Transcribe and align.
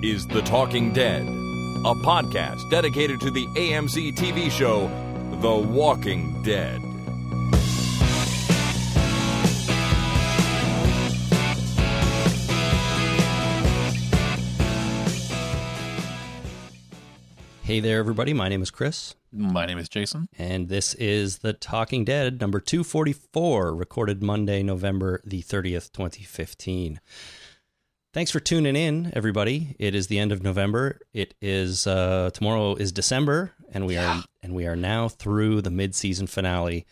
This 0.00 0.20
is 0.20 0.26
The 0.26 0.42
Talking 0.42 0.92
Dead, 0.92 1.22
a 1.22 1.94
podcast 1.94 2.70
dedicated 2.70 3.20
to 3.20 3.30
the 3.30 3.46
AMC 3.48 4.14
TV 4.14 4.50
show 4.50 4.86
The 5.40 5.54
Walking 5.54 6.42
Dead. 6.42 6.80
Hey 17.62 17.80
there, 17.80 17.98
everybody. 17.98 18.32
My 18.32 18.48
name 18.48 18.62
is 18.62 18.70
Chris, 18.70 19.14
My 19.30 19.66
name 19.66 19.76
is 19.76 19.90
Jason. 19.90 20.28
and 20.38 20.68
this 20.70 20.94
is 20.94 21.38
The 21.40 21.52
Talking 21.52 22.02
Dead, 22.06 22.40
number 22.40 22.60
244, 22.60 23.74
recorded 23.74 24.22
Monday, 24.22 24.62
November 24.62 25.20
the 25.22 25.42
30th, 25.42 25.92
2015. 25.92 26.98
Thanks 28.18 28.32
for 28.32 28.40
tuning 28.40 28.74
in, 28.74 29.12
everybody. 29.14 29.76
It 29.78 29.94
is 29.94 30.08
the 30.08 30.18
end 30.18 30.32
of 30.32 30.42
November. 30.42 30.98
It 31.12 31.34
is 31.40 31.86
uh, 31.86 32.30
tomorrow 32.34 32.74
is 32.74 32.90
December, 32.90 33.52
and 33.72 33.86
we 33.86 33.96
are 33.96 34.24
and 34.42 34.56
we 34.56 34.66
are 34.66 34.74
now 34.74 35.06
through 35.06 35.62
the 35.62 35.70
mid-season 35.70 36.26
finale 36.26 36.84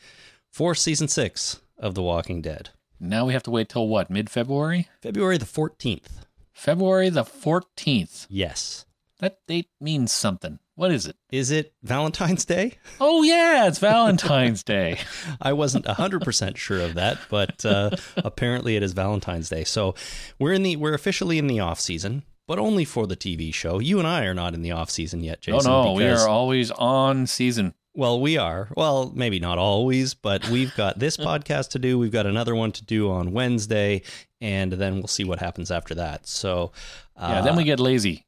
for 0.52 0.72
season 0.76 1.08
six 1.08 1.60
of 1.78 1.96
The 1.96 2.02
Walking 2.02 2.42
Dead. 2.42 2.70
Now 3.00 3.26
we 3.26 3.32
have 3.32 3.42
to 3.42 3.50
wait 3.50 3.68
till 3.68 3.88
what? 3.88 4.08
Mid 4.08 4.30
February? 4.30 4.88
February 5.02 5.36
the 5.36 5.46
14th. 5.46 6.26
February 6.52 7.08
the 7.08 7.24
14th. 7.24 8.28
Yes. 8.30 8.86
That 9.18 9.44
date 9.48 9.70
means 9.80 10.12
something. 10.12 10.60
What 10.76 10.92
is 10.92 11.06
it? 11.06 11.16
Is 11.30 11.50
it 11.50 11.72
Valentine's 11.82 12.44
Day? 12.44 12.78
Oh, 13.00 13.22
yeah, 13.22 13.66
it's 13.66 13.78
Valentine's 13.78 14.62
Day. 14.62 14.98
I 15.40 15.52
wasn't 15.52 15.84
100% 15.86 16.56
sure 16.56 16.80
of 16.80 16.94
that, 16.94 17.18
but 17.28 17.64
uh, 17.64 17.90
apparently 18.16 18.76
it 18.76 18.82
is 18.82 18.92
Valentine's 18.92 19.48
Day. 19.48 19.64
So 19.64 19.94
we're 20.38 20.52
in 20.52 20.62
the 20.62 20.76
we're 20.76 20.94
officially 20.94 21.38
in 21.38 21.46
the 21.46 21.60
off 21.60 21.80
season, 21.80 22.22
but 22.46 22.58
only 22.58 22.84
for 22.84 23.06
the 23.06 23.16
TV 23.16 23.52
show. 23.52 23.78
You 23.80 23.98
and 23.98 24.06
I 24.08 24.24
are 24.26 24.34
not 24.34 24.54
in 24.54 24.62
the 24.62 24.72
off 24.72 24.90
season 24.90 25.22
yet, 25.24 25.38
Oh, 25.48 25.52
Jason. 25.52 25.70
no, 25.70 25.92
we 25.92 26.06
are 26.06 26.28
always 26.28 26.70
on 26.70 27.26
season. 27.26 27.74
Well, 27.94 28.20
we 28.20 28.36
are. 28.36 28.68
Well, 28.76 29.10
maybe 29.14 29.40
not 29.40 29.56
always, 29.58 30.12
but 30.14 30.46
we've 30.50 30.74
got 30.76 30.98
this 30.98 31.16
podcast 31.28 31.70
to 31.70 31.78
do. 31.78 31.98
We've 31.98 32.12
got 32.12 32.26
another 32.26 32.54
one 32.54 32.72
to 32.72 32.84
do 32.84 33.10
on 33.10 33.32
Wednesday, 33.32 34.02
and 34.42 34.72
then 34.72 34.96
we'll 34.96 35.06
see 35.06 35.24
what 35.24 35.38
happens 35.38 35.70
after 35.70 35.94
that. 35.94 36.26
So, 36.26 36.72
uh, 37.16 37.28
Yeah, 37.36 37.40
then 37.42 37.56
we 37.56 37.64
get 37.64 37.80
lazy 37.80 38.26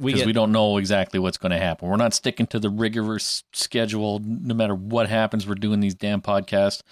because 0.00 0.20
get 0.20 0.26
we 0.26 0.32
don't 0.32 0.52
know 0.52 0.78
exactly 0.78 1.20
what's 1.20 1.38
going 1.38 1.52
to 1.52 1.58
happen. 1.58 1.88
We're 1.88 1.96
not 1.96 2.14
sticking 2.14 2.46
to 2.48 2.58
the 2.58 2.70
rigorous 2.70 3.44
schedule. 3.52 4.20
No 4.24 4.54
matter 4.54 4.74
what 4.74 5.08
happens, 5.08 5.46
we're 5.46 5.54
doing 5.54 5.80
these 5.80 5.94
damn 5.94 6.22
podcasts. 6.22 6.82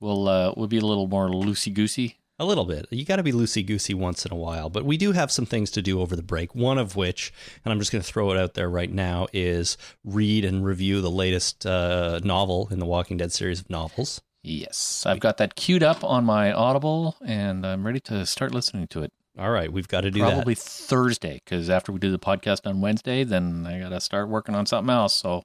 We'll, 0.00 0.28
uh, 0.28 0.52
we'll 0.56 0.68
be 0.68 0.78
a 0.78 0.84
little 0.84 1.06
more 1.06 1.28
loosey 1.28 1.72
goosey. 1.72 2.18
A 2.40 2.44
little 2.44 2.64
bit. 2.64 2.86
You 2.90 3.04
got 3.04 3.16
to 3.16 3.24
be 3.24 3.32
loosey 3.32 3.66
goosey 3.66 3.94
once 3.94 4.24
in 4.24 4.32
a 4.32 4.36
while, 4.36 4.70
but 4.70 4.84
we 4.84 4.96
do 4.96 5.10
have 5.10 5.32
some 5.32 5.44
things 5.44 5.72
to 5.72 5.82
do 5.82 6.00
over 6.00 6.14
the 6.14 6.22
break. 6.22 6.54
One 6.54 6.78
of 6.78 6.94
which, 6.94 7.32
and 7.64 7.72
I'm 7.72 7.80
just 7.80 7.90
going 7.90 8.02
to 8.02 8.06
throw 8.06 8.30
it 8.30 8.38
out 8.38 8.54
there 8.54 8.70
right 8.70 8.92
now, 8.92 9.26
is 9.32 9.76
read 10.04 10.44
and 10.44 10.64
review 10.64 11.00
the 11.00 11.10
latest 11.10 11.66
uh, 11.66 12.20
novel 12.22 12.68
in 12.70 12.78
the 12.78 12.86
Walking 12.86 13.16
Dead 13.16 13.32
series 13.32 13.58
of 13.60 13.68
novels. 13.68 14.20
Yes, 14.44 15.04
I've 15.04 15.18
got 15.18 15.38
that 15.38 15.56
queued 15.56 15.82
up 15.82 16.04
on 16.04 16.24
my 16.24 16.52
Audible, 16.52 17.16
and 17.24 17.66
I'm 17.66 17.84
ready 17.84 17.98
to 18.00 18.24
start 18.24 18.54
listening 18.54 18.86
to 18.88 19.02
it. 19.02 19.12
All 19.38 19.50
right, 19.50 19.72
we've 19.72 19.86
got 19.86 20.00
to 20.00 20.10
do 20.10 20.20
Probably 20.20 20.54
that. 20.54 20.60
Thursday, 20.60 21.40
because 21.44 21.70
after 21.70 21.92
we 21.92 22.00
do 22.00 22.10
the 22.10 22.18
podcast 22.18 22.66
on 22.66 22.80
Wednesday, 22.80 23.22
then 23.22 23.66
I 23.66 23.78
got 23.78 23.90
to 23.90 24.00
start 24.00 24.28
working 24.28 24.56
on 24.56 24.66
something 24.66 24.92
else. 24.92 25.14
So 25.14 25.44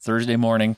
Thursday 0.00 0.36
morning, 0.36 0.76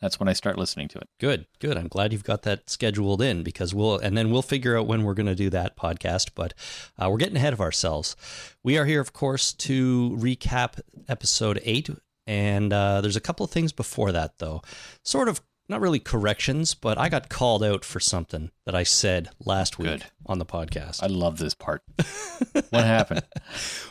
that's 0.00 0.18
when 0.18 0.28
I 0.28 0.32
start 0.32 0.56
listening 0.56 0.88
to 0.88 0.98
it. 0.98 1.08
Good, 1.20 1.46
good. 1.58 1.76
I'm 1.76 1.88
glad 1.88 2.12
you've 2.12 2.24
got 2.24 2.42
that 2.42 2.70
scheduled 2.70 3.20
in 3.20 3.42
because 3.42 3.74
we'll, 3.74 3.98
and 3.98 4.16
then 4.16 4.30
we'll 4.30 4.40
figure 4.40 4.78
out 4.78 4.86
when 4.86 5.02
we're 5.02 5.12
going 5.12 5.26
to 5.26 5.34
do 5.34 5.50
that 5.50 5.76
podcast. 5.76 6.30
But 6.34 6.54
uh, 6.98 7.08
we're 7.10 7.18
getting 7.18 7.36
ahead 7.36 7.52
of 7.52 7.60
ourselves. 7.60 8.16
We 8.62 8.78
are 8.78 8.86
here, 8.86 9.00
of 9.00 9.12
course, 9.12 9.52
to 9.54 10.16
recap 10.18 10.80
episode 11.08 11.60
eight, 11.62 11.90
and 12.26 12.72
uh, 12.72 13.02
there's 13.02 13.16
a 13.16 13.20
couple 13.20 13.44
of 13.44 13.50
things 13.50 13.72
before 13.72 14.12
that, 14.12 14.38
though. 14.38 14.62
Sort 15.04 15.28
of 15.28 15.42
not 15.68 15.80
really 15.80 15.98
corrections, 15.98 16.74
but 16.74 16.96
I 16.98 17.08
got 17.08 17.28
called 17.28 17.62
out 17.62 17.84
for 17.84 18.00
something 18.00 18.50
that 18.64 18.74
I 18.74 18.82
said 18.84 19.28
last 19.38 19.78
week 19.78 19.88
Good. 19.88 20.04
on 20.26 20.38
the 20.38 20.46
podcast. 20.46 21.02
I 21.02 21.06
love 21.08 21.38
this 21.38 21.54
part. 21.54 21.82
what 22.70 22.84
happened? 22.84 23.22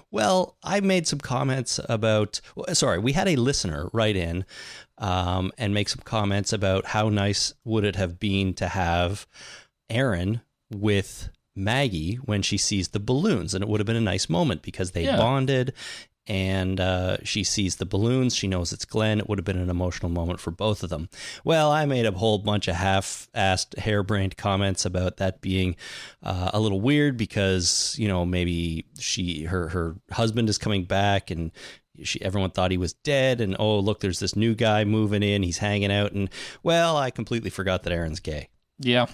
Well, 0.10 0.56
I 0.64 0.80
made 0.80 1.06
some 1.06 1.20
comments 1.20 1.82
about. 1.90 2.40
Sorry, 2.72 2.98
we 2.98 3.12
had 3.12 3.28
a 3.28 3.36
listener 3.36 3.90
write 3.92 4.16
in 4.16 4.46
um, 4.98 5.52
and 5.58 5.74
make 5.74 5.90
some 5.90 6.00
comments 6.06 6.54
about 6.54 6.86
how 6.86 7.10
nice 7.10 7.54
would 7.66 7.84
it 7.84 7.98
have 7.98 8.18
been 8.18 8.54
to 8.54 8.70
have 8.70 9.28
Aaron 9.90 10.40
with 10.74 11.30
Maggie 11.58 12.16
when 12.16 12.42
she 12.42 12.58
sees 12.58 12.88
the 12.88 13.02
balloons, 13.02 13.54
and 13.54 13.62
it 13.62 13.68
would 13.68 13.82
have 13.82 13.86
been 13.86 13.98
a 13.98 14.02
nice 14.02 14.30
moment 14.30 14.62
because 14.62 14.92
they 14.92 15.04
Yeah. 15.04 15.18
bonded. 15.18 15.74
And 16.28 16.80
uh, 16.80 17.18
she 17.24 17.44
sees 17.44 17.78
the 17.78 17.86
balloons. 17.86 18.36
She 18.36 18.48
knows 18.48 18.74
it's 18.74 18.86
Glenn. 18.86 19.20
It 19.20 19.30
would 19.30 19.38
have 19.38 19.46
been 19.46 19.58
an 19.58 19.70
emotional 19.70 20.12
moment 20.12 20.40
for 20.40 20.52
both 20.52 20.84
of 20.84 20.90
them. 20.90 21.10
Well, 21.44 21.72
I 21.72 21.86
made 21.86 22.06
a 22.06 22.12
whole 22.12 22.38
bunch 22.38 22.68
of 22.68 22.76
half-assed, 22.76 23.80
harebrained 23.80 24.36
comments 24.38 24.86
about 24.86 25.18
that 25.18 25.42
being 25.42 25.76
uh, 26.24 26.52
a 26.54 26.60
little 26.60 26.82
weird 26.82 27.18
because 27.18 27.96
you 27.98 28.08
know 28.08 28.26
maybe 28.26 28.86
she 29.00 29.44
her 29.46 29.70
her 29.70 29.96
husband 30.12 30.50
is 30.50 30.58
coming 30.58 30.84
back 30.84 31.32
and 31.32 31.52
she 32.04 32.22
everyone 32.22 32.52
thought 32.52 32.72
he 32.72 32.78
was 32.78 32.94
dead 32.94 33.42
and 33.42 33.56
oh 33.60 33.80
look 33.80 34.00
there's 34.00 34.20
this 34.20 34.36
new 34.36 34.54
guy 34.54 34.84
moving 34.84 35.24
in 35.24 35.42
he's 35.44 35.58
hanging 35.58 35.92
out 35.92 36.12
and 36.12 36.30
well 36.64 36.98
I 36.98 37.10
completely 37.10 37.50
forgot 37.50 37.84
that 37.84 37.94
Aaron's 37.94 38.20
gay. 38.20 38.50
Yeah. 38.80 39.08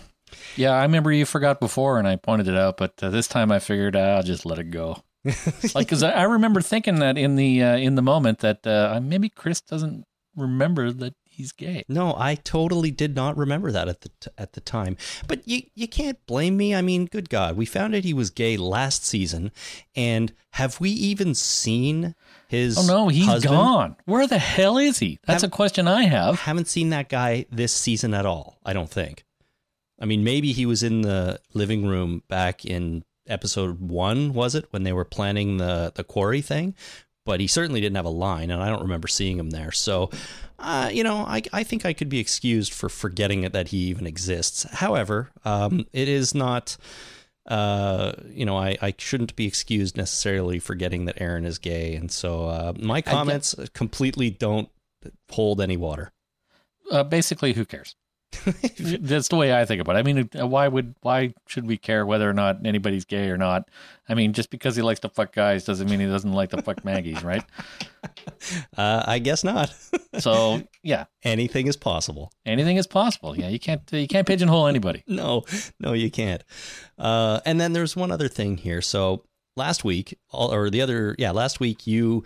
Yeah, 0.56 0.72
I 0.72 0.82
remember 0.84 1.12
you 1.12 1.26
forgot 1.26 1.60
before 1.60 2.00
and 2.00 2.08
I 2.08 2.16
pointed 2.16 2.48
it 2.48 2.56
out, 2.56 2.78
but 2.78 3.02
uh, 3.04 3.10
this 3.10 3.28
time 3.28 3.52
I 3.52 3.60
figured 3.60 3.96
uh, 3.96 4.00
I'll 4.00 4.24
just 4.24 4.46
let 4.46 4.58
it 4.58 4.72
go. 4.72 5.04
like, 5.76 5.88
because 5.88 6.04
I, 6.04 6.12
I 6.12 6.24
remember 6.24 6.62
thinking 6.62 7.00
that 7.00 7.18
in 7.18 7.36
the 7.36 7.64
uh, 7.64 7.78
in 7.78 7.96
the 7.96 8.02
moment 8.02 8.40
that 8.40 8.66
uh, 8.68 9.00
maybe 9.02 9.30
Chris 9.30 9.62
doesn't 9.62 10.06
remember 10.36 10.92
that 10.92 11.14
he's 11.30 11.52
gay. 11.52 11.84
No, 11.88 12.16
I 12.18 12.36
totally 12.36 12.92
did 12.92 13.16
not 13.16 13.38
remember 13.38 13.72
that 13.72 13.88
at 13.88 14.02
the 14.02 14.10
t- 14.20 14.32
at 14.38 14.54
the 14.54 14.62
time. 14.62 14.98
But 15.28 15.48
you 15.48 15.64
you 15.76 15.88
can't 15.88 16.24
blame 16.26 16.58
me. 16.58 16.76
I 16.76 16.82
mean, 16.82 17.06
good 17.06 17.30
God, 17.30 17.58
we 17.58 17.66
found 17.66 17.96
out 17.96 18.04
he 18.04 18.14
was 18.14 18.30
gay 18.30 18.58
last 18.58 19.06
season, 19.06 19.52
and 19.96 20.34
have 20.52 20.80
we 20.80 20.90
even 20.90 21.36
seen 21.36 22.16
his? 22.48 22.78
Oh 22.78 22.86
no, 22.86 23.08
he's 23.08 23.26
husband? 23.26 23.56
gone. 23.56 23.96
Where 24.06 24.28
the 24.28 24.40
hell 24.40 24.78
is 24.78 25.00
he? 25.00 25.20
That's 25.26 25.44
a 25.44 25.50
question 25.50 25.88
I 25.88 26.04
have. 26.04 26.42
haven't 26.42 26.68
seen 26.68 26.90
that 26.90 27.10
guy 27.10 27.46
this 27.52 27.74
season 27.74 28.14
at 28.14 28.26
all. 28.26 28.60
I 28.66 28.74
don't 28.74 28.90
think. 28.90 29.24
I 30.00 30.06
mean, 30.06 30.24
maybe 30.24 30.52
he 30.52 30.66
was 30.66 30.84
in 30.84 31.02
the 31.02 31.40
living 31.54 31.88
room 31.88 32.24
back 32.28 32.66
in 32.66 33.04
episode 33.28 33.80
one, 33.80 34.34
was 34.34 34.56
it, 34.56 34.66
when 34.72 34.84
they 34.84 34.94
were 34.94 35.06
planning 35.06 35.58
the 35.58 35.92
the 35.94 36.04
quarry 36.04 36.42
thing? 36.42 36.76
But 37.26 37.40
he 37.40 37.48
certainly 37.48 37.80
didn't 37.80 37.96
have 37.96 38.06
a 38.06 38.10
line, 38.10 38.52
and 38.52 38.62
I 38.62 38.70
don't 38.70 38.82
remember 38.82 39.08
seeing 39.08 39.40
him 39.40 39.52
there. 39.52 39.72
So, 39.72 40.10
uh, 40.60 40.90
you 40.92 41.04
know, 41.04 41.18
I 41.20 41.42
I 41.54 41.64
think 41.64 41.86
I 41.86 41.94
could 41.94 42.10
be 42.10 42.20
excused 42.20 42.74
for 42.74 42.90
forgetting 42.90 43.44
it, 43.44 43.54
that 43.54 43.70
he 43.70 43.78
even 43.78 44.06
exists. 44.06 44.64
However, 44.64 45.32
um, 45.46 45.86
it 45.94 46.10
is 46.10 46.36
not. 46.36 46.78
Uh, 47.46 48.14
you 48.30 48.46
know, 48.46 48.58
I, 48.58 48.78
I 48.82 48.94
shouldn't 48.98 49.36
be 49.36 49.46
excused 49.46 49.98
necessarily 49.98 50.60
for 50.60 50.68
forgetting 50.68 51.06
that 51.06 51.20
Aaron 51.20 51.44
is 51.44 51.58
gay, 51.58 51.96
and 51.96 52.10
so 52.10 52.46
uh, 52.46 52.74
my 52.80 53.02
comments 53.02 53.54
completely 53.74 54.30
don't 54.30 54.70
hold 55.30 55.60
any 55.60 55.76
water. 55.76 56.14
Uh, 56.90 57.04
basically, 57.04 57.54
who 57.54 57.66
cares? 57.66 57.96
That's 58.80 59.28
the 59.28 59.36
way 59.36 59.54
I 59.54 59.66
think 59.66 59.82
about 59.82 59.96
it. 59.96 60.00
I 60.00 60.04
mean, 60.04 60.30
uh, 60.40 60.48
why 60.48 60.68
would 60.68 60.96
why 61.02 61.34
should 61.48 61.66
we 61.68 61.78
care 61.78 62.06
whether 62.06 62.30
or 62.30 62.34
not 62.34 62.66
anybody's 62.66 63.06
gay 63.06 63.30
or 63.30 63.38
not? 63.38 63.70
I 64.10 64.14
mean, 64.16 64.34
just 64.34 64.50
because 64.50 64.76
he 64.76 64.82
likes 64.82 65.00
to 65.02 65.10
fuck 65.10 65.34
guys 65.34 65.64
doesn't 65.64 65.90
mean 65.90 66.00
he 66.00 66.06
doesn't 66.08 66.34
like 66.34 66.50
to 66.52 66.62
fuck 66.62 66.84
Maggies, 66.84 67.24
right? 67.24 67.44
Uh, 68.78 69.04
I 69.08 69.20
guess 69.20 69.44
not. 69.44 69.74
So 70.20 70.62
yeah, 70.84 71.06
Anything 71.24 71.66
is 71.66 71.76
possible. 71.76 72.32
anything 72.46 72.78
is 72.78 72.86
possible. 72.86 73.36
Yeah, 73.36 73.48
you 73.50 73.60
can't 73.60 73.82
you 73.92 74.08
can't 74.08 74.28
pigeonhole 74.28 74.68
anybody. 74.68 75.04
No, 75.08 75.44
no, 75.80 75.94
you 75.94 76.12
can't. 76.12 76.44
Uh, 77.00 77.40
and 77.48 77.60
then 77.60 77.74
there's 77.74 77.96
one 77.96 78.12
other 78.12 78.28
thing 78.28 78.58
here. 78.58 78.82
So 78.82 79.24
last 79.58 79.84
week, 79.84 80.16
all- 80.30 80.54
or 80.54 80.70
the 80.70 80.82
other, 80.82 81.16
yeah, 81.18 81.32
last 81.32 81.60
week 81.60 81.88
you 81.88 82.24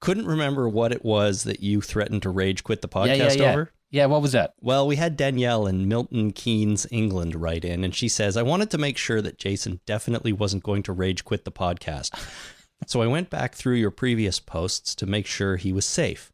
couldn't 0.00 0.26
remember 0.26 0.68
what 0.68 0.92
it 0.92 1.04
was 1.04 1.42
that 1.44 1.60
you 1.60 1.80
threatened 1.80 2.22
to 2.22 2.30
rage 2.30 2.62
quit 2.62 2.82
the 2.82 2.88
podcast 2.88 3.16
yeah, 3.18 3.32
yeah, 3.32 3.32
yeah. 3.32 3.52
over. 3.52 3.72
Yeah, 3.94 4.06
what 4.06 4.22
was 4.22 4.32
that? 4.32 4.54
Well, 4.60 4.88
we 4.88 4.96
had 4.96 5.16
Danielle 5.16 5.68
in 5.68 5.86
Milton 5.86 6.32
Keynes, 6.32 6.84
England, 6.90 7.36
write 7.36 7.64
in, 7.64 7.84
and 7.84 7.94
she 7.94 8.08
says, 8.08 8.36
I 8.36 8.42
wanted 8.42 8.68
to 8.72 8.78
make 8.78 8.98
sure 8.98 9.22
that 9.22 9.38
Jason 9.38 9.78
definitely 9.86 10.32
wasn't 10.32 10.64
going 10.64 10.82
to 10.82 10.92
rage 10.92 11.24
quit 11.24 11.44
the 11.44 11.52
podcast. 11.52 12.10
so 12.88 13.02
I 13.02 13.06
went 13.06 13.30
back 13.30 13.54
through 13.54 13.76
your 13.76 13.92
previous 13.92 14.40
posts 14.40 14.96
to 14.96 15.06
make 15.06 15.26
sure 15.26 15.54
he 15.54 15.72
was 15.72 15.86
safe. 15.86 16.32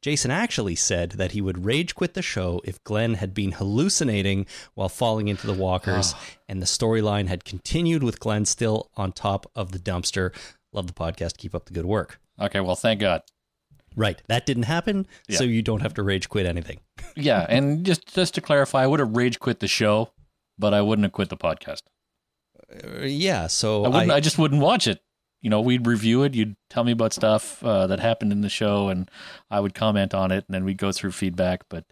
Jason 0.00 0.30
actually 0.30 0.74
said 0.74 1.10
that 1.10 1.32
he 1.32 1.42
would 1.42 1.66
rage 1.66 1.94
quit 1.94 2.14
the 2.14 2.22
show 2.22 2.62
if 2.64 2.82
Glenn 2.82 3.12
had 3.12 3.34
been 3.34 3.52
hallucinating 3.52 4.46
while 4.72 4.88
falling 4.88 5.28
into 5.28 5.46
the 5.46 5.52
walkers 5.52 6.14
and 6.48 6.62
the 6.62 6.66
storyline 6.66 7.28
had 7.28 7.44
continued 7.44 8.02
with 8.02 8.20
Glenn 8.20 8.46
still 8.46 8.90
on 8.96 9.12
top 9.12 9.44
of 9.54 9.72
the 9.72 9.78
dumpster. 9.78 10.34
Love 10.72 10.86
the 10.86 10.94
podcast. 10.94 11.36
Keep 11.36 11.54
up 11.54 11.66
the 11.66 11.74
good 11.74 11.84
work. 11.84 12.18
Okay, 12.40 12.60
well, 12.60 12.74
thank 12.74 13.00
God. 13.00 13.20
Right. 13.96 14.22
That 14.28 14.46
didn't 14.46 14.64
happen, 14.64 15.06
Yeah. 15.28 15.38
so 15.38 15.44
you 15.44 15.62
don't 15.62 15.80
have 15.82 15.94
to 15.94 16.02
rage 16.02 16.28
quit 16.28 16.46
anything. 16.46 16.80
Yeah, 17.16 17.44
and 17.48 17.84
just 17.84 18.14
just 18.14 18.34
to 18.36 18.40
clarify, 18.40 18.82
I 18.84 18.86
would 18.86 19.00
have 19.00 19.14
rage 19.16 19.38
quit 19.38 19.60
the 19.60 19.68
show, 19.68 20.12
but 20.58 20.72
I 20.72 20.80
wouldn't 20.80 21.04
have 21.04 21.12
quit 21.12 21.28
the 21.28 21.36
podcast. 21.36 21.82
Uh, 22.72 23.00
yeah, 23.02 23.46
so 23.48 23.84
I 23.84 23.88
wouldn't. 23.88 24.10
I- 24.12 24.16
I, 24.16 24.20
just 24.20 24.38
wouldn't 24.38 24.62
watch 24.62 24.86
it. 24.86 25.00
you 25.42 25.50
know, 25.50 25.60
we'd 25.60 25.86
review 25.86 26.22
it. 26.22 26.34
You'd 26.34 26.56
tell 26.70 26.84
me 26.84 26.92
about 26.92 27.12
stuff 27.12 27.62
uh, 27.64 27.86
that 27.88 28.00
happened 28.00 28.32
in 28.32 28.40
the 28.40 28.48
show, 28.48 28.88
and 28.88 29.10
I 29.50 29.60
would 29.60 29.74
comment 29.74 30.14
on 30.14 30.30
it, 30.30 30.44
and 30.46 30.54
then 30.54 30.64
we'd 30.64 30.78
go 30.78 30.90
through 30.92 31.12
feedback. 31.12 31.64
But 31.68 31.84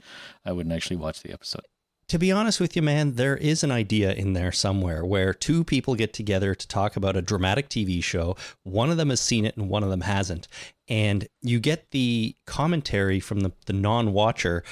I 0.44 0.52
wouldn't 0.52 0.75
actually 0.75 0.97
watch 0.97 1.23
the 1.23 1.32
episode. 1.32 1.67
To 2.10 2.18
be 2.18 2.32
honest 2.32 2.58
with 2.58 2.74
you, 2.74 2.82
man, 2.82 3.14
there 3.14 3.36
is 3.36 3.62
an 3.62 3.70
idea 3.70 4.12
in 4.12 4.32
there 4.32 4.50
somewhere 4.50 5.04
where 5.04 5.32
two 5.32 5.62
people 5.62 5.94
get 5.94 6.12
together 6.12 6.56
to 6.56 6.66
talk 6.66 6.96
about 6.96 7.16
a 7.16 7.22
dramatic 7.22 7.68
TV 7.68 8.02
show. 8.02 8.34
One 8.64 8.90
of 8.90 8.96
them 8.96 9.10
has 9.10 9.20
seen 9.20 9.44
it 9.44 9.56
and 9.56 9.68
one 9.68 9.84
of 9.84 9.90
them 9.90 10.00
hasn't. 10.00 10.48
And 10.88 11.28
you 11.40 11.60
get 11.60 11.92
the 11.92 12.34
commentary 12.48 13.20
from 13.20 13.40
the, 13.40 13.52
the 13.66 13.74
non 13.74 14.12
watcher 14.12 14.64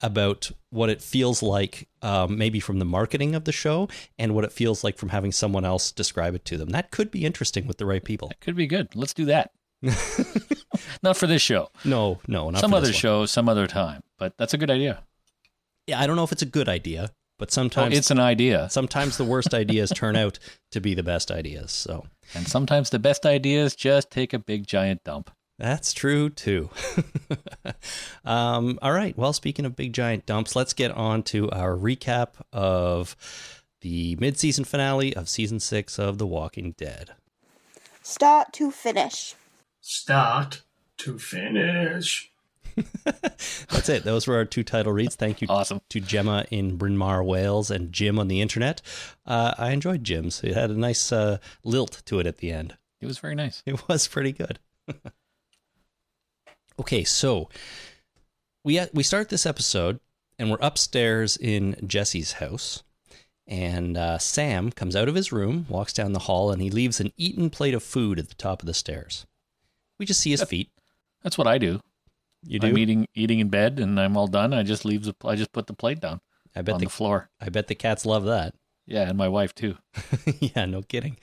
about 0.00 0.50
what 0.70 0.90
it 0.90 1.00
feels 1.00 1.40
like, 1.40 1.88
um, 2.02 2.36
maybe 2.36 2.58
from 2.58 2.80
the 2.80 2.84
marketing 2.84 3.36
of 3.36 3.44
the 3.44 3.52
show, 3.52 3.88
and 4.18 4.34
what 4.34 4.42
it 4.42 4.50
feels 4.50 4.82
like 4.82 4.98
from 4.98 5.10
having 5.10 5.30
someone 5.30 5.64
else 5.64 5.92
describe 5.92 6.34
it 6.34 6.44
to 6.46 6.58
them. 6.58 6.70
That 6.70 6.90
could 6.90 7.12
be 7.12 7.24
interesting 7.24 7.68
with 7.68 7.78
the 7.78 7.86
right 7.86 8.02
people. 8.02 8.26
That 8.26 8.40
could 8.40 8.56
be 8.56 8.66
good. 8.66 8.88
Let's 8.96 9.14
do 9.14 9.26
that. 9.26 9.52
not 11.04 11.16
for 11.16 11.28
this 11.28 11.42
show. 11.42 11.70
No, 11.84 12.18
no, 12.26 12.50
not 12.50 12.60
some 12.60 12.74
other 12.74 12.92
show, 12.92 13.24
some 13.26 13.48
other 13.48 13.68
time. 13.68 14.02
But 14.18 14.36
that's 14.36 14.52
a 14.52 14.58
good 14.58 14.70
idea. 14.70 15.04
Yeah, 15.92 16.00
I 16.00 16.06
don't 16.06 16.16
know 16.16 16.24
if 16.24 16.32
it's 16.32 16.42
a 16.42 16.46
good 16.46 16.68
idea, 16.68 17.10
but 17.38 17.50
Oh, 17.50 17.52
sometimes 17.52 17.96
it's 17.96 18.10
an 18.10 18.18
idea, 18.18 18.68
sometimes 18.70 19.18
the 19.18 19.24
worst 19.24 19.52
ideas 19.62 19.92
turn 19.94 20.16
out 20.16 20.38
to 20.70 20.80
be 20.80 20.94
the 20.94 21.02
best 21.02 21.30
ideas. 21.30 21.70
So 21.70 22.06
and 22.34 22.48
sometimes 22.48 22.88
the 22.90 22.98
best 22.98 23.26
ideas 23.26 23.76
just 23.76 24.10
take 24.10 24.32
a 24.32 24.38
big 24.38 24.66
giant 24.66 25.04
dump. 25.04 25.30
that's 25.58 25.92
true 25.92 26.30
too. 26.30 26.70
um, 28.24 28.78
all 28.80 28.92
right. 28.92 29.16
Well, 29.18 29.32
speaking 29.34 29.66
of 29.66 29.76
big 29.76 29.92
giant 29.92 30.24
dumps, 30.26 30.56
let's 30.56 30.72
get 30.72 30.90
on 30.92 31.22
to 31.24 31.50
our 31.50 31.76
recap 31.76 32.34
of 32.52 33.16
the 33.82 34.16
mid-season 34.16 34.64
finale 34.64 35.14
of 35.14 35.28
season 35.28 35.60
six 35.60 35.98
of 35.98 36.16
The 36.18 36.26
Walking 36.26 36.72
Dead. 36.78 37.10
Start 38.02 38.52
to 38.54 38.70
finish. 38.70 39.34
Start 39.80 40.62
to 40.98 41.18
finish. 41.18 42.31
That's 43.70 43.88
it. 43.88 44.04
Those 44.04 44.26
were 44.26 44.36
our 44.36 44.44
two 44.44 44.62
title 44.64 44.92
reads. 44.92 45.14
Thank 45.16 45.40
you 45.42 45.48
Awesome. 45.48 45.80
to 45.90 46.00
Gemma 46.00 46.44
in 46.50 46.76
Bryn 46.76 46.96
Mawr, 46.96 47.22
Wales, 47.24 47.70
and 47.70 47.92
Jim 47.92 48.18
on 48.18 48.28
the 48.28 48.40
internet. 48.40 48.82
Uh, 49.26 49.54
I 49.58 49.70
enjoyed 49.70 50.04
Jim's. 50.04 50.42
It 50.44 50.54
had 50.54 50.70
a 50.70 50.74
nice 50.78 51.12
uh, 51.12 51.38
lilt 51.64 52.02
to 52.06 52.20
it 52.20 52.26
at 52.26 52.38
the 52.38 52.52
end. 52.52 52.76
It 53.00 53.06
was 53.06 53.18
very 53.18 53.34
nice. 53.34 53.62
It 53.66 53.88
was 53.88 54.06
pretty 54.08 54.32
good. 54.32 54.58
okay, 56.80 57.04
so 57.04 57.48
we 58.64 58.80
we 58.92 59.02
start 59.02 59.28
this 59.28 59.46
episode 59.46 60.00
and 60.38 60.50
we're 60.50 60.58
upstairs 60.60 61.36
in 61.36 61.76
Jesse's 61.86 62.32
house, 62.32 62.82
and 63.46 63.96
uh, 63.96 64.18
Sam 64.18 64.70
comes 64.72 64.96
out 64.96 65.08
of 65.08 65.14
his 65.14 65.30
room, 65.32 65.66
walks 65.68 65.92
down 65.92 66.12
the 66.12 66.20
hall, 66.20 66.50
and 66.50 66.60
he 66.62 66.70
leaves 66.70 67.00
an 67.00 67.12
eaten 67.16 67.50
plate 67.50 67.74
of 67.74 67.82
food 67.82 68.18
at 68.18 68.28
the 68.28 68.34
top 68.34 68.62
of 68.62 68.66
the 68.66 68.74
stairs. 68.74 69.26
We 69.98 70.06
just 70.06 70.20
see 70.20 70.30
his 70.30 70.42
feet. 70.42 70.70
That's 71.22 71.38
what 71.38 71.46
I 71.46 71.58
do. 71.58 71.80
You 72.44 72.58
do. 72.58 72.68
I'm 72.68 72.78
eating 72.78 73.08
eating 73.14 73.40
in 73.40 73.48
bed, 73.48 73.78
and 73.78 73.98
I'm 74.00 74.16
all 74.16 74.26
done. 74.26 74.52
I 74.52 74.62
just 74.62 74.84
leave 74.84 75.04
the 75.04 75.14
I 75.24 75.36
just 75.36 75.52
put 75.52 75.66
the 75.66 75.74
plate 75.74 76.00
down 76.00 76.20
I 76.54 76.62
bet 76.62 76.74
on 76.74 76.80
the 76.80 76.86
the 76.86 76.90
floor. 76.90 77.30
I 77.40 77.48
bet 77.48 77.68
the 77.68 77.74
cats 77.74 78.04
love 78.04 78.24
that. 78.24 78.54
Yeah, 78.86 79.08
and 79.08 79.16
my 79.16 79.28
wife 79.28 79.54
too. 79.54 79.76
yeah, 80.40 80.66
no 80.66 80.82
kidding. 80.82 81.16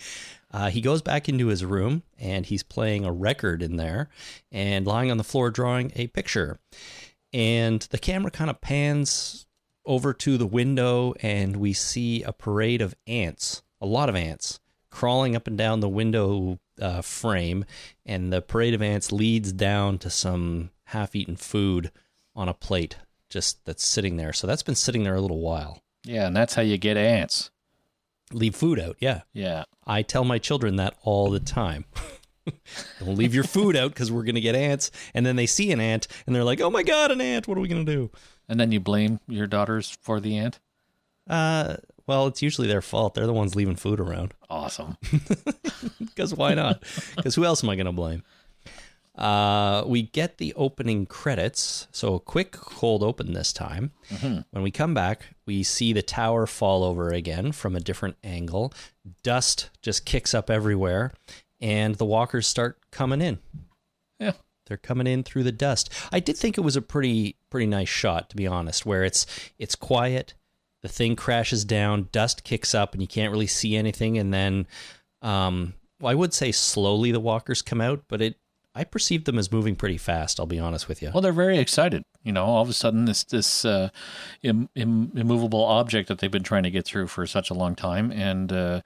Uh, 0.51 0.69
he 0.69 0.81
goes 0.81 1.01
back 1.01 1.29
into 1.29 1.47
his 1.47 1.63
room 1.63 2.03
and 2.17 2.45
he's 2.45 2.63
playing 2.63 3.05
a 3.05 3.11
record 3.11 3.61
in 3.61 3.75
there 3.75 4.09
and 4.51 4.87
lying 4.87 5.11
on 5.11 5.17
the 5.17 5.23
floor 5.23 5.51
drawing 5.51 5.91
a 5.95 6.07
picture. 6.07 6.57
And 7.33 7.81
the 7.91 7.99
camera 7.99 8.31
kind 8.31 8.49
of 8.49 8.61
pans 8.61 9.45
over 9.85 10.13
to 10.13 10.37
the 10.37 10.47
window 10.47 11.13
and 11.21 11.57
we 11.57 11.73
see 11.73 12.23
a 12.23 12.31
parade 12.31 12.81
of 12.81 12.95
ants, 13.05 13.61
a 13.81 13.85
lot 13.85 14.09
of 14.09 14.15
ants, 14.15 14.59
crawling 14.89 15.35
up 15.35 15.45
and 15.45 15.57
down 15.57 15.81
the 15.81 15.89
window 15.89 16.59
uh, 16.81 17.01
frame. 17.01 17.65
And 18.05 18.33
the 18.33 18.41
parade 18.41 18.73
of 18.73 18.81
ants 18.81 19.11
leads 19.11 19.51
down 19.51 19.99
to 19.99 20.09
some 20.09 20.71
half 20.89 21.15
eaten 21.15 21.35
food 21.35 21.91
on 22.35 22.49
a 22.49 22.53
plate 22.53 22.97
just 23.29 23.63
that's 23.65 23.85
sitting 23.85 24.17
there. 24.17 24.33
So 24.33 24.47
that's 24.47 24.63
been 24.63 24.75
sitting 24.75 25.03
there 25.03 25.15
a 25.15 25.21
little 25.21 25.39
while. 25.39 25.81
Yeah, 26.03 26.27
and 26.27 26.35
that's 26.35 26.55
how 26.55 26.61
you 26.61 26.77
get 26.77 26.97
ants. 26.97 27.51
Leave 28.31 28.55
food 28.55 28.79
out, 28.79 28.95
yeah. 28.99 29.21
Yeah. 29.33 29.63
I 29.85 30.01
tell 30.01 30.23
my 30.23 30.37
children 30.37 30.75
that 30.77 30.95
all 31.03 31.29
the 31.29 31.39
time. 31.39 31.85
Don't 32.99 33.17
leave 33.17 33.35
your 33.35 33.43
food 33.43 33.75
out 33.75 33.91
because 33.91 34.11
we're 34.11 34.23
going 34.23 34.35
to 34.35 34.41
get 34.41 34.55
ants. 34.55 34.91
And 35.13 35.25
then 35.25 35.35
they 35.35 35.45
see 35.45 35.71
an 35.71 35.79
ant 35.79 36.07
and 36.25 36.35
they're 36.35 36.43
like, 36.43 36.61
oh 36.61 36.69
my 36.69 36.83
God, 36.83 37.11
an 37.11 37.21
ant. 37.21 37.47
What 37.47 37.57
are 37.57 37.61
we 37.61 37.67
going 37.67 37.85
to 37.85 37.91
do? 37.91 38.11
And 38.47 38.59
then 38.59 38.71
you 38.71 38.79
blame 38.79 39.19
your 39.27 39.47
daughters 39.47 39.97
for 40.01 40.19
the 40.19 40.37
ant. 40.37 40.59
Uh, 41.27 41.77
well, 42.07 42.25
it's 42.27 42.41
usually 42.41 42.67
their 42.67 42.81
fault. 42.81 43.13
They're 43.13 43.27
the 43.27 43.33
ones 43.33 43.55
leaving 43.55 43.75
food 43.75 43.99
around. 43.99 44.33
Awesome. 44.49 44.97
Because 45.99 46.33
why 46.33 46.53
not? 46.53 46.83
Because 47.15 47.35
who 47.35 47.45
else 47.45 47.63
am 47.63 47.69
I 47.69 47.75
going 47.77 47.85
to 47.85 47.93
blame? 47.93 48.23
Uh, 49.15 49.83
we 49.85 50.03
get 50.03 50.37
the 50.37 50.53
opening 50.53 51.05
credits. 51.05 51.87
So 51.91 52.15
a 52.15 52.19
quick 52.19 52.51
cold 52.51 53.03
open 53.03 53.33
this 53.33 53.51
time. 53.51 53.91
When 54.51 54.63
we 54.63 54.71
come 54.71 54.93
back, 54.93 55.35
we 55.45 55.63
see 55.63 55.91
the 55.91 56.01
tower 56.01 56.47
fall 56.47 56.83
over 56.83 57.09
again 57.09 57.51
from 57.51 57.75
a 57.75 57.81
different 57.81 58.15
angle. 58.23 58.73
Dust 59.23 59.69
just 59.81 60.05
kicks 60.05 60.33
up 60.33 60.49
everywhere, 60.49 61.11
and 61.59 61.95
the 61.95 62.05
walkers 62.05 62.47
start 62.47 62.79
coming 62.91 63.21
in. 63.21 63.39
Yeah. 64.19 64.33
They're 64.67 64.77
coming 64.77 65.07
in 65.07 65.23
through 65.23 65.43
the 65.43 65.51
dust. 65.51 65.91
I 66.11 66.19
did 66.19 66.37
think 66.37 66.57
it 66.57 66.61
was 66.61 66.75
a 66.75 66.81
pretty 66.81 67.35
pretty 67.49 67.65
nice 67.65 67.89
shot, 67.89 68.29
to 68.29 68.35
be 68.35 68.45
honest, 68.45 68.85
where 68.85 69.03
it's 69.03 69.25
it's 69.57 69.75
quiet, 69.75 70.35
the 70.83 70.87
thing 70.87 71.15
crashes 71.15 71.65
down, 71.65 72.07
dust 72.11 72.43
kicks 72.43 72.75
up, 72.75 72.93
and 72.93 73.01
you 73.01 73.07
can't 73.07 73.31
really 73.31 73.47
see 73.47 73.75
anything, 73.75 74.17
and 74.19 74.31
then, 74.31 74.67
um, 75.23 75.73
well, 75.99 76.11
I 76.11 76.15
would 76.15 76.33
say 76.33 76.51
slowly 76.51 77.11
the 77.11 77.19
walkers 77.19 77.63
come 77.63 77.81
out, 77.81 78.03
but 78.07 78.21
it 78.21 78.37
I 78.79 78.85
perceived 78.85 79.25
them 79.25 79.37
as 79.37 79.51
moving 79.51 79.75
pretty 79.75 79.97
fast. 79.97 80.39
I'll 80.39 80.45
be 80.45 80.57
honest 80.57 80.87
with 80.87 81.01
you. 81.01 81.11
Well, 81.13 81.21
they're 81.21 81.33
very 81.33 81.57
excited. 81.57 82.03
You 82.23 82.31
know, 82.31 82.45
all 82.45 82.61
of 82.61 82.69
a 82.69 82.73
sudden, 82.73 83.03
this 83.03 83.25
this 83.25 83.65
uh, 83.65 83.89
Im- 84.41 84.69
Im- 84.73 85.11
immovable 85.15 85.65
object 85.65 86.07
that 86.07 86.19
they've 86.19 86.31
been 86.31 86.43
trying 86.43 86.63
to 86.63 86.71
get 86.71 86.85
through 86.85 87.07
for 87.07 87.27
such 87.27 87.49
a 87.49 87.53
long 87.53 87.75
time, 87.75 88.09
and 88.09 88.53
uh, 88.53 88.81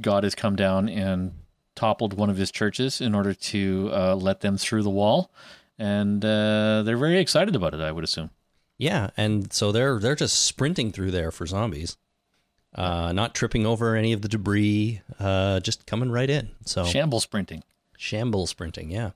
God 0.00 0.24
has 0.24 0.34
come 0.34 0.56
down 0.56 0.88
and 0.88 1.32
toppled 1.76 2.14
one 2.14 2.28
of 2.28 2.36
his 2.38 2.50
churches 2.50 3.00
in 3.00 3.14
order 3.14 3.34
to 3.34 3.90
uh, 3.92 4.16
let 4.16 4.40
them 4.40 4.56
through 4.56 4.82
the 4.82 4.90
wall, 4.90 5.30
and 5.78 6.24
uh, 6.24 6.82
they're 6.82 6.96
very 6.96 7.18
excited 7.18 7.54
about 7.54 7.72
it. 7.72 7.80
I 7.80 7.92
would 7.92 8.02
assume. 8.02 8.30
Yeah, 8.78 9.10
and 9.16 9.52
so 9.52 9.70
they're 9.70 10.00
they're 10.00 10.16
just 10.16 10.44
sprinting 10.44 10.90
through 10.90 11.12
there 11.12 11.30
for 11.30 11.46
zombies, 11.46 11.96
uh, 12.74 13.12
not 13.12 13.32
tripping 13.36 13.64
over 13.64 13.94
any 13.94 14.12
of 14.12 14.22
the 14.22 14.28
debris, 14.28 15.02
uh, 15.20 15.60
just 15.60 15.86
coming 15.86 16.10
right 16.10 16.28
in. 16.28 16.50
So 16.64 16.84
Shamble 16.84 17.20
sprinting. 17.20 17.62
Shamble 17.98 18.46
sprinting 18.46 18.90
yeah. 18.90 19.10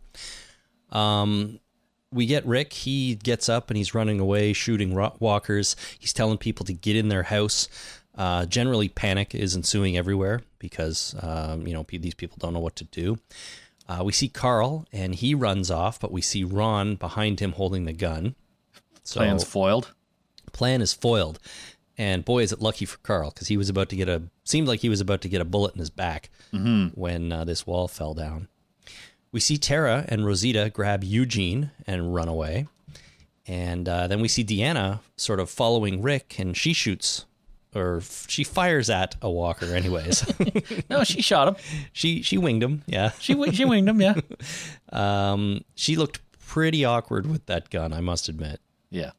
Um 0.91 1.61
we 2.13 2.27
get 2.27 2.45
rick. 2.47 2.73
He 2.73 3.15
gets 3.15 3.49
up 3.49 3.71
and 3.71 3.77
he's 3.77 3.95
running 3.95 4.19
away 4.19 4.53
shooting 4.53 4.95
walkers. 5.21 5.77
He's 5.99 6.13
telling 6.13 6.39
people 6.39 6.67
to 6.67 6.73
get 6.73 6.97
in 6.97 7.09
their 7.09 7.23
house. 7.25 7.69
Uh, 8.17 8.45
generally 8.45 8.89
panic 8.89 9.35
is 9.35 9.55
ensuing 9.55 9.97
everywhere 9.97 10.43
because 10.59 11.15
um, 11.23 11.67
you 11.67 11.73
know 11.73 11.87
these 11.89 12.15
people 12.15 12.37
don't 12.41 12.53
know 12.53 12.61
what 12.61 12.77
to 12.77 12.85
do. 12.85 13.19
Uh, 13.89 14.03
we 14.05 14.13
see 14.13 14.29
carl 14.29 14.87
and 14.93 15.15
he 15.17 15.35
runs 15.35 15.71
off 15.71 15.99
but 15.99 16.13
we 16.13 16.21
see 16.21 16.45
ron 16.45 16.97
behind 16.97 17.41
him 17.41 17.53
holding 17.53 17.85
the 17.85 17.93
gun. 17.93 18.35
So 19.05 19.21
Plans 19.21 19.45
foiled. 19.45 19.93
plan 20.53 20.83
is 20.83 20.93
foiled. 20.93 21.39
And 21.97 22.25
boy 22.25 22.43
is 22.43 22.51
it 22.53 22.61
lucky 22.61 22.85
for 22.87 22.99
carl 22.99 23.31
because 23.31 23.49
he 23.49 23.57
was 23.57 23.69
about 23.69 23.89
to 23.91 23.97
get 23.97 24.09
a 24.09 24.23
seemed 24.45 24.67
like 24.67 24.81
he 24.81 24.89
was 24.89 25.01
about 25.01 25.21
to 25.23 25.29
get 25.29 25.41
a 25.41 25.45
bullet 25.45 25.75
in 25.75 25.79
his 25.81 25.91
back 25.91 26.31
when 26.95 27.31
uh, 27.31 27.45
this 27.45 27.67
wall 27.67 27.87
fell 27.89 28.15
down 28.15 28.49
we 29.33 29.41
see 29.41 29.57
Tara 29.59 30.05
and 30.09 30.27
Rosita 30.27 30.71
grab 30.73 31.05
Eugene 31.05 31.71
and 31.87 32.15
run 32.15 32.29
away. 32.29 32.67
And 33.47 33.89
uh, 33.89 34.07
then 34.07 34.21
we 34.21 34.29
see 34.29 34.45
Deanna 34.45 35.01
sort 35.17 35.41
of 35.41 35.51
following 35.51 36.03
Rick, 36.03 36.37
and 36.39 36.57
she 36.57 36.73
shoots, 36.73 37.25
or 37.75 37.97
f- 37.99 38.27
she 38.29 38.45
fires 38.45 38.89
at 38.91 39.17
a 39.23 39.31
walker, 39.31 39.67
anyways. 39.67 40.25
No, 40.91 41.05
she 41.05 41.23
shot 41.23 41.49
him. 41.49 41.57
she 41.93 42.23
she 42.23 42.37
winged 42.39 42.63
him, 42.63 42.83
yeah. 42.87 43.11
She 43.19 43.35
she 43.53 43.65
winged 43.65 43.89
him. 43.89 44.01
Yeah. 44.01 44.15
Um, 44.93 45.65
she 45.77 45.95
looked 45.95 46.21
pretty 46.41 46.85
awkward 46.85 47.27
with 47.31 47.47
that 47.47 47.71
gun, 47.71 47.93
I 47.93 48.01
must 48.01 48.29
admit. 48.29 48.61
Yeah. 48.91 49.13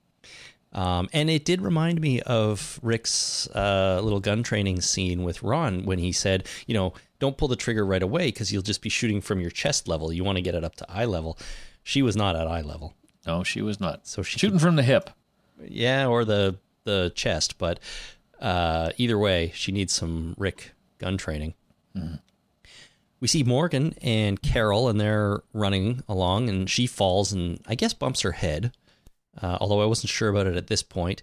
Um, 0.73 1.09
and 1.11 1.29
it 1.29 1.43
did 1.43 1.61
remind 1.61 1.99
me 1.99 2.21
of 2.21 2.79
Rick's 2.81 3.47
uh, 3.49 3.99
little 4.01 4.21
gun 4.21 4.41
training 4.41 4.81
scene 4.81 5.23
with 5.23 5.43
Ron 5.43 5.85
when 5.85 5.99
he 5.99 6.11
said, 6.11 6.47
you 6.65 6.73
know, 6.73 6.93
don't 7.19 7.37
pull 7.37 7.47
the 7.47 7.55
trigger 7.55 7.85
right 7.85 8.01
away 8.01 8.27
because 8.27 8.53
you'll 8.53 8.61
just 8.61 8.81
be 8.81 8.89
shooting 8.89 9.21
from 9.21 9.41
your 9.41 9.51
chest 9.51 9.87
level. 9.87 10.13
You 10.13 10.23
want 10.23 10.37
to 10.37 10.41
get 10.41 10.55
it 10.55 10.63
up 10.63 10.75
to 10.77 10.85
eye 10.89 11.05
level. 11.05 11.37
She 11.83 12.01
was 12.01 12.15
not 12.15 12.35
at 12.35 12.47
eye 12.47 12.61
level. 12.61 12.93
No, 13.27 13.43
she 13.43 13.61
was 13.61 13.79
not. 13.79 14.07
So 14.07 14.23
she 14.23 14.39
Shooting 14.39 14.59
from 14.59 14.77
the 14.77 14.83
hip. 14.83 15.09
Yeah, 15.63 16.07
or 16.07 16.25
the 16.25 16.57
the 16.83 17.11
chest, 17.13 17.59
but 17.59 17.79
uh, 18.39 18.91
either 18.97 19.17
way, 19.17 19.51
she 19.53 19.71
needs 19.71 19.93
some 19.93 20.33
Rick 20.37 20.71
gun 20.97 21.17
training. 21.17 21.53
We 23.19 23.27
see 23.27 23.43
Morgan 23.43 23.93
and 24.01 24.41
Carol, 24.41 24.89
and 24.89 24.99
they're 24.99 25.43
running 25.53 26.01
along, 26.09 26.49
and 26.49 26.67
she 26.67 26.87
falls 26.87 27.31
and 27.31 27.59
I 27.67 27.75
guess 27.75 27.93
bumps 27.93 28.21
her 28.21 28.31
head. 28.31 28.73
Uh, 29.39 29.57
although 29.61 29.81
I 29.81 29.85
wasn't 29.85 30.09
sure 30.09 30.29
about 30.29 30.47
it 30.47 30.55
at 30.55 30.67
this 30.67 30.83
point. 30.83 31.21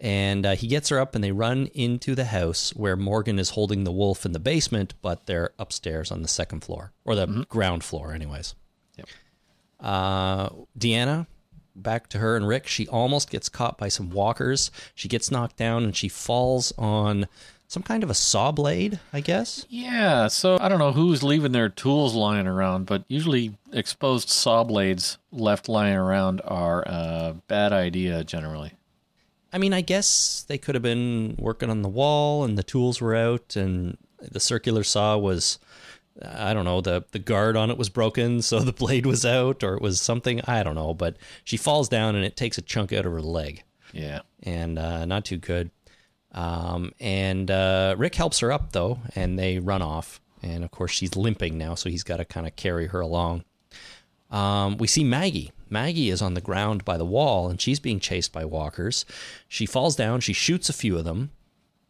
And 0.00 0.46
uh, 0.46 0.54
he 0.54 0.68
gets 0.68 0.90
her 0.90 1.00
up, 1.00 1.14
and 1.14 1.24
they 1.24 1.32
run 1.32 1.66
into 1.74 2.14
the 2.14 2.26
house 2.26 2.70
where 2.76 2.96
Morgan 2.96 3.38
is 3.38 3.50
holding 3.50 3.82
the 3.82 3.90
wolf 3.90 4.24
in 4.24 4.32
the 4.32 4.38
basement, 4.38 4.94
but 5.02 5.26
they're 5.26 5.50
upstairs 5.58 6.12
on 6.12 6.22
the 6.22 6.28
second 6.28 6.60
floor, 6.60 6.92
or 7.04 7.16
the 7.16 7.44
ground 7.48 7.82
floor, 7.82 8.12
anyways. 8.12 8.54
Yep. 8.96 9.08
Uh, 9.80 10.50
Deanna, 10.78 11.26
back 11.74 12.08
to 12.10 12.18
her 12.18 12.36
and 12.36 12.46
Rick. 12.46 12.68
She 12.68 12.86
almost 12.86 13.28
gets 13.30 13.48
caught 13.48 13.76
by 13.76 13.88
some 13.88 14.10
walkers. 14.10 14.70
She 14.94 15.08
gets 15.08 15.32
knocked 15.32 15.56
down, 15.56 15.82
and 15.82 15.96
she 15.96 16.08
falls 16.08 16.72
on 16.78 17.26
some 17.68 17.82
kind 17.82 18.02
of 18.02 18.10
a 18.10 18.14
saw 18.14 18.50
blade, 18.50 18.98
I 19.12 19.20
guess. 19.20 19.64
Yeah, 19.68 20.26
so 20.28 20.58
I 20.60 20.68
don't 20.68 20.78
know 20.78 20.92
who's 20.92 21.22
leaving 21.22 21.52
their 21.52 21.68
tools 21.68 22.14
lying 22.14 22.46
around, 22.46 22.86
but 22.86 23.04
usually 23.08 23.56
exposed 23.72 24.28
saw 24.30 24.64
blades 24.64 25.18
left 25.30 25.68
lying 25.68 25.94
around 25.96 26.40
are 26.44 26.82
a 26.86 27.36
bad 27.46 27.72
idea 27.72 28.24
generally. 28.24 28.72
I 29.52 29.58
mean, 29.58 29.72
I 29.72 29.80
guess 29.82 30.44
they 30.48 30.58
could 30.58 30.74
have 30.74 30.82
been 30.82 31.36
working 31.38 31.70
on 31.70 31.82
the 31.82 31.88
wall 31.88 32.42
and 32.44 32.58
the 32.58 32.62
tools 32.62 33.00
were 33.00 33.14
out 33.14 33.54
and 33.56 33.96
the 34.20 34.40
circular 34.40 34.82
saw 34.82 35.16
was 35.16 35.58
I 36.26 36.52
don't 36.52 36.64
know, 36.64 36.80
the 36.80 37.04
the 37.12 37.18
guard 37.20 37.56
on 37.56 37.70
it 37.70 37.78
was 37.78 37.88
broken, 37.90 38.42
so 38.48 38.58
the 38.60 38.72
blade 38.72 39.06
was 39.06 39.24
out 39.24 39.62
or 39.62 39.74
it 39.74 39.82
was 39.82 40.00
something, 40.00 40.40
I 40.46 40.62
don't 40.62 40.74
know, 40.74 40.92
but 40.94 41.16
she 41.44 41.56
falls 41.56 41.88
down 41.88 42.16
and 42.16 42.24
it 42.24 42.34
takes 42.36 42.58
a 42.58 42.62
chunk 42.62 42.92
out 42.92 43.06
of 43.06 43.12
her 43.12 43.22
leg 43.22 43.62
Yeah. 43.92 44.20
and 44.42 44.78
uh, 44.78 45.04
not 45.06 45.24
too 45.24 45.36
good. 45.36 45.70
Um, 46.32 46.92
and 47.00 47.50
uh, 47.50 47.94
Rick 47.98 48.14
helps 48.14 48.40
her 48.40 48.52
up 48.52 48.72
though, 48.72 48.98
and 49.14 49.38
they 49.38 49.58
run 49.58 49.82
off. 49.82 50.20
And 50.42 50.64
of 50.64 50.70
course, 50.70 50.92
she's 50.92 51.16
limping 51.16 51.58
now, 51.58 51.74
so 51.74 51.90
he's 51.90 52.04
got 52.04 52.18
to 52.18 52.24
kind 52.24 52.46
of 52.46 52.56
carry 52.56 52.86
her 52.88 53.00
along. 53.00 53.44
Um, 54.30 54.76
we 54.76 54.86
see 54.86 55.04
Maggie. 55.04 55.52
Maggie 55.70 56.10
is 56.10 56.22
on 56.22 56.34
the 56.34 56.40
ground 56.40 56.84
by 56.84 56.96
the 56.96 57.04
wall, 57.04 57.48
and 57.48 57.60
she's 57.60 57.80
being 57.80 58.00
chased 58.00 58.32
by 58.32 58.44
walkers. 58.44 59.04
She 59.48 59.66
falls 59.66 59.96
down. 59.96 60.20
She 60.20 60.32
shoots 60.32 60.68
a 60.68 60.72
few 60.74 60.96
of 60.96 61.04
them, 61.04 61.30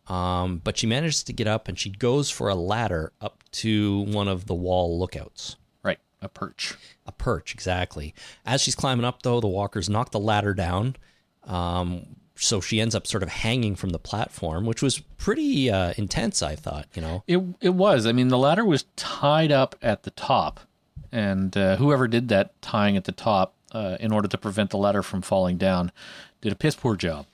um, 0.06 0.60
but 0.64 0.78
she 0.78 0.86
manages 0.86 1.22
to 1.24 1.32
get 1.32 1.46
up, 1.46 1.68
and 1.68 1.78
she 1.78 1.90
goes 1.90 2.30
for 2.30 2.48
a 2.48 2.54
ladder 2.54 3.12
up 3.20 3.42
to 3.52 4.00
one 4.08 4.28
of 4.28 4.46
the 4.46 4.54
wall 4.54 4.98
lookouts. 4.98 5.56
Right. 5.82 5.98
A 6.22 6.28
perch. 6.28 6.74
A 7.06 7.12
perch, 7.12 7.54
exactly. 7.54 8.14
As 8.46 8.62
she's 8.62 8.74
climbing 8.74 9.04
up, 9.04 9.22
though, 9.22 9.40
the 9.40 9.46
walkers 9.46 9.88
knock 9.88 10.10
the 10.10 10.20
ladder 10.20 10.54
down. 10.54 10.96
Um, 11.44 12.16
so 12.38 12.60
she 12.60 12.80
ends 12.80 12.94
up 12.94 13.06
sort 13.06 13.22
of 13.22 13.28
hanging 13.28 13.76
from 13.76 13.90
the 13.90 13.98
platform, 13.98 14.64
which 14.66 14.82
was 14.82 15.00
pretty 15.16 15.70
uh, 15.70 15.92
intense, 15.96 16.42
I 16.42 16.54
thought, 16.54 16.86
you 16.94 17.02
know. 17.02 17.22
It 17.26 17.40
it 17.60 17.74
was. 17.74 18.06
I 18.06 18.12
mean, 18.12 18.28
the 18.28 18.38
ladder 18.38 18.64
was 18.64 18.84
tied 18.96 19.52
up 19.52 19.76
at 19.82 20.04
the 20.04 20.10
top, 20.10 20.60
and 21.12 21.56
uh, 21.56 21.76
whoever 21.76 22.08
did 22.08 22.28
that 22.28 22.60
tying 22.62 22.96
at 22.96 23.04
the 23.04 23.12
top 23.12 23.54
uh, 23.72 23.96
in 24.00 24.12
order 24.12 24.28
to 24.28 24.38
prevent 24.38 24.70
the 24.70 24.78
ladder 24.78 25.02
from 25.02 25.22
falling 25.22 25.56
down 25.56 25.92
did 26.40 26.52
a 26.52 26.56
piss 26.56 26.76
poor 26.76 26.96
job. 26.96 27.26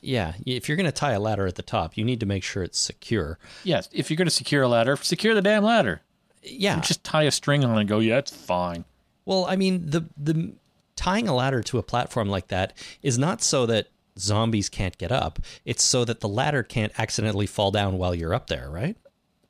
Yeah, 0.00 0.34
if 0.44 0.68
you're 0.68 0.76
going 0.76 0.86
to 0.86 0.92
tie 0.92 1.12
a 1.12 1.20
ladder 1.20 1.46
at 1.46 1.54
the 1.54 1.62
top, 1.62 1.96
you 1.96 2.04
need 2.04 2.20
to 2.20 2.26
make 2.26 2.42
sure 2.42 2.62
it's 2.62 2.78
secure. 2.78 3.38
Yes, 3.62 3.88
if 3.92 4.10
you're 4.10 4.16
going 4.16 4.26
to 4.26 4.32
secure 4.32 4.62
a 4.62 4.68
ladder, 4.68 4.96
secure 4.96 5.34
the 5.34 5.42
damn 5.42 5.62
ladder. 5.62 6.02
Yeah. 6.42 6.80
Just 6.80 7.04
tie 7.04 7.22
a 7.22 7.30
string 7.30 7.64
on 7.64 7.76
it 7.76 7.80
and 7.80 7.88
go. 7.88 8.00
Yeah, 8.00 8.18
it's 8.18 8.34
fine. 8.34 8.84
Well, 9.24 9.46
I 9.46 9.54
mean, 9.54 9.90
the 9.90 10.06
the 10.16 10.52
tying 10.96 11.28
a 11.28 11.34
ladder 11.34 11.62
to 11.62 11.78
a 11.78 11.82
platform 11.82 12.28
like 12.28 12.48
that 12.48 12.72
is 13.00 13.16
not 13.16 13.42
so 13.42 13.64
that 13.66 13.88
zombies 14.18 14.68
can't 14.68 14.98
get 14.98 15.12
up. 15.12 15.38
It's 15.64 15.82
so 15.82 16.04
that 16.04 16.20
the 16.20 16.28
ladder 16.28 16.62
can't 16.62 16.92
accidentally 16.98 17.46
fall 17.46 17.70
down 17.70 17.98
while 17.98 18.14
you're 18.14 18.34
up 18.34 18.48
there, 18.48 18.70
right? 18.70 18.96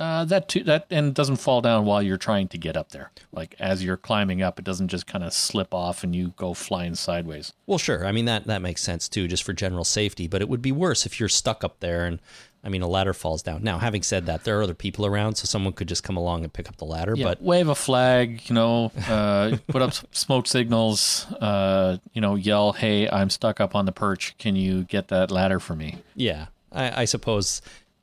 Uh, 0.03 0.25
that 0.25 0.49
too, 0.49 0.65
that 0.65 0.87
and 0.91 1.15
doesn't 1.15 1.37
fall 1.37 1.61
down 1.61 1.85
while 1.85 2.03
you're 2.03 2.17
trying 2.17 2.49
to 2.49 2.59
get 2.59 2.77
up 2.77 2.91
there. 2.91 3.13
Like 3.31 3.55
as 3.61 3.85
you're 3.85 3.97
climbing 3.97 4.43
up, 4.43 4.59
it 4.59 4.65
doesn't 4.65 4.89
just 4.89 5.07
kind 5.07 5.23
of 5.23 5.33
slip 5.33 5.73
off 5.73 6.03
and 6.03 6.15
you 6.17 6.33
go 6.37 6.55
flying 6.55 6.97
sideways. 6.97 7.53
Well, 7.67 7.79
sure. 7.79 8.05
I 8.05 8.11
mean 8.11 8.25
that 8.25 8.47
that 8.47 8.63
makes 8.63 8.83
sense 8.83 9.09
too, 9.09 9.29
just 9.29 9.45
for 9.45 9.53
general 9.53 9.85
safety. 9.85 10.27
But 10.27 10.43
it 10.43 10.49
would 10.49 10.63
be 10.63 10.73
worse 10.73 11.07
if 11.07 11.21
you're 11.21 11.29
stuck 11.29 11.63
up 11.63 11.79
there 11.79 12.05
and 12.05 12.21
I 12.65 12.69
mean 12.69 12.83
a 12.83 12.87
ladder 12.87 13.13
falls 13.13 13.43
down. 13.43 13.63
Now, 13.65 13.79
having 13.79 14.03
said 14.03 14.27
that, 14.27 14.45
there 14.45 14.59
are 14.61 14.63
other 14.63 14.75
people 14.75 15.05
around, 15.05 15.35
so 15.35 15.47
someone 15.47 15.73
could 15.73 15.89
just 15.89 16.05
come 16.05 16.17
along 16.17 16.45
and 16.45 16.53
pick 16.53 16.69
up 16.69 16.77
the 16.77 16.85
ladder. 16.85 17.15
Yeah, 17.17 17.25
But 17.25 17.43
wave 17.43 17.69
a 17.69 17.75
flag, 17.75 18.49
you 18.49 18.55
know, 18.55 18.93
uh, 19.09 19.57
put 19.69 19.83
up 19.83 19.93
smoke 20.15 20.47
signals, 20.47 21.27
uh, 21.41 21.97
you 22.13 22.21
know, 22.21 22.37
yell, 22.37 22.73
"Hey, 22.73 23.09
I'm 23.11 23.31
stuck 23.31 23.61
up 23.61 23.75
on 23.75 23.85
the 23.87 23.93
perch. 23.93 24.37
Can 24.39 24.55
you 24.55 24.85
get 24.85 25.09
that 25.09 25.31
ladder 25.33 25.59
for 25.59 25.75
me?" 25.75 25.97
yeah, 26.15 26.47
I, 26.71 27.03
I 27.03 27.05
suppose 27.07 27.63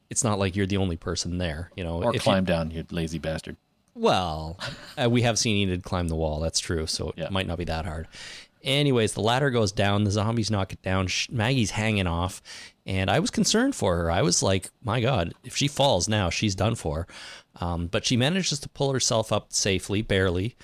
it's 0.10 0.24
not 0.26 0.40
like 0.40 0.56
you're 0.58 0.66
the 0.68 0.78
only 0.78 0.98
person 0.98 1.38
there. 1.38 1.72
You 1.78 1.84
know, 1.86 2.04
Or 2.04 2.10
if 2.10 2.16
you- 2.16 2.20
climb 2.22 2.44
down, 2.44 2.72
you 2.72 2.84
lazy 2.92 3.18
bastard. 3.20 3.56
Well, 3.96 4.58
uh, 5.02 5.10
we 5.10 5.24
have 5.24 5.38
seen 5.38 5.58
Enid 5.58 5.84
climb 5.84 6.08
the 6.08 6.16
wall. 6.16 6.40
That's 6.40 6.60
true. 6.60 6.88
So 6.88 7.10
it 7.10 7.16
Yeah. 7.18 7.30
might 7.32 7.48
not 7.48 7.58
be 7.58 7.66
that 7.66 7.86
hard. 7.86 8.08
Anyways, 8.62 9.14
the 9.14 9.22
ladder 9.22 9.50
goes 9.50 9.72
down. 9.72 10.04
The 10.04 10.12
zombies 10.12 10.52
knock 10.52 10.74
it 10.74 10.82
down. 10.82 11.08
Sh- 11.08 11.30
Maggie's 11.30 11.72
hanging 11.72 12.08
off. 12.08 12.42
And 12.86 13.10
I 13.10 13.20
was 13.20 13.30
concerned 13.30 13.76
for 13.76 13.96
her. 13.98 14.12
I 14.12 14.22
was 14.22 14.44
like, 14.44 14.70
my 14.84 15.00
God, 15.00 15.34
if 15.44 15.56
she 15.56 15.68
falls 15.68 16.10
now, 16.10 16.30
she's 16.30 16.56
done 16.56 16.76
for. 16.76 17.08
Um, 17.62 17.88
but 17.88 18.06
she 18.06 18.18
manages 18.18 18.60
to 18.60 18.70
pull 18.70 18.92
herself 18.92 19.32
up 19.32 19.54
safely, 19.54 20.02
barely. 20.02 20.56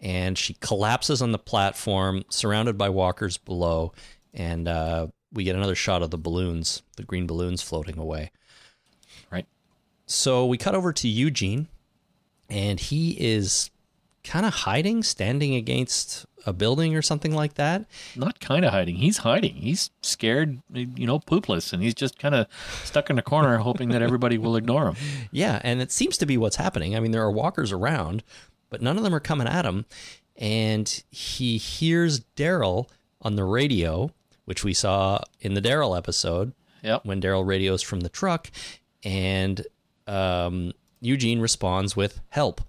And 0.00 0.38
she 0.38 0.54
collapses 0.54 1.20
on 1.20 1.32
the 1.32 1.38
platform, 1.38 2.24
surrounded 2.30 2.78
by 2.78 2.88
walkers 2.88 3.36
below. 3.36 3.92
And 4.32 4.66
uh, 4.66 5.08
we 5.32 5.44
get 5.44 5.56
another 5.56 5.74
shot 5.74 6.02
of 6.02 6.10
the 6.10 6.18
balloons, 6.18 6.82
the 6.96 7.04
green 7.04 7.26
balloons 7.26 7.62
floating 7.62 7.98
away. 7.98 8.30
Right. 9.30 9.46
So 10.06 10.46
we 10.46 10.58
cut 10.58 10.74
over 10.74 10.92
to 10.92 11.08
Eugene, 11.08 11.68
and 12.48 12.80
he 12.80 13.10
is 13.12 13.70
kind 14.24 14.46
of 14.46 14.52
hiding, 14.54 15.02
standing 15.02 15.54
against 15.54 16.26
a 16.46 16.52
building 16.52 16.94
or 16.96 17.02
something 17.02 17.34
like 17.34 17.54
that. 17.54 17.84
Not 18.16 18.40
kind 18.40 18.64
of 18.64 18.72
hiding. 18.72 18.96
He's 18.96 19.18
hiding. 19.18 19.54
He's 19.56 19.90
scared, 20.02 20.60
you 20.72 21.06
know, 21.06 21.18
poopless, 21.20 21.72
and 21.72 21.82
he's 21.82 21.94
just 21.94 22.18
kind 22.18 22.34
of 22.34 22.46
stuck 22.84 23.10
in 23.10 23.18
a 23.18 23.22
corner, 23.22 23.58
hoping 23.58 23.90
that 23.90 24.02
everybody 24.02 24.38
will 24.38 24.56
ignore 24.56 24.88
him. 24.88 24.96
Yeah, 25.30 25.60
and 25.64 25.80
it 25.80 25.92
seems 25.92 26.18
to 26.18 26.26
be 26.26 26.36
what's 26.36 26.56
happening. 26.56 26.96
I 26.96 27.00
mean, 27.00 27.12
there 27.12 27.22
are 27.22 27.30
walkers 27.30 27.72
around, 27.72 28.22
but 28.70 28.82
none 28.82 28.96
of 28.96 29.04
them 29.04 29.14
are 29.14 29.20
coming 29.20 29.46
at 29.46 29.64
him. 29.64 29.84
And 30.36 31.02
he 31.10 31.58
hears 31.58 32.20
Daryl 32.36 32.88
on 33.20 33.36
the 33.36 33.44
radio, 33.44 34.10
which 34.44 34.64
we 34.64 34.72
saw 34.74 35.20
in 35.40 35.54
the 35.54 35.62
Daryl 35.62 35.96
episode 35.96 36.52
Yep. 36.82 37.04
when 37.04 37.20
Daryl 37.20 37.46
radios 37.46 37.82
from 37.82 38.00
the 38.00 38.08
truck, 38.08 38.50
and 39.04 39.64
um, 40.08 40.72
Eugene 41.00 41.40
responds 41.40 41.94
with 41.96 42.20
"Help." 42.30 42.60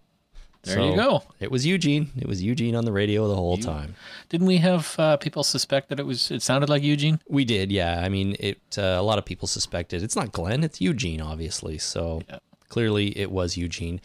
There 0.63 0.79
you 0.81 0.95
go. 0.95 1.23
It 1.41 1.51
was 1.51 1.65
Eugene. 1.65 2.11
It 2.17 2.25
was 2.27 2.41
Eugene 2.41 2.75
on 2.75 2.85
the 2.85 2.91
radio 2.93 3.27
the 3.27 3.35
whole 3.35 3.57
time. 3.57 3.95
Didn't 4.29 4.47
we 4.47 4.57
have 4.57 4.95
uh, 4.97 5.17
people 5.17 5.43
suspect 5.43 5.89
that 5.89 5.99
it 5.99 6.05
was? 6.05 6.31
It 6.31 6.41
sounded 6.41 6.69
like 6.69 6.83
Eugene. 6.83 7.19
We 7.27 7.43
did, 7.43 7.71
yeah. 7.71 8.01
I 8.01 8.07
mean, 8.09 8.35
it. 8.39 8.59
Uh, 8.77 8.81
a 8.97 9.03
lot 9.03 9.17
of 9.17 9.25
people 9.25 9.47
suspected 9.47 10.01
it's 10.03 10.15
not 10.15 10.31
Glenn, 10.31 10.63
it's 10.63 10.79
Eugene, 10.79 11.19
obviously. 11.21 11.77
So 11.77 12.21
Yeah. 12.29 12.39
clearly, 12.69 13.17
it 13.17 13.29
was 13.29 13.57
Eugene. 13.57 13.99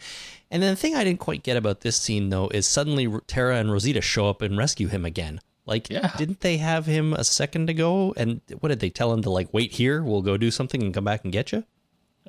And 0.51 0.61
then 0.61 0.71
the 0.73 0.75
thing 0.75 0.95
I 0.95 1.03
didn't 1.05 1.19
quite 1.19 1.43
get 1.43 1.55
about 1.55 1.81
this 1.81 1.95
scene, 1.95 2.29
though, 2.29 2.49
is 2.49 2.67
suddenly 2.67 3.07
Tara 3.27 3.57
and 3.57 3.71
Rosita 3.71 4.01
show 4.01 4.27
up 4.29 4.41
and 4.41 4.57
rescue 4.57 4.87
him 4.89 5.05
again. 5.05 5.39
Like, 5.65 5.89
Yeah. 5.89 6.11
didn't 6.17 6.41
they 6.41 6.57
have 6.57 6.87
him 6.87 7.13
a 7.13 7.23
second 7.23 7.69
ago? 7.69 8.13
And 8.17 8.41
what 8.59 8.69
did 8.69 8.79
they 8.81 8.89
tell 8.89 9.13
him 9.13 9.21
to 9.21 9.29
like 9.29 9.47
wait 9.53 9.71
here? 9.73 10.03
We'll 10.03 10.21
go 10.23 10.35
do 10.35 10.51
something 10.51 10.83
and 10.83 10.93
come 10.93 11.05
back 11.05 11.23
and 11.23 11.31
get 11.31 11.51
you. 11.53 11.63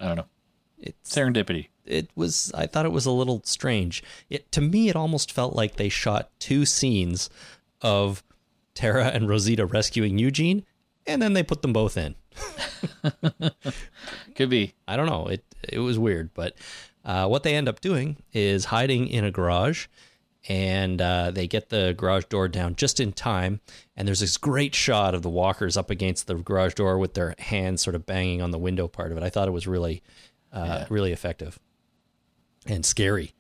I 0.01 0.07
don't 0.07 0.17
know. 0.19 0.27
It's 0.79 1.15
Serendipity. 1.15 1.67
It 1.91 2.11
was. 2.15 2.53
I 2.55 2.67
thought 2.67 2.87
it 2.87 2.93
was 2.93 3.07
a 3.07 3.11
little 3.11 3.43
strange. 3.45 4.03
It 4.29 4.51
to 4.53 4.61
me, 4.61 4.89
it 4.89 4.97
almost 4.97 5.33
felt 5.33 5.55
like 5.55 5.77
they 5.77 5.89
shot 5.89 6.31
two 6.39 6.65
scenes 6.65 7.29
of 7.83 8.23
Tara 8.75 9.09
and 9.09 9.29
Rosita 9.29 9.67
rescuing 9.67 10.19
Eugene, 10.19 10.65
and 11.07 11.21
then 11.21 11.33
they 11.33 11.43
put 11.43 11.63
them 11.63 11.73
both 11.73 11.97
in. 11.97 12.15
Could 14.35 14.51
be. 14.51 14.75
I 14.87 14.97
don't 14.97 15.07
know. 15.07 15.27
It 15.27 15.45
it 15.69 15.81
was 15.81 15.99
weird, 15.99 16.33
but 16.35 16.55
uh, 17.05 17.27
what 17.27 17.43
they 17.43 17.55
end 17.55 17.69
up 17.69 17.81
doing 17.81 18.17
is 18.33 18.67
hiding 18.67 19.09
in 19.09 19.25
a 19.25 19.31
garage, 19.31 19.87
and 20.49 21.03
uh, 21.03 21.31
they 21.31 21.47
get 21.47 21.69
the 21.71 21.95
garage 21.97 22.25
door 22.27 22.49
down 22.49 22.77
just 22.77 23.01
in 23.01 23.13
time. 23.13 23.61
And 23.97 24.07
there's 24.07 24.21
this 24.21 24.37
great 24.37 24.75
shot 24.75 25.15
of 25.15 25.23
the 25.23 25.29
walkers 25.29 25.77
up 25.77 25.91
against 25.91 26.27
the 26.27 26.35
garage 26.35 26.75
door 26.75 26.99
with 26.99 27.15
their 27.15 27.35
hands 27.39 27.83
sort 27.83 27.97
of 27.97 28.07
banging 28.07 28.41
on 28.41 28.51
the 28.51 28.59
window 28.59 28.89
part 28.89 29.13
of 29.13 29.19
it. 29.19 29.25
I 29.25 29.31
thought 29.31 29.49
it 29.49 29.53
was 29.53 29.67
really, 29.67 30.03
uh, 30.53 30.87
really 30.89 31.13
effective 31.13 31.59
and 32.67 32.85
scary. 32.85 33.35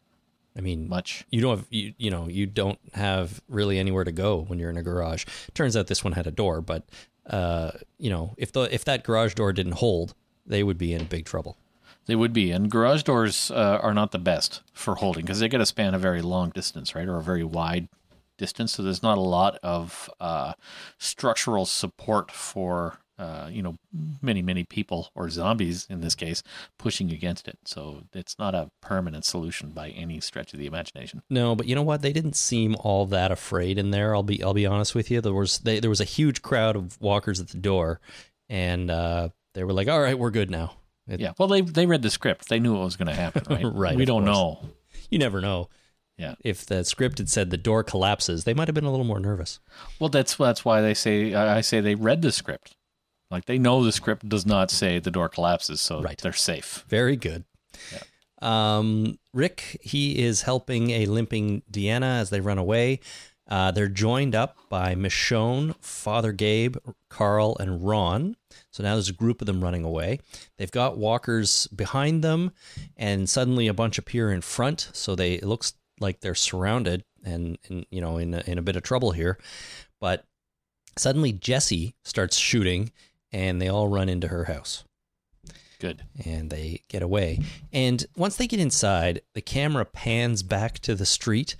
I 0.56 0.60
mean, 0.60 0.88
Much. 0.88 1.24
you 1.30 1.40
don't 1.40 1.58
have 1.58 1.66
you, 1.70 1.94
you 1.96 2.10
know 2.10 2.28
you 2.28 2.46
don't 2.46 2.78
have 2.94 3.40
really 3.48 3.78
anywhere 3.78 4.04
to 4.04 4.12
go 4.12 4.40
when 4.40 4.58
you're 4.58 4.70
in 4.70 4.76
a 4.76 4.82
garage. 4.82 5.24
Turns 5.54 5.76
out 5.76 5.86
this 5.86 6.02
one 6.02 6.14
had 6.14 6.26
a 6.26 6.32
door, 6.32 6.60
but 6.60 6.84
uh, 7.26 7.70
you 7.98 8.10
know 8.10 8.34
if 8.36 8.52
the 8.52 8.62
if 8.74 8.84
that 8.84 9.04
garage 9.04 9.34
door 9.34 9.52
didn't 9.52 9.72
hold, 9.72 10.14
they 10.46 10.62
would 10.62 10.78
be 10.78 10.92
in 10.92 11.04
big 11.04 11.24
trouble. 11.24 11.56
They 12.06 12.16
would 12.16 12.32
be, 12.32 12.50
and 12.50 12.70
garage 12.70 13.04
doors 13.04 13.50
uh, 13.52 13.78
are 13.82 13.94
not 13.94 14.10
the 14.10 14.18
best 14.18 14.62
for 14.72 14.96
holding 14.96 15.24
because 15.24 15.38
they 15.38 15.48
got 15.48 15.58
to 15.58 15.66
span 15.66 15.94
a 15.94 15.98
very 15.98 16.22
long 16.22 16.50
distance, 16.50 16.94
right, 16.94 17.06
or 17.06 17.18
a 17.18 17.22
very 17.22 17.44
wide 17.44 17.88
distance. 18.36 18.72
So 18.72 18.82
there's 18.82 19.02
not 19.02 19.18
a 19.18 19.20
lot 19.20 19.58
of 19.62 20.10
uh, 20.18 20.54
structural 20.98 21.66
support 21.66 22.32
for 22.32 22.98
uh, 23.20 23.48
you 23.52 23.62
know 23.62 23.76
many 24.22 24.40
many 24.42 24.64
people 24.64 25.10
or 25.14 25.28
zombies 25.28 25.86
in 25.90 26.00
this 26.00 26.14
case 26.14 26.42
pushing 26.78 27.12
against 27.12 27.46
it. 27.46 27.58
So 27.64 28.02
it's 28.14 28.38
not 28.38 28.54
a 28.54 28.70
permanent 28.80 29.24
solution 29.24 29.70
by 29.70 29.90
any 29.90 30.20
stretch 30.20 30.52
of 30.54 30.58
the 30.58 30.66
imagination. 30.66 31.22
No, 31.28 31.54
but 31.54 31.66
you 31.66 31.74
know 31.74 31.82
what? 31.82 32.00
They 32.02 32.12
didn't 32.12 32.36
seem 32.36 32.76
all 32.80 33.06
that 33.06 33.30
afraid 33.30 33.78
in 33.78 33.90
there. 33.90 34.14
I'll 34.14 34.22
be 34.22 34.42
I'll 34.42 34.54
be 34.54 34.66
honest 34.66 34.94
with 34.94 35.10
you. 35.10 35.20
There 35.20 35.34
was 35.34 35.58
they, 35.58 35.80
there 35.80 35.90
was 35.90 36.00
a 36.00 36.04
huge 36.04 36.40
crowd 36.42 36.76
of 36.76 37.00
walkers 37.00 37.38
at 37.40 37.48
the 37.48 37.58
door, 37.58 38.00
and 38.48 38.90
uh, 38.90 39.28
they 39.54 39.64
were 39.64 39.72
like, 39.72 39.88
"All 39.88 40.00
right, 40.00 40.18
we're 40.18 40.30
good 40.30 40.50
now." 40.50 40.72
It- 41.08 41.20
Yeah. 41.20 41.32
Well, 41.38 41.48
they 41.48 41.60
they 41.60 41.86
read 41.86 42.02
the 42.02 42.10
script. 42.10 42.48
They 42.48 42.58
knew 42.60 42.74
what 42.74 42.84
was 42.84 42.96
going 42.96 43.08
to 43.08 43.14
happen, 43.14 43.42
right? 43.50 43.64
Right, 43.74 43.96
We 43.96 44.04
don't 44.04 44.24
course. 44.24 44.34
know. 44.36 44.60
You 45.10 45.18
never 45.18 45.40
know. 45.40 45.68
Yeah. 46.18 46.34
If 46.44 46.66
the 46.66 46.84
script 46.84 47.18
had 47.18 47.28
said 47.30 47.48
the 47.50 47.56
door 47.56 47.82
collapses, 47.82 48.44
they 48.44 48.52
might 48.54 48.68
have 48.68 48.74
been 48.74 48.84
a 48.84 48.90
little 48.90 49.06
more 49.06 49.20
nervous. 49.20 49.58
Well, 49.98 50.10
that's 50.10 50.36
that's 50.36 50.64
why 50.64 50.80
they 50.82 50.94
say 50.94 51.34
I 51.34 51.58
I 51.58 51.60
say 51.62 51.80
they 51.80 51.94
read 51.94 52.22
the 52.22 52.30
script. 52.32 52.76
Like 53.30 53.44
they 53.46 53.58
know 53.58 53.84
the 53.84 53.92
script 53.92 54.28
does 54.28 54.44
not 54.44 54.70
say 54.70 54.98
the 54.98 55.10
door 55.10 55.28
collapses, 55.28 55.80
so 55.80 56.00
Right. 56.02 56.18
they're 56.18 56.32
safe. 56.32 56.84
Very 56.88 57.16
good. 57.16 57.44
Um, 58.42 59.18
Rick, 59.32 59.78
he 59.82 60.18
is 60.22 60.42
helping 60.42 60.90
a 60.90 61.06
limping 61.06 61.62
Deanna 61.70 62.20
as 62.20 62.30
they 62.30 62.40
run 62.40 62.58
away. 62.58 63.00
Uh, 63.48 63.70
they're 63.72 63.88
joined 63.88 64.34
up 64.34 64.56
by 64.68 64.94
Michonne, 64.94 65.74
Father 65.80 66.30
Gabe, 66.32 66.76
Carl, 67.08 67.56
and 67.58 67.84
Ron. 67.84 68.36
So 68.70 68.82
now 68.82 68.94
there's 68.94 69.08
a 69.08 69.12
group 69.12 69.40
of 69.42 69.46
them 69.46 69.62
running 69.62 69.84
away. 69.84 70.20
They've 70.56 70.70
got 70.70 70.98
walkers 70.98 71.66
behind 71.68 72.22
them, 72.22 72.52
and 72.96 73.28
suddenly 73.28 73.66
a 73.66 73.74
bunch 73.74 73.98
appear 73.98 74.30
in 74.32 74.40
front. 74.40 74.90
So 74.92 75.14
they 75.16 75.34
it 75.34 75.44
looks 75.44 75.74
like 75.98 76.20
they're 76.20 76.34
surrounded 76.36 77.04
and, 77.24 77.58
and 77.68 77.84
you 77.90 78.00
know 78.00 78.16
in 78.18 78.34
a, 78.34 78.42
in 78.46 78.56
a 78.56 78.62
bit 78.62 78.76
of 78.76 78.84
trouble 78.84 79.10
here. 79.10 79.36
But 80.00 80.24
suddenly 80.96 81.32
Jesse 81.32 81.96
starts 82.04 82.36
shooting, 82.36 82.92
and 83.32 83.60
they 83.60 83.68
all 83.68 83.88
run 83.88 84.08
into 84.08 84.28
her 84.28 84.44
house 84.44 84.84
Good. 85.78 86.02
and 86.24 86.50
they 86.50 86.82
get 86.88 87.02
away. 87.02 87.40
And 87.72 88.04
once 88.16 88.36
they 88.36 88.46
get 88.46 88.60
inside, 88.60 89.22
the 89.34 89.40
camera 89.40 89.84
pans 89.84 90.42
back 90.42 90.78
to 90.80 90.94
the 90.94 91.06
street. 91.06 91.56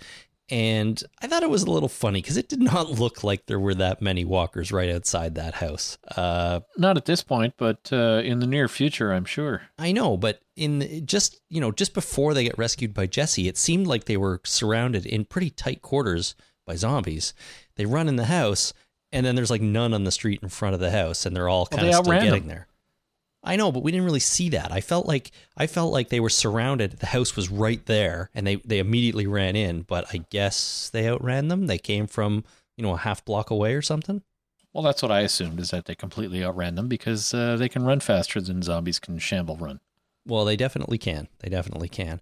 And 0.53 1.01
I 1.23 1.29
thought 1.29 1.45
it 1.45 1.49
was 1.49 1.63
a 1.63 1.71
little 1.71 1.89
funny 1.89 2.21
because 2.21 2.37
it 2.37 2.49
did 2.49 2.61
not 2.73 2.91
look 2.91 3.23
like 3.23 3.47
there 3.47 3.61
were 3.61 3.75
that 3.77 4.03
many 4.03 4.25
walkers 4.25 4.73
right 4.73 4.91
outside 4.91 5.37
that 5.37 5.55
house. 5.55 5.97
Uh, 6.17 6.61
Not 6.77 6.97
at 6.97 7.05
this 7.05 7.23
point, 7.23 7.55
but 7.57 7.89
uh, 7.93 8.21
in 8.25 8.41
the 8.41 8.47
near 8.49 8.67
future, 8.69 9.13
I'm 9.13 9.25
sure. 9.25 9.63
I 9.79 9.93
know, 9.93 10.17
but 10.17 10.41
in 10.57 11.07
just 11.07 11.41
you 11.49 11.61
know 11.61 11.71
just 11.71 11.95
before 11.95 12.35
they 12.35 12.45
get 12.45 12.59
rescued 12.59 12.93
by 12.93 13.07
Jesse, 13.07 13.47
it 13.49 13.57
seemed 13.57 13.87
like 13.87 14.05
they 14.05 14.17
were 14.17 14.41
surrounded 14.45 15.07
in 15.07 15.25
pretty 15.25 15.51
tight 15.51 15.83
quarters 15.83 16.35
by 16.67 16.75
zombies. 16.75 17.33
They 17.77 17.87
run 17.87 18.09
in 18.09 18.17
the 18.17 18.25
house, 18.27 18.75
and 19.13 19.25
then 19.27 19.35
there's 19.35 19.51
like 19.51 19.61
none 19.63 19.93
on 19.95 20.05
the 20.05 20.11
street 20.13 20.41
in 20.43 20.49
front 20.49 20.75
of 20.75 20.81
the 20.81 20.91
house, 20.91 21.27
and 21.27 21.35
they're 21.35 21.49
all 21.49 21.69
Well, 21.71 21.79
kind 21.79 21.83
they 21.85 21.89
of 21.93 22.05
still 22.05 22.13
outran 22.13 22.25
getting 22.25 22.41
them. 22.43 22.49
there. 22.49 22.67
I 23.43 23.57
know, 23.57 23.73
but 23.73 23.83
we 23.83 23.91
didn't 23.91 24.05
really 24.05 24.21
see 24.21 24.51
that. 24.51 24.71
I 24.71 24.83
felt 24.83 25.07
like 25.07 25.31
I 25.57 25.67
felt 25.67 25.93
like 25.93 26.11
they 26.11 26.21
were 26.21 26.29
surrounded. 26.29 26.99
The 26.99 27.07
house 27.07 27.37
was 27.37 27.49
right 27.51 27.85
there, 27.87 28.31
and 28.35 28.47
they 28.47 28.57
they 28.57 28.79
immediately 28.79 29.27
ran 29.27 29.57
in. 29.57 29.83
But 29.83 30.07
I 30.13 30.19
guess 30.31 30.91
they 30.93 31.09
outran 31.09 31.49
them. 31.49 31.67
They 31.67 31.79
came 31.79 32.07
from 32.07 32.45
you 32.77 32.83
know 32.85 32.93
a 32.95 32.99
half 32.99 33.25
block 33.25 33.51
away 33.51 33.75
or 33.75 33.83
something. 33.83 34.23
Well, 34.73 34.85
that's 34.85 35.03
what 35.03 35.11
I 35.11 35.21
assumed 35.21 35.59
is 35.59 35.71
that 35.71 35.87
they 35.87 35.95
completely 35.95 36.45
outran 36.45 36.75
them 36.77 36.87
because 36.87 37.33
uh, 37.35 37.57
they 37.57 37.69
can 37.69 37.83
run 37.83 37.99
faster 38.01 38.41
than 38.41 38.63
zombies 38.63 38.99
can 39.01 39.19
shamble 39.19 39.57
run. 39.57 39.81
Well, 40.27 40.45
they 40.45 40.57
definitely 40.57 40.99
can. 40.99 41.27
They 41.41 41.49
definitely 41.49 41.89
can. 41.89 42.21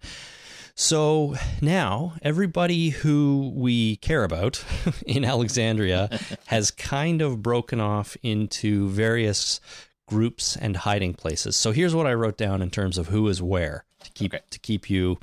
So 0.80 1.35
now 1.61 2.14
everybody 2.23 2.90
who 2.90 3.52
we 3.52 3.97
care 3.97 4.23
about 4.23 4.64
in 5.06 5.25
Alexandria 5.25 6.08
has 6.47 6.70
kind 6.70 7.20
of 7.20 7.42
broken 7.42 7.80
off 7.80 8.16
into 8.23 8.88
various 8.88 9.61
groups 10.06 10.54
and 10.54 10.76
hiding 10.76 11.14
places. 11.14 11.56
So 11.56 11.73
here's 11.73 11.96
what 11.96 12.07
I 12.07 12.14
wrote 12.14 12.37
down 12.37 12.62
in 12.62 12.70
terms 12.70 12.96
of 12.96 13.09
who 13.09 13.26
is 13.26 13.42
where 13.42 13.87
to 14.05 14.11
keep 14.12 14.33
Okay. 14.33 14.44
to 14.50 14.59
keep 14.61 14.88
you, 14.88 15.18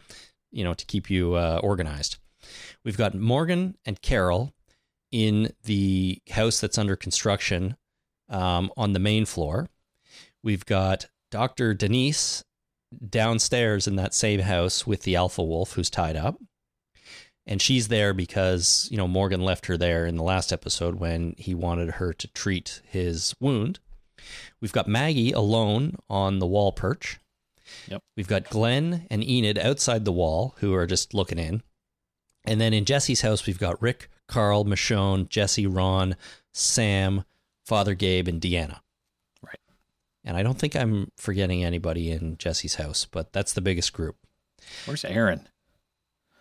you 0.52 0.66
know, 0.66 0.74
to 0.74 0.86
keep 0.86 1.10
you 1.10 1.36
uh, 1.36 1.62
organized. 1.64 2.18
We've 2.84 2.98
got 2.98 3.16
Morgan 3.16 3.78
and 3.86 4.02
Carol 4.02 4.54
in 5.10 5.54
the 5.64 6.22
house 6.32 6.60
that's 6.60 6.78
under 6.78 6.98
construction 6.98 7.78
um, 8.28 8.74
on 8.76 8.92
the 8.92 9.00
main 9.00 9.24
floor. 9.24 9.70
We've 10.44 10.66
got 10.66 11.06
Dr. 11.32 11.74
Denise 11.74 12.44
downstairs 13.10 13.88
in 13.88 13.96
that 13.96 14.14
same 14.14 14.42
house 14.42 14.86
with 14.86 15.04
the 15.04 15.16
alpha 15.16 15.44
wolf 15.44 15.74
who's 15.74 15.90
tied 15.90 16.16
up. 16.16 16.38
And 17.48 17.62
she's 17.62 17.90
there 17.90 18.14
because, 18.14 18.88
you 18.90 18.98
know, 18.98 19.08
Morgan 19.08 19.42
left 19.42 19.68
her 19.68 19.78
there 19.78 20.06
in 20.06 20.16
the 20.16 20.24
last 20.24 20.52
episode 20.52 20.96
when 20.96 21.36
he 21.38 21.54
wanted 21.54 21.92
her 21.92 22.12
to 22.14 22.28
treat 22.30 22.82
his 22.86 23.36
wound. 23.40 23.80
We've 24.60 24.72
got 24.72 24.88
Maggie 24.88 25.32
alone 25.32 25.96
on 26.10 26.40
the 26.40 26.48
wall 26.48 26.72
perch. 26.72 27.20
Yep. 27.88 28.02
We've 28.18 28.28
got 28.28 28.50
Glenn 28.50 29.06
and 29.12 29.24
Enid 29.24 29.60
outside 29.60 30.06
the 30.06 30.12
wall 30.12 30.56
who 30.60 30.74
are 30.74 30.88
just 30.88 31.14
looking 31.14 31.38
in. 31.38 31.62
And 32.46 32.60
then 32.60 32.74
in 32.74 32.86
Jesse's 32.86 33.22
house, 33.22 33.46
we've 33.46 33.60
got 33.60 33.82
Rick, 33.82 34.10
Carl, 34.28 34.66
Michonne, 34.66 35.30
Jesse, 35.30 35.68
Ron, 35.68 36.16
Sam, 36.54 37.26
Father 37.66 37.94
Gabe, 37.96 38.28
and 38.28 38.42
Deanna. 38.42 38.80
And 40.26 40.36
I 40.36 40.44
don't 40.44 40.58
think 40.58 40.76
I'm 40.76 41.12
forgetting 41.18 41.64
anybody 41.64 42.12
in 42.12 42.38
Jesse's 42.38 42.76
house, 42.76 43.06
but 43.06 43.32
that's 43.32 43.54
the 43.54 43.62
biggest 43.62 43.94
group. 43.94 44.18
Where's 44.86 45.06
Aaron? 45.06 45.48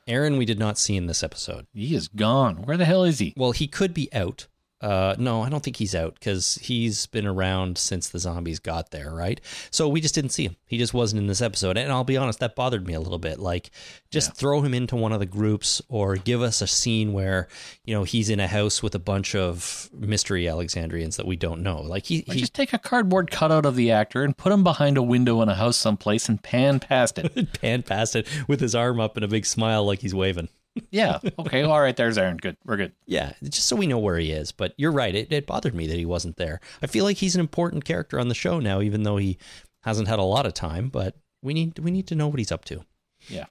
Aaron, 0.06 0.38
we 0.38 0.46
did 0.46 0.58
not 0.58 0.78
see 0.78 0.96
in 0.96 1.06
this 1.06 1.22
episode. 1.22 1.66
He 1.72 1.94
is 1.94 2.08
gone. 2.08 2.62
Where 2.62 2.78
the 2.78 2.86
hell 2.86 3.04
is 3.04 3.18
he? 3.18 3.34
Well, 3.36 3.52
he 3.52 3.68
could 3.68 3.94
be 3.94 4.12
out. 4.12 4.46
Uh, 4.84 5.16
no, 5.18 5.40
I 5.42 5.48
don't 5.48 5.62
think 5.64 5.76
he's 5.76 5.94
out 5.94 6.12
because 6.14 6.56
he's 6.56 7.06
been 7.06 7.26
around 7.26 7.78
since 7.78 8.10
the 8.10 8.18
zombies 8.18 8.58
got 8.58 8.90
there, 8.90 9.14
right? 9.14 9.40
So 9.70 9.88
we 9.88 10.02
just 10.02 10.14
didn't 10.14 10.32
see 10.32 10.44
him. 10.44 10.56
He 10.66 10.76
just 10.76 10.92
wasn't 10.92 11.22
in 11.22 11.26
this 11.26 11.40
episode. 11.40 11.78
And 11.78 11.90
I'll 11.90 12.04
be 12.04 12.18
honest, 12.18 12.40
that 12.40 12.54
bothered 12.54 12.86
me 12.86 12.92
a 12.92 13.00
little 13.00 13.18
bit. 13.18 13.38
Like, 13.38 13.70
just 14.10 14.28
Yeah. 14.28 14.34
throw 14.34 14.60
him 14.60 14.74
into 14.74 14.94
one 14.94 15.12
of 15.12 15.20
the 15.20 15.26
groups 15.26 15.80
or 15.88 16.16
give 16.16 16.42
us 16.42 16.60
a 16.60 16.66
scene 16.66 17.14
where, 17.14 17.48
you 17.86 17.94
know, 17.94 18.04
he's 18.04 18.28
in 18.28 18.40
a 18.40 18.46
house 18.46 18.82
with 18.82 18.94
a 18.94 18.98
bunch 18.98 19.34
of 19.34 19.88
mystery 19.94 20.46
Alexandrians 20.46 21.16
that 21.16 21.26
we 21.26 21.36
don't 21.36 21.62
know. 21.62 21.80
Like, 21.80 22.04
he, 22.04 22.22
Or 22.28 22.34
he 22.34 22.40
just 22.40 22.52
take 22.52 22.74
a 22.74 22.78
cardboard 22.78 23.30
cutout 23.30 23.64
of 23.64 23.76
the 23.76 23.90
actor 23.90 24.22
and 24.22 24.36
put 24.36 24.52
him 24.52 24.62
behind 24.64 24.98
a 24.98 25.02
window 25.02 25.40
in 25.40 25.48
a 25.48 25.54
house 25.54 25.78
someplace 25.78 26.28
and 26.28 26.42
pan 26.42 26.78
past 26.78 27.18
it. 27.18 27.52
pan 27.62 27.82
past 27.82 28.16
it 28.16 28.28
with 28.46 28.60
his 28.60 28.74
arm 28.74 29.00
up 29.00 29.16
and 29.16 29.24
a 29.24 29.28
big 29.28 29.46
smile 29.46 29.86
like 29.86 30.00
he's 30.00 30.14
waving. 30.14 30.50
Yeah. 30.90 31.18
Okay. 31.38 31.62
All 31.62 31.80
right. 31.80 31.96
There's 31.96 32.18
Aaron. 32.18 32.36
Good. 32.36 32.56
We're 32.64 32.76
good. 32.76 32.92
Yeah, 33.06 33.32
just 33.42 33.66
so 33.66 33.76
we 33.76 33.86
know 33.86 33.98
where 33.98 34.18
he 34.18 34.32
is. 34.32 34.52
But 34.52 34.74
you're 34.76 34.92
right; 34.92 35.14
it, 35.14 35.32
it 35.32 35.46
bothered 35.46 35.74
me 35.74 35.86
that 35.86 35.96
he 35.96 36.06
wasn't 36.06 36.36
there. 36.36 36.60
I 36.82 36.86
feel 36.86 37.04
like 37.04 37.18
he's 37.18 37.34
an 37.34 37.40
important 37.40 37.84
character 37.84 38.18
on 38.18 38.28
the 38.28 38.34
show 38.34 38.60
now, 38.60 38.80
even 38.80 39.02
though 39.02 39.16
he 39.16 39.38
hasn't 39.82 40.08
had 40.08 40.18
a 40.18 40.22
lot 40.22 40.46
of 40.46 40.54
time. 40.54 40.88
But 40.88 41.16
we 41.42 41.54
need 41.54 41.78
we 41.78 41.90
need 41.90 42.06
to 42.08 42.14
know 42.14 42.28
what 42.28 42.38
he's 42.38 42.52
up 42.52 42.64
to. 42.66 42.84
Yeah. 43.28 43.46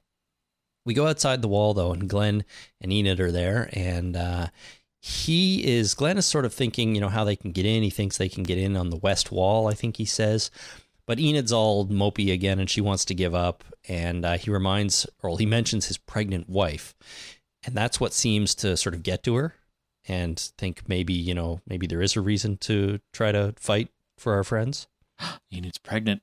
We 0.86 0.94
go 0.94 1.08
outside 1.08 1.42
the 1.42 1.48
wall 1.48 1.74
though, 1.74 1.94
and 1.94 2.10
Glenn 2.10 2.44
and 2.82 2.92
Enid 2.92 3.20
are 3.20 3.32
there, 3.32 3.70
and 3.72 4.18
uh, 4.18 4.48
he 5.00 5.66
is 5.66 5.94
Glenn 5.94 6.18
is 6.18 6.26
sort 6.26 6.46
of 6.46 6.54
thinking, 6.54 6.96
you 6.96 7.02
know, 7.02 7.10
how 7.10 7.24
they 7.24 7.36
can 7.36 7.52
get 7.52 7.66
in. 7.66 7.84
He 7.84 7.90
thinks 7.90 8.18
they 8.18 8.30
can 8.30 8.44
get 8.44 8.58
in 8.58 8.76
on 8.76 8.90
the 8.90 8.98
west 8.98 9.32
wall. 9.32 9.68
I 9.68 9.74
think 9.74 9.98
he 9.98 10.06
says. 10.06 10.52
But 11.06 11.20
Enid's 11.20 11.52
all 11.52 11.86
mopey 11.86 12.32
again, 12.32 12.60
and 12.60 12.70
she 12.70 12.82
wants 12.82 13.04
to 13.06 13.14
give 13.14 13.36
up. 13.36 13.64
And 13.88 14.26
uh, 14.26 14.38
he 14.38 14.50
reminds, 14.50 15.06
or 15.22 15.38
he 15.38 15.46
mentions 15.46 15.88
his 15.88 15.98
pregnant 15.98 16.48
wife, 16.50 16.96
and 17.66 17.76
that's 17.76 18.00
what 18.00 18.14
seems 18.14 18.56
to 18.56 18.78
sort 18.78 18.96
of 18.96 19.04
get 19.04 19.24
to 19.24 19.36
her, 19.36 19.56
and 20.08 20.40
think 20.58 20.88
maybe 20.88 21.14
you 21.14 21.34
know 21.34 21.60
maybe 21.68 21.86
there 21.88 22.02
is 22.02 22.16
a 22.16 22.22
reason 22.22 22.58
to 22.58 23.00
try 23.12 23.32
to 23.34 23.54
fight 23.58 23.90
for 24.18 24.34
our 24.36 24.44
friends. 24.44 24.88
Enid's 25.52 25.78
pregnant. 25.78 26.22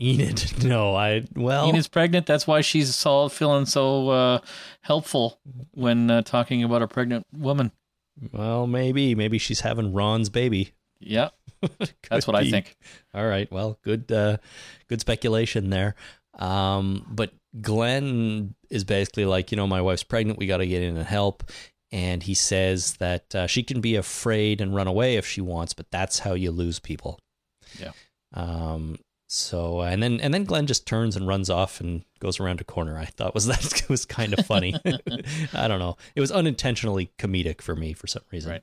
Enid, 0.00 0.52
no, 0.64 0.94
I 0.94 1.24
well, 1.34 1.68
Enid's 1.68 1.88
pregnant. 1.88 2.26
That's 2.26 2.46
why 2.46 2.60
she's 2.60 2.94
so 2.94 3.28
feeling 3.28 3.66
so 3.66 4.08
uh, 4.10 4.38
helpful 4.82 5.38
when 5.72 6.10
uh, 6.10 6.22
talking 6.22 6.62
about 6.62 6.82
a 6.82 6.88
pregnant 6.88 7.26
woman. 7.32 7.72
well, 8.32 8.66
maybe 8.66 9.14
maybe 9.14 9.38
she's 9.38 9.60
having 9.60 9.92
Ron's 9.92 10.28
baby. 10.28 10.72
Yeah. 11.00 11.30
That's 12.10 12.26
what 12.26 12.36
I 12.36 12.50
think. 12.50 12.76
All 13.14 13.26
right. 13.26 13.50
Well, 13.50 13.78
good 13.82 14.10
uh 14.10 14.38
good 14.88 15.00
speculation 15.00 15.70
there. 15.70 15.94
Um 16.38 17.06
but 17.10 17.32
Glenn 17.60 18.54
is 18.70 18.84
basically 18.84 19.24
like, 19.24 19.50
you 19.50 19.56
know, 19.56 19.66
my 19.66 19.80
wife's 19.80 20.02
pregnant, 20.02 20.38
we 20.38 20.46
got 20.46 20.58
to 20.58 20.66
get 20.66 20.82
in 20.82 20.96
and 20.96 21.06
help. 21.06 21.50
And 21.92 22.22
he 22.22 22.34
says 22.34 22.96
that 22.96 23.34
uh, 23.34 23.46
she 23.46 23.62
can 23.62 23.80
be 23.80 23.94
afraid 23.94 24.60
and 24.60 24.74
run 24.74 24.88
away 24.88 25.16
if 25.16 25.26
she 25.26 25.40
wants, 25.40 25.72
but 25.72 25.90
that's 25.90 26.18
how 26.18 26.34
you 26.34 26.50
lose 26.50 26.78
people. 26.78 27.18
Yeah. 27.78 27.92
Um 28.34 28.98
so 29.28 29.80
and 29.80 30.02
then 30.02 30.20
and 30.20 30.32
then 30.32 30.44
Glenn 30.44 30.66
just 30.66 30.86
turns 30.86 31.16
and 31.16 31.26
runs 31.26 31.50
off 31.50 31.80
and 31.80 32.04
goes 32.20 32.38
around 32.38 32.60
a 32.60 32.64
corner. 32.64 32.98
I 32.98 33.06
thought 33.06 33.34
was 33.34 33.46
that 33.46 33.82
was 33.88 34.04
kind 34.04 34.38
of 34.38 34.44
funny. 34.46 34.74
I 35.54 35.68
don't 35.68 35.78
know. 35.78 35.96
It 36.14 36.20
was 36.20 36.30
unintentionally 36.30 37.10
comedic 37.18 37.60
for 37.60 37.74
me 37.74 37.92
for 37.92 38.06
some 38.06 38.22
reason. 38.30 38.52
Right. 38.52 38.62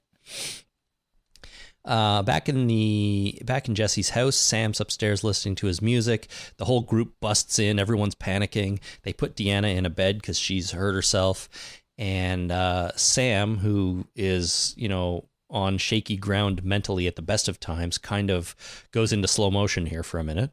Uh, 1.86 2.24
back 2.24 2.48
in 2.48 2.68
the 2.68 3.42
back 3.44 3.68
in 3.68 3.76
Jesse's 3.76 4.12
house, 4.12 4.38
Sam's 4.38 4.80
upstairs 4.80 5.24
listening 5.24 5.56
to 5.56 5.68
his 5.68 5.82
music. 5.82 6.30
The 6.58 6.66
whole 6.66 6.82
group 6.82 7.16
busts 7.20 7.60
in. 7.60 7.78
Everyone's 7.78 8.16
panicking. 8.16 8.80
They 9.04 9.12
put 9.12 9.36
Deanna 9.36 9.76
in 9.76 9.86
a 9.86 9.90
bed 9.90 10.18
because 10.18 10.40
she's 10.40 10.72
hurt 10.72 10.94
herself, 10.94 11.50
and 11.98 12.52
uh, 12.52 12.92
Sam, 12.96 13.58
who 13.58 14.08
is 14.16 14.74
you 14.78 14.88
know 14.88 15.28
on 15.50 15.78
shaky 15.78 16.16
ground 16.16 16.64
mentally 16.64 17.06
at 17.06 17.18
the 17.18 17.22
best 17.22 17.50
of 17.50 17.60
times, 17.60 17.98
kind 17.98 18.32
of 18.32 18.56
goes 18.92 19.12
into 19.12 19.28
slow 19.28 19.52
motion 19.52 19.88
here 19.88 20.04
for 20.04 20.20
a 20.20 20.24
minute. 20.24 20.52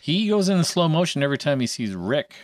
He 0.00 0.28
goes 0.28 0.50
in 0.50 0.62
slow 0.64 0.88
motion 0.88 1.22
every 1.22 1.38
time 1.38 1.60
he 1.60 1.66
sees 1.66 1.94
Rick. 1.94 2.34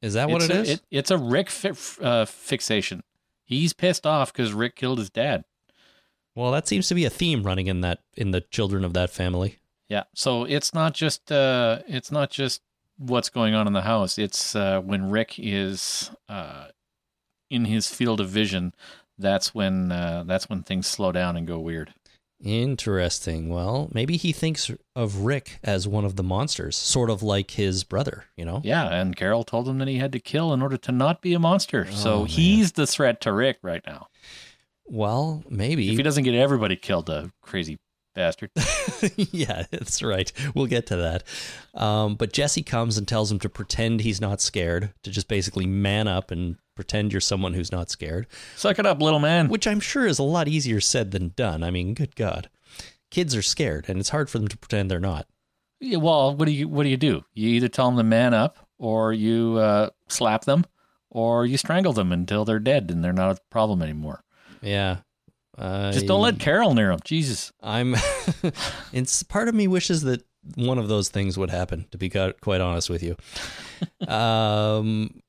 Is 0.00 0.14
that 0.14 0.30
what 0.30 0.42
it's 0.42 0.50
it 0.50 0.56
a, 0.56 0.60
is? 0.60 0.70
It, 0.70 0.80
it's 0.90 1.10
a 1.10 1.18
Rick 1.18 1.50
fi- 1.50 2.04
uh, 2.04 2.24
fixation. 2.24 3.02
He's 3.42 3.72
pissed 3.72 4.06
off 4.06 4.32
because 4.32 4.52
Rick 4.52 4.76
killed 4.76 4.98
his 4.98 5.10
dad. 5.10 5.44
Well, 6.34 6.52
that 6.52 6.66
seems 6.66 6.88
to 6.88 6.94
be 6.94 7.04
a 7.04 7.10
theme 7.10 7.42
running 7.42 7.66
in 7.68 7.80
that 7.82 8.00
in 8.14 8.32
the 8.32 8.40
children 8.40 8.84
of 8.84 8.92
that 8.94 9.10
family. 9.10 9.58
Yeah. 9.88 10.04
So 10.14 10.44
it's 10.44 10.74
not 10.74 10.94
just 10.94 11.30
uh, 11.30 11.80
it's 11.86 12.10
not 12.10 12.30
just 12.30 12.62
what's 12.98 13.28
going 13.28 13.54
on 13.54 13.66
in 13.66 13.72
the 13.72 13.82
house. 13.82 14.18
It's 14.18 14.56
uh, 14.56 14.80
when 14.80 15.10
Rick 15.10 15.34
is 15.38 16.10
uh, 16.28 16.68
in 17.50 17.66
his 17.66 17.86
field 17.88 18.20
of 18.20 18.28
vision. 18.28 18.74
That's 19.16 19.54
when 19.54 19.92
uh, 19.92 20.24
that's 20.26 20.48
when 20.48 20.62
things 20.64 20.86
slow 20.86 21.12
down 21.12 21.36
and 21.36 21.46
go 21.46 21.58
weird. 21.60 21.94
Interesting. 22.42 23.48
Well, 23.48 23.88
maybe 23.92 24.16
he 24.16 24.32
thinks 24.32 24.70
of 24.94 25.18
Rick 25.20 25.60
as 25.62 25.88
one 25.88 26.04
of 26.04 26.16
the 26.16 26.22
monsters, 26.22 26.76
sort 26.76 27.08
of 27.08 27.22
like 27.22 27.52
his 27.52 27.84
brother, 27.84 28.26
you 28.36 28.44
know? 28.44 28.60
Yeah, 28.62 28.86
and 28.86 29.16
Carol 29.16 29.44
told 29.44 29.66
him 29.66 29.78
that 29.78 29.88
he 29.88 29.96
had 29.96 30.12
to 30.12 30.20
kill 30.20 30.52
in 30.52 30.60
order 30.60 30.76
to 30.76 30.92
not 30.92 31.22
be 31.22 31.32
a 31.32 31.38
monster. 31.38 31.86
Oh, 31.88 31.94
so 31.94 32.18
man. 32.18 32.26
he's 32.26 32.72
the 32.72 32.86
threat 32.86 33.22
to 33.22 33.32
Rick 33.32 33.58
right 33.62 33.82
now. 33.86 34.08
Well, 34.86 35.42
maybe. 35.48 35.90
If 35.90 35.96
he 35.96 36.02
doesn't 36.02 36.24
get 36.24 36.34
everybody 36.34 36.76
killed, 36.76 37.06
the 37.06 37.30
crazy 37.40 37.78
bastard. 38.14 38.50
yeah, 39.16 39.64
that's 39.70 40.02
right. 40.02 40.30
We'll 40.54 40.66
get 40.66 40.86
to 40.86 40.96
that. 40.96 41.24
Um, 41.74 42.14
but 42.14 42.32
Jesse 42.32 42.62
comes 42.62 42.96
and 42.96 43.08
tells 43.08 43.30
him 43.32 43.38
to 43.40 43.48
pretend 43.48 44.00
he's 44.00 44.20
not 44.20 44.40
scared, 44.40 44.92
to 45.02 45.10
just 45.10 45.28
basically 45.28 45.66
man 45.66 46.06
up 46.06 46.30
and 46.30 46.56
pretend 46.76 47.12
you're 47.12 47.20
someone 47.20 47.54
who's 47.54 47.72
not 47.72 47.90
scared, 47.90 48.26
Suck 48.56 48.78
it 48.78 48.86
up, 48.86 49.00
little 49.00 49.20
man. 49.20 49.48
which 49.48 49.66
I'm 49.66 49.80
sure 49.80 50.06
is 50.06 50.18
a 50.18 50.24
lot 50.24 50.48
easier 50.48 50.80
said 50.80 51.10
than 51.12 51.32
done. 51.36 51.62
I 51.62 51.70
mean, 51.70 51.94
good 51.94 52.14
God. 52.16 52.48
Kids 53.10 53.34
are 53.36 53.42
scared, 53.42 53.88
and 53.88 53.98
it's 54.00 54.08
hard 54.08 54.28
for 54.28 54.38
them 54.38 54.48
to 54.48 54.56
pretend 54.58 54.90
they're 54.90 54.98
not. 55.00 55.26
Yeah, 55.80 55.98
well, 55.98 56.34
what 56.34 56.46
do 56.46 56.52
you 56.52 56.66
what 56.68 56.82
do 56.84 56.88
you 56.88 56.96
do? 56.96 57.24
You 57.32 57.48
either 57.50 57.68
tell 57.68 57.86
them 57.88 57.96
to 57.96 58.02
man 58.02 58.34
up, 58.34 58.58
or 58.78 59.12
you 59.12 59.56
uh, 59.58 59.90
slap 60.08 60.44
them, 60.44 60.64
or 61.10 61.46
you 61.46 61.56
strangle 61.56 61.92
them 61.92 62.10
until 62.10 62.44
they're 62.44 62.58
dead 62.58 62.90
and 62.90 63.04
they're 63.04 63.12
not 63.12 63.36
a 63.36 63.40
problem 63.50 63.82
anymore. 63.82 64.23
Yeah. 64.64 64.98
Just 65.58 66.06
don't 66.06 66.20
let 66.20 66.40
Carol 66.40 66.74
near 66.74 66.90
him. 66.90 66.98
Jesus. 67.04 67.52
I'm. 67.62 67.94
it's 68.92 69.22
part 69.22 69.48
of 69.48 69.54
me 69.54 69.68
wishes 69.68 70.02
that 70.02 70.24
one 70.56 70.78
of 70.78 70.88
those 70.88 71.08
things 71.08 71.38
would 71.38 71.50
happen. 71.50 71.86
To 71.92 71.98
be 71.98 72.10
quite 72.10 72.40
quite 72.40 72.60
honest 72.60 72.90
with 72.90 73.02
you. 73.02 73.16
um. 74.08 75.20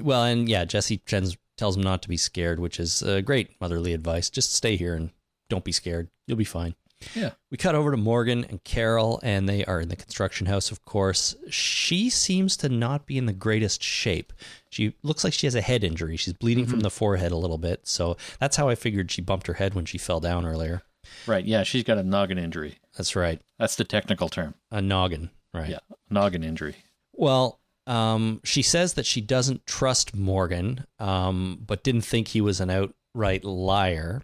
Well, 0.00 0.24
and 0.24 0.48
yeah, 0.48 0.64
Jesse 0.64 0.98
tends, 0.98 1.36
tells 1.56 1.76
him 1.76 1.82
not 1.82 2.02
to 2.02 2.08
be 2.08 2.16
scared, 2.16 2.60
which 2.60 2.78
is 2.78 3.02
uh, 3.02 3.20
great 3.20 3.60
motherly 3.60 3.92
advice. 3.92 4.30
Just 4.30 4.54
stay 4.54 4.76
here 4.76 4.94
and 4.94 5.10
don't 5.48 5.64
be 5.64 5.72
scared. 5.72 6.08
You'll 6.26 6.38
be 6.38 6.44
fine. 6.44 6.74
Yeah. 7.14 7.32
We 7.50 7.56
cut 7.56 7.74
over 7.74 7.90
to 7.90 7.96
Morgan 7.96 8.44
and 8.48 8.62
Carol, 8.64 9.20
and 9.22 9.48
they 9.48 9.64
are 9.64 9.80
in 9.80 9.88
the 9.88 9.96
construction 9.96 10.46
house, 10.46 10.70
of 10.70 10.84
course. 10.84 11.34
She 11.50 12.10
seems 12.10 12.56
to 12.58 12.68
not 12.68 13.06
be 13.06 13.18
in 13.18 13.26
the 13.26 13.32
greatest 13.32 13.82
shape. 13.82 14.32
She 14.70 14.94
looks 15.02 15.24
like 15.24 15.32
she 15.32 15.46
has 15.46 15.54
a 15.54 15.60
head 15.60 15.84
injury. 15.84 16.16
She's 16.16 16.34
bleeding 16.34 16.66
from 16.66 16.80
the 16.80 16.90
forehead 16.90 17.32
a 17.32 17.36
little 17.36 17.58
bit. 17.58 17.86
So 17.86 18.16
that's 18.40 18.56
how 18.56 18.68
I 18.68 18.74
figured 18.74 19.10
she 19.10 19.22
bumped 19.22 19.46
her 19.46 19.54
head 19.54 19.74
when 19.74 19.84
she 19.84 19.98
fell 19.98 20.20
down 20.20 20.46
earlier. 20.46 20.82
Right. 21.26 21.44
Yeah, 21.44 21.62
she's 21.62 21.84
got 21.84 21.98
a 21.98 22.02
noggin 22.02 22.38
injury. 22.38 22.78
That's 22.96 23.16
right. 23.16 23.40
That's 23.58 23.76
the 23.76 23.84
technical 23.84 24.28
term. 24.28 24.54
A 24.70 24.80
noggin, 24.80 25.30
right? 25.52 25.68
Yeah, 25.68 25.80
noggin 26.10 26.44
injury. 26.44 26.76
Well, 27.12 27.60
um, 27.86 28.40
she 28.44 28.62
says 28.62 28.94
that 28.94 29.06
she 29.06 29.20
doesn't 29.20 29.66
trust 29.66 30.14
Morgan, 30.14 30.86
um, 30.98 31.60
but 31.66 31.82
didn't 31.82 32.02
think 32.02 32.28
he 32.28 32.40
was 32.40 32.60
an 32.60 32.70
outright 32.70 33.44
liar. 33.44 34.22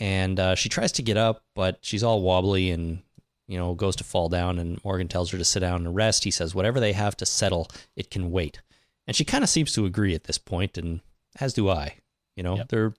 And 0.00 0.40
uh, 0.40 0.54
she 0.54 0.68
tries 0.70 0.92
to 0.92 1.02
get 1.02 1.16
up, 1.18 1.44
but 1.54 1.78
she's 1.82 2.02
all 2.02 2.22
wobbly 2.22 2.70
and, 2.70 3.02
you 3.46 3.58
know, 3.58 3.74
goes 3.74 3.94
to 3.96 4.04
fall 4.04 4.28
down. 4.30 4.58
And 4.58 4.82
Morgan 4.82 5.08
tells 5.08 5.30
her 5.30 5.38
to 5.38 5.44
sit 5.44 5.60
down 5.60 5.84
and 5.86 5.94
rest. 5.94 6.24
He 6.24 6.30
says, 6.30 6.54
whatever 6.54 6.80
they 6.80 6.94
have 6.94 7.16
to 7.18 7.26
settle, 7.26 7.68
it 7.96 8.10
can 8.10 8.30
wait. 8.30 8.62
And 9.06 9.14
she 9.14 9.24
kind 9.24 9.44
of 9.44 9.50
seems 9.50 9.72
to 9.74 9.84
agree 9.86 10.14
at 10.14 10.24
this 10.24 10.38
point, 10.38 10.78
and 10.78 11.00
as 11.38 11.52
do 11.52 11.68
I. 11.68 11.96
You 12.34 12.42
know, 12.42 12.56
Yep. 12.56 12.68
there 12.68 12.84
are 12.86 12.94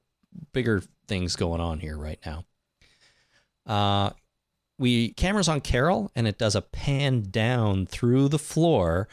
bigger 0.54 0.84
things 1.08 1.36
going 1.36 1.60
on 1.60 1.80
here 1.80 1.98
right 1.98 2.20
now. 2.26 2.46
Uh, 3.66 4.12
we 4.78 5.14
cameras 5.14 5.48
on 5.48 5.62
Carol, 5.62 6.12
and 6.16 6.28
it 6.28 6.38
does 6.38 6.56
a 6.56 6.62
pan 6.62 7.24
down 7.30 7.86
through 7.86 8.28
the 8.30 8.40
floor 8.40 9.08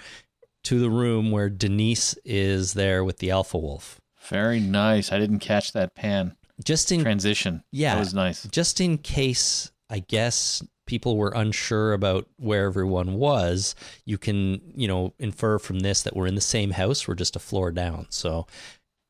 to 0.65 0.79
the 0.81 0.91
room 0.91 1.31
where 1.31 1.49
Denise 1.49 2.15
is 2.25 2.75
there 2.75 3.05
with 3.05 3.19
the 3.19 3.31
alpha 3.31 3.59
wolf. 3.59 4.01
Very 4.29 4.61
nice. 4.61 5.13
I 5.13 5.19
didn't 5.19 5.39
catch 5.39 5.73
that 5.73 5.95
pan 5.95 6.37
Just 6.65 6.91
in 6.93 7.03
transition. 7.03 7.63
Yeah. 7.73 7.95
that 7.95 8.01
was 8.01 8.15
nice. 8.15 8.45
just 8.51 8.81
in 8.81 8.99
case, 8.99 9.71
I 9.91 10.01
guess 10.01 10.63
people 10.87 11.17
were 11.17 11.33
unsure 11.35 11.93
about 11.93 12.27
where 12.39 12.67
everyone 12.67 13.15
was, 13.15 13.75
you 14.05 14.19
can, 14.19 14.61
you 14.75 14.89
know, 14.89 15.15
infer 15.19 15.59
from 15.59 15.81
this 15.81 16.03
that 16.03 16.17
we're 16.17 16.27
in 16.27 16.35
the 16.35 16.41
same 16.41 16.71
house, 16.71 17.07
we're 17.07 17.15
just 17.15 17.37
a 17.37 17.41
floor 17.41 17.71
down. 17.71 18.07
So 18.11 18.47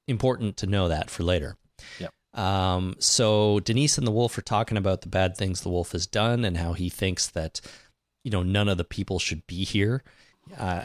important 0.09 0.57
to 0.59 0.67
know 0.67 0.89
that 0.89 1.09
for 1.09 1.23
later. 1.23 1.57
Yep. 2.01 2.13
Um, 2.35 2.97
so 2.99 3.61
Denise 3.61 3.97
and 3.97 4.07
the 4.07 4.13
wolf 4.13 4.37
are 4.37 4.43
talking 4.43 4.77
about 4.77 5.01
the 5.01 5.09
bad 5.09 5.37
things 5.37 5.61
the 5.61 5.71
wolf 5.71 5.93
has 5.93 6.07
done 6.07 6.45
and 6.45 6.57
how 6.57 6.73
he 6.73 6.89
thinks 6.89 7.29
that, 7.29 7.61
you 8.25 8.31
know, 8.31 8.43
none 8.43 8.69
of 8.69 8.77
the 8.77 8.85
people 8.85 9.19
should 9.19 9.47
be 9.47 9.65
here. 9.65 10.03
Uh, 10.57 10.83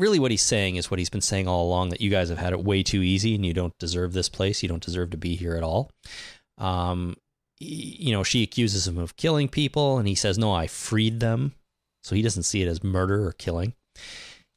really, 0.00 0.18
what 0.18 0.30
he's 0.30 0.42
saying 0.42 0.76
is 0.76 0.90
what 0.90 0.98
he's 0.98 1.10
been 1.10 1.20
saying 1.20 1.46
all 1.46 1.64
along 1.66 1.90
that 1.90 2.00
you 2.00 2.10
guys 2.10 2.28
have 2.28 2.38
had 2.38 2.52
it 2.52 2.64
way 2.64 2.82
too 2.82 3.02
easy 3.02 3.34
and 3.34 3.44
you 3.44 3.52
don't 3.52 3.78
deserve 3.78 4.12
this 4.12 4.28
place. 4.28 4.62
You 4.62 4.68
don't 4.68 4.82
deserve 4.82 5.10
to 5.10 5.16
be 5.16 5.36
here 5.36 5.56
at 5.56 5.62
all. 5.62 5.90
Um, 6.58 7.16
you 7.58 8.12
know, 8.12 8.22
she 8.22 8.42
accuses 8.42 8.88
him 8.88 8.96
of 8.96 9.16
killing 9.16 9.48
people, 9.48 9.98
and 9.98 10.08
he 10.08 10.14
says, 10.14 10.38
No, 10.38 10.52
I 10.52 10.66
freed 10.66 11.20
them. 11.20 11.52
So 12.02 12.14
he 12.14 12.22
doesn't 12.22 12.44
see 12.44 12.62
it 12.62 12.68
as 12.68 12.82
murder 12.82 13.26
or 13.26 13.32
killing. 13.32 13.74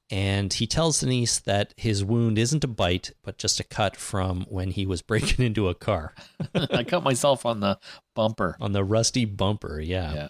And 0.10 0.53
he 0.53 0.67
tells 0.67 0.99
Denise 0.99 1.39
that 1.39 1.73
his 1.75 2.03
wound 2.03 2.38
isn't 2.38 2.63
a 2.63 2.67
bite, 2.67 3.12
but 3.23 3.38
just 3.38 3.60
a 3.60 3.63
cut 3.63 3.95
from 3.97 4.45
when 4.47 4.71
he 4.71 4.86
was 4.86 5.01
breaking 5.12 5.45
into 5.45 5.69
a 5.69 5.75
car 5.75 6.13
I 6.56 6.84
cut 6.84 7.03
myself 7.03 7.45
on 7.45 7.60
the 7.60 7.79
bumper. 8.15 8.56
on 8.62 8.71
the 8.73 8.84
rusty 8.84 9.25
bumper. 9.25 9.79
Yeah. 9.82 10.27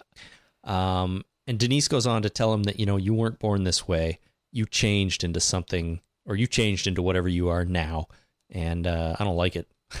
Yeah. 0.64 1.02
Um, 1.02 1.24
and 1.46 1.58
Denise 1.58 1.88
goes 1.88 2.06
on 2.06 2.22
to 2.22 2.30
tell 2.30 2.54
him 2.54 2.62
that, 2.64 2.80
you 2.80 2.86
know, 2.86 2.96
you 2.96 3.12
weren't 3.12 3.38
born 3.38 3.64
this 3.64 3.86
way. 3.86 4.18
You 4.54 4.64
changed 4.64 5.22
into 5.22 5.40
something, 5.40 6.00
or 6.24 6.36
you 6.36 6.46
changed 6.46 6.86
into 6.86 7.02
whatever 7.02 7.28
you 7.28 7.50
are 7.50 7.66
now. 7.66 8.06
And 8.48 8.86
uh, 8.86 9.16
I 9.18 9.24
don't 9.24 9.36
like 9.36 9.56
it. 9.56 9.68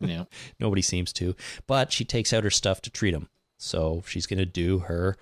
Yeah. 0.00 0.24
Nobody 0.58 0.82
seems 0.82 1.12
to. 1.14 1.34
But 1.66 1.92
she 1.92 2.04
takes 2.04 2.32
out 2.32 2.44
her 2.44 2.50
stuff 2.50 2.80
to 2.82 2.90
treat 2.90 3.14
him. 3.14 3.28
So 3.58 4.02
she's 4.06 4.26
going 4.26 4.38
to 4.38 4.46
do 4.46 4.80
her 4.80 5.16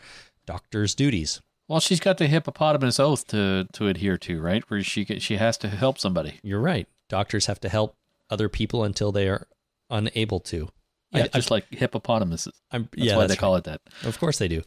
doctor's 0.47 0.95
duties. 0.95 1.41
Well, 1.67 1.81
she's 1.81 2.01
got 2.01 2.19
the 2.19 2.27
hippopotamus 2.27 2.99
oath 2.99 3.27
to 3.29 3.67
to 3.75 3.89
adhere 3.89 4.17
to, 4.19 4.41
right? 4.41 4.69
Where 4.71 4.83
she 4.83 5.05
she 5.05 5.37
has 5.37 5.59
to 5.59 5.69
help 5.69 5.99
somebody. 5.99 6.41
You're 6.43 6.61
right. 6.61 6.87
Doctors 7.09 7.47
have 7.47 7.61
to 7.61 7.69
help 7.69 7.97
other 8.31 8.49
people 8.49 8.85
until 8.85 9.13
they 9.13 9.29
are 9.29 9.47
unable 9.91 10.41
to. 10.41 10.69
Yeah, 11.13 11.25
I, 11.25 11.29
just 11.29 11.51
like 11.51 11.67
hippopotamuses. 11.71 12.61
I'm, 12.71 12.89
That's 12.93 13.07
yeah, 13.07 13.17
why 13.17 13.23
that's 13.23 13.33
they 13.35 13.41
call 13.41 13.57
it 13.57 13.65
that. 13.65 13.81
Of 14.05 14.19
course 14.19 14.39
they 14.39 14.49
do. 14.49 14.63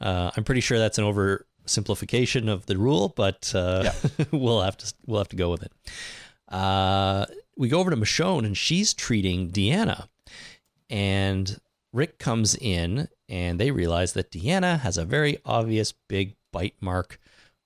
Uh, 0.00 0.30
I'm 0.36 0.44
pretty 0.44 0.62
sure 0.62 0.78
that's 0.78 0.98
an 0.98 1.04
oversimplification 1.66 2.48
of 2.48 2.66
the 2.66 2.76
rule, 2.76 3.12
but 3.14 3.52
uh, 3.54 3.92
we'll 4.30 4.62
have 4.62 4.76
to 4.78 4.92
we'll 5.06 5.20
have 5.20 5.28
to 5.28 5.36
go 5.36 5.50
with 5.50 5.62
it. 5.62 5.72
Uh, 6.48 7.26
we 7.56 7.68
go 7.68 7.80
over 7.80 7.90
to 7.90 7.96
Michonne, 7.96 8.44
and 8.44 8.56
she's 8.56 8.94
treating 8.94 9.50
Deanna, 9.50 10.08
and 10.90 11.60
Rick 11.92 12.18
comes 12.18 12.54
in, 12.54 13.08
and 13.28 13.58
they 13.58 13.70
realize 13.70 14.12
that 14.14 14.30
Deanna 14.30 14.80
has 14.80 14.96
a 14.96 15.04
very 15.04 15.38
obvious 15.44 15.92
big 16.08 16.36
bite 16.52 16.76
mark 16.80 17.18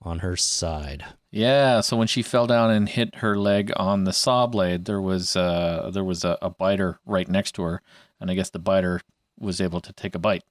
on 0.03 0.21
her 0.21 0.37
side. 0.37 1.05
Yeah, 1.31 1.81
so 1.81 1.97
when 1.97 2.07
she 2.07 2.23
fell 2.23 2.47
down 2.47 2.71
and 2.71 2.89
hit 2.89 3.17
her 3.17 3.37
leg 3.37 3.73
on 3.77 4.05
the 4.05 4.13
saw 4.13 4.47
blade, 4.47 4.85
there 4.85 5.01
was 5.01 5.37
uh 5.37 5.91
there 5.93 6.05
was 6.05 6.25
a, 6.25 6.39
a 6.41 6.51
biter 6.51 6.99
right 7.05 7.29
next 7.29 7.53
to 7.57 7.63
her, 7.63 7.83
and 8.21 8.31
I 8.31 8.35
guess 8.35 8.51
the 8.51 8.59
biter 8.59 9.01
was 9.39 9.61
able 9.61 9.81
to 9.81 9.93
take 9.93 10.15
a 10.15 10.19
bite. 10.19 10.45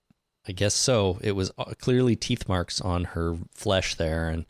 I 0.47 0.51
guess 0.51 0.73
so. 0.73 1.19
It 1.21 1.33
was 1.33 1.51
uh, 1.57 1.73
clearly 1.79 2.15
teeth 2.15 2.47
marks 2.47 2.81
on 2.81 3.05
her 3.05 3.37
flesh 3.53 3.95
there, 3.95 4.29
and 4.29 4.45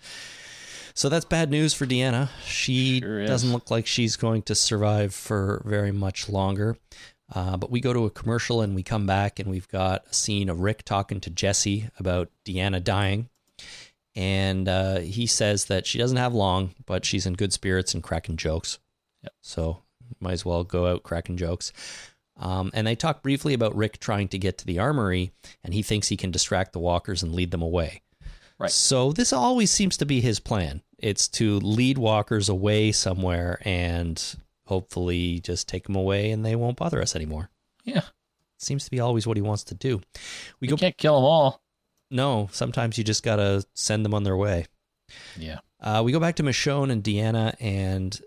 so 0.94 1.10
that's 1.10 1.26
bad 1.26 1.52
news 1.52 1.74
for 1.74 1.86
Deanna. 1.86 2.30
She 2.46 3.00
Sure 3.02 3.26
doesn't 3.26 3.52
look 3.52 3.70
like 3.70 3.86
she's 3.86 4.16
going 4.16 4.44
to 4.44 4.56
survive 4.56 5.14
for 5.14 5.62
very 5.66 5.92
much 5.92 6.30
longer. 6.30 6.78
Uh, 7.34 7.58
but 7.58 7.72
we 7.72 7.82
go 7.82 7.92
to 7.92 8.06
a 8.06 8.10
commercial 8.10 8.62
and 8.62 8.76
we 8.76 8.84
come 8.84 9.06
back 9.06 9.40
and 9.40 9.50
we've 9.50 9.68
got 9.68 10.06
a 10.10 10.14
scene 10.14 10.48
of 10.48 10.60
Rick 10.60 10.84
talking 10.84 11.20
to 11.22 11.30
Jesse 11.30 11.90
about 12.00 12.30
Deanna 12.46 12.84
dying. 12.84 13.30
And 14.16 14.70
uh, 14.70 15.00
he 15.00 15.26
says 15.26 15.66
that 15.66 15.86
she 15.86 15.98
doesn't 15.98 16.18
have 16.18 16.34
long, 16.34 16.76
but 16.86 17.04
she's 17.04 17.26
in 17.26 17.34
good 17.34 17.52
spirits 17.52 17.94
and 17.94 18.04
cracking 18.04 18.38
jokes. 18.38 18.80
Yep. 19.24 19.34
So 19.42 19.82
might 20.20 20.34
as 20.34 20.46
well 20.46 20.64
go 20.64 20.88
out 20.88 21.04
cracking 21.04 21.36
jokes. 21.36 21.74
Um, 22.38 22.70
and 22.74 22.86
they 22.86 22.96
talk 22.96 23.22
briefly 23.24 23.54
about 23.54 23.76
Rick 23.76 24.00
trying 24.00 24.28
to 24.30 24.38
get 24.38 24.58
to 24.58 24.66
the 24.66 24.80
armory, 24.80 25.32
and 25.64 25.74
he 25.74 25.82
thinks 25.82 26.10
he 26.10 26.18
can 26.18 26.32
distract 26.32 26.74
the 26.74 26.80
walkers 26.80 27.24
and 27.24 27.34
lead 27.34 27.52
them 27.52 27.62
away. 27.62 28.02
Right. 28.60 28.72
So 28.72 29.12
this 29.12 29.32
always 29.34 29.72
seems 29.72 29.98
to 29.98 30.06
be 30.06 30.22
his 30.22 30.40
plan. 30.40 30.82
It's 30.98 31.28
to 31.30 31.60
lead 31.60 31.98
walkers 31.98 32.48
away 32.50 32.92
somewhere 32.94 33.60
and 33.66 34.22
hopefully 34.66 35.40
just 35.42 35.68
take 35.68 35.84
them 35.86 35.96
away 35.96 36.32
and 36.32 36.46
they 36.46 36.56
won't 36.56 36.78
bother 36.78 37.02
us 37.02 37.16
anymore. 37.16 37.50
Yeah, 37.84 38.02
Seems 38.58 38.86
to 38.86 38.92
be 38.92 39.00
always 39.02 39.28
what 39.28 39.38
he 39.38 39.42
wants 39.42 39.64
to 39.66 39.76
do. 39.76 40.02
We 40.60 40.68
go 40.70 40.78
can't 40.78 40.98
kill 40.98 41.16
them 41.16 41.26
all. 41.26 41.62
no, 42.10 42.50
sometimes 42.52 42.98
you 42.98 43.04
just 43.04 43.24
got 43.24 43.36
to 43.36 43.66
send 43.76 44.04
them 44.06 44.14
on 44.14 44.24
their 44.24 44.38
way. 44.38 44.66
Yeah, 45.38 45.60
Uh, 45.80 46.02
we 46.04 46.12
go 46.14 46.20
back 46.20 46.36
to 46.38 46.44
Michonne 46.44 46.92
and 46.92 47.04
Deanna, 47.04 47.56
and 47.60 48.20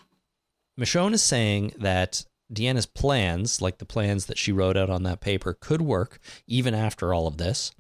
Michonne 0.79 1.14
is 1.14 1.23
saying 1.23 1.73
that 1.79 2.25
Deanna's 2.52 2.87
plans, 2.87 3.61
like 3.61 3.78
the 3.78 3.84
plans 3.84 4.26
that 4.26 4.38
she 4.38 4.52
wrote 4.52 4.76
out 4.76 4.90
on 4.90 5.02
that 5.02 5.20
paper, 5.20 5.56
could 5.58 5.82
work 5.82 6.18
even 6.46 6.74
after 6.74 7.12
all 7.12 7.26
of 7.26 7.37
this. 7.37 7.72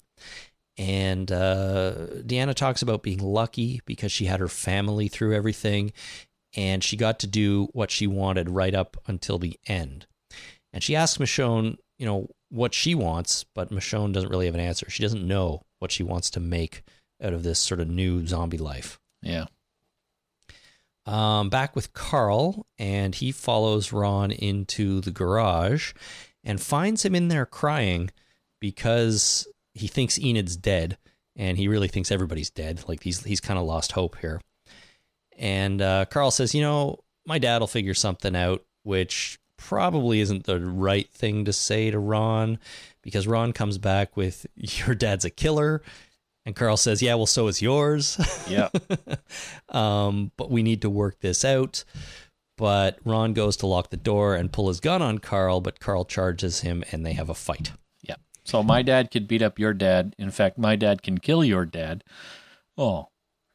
And 0.76 1.32
uh, 1.32 1.92
Deanna 2.18 2.54
talks 2.54 2.82
about 2.82 3.02
being 3.02 3.18
lucky 3.18 3.80
because 3.84 4.12
she 4.12 4.26
had 4.26 4.40
her 4.40 4.48
family 4.48 5.08
through 5.08 5.34
everything 5.34 5.92
and 6.56 6.82
she 6.82 6.96
got 6.96 7.18
to 7.20 7.26
do 7.26 7.68
what 7.72 7.90
she 7.90 8.06
wanted 8.06 8.48
right 8.48 8.74
up 8.74 8.96
until 9.06 9.38
the 9.38 9.58
end. 9.66 10.06
And 10.72 10.82
she 10.82 10.94
asks 10.94 11.18
Michonne, 11.18 11.78
you 11.98 12.06
know, 12.06 12.28
what 12.50 12.74
she 12.74 12.94
wants, 12.94 13.44
but 13.54 13.70
Michonne 13.70 14.12
doesn't 14.12 14.30
really 14.30 14.46
have 14.46 14.54
an 14.54 14.60
answer. 14.60 14.88
She 14.88 15.02
doesn't 15.02 15.26
know 15.26 15.62
what 15.78 15.92
she 15.92 16.02
wants 16.02 16.30
to 16.30 16.40
make 16.40 16.82
out 17.22 17.32
of 17.32 17.42
this 17.42 17.58
sort 17.58 17.80
of 17.80 17.88
new 17.88 18.26
zombie 18.26 18.58
life. 18.58 18.98
Yeah. 19.22 19.46
Um, 21.08 21.48
back 21.48 21.74
with 21.74 21.94
Carl, 21.94 22.66
and 22.78 23.14
he 23.14 23.32
follows 23.32 23.94
Ron 23.94 24.30
into 24.30 25.00
the 25.00 25.10
garage 25.10 25.94
and 26.44 26.60
finds 26.60 27.02
him 27.02 27.14
in 27.14 27.28
there 27.28 27.46
crying 27.46 28.10
because 28.60 29.48
he 29.72 29.86
thinks 29.86 30.18
Enid's 30.18 30.54
dead, 30.54 30.98
and 31.34 31.56
he 31.56 31.66
really 31.66 31.88
thinks 31.88 32.12
everybody's 32.12 32.50
dead. 32.50 32.84
Like 32.86 33.02
he's 33.02 33.24
he's 33.24 33.40
kind 33.40 33.58
of 33.58 33.64
lost 33.64 33.92
hope 33.92 34.18
here. 34.18 34.42
And 35.38 35.80
uh, 35.80 36.04
Carl 36.04 36.30
says, 36.30 36.54
"You 36.54 36.60
know, 36.60 36.98
my 37.24 37.38
dad 37.38 37.60
will 37.60 37.68
figure 37.68 37.94
something 37.94 38.36
out," 38.36 38.62
which 38.82 39.38
probably 39.56 40.20
isn't 40.20 40.44
the 40.44 40.60
right 40.60 41.08
thing 41.08 41.46
to 41.46 41.54
say 41.54 41.90
to 41.90 41.98
Ron, 41.98 42.58
because 43.00 43.26
Ron 43.26 43.54
comes 43.54 43.78
back 43.78 44.14
with, 44.14 44.46
"Your 44.56 44.94
dad's 44.94 45.24
a 45.24 45.30
killer." 45.30 45.80
And 46.48 46.56
Carl 46.56 46.78
says, 46.78 47.02
"Yeah, 47.02 47.14
well, 47.16 47.26
so 47.26 47.46
is 47.48 47.60
yours." 47.60 48.16
Yeah. 48.48 48.70
um, 49.68 50.32
but 50.38 50.50
we 50.50 50.62
need 50.62 50.80
to 50.80 50.88
work 50.88 51.20
this 51.20 51.44
out. 51.44 51.84
But 52.56 52.98
Ron 53.04 53.34
goes 53.34 53.58
to 53.58 53.66
lock 53.66 53.90
the 53.90 53.98
door 53.98 54.34
and 54.34 54.50
pull 54.50 54.68
his 54.68 54.80
gun 54.80 55.02
on 55.02 55.18
Carl, 55.18 55.60
but 55.60 55.78
Carl 55.78 56.06
charges 56.06 56.60
him 56.62 56.82
and 56.90 57.04
they 57.04 57.12
have 57.12 57.28
a 57.28 57.34
fight. 57.34 57.72
yeah. 58.02 58.14
So 58.46 58.62
my 58.62 58.80
dad 58.80 59.10
could 59.10 59.28
beat 59.28 59.42
up 59.42 59.58
your 59.58 59.74
dad. 59.74 60.14
In 60.18 60.30
fact, 60.30 60.56
my 60.56 60.74
dad 60.74 61.02
can 61.02 61.18
kill 61.18 61.44
your 61.44 61.66
dad. 61.66 62.02
Oh, 62.78 63.08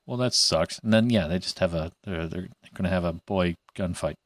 well, 0.06 0.18
that 0.18 0.36
sucks. 0.36 0.78
And 0.78 0.94
then 0.94 1.10
yeah, 1.10 1.26
they 1.28 1.40
just 1.40 1.58
have 1.58 1.74
a 1.74 1.94
they're 2.04 2.28
they're 2.28 2.50
going 2.76 2.84
to 2.84 2.90
have 2.90 3.06
a 3.06 3.14
boy 3.14 3.56
gunfight. 3.76 4.18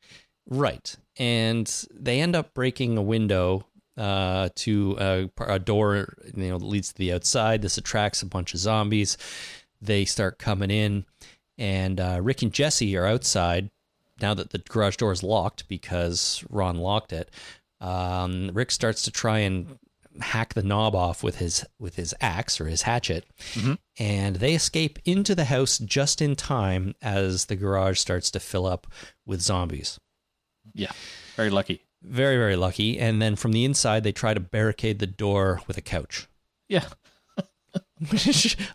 Right. 0.46 0.94
And 1.18 1.74
they 1.94 2.20
end 2.20 2.36
up 2.36 2.54
breaking 2.54 2.98
a 2.98 3.02
window 3.02 3.67
uh, 3.98 4.50
to 4.56 4.96
a, 5.00 5.30
a 5.40 5.60
door 5.60 6.14
you 6.36 6.50
know 6.50 6.58
that 6.58 6.66
leads 6.66 6.90
to 6.90 6.98
the 6.98 7.14
outside. 7.14 7.62
This 7.62 7.78
attracts 7.78 8.22
a 8.22 8.28
bunch 8.28 8.54
of 8.54 8.60
zombies. 8.60 9.18
They 9.82 10.06
start 10.06 10.40
coming 10.40 10.72
in, 10.72 11.06
and 11.58 12.00
uh, 12.00 12.20
Rick 12.22 12.42
and 12.42 12.54
Jesse 12.54 12.96
are 12.98 13.06
outside 13.06 13.70
now 14.22 14.34
that 14.34 14.52
the 14.52 14.60
garage 14.60 14.98
door 14.98 15.12
is 15.12 15.24
locked 15.24 15.68
because 15.68 16.44
Ron 16.50 16.78
locked 16.78 17.14
it. 17.14 17.30
Um, 17.80 18.52
Rick 18.54 18.72
starts 18.72 19.04
to 19.04 19.12
try 19.12 19.40
and 19.40 19.78
hack 20.20 20.56
the 20.56 20.64
knob 20.64 20.96
off 20.96 21.22
with 21.24 21.38
his 21.38 21.64
with 21.80 21.96
his 21.96 22.14
axe 22.22 22.60
or 22.60 22.66
his 22.66 22.84
hatchet, 22.84 23.26
and 24.00 24.38
they 24.38 24.54
escape 24.56 25.00
into 25.06 25.36
the 25.36 25.46
house 25.46 25.78
just 25.78 26.22
in 26.22 26.36
time 26.36 26.96
as 27.02 27.46
the 27.46 27.56
garage 27.56 28.00
starts 28.00 28.32
to 28.32 28.40
fill 28.40 28.66
up 28.66 28.88
with 29.26 29.42
zombies. 29.42 30.00
Yeah. 30.74 30.92
Very 31.36 31.50
lucky. 31.50 31.82
Very, 32.02 32.38
very 32.38 32.56
lucky. 32.56 33.00
And 33.00 33.22
then 33.22 33.36
from 33.36 33.52
the 33.52 33.66
inside, 33.66 34.04
they 34.04 34.12
try 34.12 34.34
to 34.34 34.40
barricade 34.40 35.00
the 35.00 35.08
door 35.08 35.62
with 35.68 35.78
a 35.78 35.82
couch. 35.82 36.28
Yeah. 36.70 36.86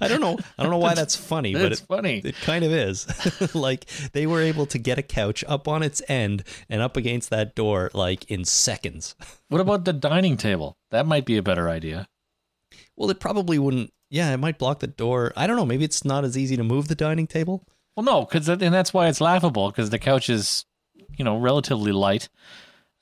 I 0.00 0.08
don't 0.08 0.20
know. 0.20 0.36
I 0.58 0.62
don't 0.62 0.70
know 0.72 0.78
why 0.78 0.94
that's 0.94 1.14
funny, 1.14 1.52
but 1.52 1.68
That's 1.68 1.80
it, 1.80 1.86
funny. 1.86 2.18
it 2.24 2.34
kind 2.42 2.64
of 2.64 2.72
is. 2.72 3.06
like 3.54 3.86
they 4.12 4.26
were 4.26 4.40
able 4.40 4.66
to 4.66 4.78
get 4.78 4.98
a 4.98 5.02
couch 5.02 5.44
up 5.46 5.68
on 5.68 5.82
its 5.82 6.02
end 6.08 6.42
and 6.68 6.82
up 6.82 6.96
against 6.96 7.30
that 7.30 7.54
door 7.54 7.90
like 7.94 8.28
in 8.30 8.44
seconds. 8.44 9.14
What 9.48 9.60
about 9.60 9.84
the 9.84 9.92
dining 9.92 10.38
table? 10.38 10.78
That 10.90 11.06
might 11.06 11.26
be 11.26 11.36
a 11.36 11.42
better 11.42 11.68
idea. 11.68 12.08
Well, 12.96 13.10
it 13.10 13.20
probably 13.20 13.58
wouldn't. 13.58 13.92
Yeah, 14.08 14.32
it 14.32 14.38
might 14.38 14.58
block 14.58 14.78
the 14.80 14.86
door. 14.86 15.32
I 15.36 15.46
don't 15.46 15.56
know. 15.56 15.66
Maybe 15.66 15.84
it's 15.84 16.06
not 16.06 16.24
as 16.24 16.38
easy 16.38 16.56
to 16.56 16.64
move 16.64 16.88
the 16.88 16.94
dining 16.94 17.26
table. 17.26 17.62
Well, 17.94 18.04
no, 18.04 18.24
because 18.24 18.48
and 18.48 18.60
that's 18.62 18.94
why 18.94 19.08
it's 19.08 19.20
laughable 19.20 19.70
because 19.70 19.90
the 19.90 19.98
couch 19.98 20.30
is, 20.30 20.64
you 21.18 21.24
know, 21.24 21.36
relatively 21.36 21.92
light, 21.92 22.30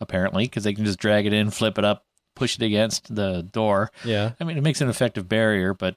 apparently, 0.00 0.44
because 0.44 0.64
they 0.64 0.72
can 0.74 0.84
just 0.84 0.98
drag 0.98 1.26
it 1.26 1.32
in, 1.32 1.50
flip 1.50 1.78
it 1.78 1.84
up, 1.84 2.04
push 2.34 2.56
it 2.56 2.62
against 2.62 3.14
the 3.14 3.42
door. 3.42 3.90
Yeah. 4.04 4.32
I 4.40 4.44
mean, 4.44 4.56
it 4.56 4.62
makes 4.62 4.80
an 4.80 4.88
effective 4.88 5.28
barrier, 5.28 5.74
but 5.74 5.96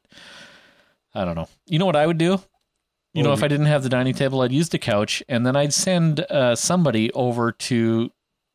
I 1.13 1.26
don't 1.26 1.36
know. 1.36 1.48
You 1.68 1.80
know 1.80 1.86
what 1.86 1.96
I 1.96 2.08
would 2.08 2.18
do? 2.18 2.42
You 3.13 3.22
What 3.22 3.24
know, 3.24 3.34
if 3.34 3.44
I 3.44 3.48
didn't 3.48 3.68
have 3.68 3.84
the 3.84 3.89
dining 3.89 4.16
table, 4.16 4.42
I'd 4.42 4.52
use 4.52 4.70
the 4.70 4.80
couch, 4.80 5.22
and 5.30 5.46
then 5.46 5.56
I'd 5.56 5.74
send 5.74 6.22
uh, 6.22 6.56
somebody 6.56 7.12
over 7.13 7.52
to 7.52 8.12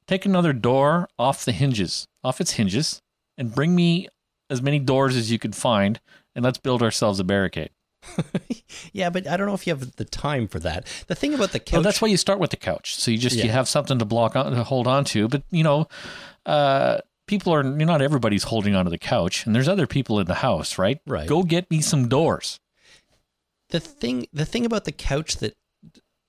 take 0.08 0.26
another 0.26 0.52
door 0.52 1.08
off 1.18 1.44
the 1.44 1.52
hinges, 1.52 2.08
off 2.24 2.40
its 2.40 2.52
hinges, 2.52 3.00
and 3.36 3.54
bring 3.54 3.76
me 3.76 4.08
as 4.50 4.60
many 4.60 4.80
doors 4.80 5.14
as 5.14 5.30
you 5.30 5.38
could 5.38 5.54
find, 5.54 6.00
and 6.34 6.44
let's 6.44 6.58
build 6.58 6.82
ourselves 6.82 7.20
a 7.20 7.24
barricade. 7.24 7.70
Yeah, 8.92 9.10
but 9.10 9.26
I 9.26 9.36
don't 9.36 9.46
know 9.46 9.54
if 9.54 9.66
you 9.66 9.72
have 9.74 9.96
the 9.96 10.04
time 10.04 10.46
for 10.48 10.58
that. 10.60 10.86
The 11.06 11.14
thing 11.14 11.34
about 11.34 11.52
the 11.52 11.58
couch. 11.58 11.72
Well, 11.72 11.82
that's 11.82 12.00
why 12.00 12.08
you 12.08 12.16
start 12.16 12.38
with 12.38 12.50
the 12.50 12.56
couch. 12.56 12.94
So 12.96 13.10
you 13.10 13.18
just 13.18 13.36
you 13.36 13.50
have 13.50 13.68
something 13.68 13.98
to 13.98 14.04
block 14.04 14.36
on 14.36 14.52
to 14.52 14.64
hold 14.64 14.86
on 14.86 15.04
to. 15.06 15.28
But 15.28 15.42
you 15.50 15.62
know, 15.64 15.88
uh, 16.46 16.98
people 17.26 17.52
are 17.54 17.62
not 17.62 18.02
everybody's 18.02 18.44
holding 18.44 18.74
onto 18.74 18.90
the 18.90 18.98
couch, 18.98 19.46
and 19.46 19.54
there's 19.54 19.68
other 19.68 19.86
people 19.86 20.20
in 20.20 20.26
the 20.26 20.34
house, 20.34 20.78
right? 20.78 21.00
Right. 21.06 21.28
Go 21.28 21.42
get 21.42 21.70
me 21.70 21.80
some 21.80 22.08
doors. 22.08 22.60
the 23.70 23.80
thing 23.80 24.26
the 24.32 24.46
thing 24.46 24.64
about 24.66 24.84
the 24.84 24.92
couch 24.92 25.36
that 25.38 25.54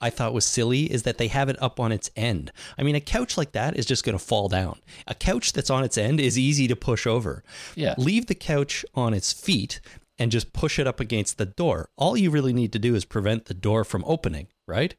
I 0.02 0.10
thought 0.10 0.34
was 0.34 0.46
silly 0.46 0.84
is 0.92 1.04
that 1.04 1.18
they 1.18 1.28
have 1.28 1.50
it 1.50 1.62
up 1.62 1.78
on 1.80 1.92
its 1.92 2.10
end. 2.16 2.52
I 2.78 2.84
mean, 2.84 2.96
a 2.96 3.02
couch 3.02 3.38
like 3.38 3.52
that 3.52 3.76
is 3.78 3.86
just 3.86 4.06
going 4.06 4.18
to 4.18 4.24
fall 4.24 4.48
down. 4.48 4.80
A 5.08 5.14
couch 5.14 5.52
that's 5.52 5.70
on 5.70 5.84
its 5.84 5.98
end 5.98 6.22
is 6.22 6.38
easy 6.40 6.70
to 6.70 6.76
push 6.76 7.06
over. 7.06 7.44
Yeah. 7.76 7.96
Leave 7.98 8.28
the 8.28 8.36
couch 8.36 8.86
on 8.96 9.14
its 9.14 9.34
feet 9.34 9.82
and 10.20 10.32
just 10.32 10.54
push 10.54 10.78
it 10.78 10.86
up 10.86 11.00
against 11.00 11.38
the 11.40 11.46
door. 11.48 11.90
All 11.98 12.16
you 12.18 12.30
really 12.30 12.54
need 12.54 12.72
to 12.74 12.80
do 12.80 12.94
is 12.94 13.06
prevent 13.06 13.46
the 13.46 13.54
door 13.56 13.84
from 13.84 14.04
opening, 14.06 14.48
right? 14.68 14.94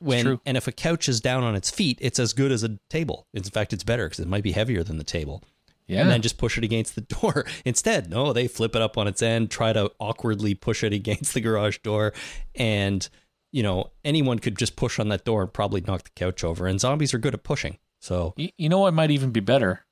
When 0.00 0.38
and 0.44 0.56
if 0.56 0.68
a 0.68 0.72
couch 0.72 1.08
is 1.08 1.20
down 1.20 1.42
on 1.44 1.54
its 1.54 1.70
feet, 1.70 1.98
it's 2.00 2.18
as 2.18 2.32
good 2.32 2.52
as 2.52 2.62
a 2.62 2.78
table. 2.90 3.26
In 3.32 3.42
fact, 3.44 3.72
it's 3.72 3.84
better 3.84 4.06
because 4.06 4.20
it 4.20 4.28
might 4.28 4.42
be 4.42 4.52
heavier 4.52 4.82
than 4.82 4.98
the 4.98 5.04
table 5.04 5.42
Yeah. 5.86 6.00
and 6.02 6.10
then 6.10 6.20
just 6.20 6.36
push 6.36 6.58
it 6.58 6.64
against 6.64 6.94
the 6.94 7.00
door. 7.20 7.46
Instead, 7.64 8.10
no, 8.10 8.32
they 8.32 8.48
flip 8.48 8.74
it 8.76 8.82
up 8.82 8.98
on 8.98 9.06
its 9.08 9.22
end, 9.22 9.50
try 9.50 9.72
to 9.72 9.90
awkwardly 10.00 10.54
push 10.54 10.82
it 10.84 10.92
against 10.92 11.32
the 11.32 11.40
garage 11.40 11.78
door, 11.78 12.12
and 12.54 13.08
you 13.52 13.62
know 13.62 13.92
anyone 14.04 14.40
could 14.40 14.58
just 14.58 14.74
push 14.76 14.98
on 14.98 15.08
that 15.08 15.24
door 15.24 15.42
and 15.42 15.52
probably 15.52 15.80
knock 15.80 16.02
the 16.04 16.10
couch 16.16 16.42
over. 16.44 16.66
And 16.66 16.80
zombies 16.80 17.14
are 17.14 17.18
good 17.18 17.34
at 17.34 17.44
pushing, 17.44 17.78
so 18.00 18.34
You, 18.36 18.48
you 18.58 18.68
know 18.68 18.80
what 18.80 18.94
might 18.94 19.12
even 19.12 19.30
be 19.30 19.40
better 19.40 19.86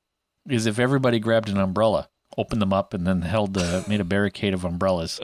is 0.49 0.67
if 0.67 0.81
everybody 0.81 1.21
grabbed 1.21 1.49
an 1.49 1.59
umbrella, 1.59 2.09
opened 2.38 2.62
them 2.62 2.73
up, 2.73 2.95
and 2.95 3.07
then 3.07 3.23
held 3.23 3.55
the 3.55 3.85
made 3.88 4.01
a 4.01 4.05
barricade 4.05 4.55
of 4.55 4.64
umbrellas, 4.64 5.21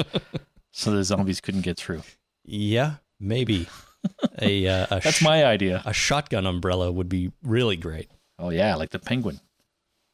so 0.72 0.90
the 0.90 1.04
zombies 1.04 1.40
couldn't 1.40 1.62
get 1.62 1.76
through. 1.78 2.02
yeah, 2.44 2.96
maybe 3.20 3.66
a 4.40 4.66
uh, 4.66 4.86
a, 4.90 5.00
That's 5.00 5.16
sh- 5.18 5.22
my 5.22 5.44
idea. 5.44 5.82
a 5.84 5.92
shotgun 5.92 6.46
umbrella 6.46 6.90
would 6.92 7.08
be 7.08 7.32
really 7.42 7.76
great. 7.76 8.10
Oh 8.38 8.50
yeah, 8.50 8.74
like 8.76 8.90
the 8.90 8.98
penguin, 8.98 9.40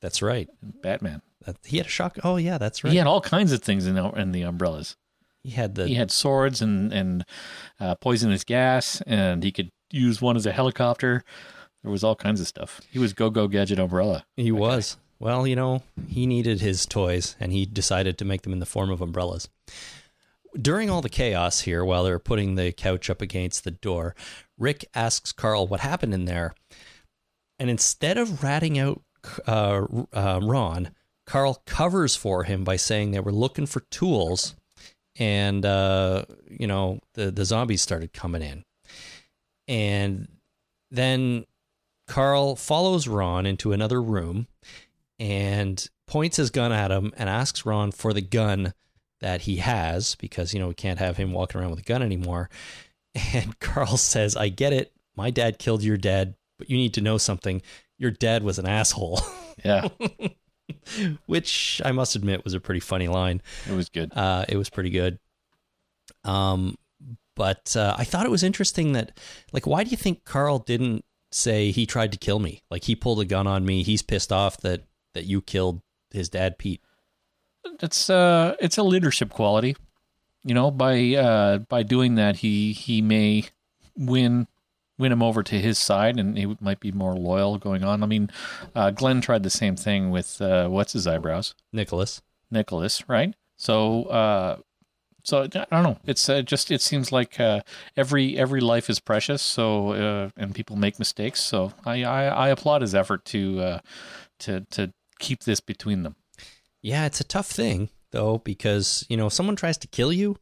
That's 0.01 0.23
right. 0.23 0.49
Batman. 0.63 1.23
That, 1.45 1.57
he 1.65 1.77
had 1.77 1.87
a 1.87 1.91
shotgun. 1.91 2.23
Oh 2.25 2.37
yeah, 2.37 2.57
that's 2.59 2.83
right. 2.83 2.91
He 2.91 2.97
had 2.97 3.07
all 3.07 3.21
kinds 3.21 3.53
of 3.53 3.63
things 3.63 3.87
in 3.87 3.95
the, 3.97 4.11
in 4.13 4.33
the 4.33 4.43
umbrellas. 4.43 4.97
He 5.43 5.51
had 5.51 5.75
the 5.75 5.87
he 5.87 5.95
had 5.95 6.11
swords 6.11 6.63
and 6.63 6.91
and 6.93 7.25
uh, 7.79 7.97
poisonous 7.97 8.45
gas, 8.45 9.03
and 9.07 9.43
he 9.45 9.53
could 9.53 9.71
use 9.91 10.23
one 10.23 10.37
as 10.37 10.47
a 10.47 10.53
helicopter. 10.53 11.23
There 11.83 11.91
was 11.93 12.03
all 12.03 12.17
kinds 12.17 12.41
of 12.41 12.47
stuff. 12.47 12.81
He 12.91 12.99
was 12.99 13.13
go 13.13 13.29
go 13.29 13.47
gadget 13.47 13.79
umbrella. 13.79 14.25
He 14.37 14.51
was. 14.51 14.97
Well, 15.19 15.47
you 15.47 15.57
know, 15.57 15.83
he 16.07 16.27
needed 16.27 16.61
his 16.61 16.87
toys 16.87 17.37
and 17.41 17.53
he 17.53 17.67
decided 17.67 18.19
to 18.19 18.25
make 18.25 18.43
them 18.43 18.53
in 18.53 18.59
the 18.59 18.67
form 18.67 18.91
of 18.91 19.01
umbrellas. 19.01 19.49
During 20.61 20.91
all 20.91 21.03
the 21.03 21.09
chaos 21.09 21.61
here, 21.61 21.85
while 21.85 22.05
they're 22.05 22.19
putting 22.19 22.55
the 22.55 22.73
couch 22.73 23.11
up 23.11 23.21
against 23.21 23.65
the 23.65 23.73
door, 23.73 24.15
Rick 24.59 24.85
asks 24.95 25.33
Carl 25.33 25.67
what 25.67 25.81
happened 25.81 26.15
in 26.15 26.27
there. 26.27 26.55
And 27.59 27.71
instead 27.71 28.19
of 28.19 28.43
ratting 28.43 28.79
out 28.79 29.03
uh, 29.47 29.87
uh, 30.13 30.41
Ron, 30.43 30.91
Carl 31.27 31.63
covers 31.67 32.15
for 32.15 32.45
him 32.45 32.65
by 32.65 32.77
saying 32.77 33.11
they 33.11 33.21
were 33.21 33.33
looking 33.33 33.67
for 33.67 33.81
tools 33.81 34.55
and, 35.17 35.65
uh, 35.65 36.25
you 36.49 36.67
know, 36.67 37.01
the, 37.15 37.31
the 37.31 37.45
zombies 37.45 37.83
started 37.83 38.13
coming 38.13 38.43
in. 38.43 38.65
And 39.67 40.29
then 40.91 41.47
Carl 42.07 42.57
follows 42.57 43.09
Ron 43.09 43.47
into 43.47 43.73
another 43.73 44.03
room 44.03 44.47
and 45.25 45.89
points 46.07 46.37
his 46.37 46.51
gun 46.51 46.71
at 46.71 46.91
him 46.91 47.11
and 47.17 47.31
asks 47.31 47.65
Ron 47.65 47.93
for 47.93 48.13
the 48.13 48.21
gun 48.21 48.75
that 49.23 49.43
he 49.43 49.57
has 49.57 50.17
because, 50.17 50.53
you 50.53 50.61
know, 50.61 50.69
we 50.69 50.75
can't 50.75 50.99
have 50.99 51.17
him 51.17 51.33
walking 51.33 51.59
around 51.59 51.71
with 51.71 51.79
a 51.81 51.85
gun 51.85 52.03
anymore. 52.03 52.51
And 53.33 53.57
Carl 53.61 53.97
says, 53.97 54.35
I 54.35 54.49
get 54.49 54.73
it. 54.73 54.93
My 55.15 55.31
dad 55.31 55.61
killed 55.61 55.85
your 55.85 55.97
dad, 55.97 56.35
but 56.59 56.69
you 56.69 56.77
need 56.77 56.95
to 56.95 57.01
know 57.01 57.17
something. 57.17 57.63
Your 57.97 58.11
dad 58.11 58.43
was 58.43 58.59
an 58.59 58.67
asshole, 58.67 59.21
Yeah, 59.65 59.87
which 61.27 61.81
I 61.85 61.93
must 61.93 62.17
admit 62.17 62.43
was 62.43 62.55
a 62.55 62.61
pretty 62.61 62.81
funny 62.81 63.07
line. 63.07 63.41
it 63.71 63.73
was 63.77 63.89
good. 63.89 64.13
Uh, 64.13 64.47
it 64.49 64.57
was 64.57 64.69
pretty 64.69 64.91
good. 64.91 65.21
Um, 66.25 66.77
but 67.37 67.77
uh, 67.77 67.95
I 67.97 68.03
thought 68.03 68.27
it 68.27 68.33
was 68.33 68.43
interesting 68.43 68.95
that, 68.95 69.17
like, 69.53 69.65
why 69.65 69.85
do 69.85 69.91
you 69.91 69.97
think 69.97 70.25
Carl 70.25 70.59
didn't 70.59 71.05
say 71.35 71.71
he 71.71 71.85
tried 71.85 72.13
to 72.13 72.19
kill 72.19 72.39
me. 72.39 72.63
Like 72.71 72.85
he 72.85 72.95
pulled 72.95 73.21
a 73.21 73.25
gun 73.25 73.47
on 73.47 73.65
me. 73.65 73.83
He's 73.83 74.03
pissed 74.03 74.33
off 74.33 74.59
that 74.59 74.85
that 75.15 75.25
you 75.25 75.41
killed 75.41 75.81
his 76.11 76.29
dad, 76.29 76.59
Pete. 76.59 76.81
It's 77.83 78.11
uh, 78.11 78.57
it's 78.61 78.79
a 78.79 78.83
leadership 78.83 79.31
quality. 79.31 79.77
You 80.45 80.55
know, 80.55 80.71
by 80.71 81.15
uh, 81.15 81.59
by 81.59 81.83
doing 81.83 82.17
that, 82.17 82.37
he 82.37 82.73
he 82.73 83.01
may 83.01 83.47
win 83.97 84.47
win 84.99 85.13
him 85.13 85.23
over 85.23 85.43
to 85.43 85.61
his 85.61 85.79
side, 85.79 86.19
and 86.19 86.37
he 86.37 86.57
might 86.61 86.81
be 86.81 86.93
more 86.93 87.15
loyal 87.15 87.59
going 87.59 87.83
on. 87.83 88.03
I 88.03 88.07
mean, 88.07 88.31
uh, 88.75 88.91
Glenn 88.91 89.21
tried 89.21 89.43
the 89.43 89.51
same 89.51 89.77
thing 89.77 90.11
with 90.11 90.41
uh, 90.41 90.69
what's 90.69 90.93
his 90.93 91.07
eyebrows, 91.07 91.55
Nicholas. 91.73 92.23
Nicholas, 92.51 93.09
right? 93.09 93.35
So, 93.57 94.05
uh, 94.05 94.59
so 95.23 95.43
I 95.43 95.47
don't 95.49 95.83
know. 95.83 95.99
It's 96.05 96.29
uh, 96.29 96.43
just 96.43 96.71
it 96.71 96.83
seems 96.83 97.11
like 97.11 97.41
uh, 97.41 97.61
every 97.97 98.37
every 98.39 98.61
life 98.61 98.91
is 98.91 99.01
precious. 99.01 99.43
So, 99.43 99.93
uh, 99.93 100.31
and 100.37 100.55
people 100.55 100.77
make 100.77 100.99
mistakes. 100.99 101.41
So, 101.41 101.73
I 101.85 102.05
I, 102.05 102.25
I 102.27 102.49
applaud 102.49 102.83
his 102.83 102.95
effort 102.95 103.25
to 103.27 103.61
uh, 103.61 103.79
to 104.41 104.61
to 104.71 104.93
keep 105.25 105.45
this 105.45 105.61
between 105.61 106.03
them. 106.03 106.17
Yeah, 106.83 107.07
it's 107.07 107.21
a 107.21 107.25
tough 107.25 107.47
thing 107.47 107.89
though 108.11 108.39
because 108.39 109.05
you 109.09 109.17
know 109.17 109.27
if 109.27 109.33
someone 109.33 109.57
tries 109.57 109.79
to 109.79 109.89
kill 109.89 110.13
you 110.13 110.37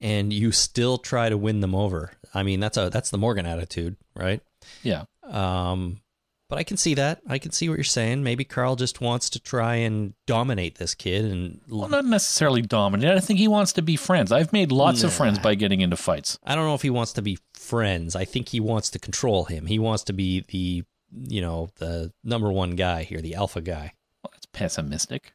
and 0.00 0.32
you 0.32 0.52
still 0.52 0.98
try 0.98 1.28
to 1.28 1.36
win 1.36 1.60
them 1.60 1.74
over. 1.74 2.12
I 2.32 2.42
mean, 2.42 2.60
that's 2.60 2.76
a 2.76 2.90
that's 2.90 3.10
the 3.10 3.18
Morgan 3.18 3.46
attitude, 3.46 3.96
right? 4.14 4.40
Yeah. 4.82 5.04
Um, 5.24 6.00
but 6.48 6.58
I 6.58 6.64
can 6.64 6.76
see 6.76 6.94
that. 6.94 7.20
I 7.28 7.38
can 7.38 7.52
see 7.52 7.68
what 7.68 7.76
you're 7.76 7.84
saying. 7.84 8.24
Maybe 8.24 8.42
Carl 8.44 8.74
just 8.74 9.00
wants 9.00 9.30
to 9.30 9.40
try 9.40 9.76
and 9.76 10.14
dominate 10.26 10.78
this 10.78 10.94
kid 10.94 11.24
and 11.24 11.60
Well, 11.68 11.88
not 11.88 12.04
necessarily 12.04 12.62
dominate. 12.62 13.16
I 13.16 13.20
think 13.20 13.38
he 13.38 13.46
wants 13.46 13.72
to 13.74 13.82
be 13.82 13.94
friends. 13.94 14.32
I've 14.32 14.52
made 14.52 14.72
lots 14.72 15.04
of 15.04 15.12
friends 15.12 15.38
by 15.38 15.54
getting 15.54 15.80
into 15.80 15.96
fights. 15.96 16.38
I 16.42 16.54
don't 16.56 16.66
know 16.66 16.74
if 16.74 16.82
he 16.82 16.90
wants 16.90 17.12
to 17.14 17.22
be 17.22 17.38
friends. 17.54 18.16
I 18.16 18.24
think 18.24 18.48
he 18.48 18.58
wants 18.58 18.90
to 18.90 18.98
control 18.98 19.44
him. 19.44 19.66
He 19.66 19.78
wants 19.78 20.02
to 20.04 20.12
be 20.12 20.44
the, 20.48 20.84
you 21.32 21.40
know, 21.40 21.68
the 21.76 22.12
number 22.24 22.50
one 22.50 22.70
guy 22.70 23.04
here, 23.04 23.20
the 23.20 23.36
alpha 23.36 23.60
guy. 23.60 23.92
Pessimistic. 24.52 25.32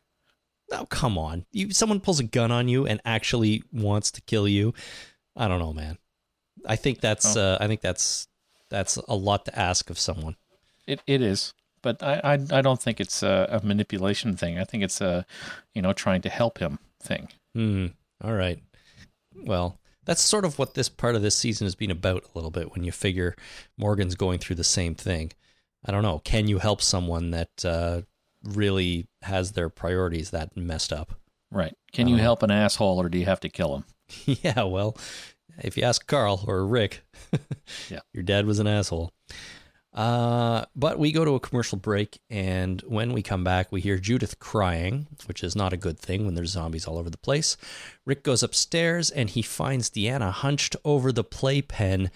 Oh, 0.72 0.86
come 0.88 1.18
on. 1.18 1.46
You 1.52 1.72
someone 1.72 2.00
pulls 2.00 2.20
a 2.20 2.24
gun 2.24 2.52
on 2.52 2.68
you 2.68 2.86
and 2.88 3.00
actually 3.06 3.64
wants 3.72 4.12
to 4.12 4.22
kill 4.22 4.48
you. 4.48 4.74
I 5.36 5.48
don't 5.48 5.60
know, 5.60 5.74
man. 5.74 5.98
I 6.66 6.76
think 6.76 7.02
that's 7.02 7.36
Oh. 7.38 7.42
uh, 7.42 7.58
I 7.60 7.68
think 7.68 7.82
that's 7.82 8.28
that's 8.70 8.98
a 8.98 9.16
lot 9.16 9.46
to 9.46 9.58
ask 9.58 9.90
of 9.90 10.00
someone. 10.00 10.36
It 10.88 11.02
it 11.06 11.22
is, 11.22 11.54
but 11.82 12.02
I 12.02 12.20
I, 12.24 12.34
I 12.34 12.62
don't 12.62 12.82
think 12.82 13.00
it's 13.00 13.22
a, 13.22 13.48
a 13.62 13.66
manipulation 13.66 14.36
thing. 14.36 14.58
I 14.60 14.64
think 14.64 14.84
it's 14.84 15.02
a, 15.02 15.26
you 15.74 15.82
know, 15.82 15.94
trying 15.94 16.22
to 16.24 16.30
help 16.30 16.58
him 16.58 16.80
thing. 17.02 17.30
Hmm. 17.54 17.88
All 18.24 18.34
right. 18.34 18.60
Well, 19.36 19.80
that's 20.06 20.22
sort 20.22 20.46
of 20.46 20.58
what 20.58 20.74
this 20.74 20.90
part 20.90 21.16
of 21.16 21.22
this 21.22 21.38
season 21.38 21.66
has 21.66 21.76
been 21.76 21.92
about 21.92 22.24
a 22.24 22.30
little 22.36 22.52
bit 22.52 22.72
when 22.74 22.84
you 22.84 22.92
figure 22.92 23.36
Morgan's 23.78 24.16
going 24.16 24.40
through 24.40 24.56
the 24.56 24.64
same 24.64 24.96
thing. 24.96 25.32
I 25.86 25.92
don't 25.92 26.04
know. 26.04 26.20
Can 26.20 26.48
you 26.48 26.58
help 26.60 26.82
someone 26.82 27.32
that 27.32 27.64
uh, 27.66 28.02
really 28.46 29.08
has 29.24 29.52
their 29.54 29.70
priorities 29.70 30.30
that 30.32 30.56
messed 30.56 30.94
up? 30.94 31.14
Right? 31.52 31.76
Can 31.94 32.08
you 32.08 32.16
Oh. 32.16 32.20
help 32.20 32.44
an 32.44 32.52
asshole, 32.52 33.00
or 33.02 33.10
do 33.10 33.18
you 33.18 33.26
have 33.26 33.40
to 33.42 33.50
kill 33.50 33.76
him? 33.76 33.86
yeah, 34.44 34.64
well, 34.64 34.98
if 35.60 35.78
you 35.78 35.84
ask 35.84 36.06
Carl 36.08 36.44
or 36.48 36.66
Rick, 36.66 37.04
Yeah. 37.90 38.00
your 38.14 38.24
dad 38.24 38.46
was 38.46 38.60
an 38.60 38.68
asshole. 38.68 39.12
Uh, 39.94 40.66
but 40.76 41.00
we 41.00 41.14
go 41.14 41.24
to 41.24 41.36
a 41.36 41.40
commercial 41.40 41.78
break, 41.78 42.20
and 42.30 42.82
when 42.82 43.14
we 43.14 43.22
come 43.22 43.46
back, 43.46 43.72
we 43.72 43.80
hear 43.80 43.98
Judith 43.98 44.40
crying, 44.40 45.08
which 45.26 45.42
is 45.42 45.56
not 45.56 45.72
a 45.72 45.78
good 45.78 45.98
thing 45.98 46.26
when 46.26 46.36
there's 46.36 46.50
zombies 46.52 46.86
all 46.86 46.98
over 46.98 47.10
the 47.10 47.18
place. 47.18 47.56
Rick 48.06 48.22
goes 48.24 48.44
upstairs 48.44 49.10
and 49.10 49.30
he 49.30 49.42
finds 49.42 49.90
Deanna 49.90 50.32
hunched 50.32 50.76
over 50.84 51.14
the 51.14 51.24
playpen 51.24 52.12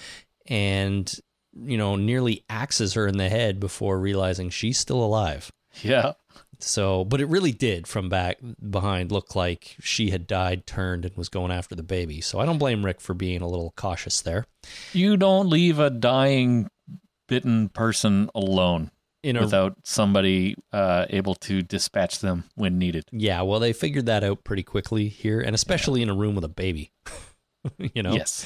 and, 0.47 1.17
you 1.53 1.77
know, 1.77 1.95
nearly 1.95 2.43
axes 2.49 2.95
her 2.95 3.07
in 3.07 3.15
the 3.17 3.29
head 3.29 3.61
before 3.61 3.97
realizing 3.97 4.49
she's 4.49 4.77
still 4.77 5.01
alive. 5.01 5.49
Yeah. 5.81 6.13
So, 6.61 7.05
but 7.05 7.21
it 7.21 7.27
really 7.27 7.53
did 7.53 7.87
from 7.87 8.09
back 8.09 8.37
behind 8.69 9.11
look 9.11 9.33
like 9.35 9.77
she 9.79 10.09
had 10.09 10.27
died, 10.27 10.67
turned, 10.67 11.05
and 11.05 11.15
was 11.15 11.29
going 11.29 11.51
after 11.51 11.73
the 11.73 11.83
baby. 11.83 12.19
So 12.19 12.39
I 12.39 12.45
don't 12.45 12.57
blame 12.57 12.85
Rick 12.85 12.99
for 12.99 13.13
being 13.13 13.41
a 13.41 13.47
little 13.47 13.73
cautious 13.77 14.21
there. 14.21 14.45
You 14.91 15.15
don't 15.15 15.49
leave 15.49 15.79
a 15.79 15.89
dying, 15.89 16.69
bitten 17.27 17.69
person 17.69 18.29
alone 18.35 18.91
In 19.23 19.37
a, 19.37 19.41
without 19.41 19.77
somebody 19.83 20.55
uh, 20.73 21.05
able 21.09 21.35
to 21.35 21.61
dispatch 21.61 22.19
them 22.19 22.43
when 22.55 22.77
needed. 22.77 23.05
yeah, 23.11 23.41
well, 23.43 23.59
they 23.61 23.71
figured 23.71 24.07
that 24.07 24.25
out 24.25 24.43
pretty 24.43 24.63
quickly 24.63 25.07
here, 25.07 25.39
and 25.39 25.55
especially 25.55 26.01
in 26.01 26.09
a 26.09 26.15
room 26.15 26.35
with 26.35 26.43
a 26.43 26.49
baby. 26.49 26.91
you 27.77 28.03
know, 28.03 28.11
Yes. 28.11 28.45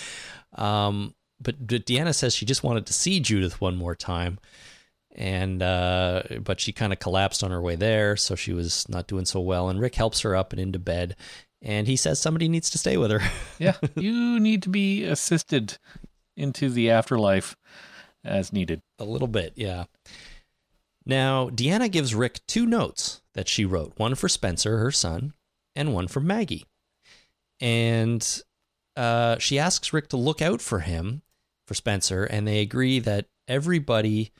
Um, 0.53 1.15
but, 1.41 1.55
but 1.65 1.85
Deanna 1.85 2.13
says 2.13 2.35
she 2.35 2.45
just 2.45 2.63
wanted 2.63 2.85
to 2.85 2.93
see 2.93 3.19
Judith 3.19 3.59
one 3.59 3.75
more 3.75 3.95
time, 3.95 4.37
and 5.15 5.61
uh, 5.61 6.23
but 6.41 6.59
she 6.59 6.71
kind 6.71 6.91
of 6.93 6.99
collapsed 6.99 7.43
on 7.43 7.51
her 7.51 7.61
way 7.61 7.75
there, 7.75 8.15
so 8.15 8.35
she 8.35 8.53
was 8.53 8.87
not 8.89 9.07
doing 9.07 9.25
so 9.25 9.39
well. 9.39 9.69
And 9.69 9.79
Rick 9.79 9.95
helps 9.95 10.21
her 10.21 10.35
up 10.35 10.53
and 10.53 10.59
into 10.59 10.79
bed, 10.79 11.15
and 11.61 11.87
he 11.87 11.95
says 11.95 12.19
somebody 12.19 12.49
needs 12.49 12.69
to 12.71 12.77
stay 12.77 12.97
with 12.97 13.11
her. 13.11 13.21
Yeah. 13.59 13.77
you 13.95 14.39
need 14.39 14.63
to 14.63 14.69
be 14.69 15.03
assisted 15.03 15.77
into 16.35 16.69
the 16.69 16.89
afterlife 16.89 17.55
as 18.25 18.51
needed. 18.51 18.81
A 18.99 19.05
little 19.05 19.27
bit, 19.27 19.53
yeah. 19.55 19.85
Now, 21.05 21.49
Deanna 21.49 21.91
gives 21.91 22.15
Rick 22.15 22.41
two 22.47 22.65
notes 22.65 23.21
that 23.33 23.47
she 23.47 23.65
wrote 23.65 23.93
one 23.97 24.15
for 24.15 24.29
Spencer, 24.29 24.77
her 24.77 24.91
son, 24.91 25.33
and 25.75 25.93
one 25.93 26.07
for 26.07 26.19
Maggie. 26.19 26.65
And 27.59 28.41
uh, 28.95 29.37
she 29.37 29.59
asks 29.59 29.93
Rick 29.93 30.09
to 30.09 30.17
look 30.17 30.41
out 30.41 30.61
for 30.61 30.79
him, 30.79 31.21
for 31.67 31.73
Spencer, 31.73 32.23
and 32.23 32.47
they 32.47 32.59
agree 32.59 32.99
that 32.99 33.27
everybody 33.47 34.31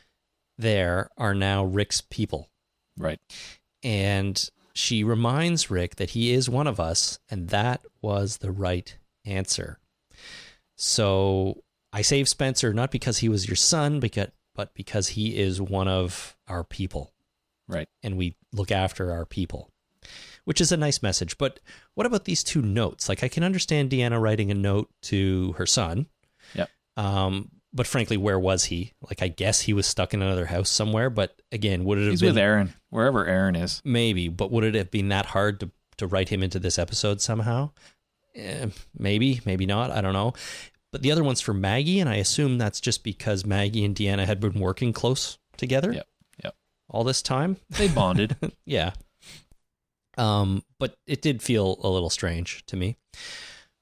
there 0.58 1.10
are 1.18 1.34
now 1.34 1.64
Rick's 1.64 2.02
people. 2.02 2.50
Right. 2.98 3.20
And 3.84 4.50
she 4.74 5.04
reminds 5.04 5.70
Rick 5.70 5.98
that 5.98 6.12
he 6.12 6.32
is 6.34 6.50
one 6.50 6.68
of 6.68 6.80
us, 6.80 7.20
and 7.30 7.50
that 7.50 7.86
was 8.02 8.38
the 8.38 8.52
right 8.52 8.96
answer. 9.26 9.80
So 10.76 11.64
I 11.92 12.02
saved 12.02 12.30
Spencer 12.30 12.74
not 12.74 12.92
because 12.92 13.20
he 13.20 13.30
was 13.30 13.48
your 13.48 13.56
son, 13.56 14.00
because, 14.00 14.30
but 14.56 14.74
because 14.74 15.10
he 15.10 15.38
is 15.38 15.62
one 15.62 15.88
of 15.88 16.36
our 16.48 16.64
people, 16.64 17.14
Right. 17.68 17.88
and 18.02 18.18
we 18.18 18.36
look 18.52 18.72
after 18.72 19.12
our 19.12 19.26
people, 19.26 19.70
which 20.46 20.60
is 20.62 20.72
a 20.72 20.78
nice 20.78 21.02
message. 21.02 21.38
But 21.38 21.60
what 21.94 22.06
about 22.08 22.26
these 22.26 22.44
two 22.44 22.62
notes? 22.62 23.08
Like, 23.10 23.24
I 23.24 23.28
can 23.28 23.44
understand 23.44 23.92
Deanna 23.92 24.20
writing 24.22 24.50
a 24.52 24.56
note 24.56 24.90
to 25.04 25.54
her 25.54 25.66
son. 25.66 26.08
Yep. 26.56 26.70
Um, 26.98 27.52
but 27.74 27.88
frankly, 27.88 28.18
where 28.18 28.40
was 28.40 28.66
he? 28.66 28.94
Like, 29.02 29.22
I 29.22 29.28
guess 29.28 29.62
he 29.62 29.74
was 29.74 29.88
stuck 29.88 30.14
in 30.14 30.22
another 30.22 30.46
house 30.46 30.70
somewhere. 30.70 31.10
But 31.10 31.42
again, 31.52 31.84
would 31.86 31.98
it 31.98 32.02
have 32.02 32.12
He's 32.12 32.22
been 32.22 32.30
with 32.30 32.38
Aaron, 32.38 32.74
wherever 32.90 33.26
Aaron 33.26 33.56
is. 33.56 33.82
Maybe, 33.84 34.30
but 34.30 34.52
would 34.52 34.64
it 34.64 34.76
have 34.76 34.92
been 34.92 35.10
that 35.10 35.28
hard 35.28 35.60
to 35.62 35.72
to 35.98 36.08
write 36.08 36.30
him 36.30 36.42
into 36.44 36.60
this 36.60 36.80
episode 36.80 37.22
somehow? 37.22 37.72
Eh, 38.36 38.68
maybe, 38.98 39.42
maybe 39.46 39.66
not. 39.66 39.92
I 39.92 40.02
don't 40.02 40.14
know. 40.14 40.34
But 40.92 41.02
the 41.02 41.12
other 41.12 41.24
one's 41.24 41.42
for 41.42 41.54
Maggie, 41.54 42.00
and 42.00 42.10
I 42.10 42.16
assume 42.16 42.58
that's 42.58 42.80
just 42.80 43.04
because 43.04 43.46
Maggie 43.46 43.84
and 43.84 43.96
Deanna 43.96 44.26
had 44.26 44.40
been 44.40 44.60
working 44.60 44.94
close 44.94 45.40
together. 45.58 45.92
Yep, 45.92 46.08
yep. 46.44 46.56
All 46.90 47.04
this 47.04 47.22
time. 47.22 47.58
They 47.72 47.88
bonded. 47.88 48.36
yeah. 48.66 48.92
Um, 50.18 50.64
but 50.78 50.96
it 51.08 51.24
did 51.24 51.42
feel 51.42 51.80
a 51.82 51.90
little 51.90 52.12
strange 52.12 52.64
to 52.68 52.76
me. 52.76 52.98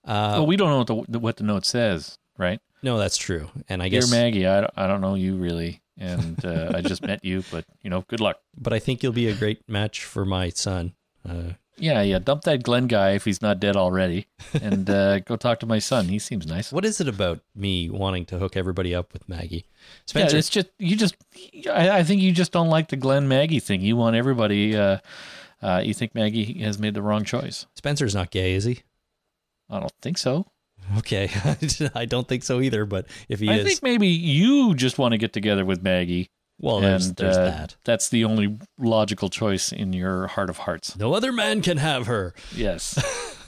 Uh, 0.06 0.40
well, 0.40 0.48
we 0.48 0.56
don't 0.56 0.70
know 0.70 0.96
what 0.96 1.12
the, 1.12 1.20
what 1.20 1.38
the 1.38 1.44
note 1.44 1.66
says, 1.66 2.18
right? 2.38 2.62
No, 2.84 2.98
that's 2.98 3.18
true. 3.18 3.50
And 3.70 3.82
I 3.82 3.90
guess 3.90 4.10
Dear 4.10 4.20
guess, 4.20 4.24
Maggie, 4.24 4.48
I, 4.48 4.68
I 4.76 4.88
don't 4.88 5.02
know 5.02 5.16
you 5.16 5.36
really, 5.36 5.82
and 5.98 6.44
uh, 6.44 6.72
I 6.74 6.82
just 6.82 7.02
met 7.06 7.24
you, 7.24 7.44
but 7.52 7.66
you 7.82 7.90
know, 7.90 8.04
good 8.08 8.20
luck. 8.20 8.38
but 8.58 8.74
I 8.74 8.80
think 8.80 9.04
you'll 9.04 9.12
be 9.14 9.28
a 9.28 9.36
great 9.36 9.68
match 9.70 10.04
for 10.04 10.26
my 10.26 10.50
son. 10.50 10.94
Uh, 11.28 11.54
Yeah, 11.78 12.02
yeah. 12.02 12.20
Dump 12.20 12.44
that 12.44 12.64
Glenn 12.64 12.88
guy 12.88 13.12
if 13.12 13.26
he's 13.26 13.42
not 13.42 13.60
dead 13.60 13.76
already, 13.76 14.28
and 14.54 14.90
uh, 14.90 15.20
go 15.30 15.36
talk 15.36 15.60
to 15.62 15.66
my 15.66 15.80
son. 15.80 16.08
He 16.08 16.20
seems 16.20 16.46
nice. 16.46 16.72
what 16.72 16.86
is 16.86 17.00
it 17.00 17.08
about 17.08 17.42
me 17.56 17.90
wanting 17.90 18.26
to 18.28 18.40
hook 18.40 18.58
everybody 18.58 18.94
up 18.94 19.14
with 19.14 19.28
Maggie? 19.30 19.66
Yeah, 19.66 20.02
Spencer, 20.06 20.38
it's 20.38 20.50
just 20.50 20.68
you 20.80 20.96
just. 20.96 21.16
I, 21.70 22.00
I 22.00 22.04
think 22.04 22.22
you 22.22 22.32
just 22.32 22.52
don't 22.52 22.70
like 22.70 22.90
the 22.90 22.98
Glenn 22.98 23.28
Maggie 23.28 23.60
thing. 23.60 23.82
You 23.82 23.96
want 23.96 24.16
everybody. 24.16 24.76
Uh, 24.76 24.98
uh, 25.62 25.82
you 25.84 25.94
think 25.94 26.16
Maggie 26.16 26.60
has 26.64 26.80
made 26.80 26.96
the 26.96 27.02
wrong 27.04 27.24
choice? 27.24 27.68
Spencer's 27.76 28.16
not 28.16 28.32
gay, 28.32 28.54
is 28.54 28.64
he? 28.64 28.82
I 29.70 29.80
don't 29.80 29.94
think 30.02 30.18
so. 30.18 30.51
Okay, 30.98 31.30
I 31.96 32.06
don't 32.06 32.28
think 32.28 32.44
so 32.44 32.60
either. 32.62 32.86
But 32.86 33.06
if 33.30 33.40
he 33.40 33.50
I 33.50 33.56
is, 33.58 33.66
think 33.66 33.84
maybe 33.84 34.08
you 34.08 34.74
just 34.76 34.98
want 34.98 35.14
to 35.14 35.18
get 35.18 35.34
together 35.34 35.64
with 35.66 35.82
Maggie, 35.84 36.30
well, 36.60 36.78
and 36.84 37.02
there's 37.16 37.38
uh, 37.38 37.46
that. 37.46 37.76
that's 37.86 38.10
the 38.10 38.26
only 38.26 38.58
logical 38.78 39.30
choice 39.30 39.72
in 39.72 39.94
your 39.94 40.28
heart 40.28 40.50
of 40.50 40.60
hearts. 40.60 40.96
No 40.98 41.14
other 41.14 41.32
man 41.32 41.62
can 41.62 41.78
have 41.78 42.08
her. 42.08 42.34
Yes, 42.56 42.96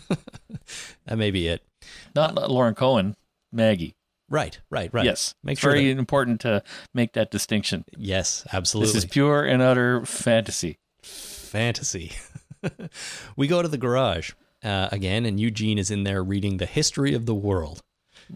That 1.06 1.18
may 1.18 1.32
be 1.32 1.48
it. 1.48 1.64
not 2.16 2.36
Lauren 2.50 2.76
Cohan, 2.76 3.16
Maggie. 3.52 3.94
Right, 4.30 4.60
right, 4.70 4.90
right. 4.94 5.06
Yes, 5.06 5.36
make 5.44 5.54
it's 5.54 5.62
sure. 5.62 5.72
very 5.72 5.94
that- 5.94 6.00
important 6.00 6.42
to 6.42 6.64
make 6.94 7.14
that 7.14 7.30
distinction. 7.30 7.84
yes, 7.98 8.46
absolutely. 8.54 8.94
This 8.94 9.04
is 9.04 9.10
pure 9.10 9.44
and 9.44 9.62
utter 9.62 10.06
fantasy. 10.06 10.78
fantasy. 11.04 12.14
we 13.36 13.48
go 13.48 13.62
to 13.62 13.68
the 13.68 13.78
garage 13.78 14.32
uh, 14.64 14.90
again, 14.92 15.26
and 15.26 15.40
Eugene 15.40 15.78
is 15.78 15.92
in 15.92 16.04
there 16.04 16.24
reading 16.24 16.58
the 16.58 16.66
history 16.66 17.14
of 17.14 17.26
the 17.26 17.36
world. 17.36 17.82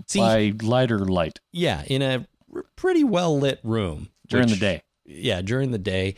See, 0.08 0.20
by 0.20 0.54
lighter 0.62 1.00
light. 1.00 1.40
yeah, 1.52 1.84
in 1.88 2.02
a 2.02 2.28
pretty 2.76 3.04
well 3.04 3.38
lit 3.40 3.60
room. 3.64 4.10
during 4.28 4.48
Which- 4.48 4.60
the 4.60 4.66
day. 4.66 4.84
yeah, 5.06 5.42
during 5.42 5.72
the 5.72 5.78
day. 5.78 6.16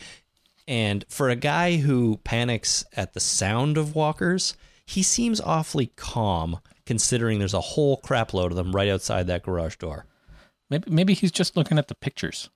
And 0.67 1.03
for 1.09 1.29
a 1.29 1.35
guy 1.35 1.77
who 1.77 2.17
panics 2.23 2.83
at 2.95 3.13
the 3.13 3.19
sound 3.19 3.77
of 3.77 3.95
walkers, 3.95 4.55
he 4.85 5.01
seems 5.03 5.41
awfully 5.41 5.87
calm 5.95 6.59
considering 6.85 7.39
there's 7.39 7.53
a 7.55 7.61
whole 7.61 7.97
crap 7.97 8.33
load 8.33 8.51
of 8.51 8.55
them 8.55 8.71
right 8.75 8.89
outside 8.89 9.27
that 9.27 9.43
garage 9.43 9.77
door. 9.77 10.05
Maybe 10.69 10.89
maybe 10.91 11.13
he's 11.15 11.31
just 11.31 11.55
looking 11.57 11.77
at 11.79 11.87
the 11.87 11.95
pictures. 11.95 12.49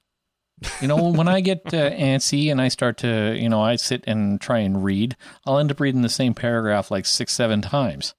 You 0.82 0.88
know, 0.88 1.12
when 1.12 1.28
I 1.28 1.42
get 1.42 1.62
uh, 1.74 1.90
antsy 1.92 2.52
and 2.52 2.62
I 2.62 2.68
start 2.68 2.98
to, 3.00 3.36
you 3.38 3.50
know, 3.50 3.62
I 3.62 3.76
sit 3.76 4.04
and 4.08 4.40
try 4.40 4.60
and 4.60 4.84
read, 4.84 5.18
I'll 5.46 5.60
end 5.60 5.72
up 5.72 5.80
reading 5.80 6.02
the 6.02 6.10
same 6.10 6.34
paragraph 6.34 6.92
like 6.92 7.06
six, 7.06 7.34
seven 7.34 7.62
times, 7.62 8.14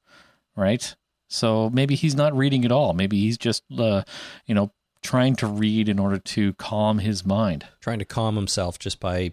right? 0.56 0.94
So 1.28 1.70
maybe 1.70 1.94
he's 1.94 2.14
not 2.14 2.36
reading 2.36 2.64
at 2.64 2.72
all. 2.72 2.92
Maybe 2.92 3.18
he's 3.20 3.38
just, 3.38 3.62
uh, 3.78 4.02
you 4.46 4.54
know, 4.54 4.72
trying 5.02 5.36
to 5.36 5.46
read 5.46 5.88
in 5.88 5.98
order 5.98 6.18
to 6.18 6.52
calm 6.54 6.98
his 6.98 7.24
mind. 7.24 7.66
Trying 7.80 7.98
to 8.00 8.04
calm 8.04 8.36
himself 8.36 8.78
just 8.78 9.00
by 9.00 9.32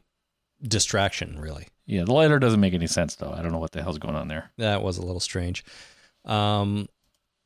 distraction, 0.62 1.40
really. 1.40 1.68
Yeah, 1.86 2.04
the 2.04 2.14
letter 2.14 2.40
doesn't 2.40 2.60
make 2.60 2.74
any 2.74 2.88
sense 2.88 3.16
though. 3.16 3.34
I 3.36 3.42
don't 3.42 3.52
know 3.52 3.60
what 3.60 3.72
the 3.72 3.84
hell's 3.84 3.98
going 3.98 4.16
on 4.16 4.28
there. 4.28 4.52
That 4.58 4.84
was 4.84 4.98
a 4.98 5.06
little 5.06 5.20
strange. 5.20 5.64
Um, 6.26 6.88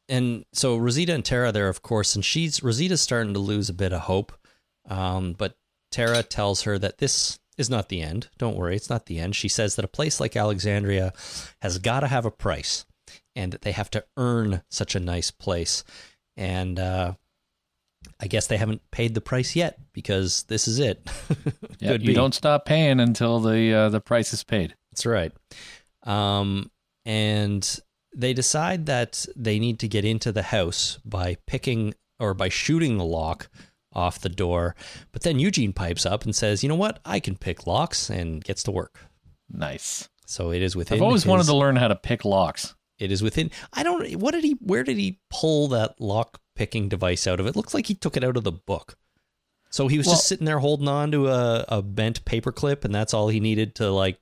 and 0.07 0.45
so 0.53 0.77
Rosita 0.77 1.13
and 1.13 1.25
Tara 1.25 1.51
there, 1.51 1.69
of 1.69 1.81
course, 1.81 2.15
and 2.15 2.23
she's 2.23 2.61
Rosita's 2.61 3.01
starting 3.01 3.33
to 3.33 3.39
lose 3.39 3.69
a 3.69 3.73
bit 3.73 3.93
of 3.93 4.01
hope. 4.01 4.33
Um, 4.89 5.33
but 5.33 5.57
Tara 5.91 6.23
tells 6.23 6.63
her 6.63 6.77
that 6.79 6.97
this 6.97 7.39
is 7.57 7.69
not 7.69 7.89
the 7.89 8.01
end. 8.01 8.29
Don't 8.37 8.57
worry, 8.57 8.75
it's 8.75 8.89
not 8.89 9.05
the 9.05 9.19
end. 9.19 9.35
She 9.35 9.47
says 9.47 9.75
that 9.75 9.85
a 9.85 9.89
place 9.89 10.19
like 10.19 10.35
Alexandria 10.35 11.13
has 11.61 11.77
got 11.77 12.01
to 12.01 12.07
have 12.07 12.25
a 12.25 12.31
price, 12.31 12.85
and 13.35 13.51
that 13.51 13.61
they 13.61 13.71
have 13.71 13.89
to 13.91 14.03
earn 14.17 14.61
such 14.69 14.95
a 14.95 14.99
nice 14.99 15.31
place. 15.31 15.83
And 16.37 16.79
uh, 16.79 17.13
I 18.19 18.27
guess 18.27 18.47
they 18.47 18.57
haven't 18.57 18.81
paid 18.91 19.13
the 19.13 19.21
price 19.21 19.55
yet 19.55 19.79
because 19.93 20.43
this 20.43 20.67
is 20.67 20.79
it. 20.79 21.07
Yeah, 21.79 21.91
you 21.91 21.99
be. 21.99 22.13
don't 22.13 22.33
stop 22.33 22.65
paying 22.65 23.01
until 23.01 23.41
the 23.41 23.73
uh, 23.73 23.89
the 23.89 23.99
price 23.99 24.31
is 24.33 24.45
paid. 24.45 24.75
That's 24.91 25.05
right. 25.05 25.33
Um, 26.03 26.71
and 27.05 27.79
they 28.15 28.33
decide 28.33 28.85
that 28.85 29.25
they 29.35 29.59
need 29.59 29.79
to 29.79 29.89
get 29.89 30.05
into 30.05 30.31
the 30.31 30.41
house 30.41 30.97
by 31.03 31.35
picking 31.45 31.93
or 32.17 32.33
by 32.33 32.47
shooting 32.47 32.97
the 32.97 33.03
lock 33.03 33.49
off 33.95 34.19
the 34.19 34.29
door. 34.29 34.75
But 35.11 35.23
then 35.23 35.39
Eugene 35.39 35.73
pipes 35.73 36.05
up 36.05 36.23
and 36.23 36.35
says, 36.35 36.61
"You 36.63 36.69
know 36.69 36.75
what? 36.75 36.99
I 37.05 37.19
can 37.19 37.35
pick 37.35 37.65
locks," 37.65 38.09
and 38.09 38.43
gets 38.43 38.63
to 38.63 38.71
work. 38.71 38.99
Nice. 39.49 40.09
So 40.25 40.51
it 40.51 40.61
is 40.61 40.75
within. 40.75 40.97
I've 40.97 41.03
always 41.03 41.25
wanted 41.25 41.45
to 41.45 41.55
learn 41.55 41.75
how 41.75 41.87
to 41.87 41.95
pick 41.95 42.25
locks. 42.25 42.75
It 42.97 43.11
is 43.11 43.21
within. 43.21 43.51
I 43.73 43.83
don't. 43.83 44.15
What 44.15 44.31
did 44.33 44.43
he? 44.43 44.53
Where 44.61 44.83
did 44.83 44.97
he 44.97 45.19
pull 45.29 45.67
that 45.69 45.99
lock 46.01 46.41
picking 46.55 46.89
device 46.89 47.27
out 47.27 47.39
of? 47.39 47.47
It 47.47 47.55
looks 47.55 47.73
like 47.73 47.87
he 47.87 47.93
took 47.95 48.17
it 48.17 48.23
out 48.23 48.37
of 48.37 48.43
the 48.43 48.51
book. 48.51 48.97
So 49.69 49.87
he 49.87 49.97
was 49.97 50.07
Well- 50.07 50.15
just 50.15 50.27
sitting 50.27 50.45
there 50.45 50.59
holding 50.59 50.87
on 50.87 51.11
to 51.11 51.27
a, 51.27 51.65
a 51.67 51.81
bent 51.81 52.23
paperclip, 52.25 52.85
and 52.85 52.95
that's 52.95 53.13
all 53.13 53.27
he 53.27 53.39
needed 53.39 53.75
to 53.75 53.91
like 53.91 54.19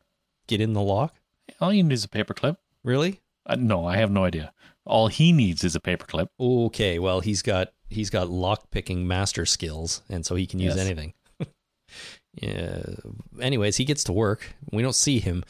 get 0.48 0.60
in 0.62 0.74
the 0.74 0.82
lock. 0.82 1.16
All 1.62 1.72
you 1.72 1.84
need 1.84 1.94
is 1.94 2.04
a 2.04 2.08
paperclip. 2.10 2.58
Really? 2.84 3.22
Uh, 3.46 3.56
no, 3.56 3.86
I 3.86 3.98
have 3.98 4.10
no 4.12 4.24
idea. 4.26 4.52
All 4.86 5.08
he 5.08 5.32
needs 5.32 5.64
is 5.64 5.76
a 5.76 5.80
paperclip. 5.80 6.28
Okay, 6.40 6.98
well 7.00 7.20
he's 7.22 7.42
got 7.42 7.72
he's 7.94 8.10
got 8.10 8.30
lock 8.30 8.70
picking 8.72 9.08
master 9.08 9.46
skills, 9.46 10.02
and 10.10 10.26
so 10.26 10.36
he 10.36 10.46
can 10.46 10.60
use 10.60 10.76
Yes. 10.76 10.86
anything. 10.86 11.14
yeah. 12.42 12.84
Anyways, 13.42 13.78
he 13.78 13.86
gets 13.86 14.04
to 14.06 14.14
work. 14.14 14.56
We 14.72 14.82
don't 14.82 14.96
see 14.96 15.20
him 15.20 15.44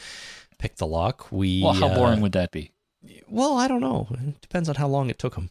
pick 0.59 0.75
the 0.77 0.87
lock. 0.87 1.31
We 1.31 1.61
Well, 1.63 1.73
how 1.73 1.87
uh, 1.87 1.95
boring 1.95 2.21
would 2.21 2.33
that 2.33 2.51
be? 2.51 2.71
Well, 3.27 3.57
I 3.57 3.67
don't 3.67 3.81
know. 3.81 4.07
It 4.11 4.41
depends 4.41 4.69
on 4.69 4.75
how 4.75 4.87
long 4.87 5.09
it 5.09 5.19
took 5.19 5.35
him. 5.35 5.49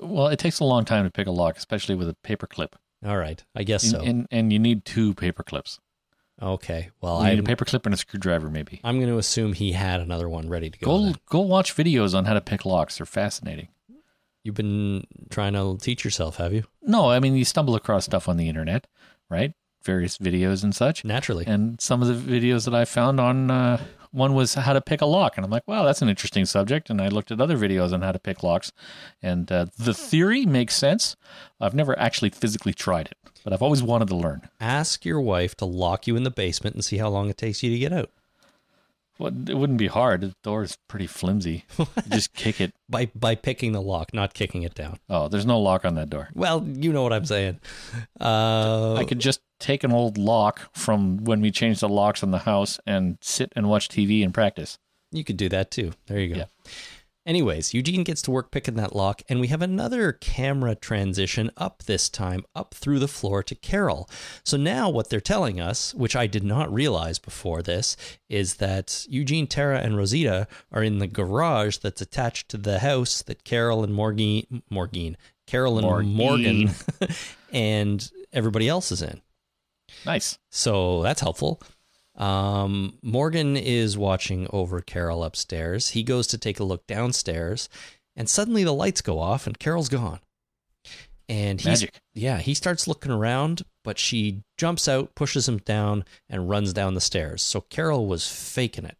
Well, 0.00 0.28
it 0.28 0.38
takes 0.38 0.60
a 0.60 0.64
long 0.64 0.84
time 0.84 1.04
to 1.04 1.10
pick 1.10 1.26
a 1.26 1.30
lock, 1.30 1.56
especially 1.56 1.94
with 1.94 2.08
a 2.08 2.16
paperclip. 2.24 2.72
All 3.04 3.16
right, 3.16 3.42
I 3.54 3.64
guess 3.64 3.82
And, 3.84 3.92
so. 3.92 4.00
and, 4.00 4.26
and 4.30 4.52
you 4.52 4.58
need 4.58 4.84
two 4.84 5.14
paperclips. 5.14 5.78
okay. 6.40 6.90
Well, 7.00 7.22
You 7.26 7.36
need 7.36 7.48
a 7.48 7.54
paperclip 7.56 7.84
and 7.84 7.94
a 7.94 7.96
screwdriver, 7.96 8.48
maybe. 8.48 8.80
I'm 8.84 8.96
going 8.98 9.10
to 9.10 9.18
assume 9.18 9.52
he 9.54 9.72
had 9.72 10.00
another 10.00 10.28
one 10.28 10.48
ready 10.48 10.70
to 10.70 10.78
go. 10.78 10.86
Go 10.86 11.14
go 11.28 11.40
watch 11.40 11.74
videos 11.74 12.14
on 12.16 12.24
how 12.26 12.34
to 12.34 12.40
pick 12.40 12.64
locks. 12.64 12.98
They're 12.98 13.06
fascinating. 13.06 13.68
You've 14.44 14.54
been 14.54 15.06
trying 15.30 15.52
to 15.52 15.78
teach 15.80 16.04
yourself, 16.04 16.36
have 16.36 16.52
you? 16.52 16.64
No, 16.82 17.10
I 17.10 17.20
mean 17.20 17.36
you 17.36 17.44
stumble 17.44 17.74
across 17.76 18.04
stuff 18.04 18.28
on 18.28 18.36
the 18.36 18.48
internet, 18.48 18.86
right? 19.30 19.54
Various 19.84 20.18
videos 20.18 20.64
and 20.64 20.74
such. 20.74 21.04
Naturally. 21.04 21.44
And 21.46 21.80
some 21.80 22.02
of 22.02 22.08
the 22.08 22.14
videos 22.14 22.64
that 22.64 22.74
I 22.74 22.84
found 22.84 23.20
on 23.20 23.50
uh, 23.50 23.84
one 24.12 24.34
was 24.34 24.54
how 24.54 24.72
to 24.72 24.80
pick 24.80 25.00
a 25.00 25.06
lock, 25.06 25.36
and 25.36 25.44
I'm 25.44 25.50
like, 25.50 25.66
wow, 25.66 25.84
that's 25.84 26.02
an 26.02 26.08
interesting 26.08 26.44
subject. 26.44 26.90
And 26.90 27.00
I 27.00 27.08
looked 27.08 27.30
at 27.30 27.40
other 27.40 27.56
videos 27.56 27.92
on 27.92 28.02
how 28.02 28.12
to 28.12 28.18
pick 28.18 28.42
locks, 28.42 28.72
and 29.22 29.50
uh, 29.50 29.66
the 29.78 29.94
theory 29.94 30.44
makes 30.44 30.74
sense. 30.74 31.16
I've 31.60 31.74
never 31.74 31.98
actually 31.98 32.30
physically 32.30 32.74
tried 32.74 33.06
it, 33.06 33.16
but 33.42 33.52
I've 33.52 33.62
always 33.62 33.82
wanted 33.82 34.08
to 34.08 34.16
learn. 34.16 34.48
Ask 34.60 35.04
your 35.04 35.20
wife 35.20 35.56
to 35.56 35.64
lock 35.64 36.06
you 36.06 36.16
in 36.16 36.24
the 36.24 36.30
basement 36.30 36.74
and 36.74 36.84
see 36.84 36.98
how 36.98 37.08
long 37.08 37.30
it 37.30 37.38
takes 37.38 37.62
you 37.62 37.70
to 37.70 37.78
get 37.78 37.92
out. 37.92 38.10
Well, 39.22 39.32
it 39.48 39.56
wouldn't 39.56 39.78
be 39.78 39.86
hard. 39.86 40.22
The 40.22 40.34
door 40.42 40.64
is 40.64 40.76
pretty 40.88 41.06
flimsy. 41.06 41.64
Just 42.08 42.34
kick 42.34 42.60
it. 42.60 42.74
By 42.88 43.06
by 43.14 43.36
picking 43.36 43.70
the 43.70 43.80
lock, 43.80 44.12
not 44.12 44.34
kicking 44.34 44.64
it 44.64 44.74
down. 44.74 44.98
Oh, 45.08 45.28
there's 45.28 45.46
no 45.46 45.60
lock 45.60 45.84
on 45.84 45.94
that 45.94 46.10
door. 46.10 46.28
Well, 46.34 46.66
you 46.66 46.92
know 46.92 47.04
what 47.04 47.12
I'm 47.12 47.24
saying. 47.24 47.60
Uh, 48.20 48.94
I 48.94 49.04
could 49.04 49.20
just 49.20 49.40
take 49.60 49.84
an 49.84 49.92
old 49.92 50.18
lock 50.18 50.68
from 50.76 51.18
when 51.24 51.40
we 51.40 51.52
changed 51.52 51.80
the 51.80 51.88
locks 51.88 52.24
on 52.24 52.32
the 52.32 52.38
house 52.38 52.80
and 52.84 53.16
sit 53.20 53.52
and 53.54 53.68
watch 53.68 53.88
TV 53.88 54.24
and 54.24 54.34
practice. 54.34 54.78
You 55.12 55.22
could 55.22 55.36
do 55.36 55.48
that 55.50 55.70
too. 55.70 55.92
There 56.06 56.18
you 56.18 56.34
go. 56.34 56.40
Yeah. 56.40 56.72
Anyways, 57.24 57.72
Eugene 57.72 58.02
gets 58.02 58.20
to 58.22 58.32
work 58.32 58.50
picking 58.50 58.74
that 58.74 58.96
lock, 58.96 59.22
and 59.28 59.38
we 59.38 59.46
have 59.46 59.62
another 59.62 60.12
camera 60.12 60.74
transition 60.74 61.52
up 61.56 61.84
this 61.84 62.08
time, 62.08 62.44
up 62.56 62.74
through 62.74 62.98
the 62.98 63.06
floor 63.06 63.44
to 63.44 63.54
Carol. 63.54 64.10
So 64.44 64.56
now 64.56 64.90
what 64.90 65.08
they're 65.08 65.20
telling 65.20 65.60
us, 65.60 65.94
which 65.94 66.16
I 66.16 66.26
did 66.26 66.42
not 66.42 66.72
realize 66.72 67.20
before 67.20 67.62
this, 67.62 67.96
is 68.28 68.54
that 68.54 69.06
Eugene, 69.08 69.46
Tara, 69.46 69.78
and 69.78 69.96
Rosita 69.96 70.48
are 70.72 70.82
in 70.82 70.98
the 70.98 71.06
garage 71.06 71.76
that's 71.76 72.00
attached 72.00 72.48
to 72.50 72.56
the 72.56 72.80
house 72.80 73.22
that 73.22 73.44
Carol 73.44 73.84
and 73.84 73.94
Morgan, 73.94 74.64
Morgan, 74.68 75.16
Carol 75.46 75.78
and 75.78 75.86
Morgan. 75.86 76.12
Morgan, 76.12 76.70
and 77.52 78.10
everybody 78.32 78.68
else 78.68 78.90
is 78.90 79.00
in. 79.00 79.20
Nice. 80.04 80.38
So 80.50 81.02
that's 81.02 81.20
helpful. 81.20 81.62
Um, 82.16 82.98
Morgan 83.02 83.56
is 83.56 83.96
watching 83.96 84.46
over 84.50 84.80
Carol 84.80 85.24
upstairs. 85.24 85.90
He 85.90 86.02
goes 86.02 86.26
to 86.28 86.38
take 86.38 86.60
a 86.60 86.64
look 86.64 86.86
downstairs, 86.86 87.68
and 88.14 88.28
suddenly 88.28 88.64
the 88.64 88.74
lights 88.74 89.00
go 89.00 89.18
off, 89.18 89.46
and 89.46 89.58
Carol's 89.58 89.88
gone. 89.88 90.20
And 91.28 91.60
he's 91.60 91.82
Magic. 91.82 92.00
yeah, 92.12 92.38
he 92.38 92.52
starts 92.52 92.86
looking 92.86 93.12
around, 93.12 93.62
but 93.84 93.98
she 93.98 94.42
jumps 94.58 94.86
out, 94.86 95.14
pushes 95.14 95.48
him 95.48 95.58
down, 95.58 96.04
and 96.28 96.50
runs 96.50 96.72
down 96.72 96.94
the 96.94 97.00
stairs. 97.00 97.42
So 97.42 97.62
Carol 97.62 98.06
was 98.06 98.28
faking 98.28 98.84
it. 98.84 98.98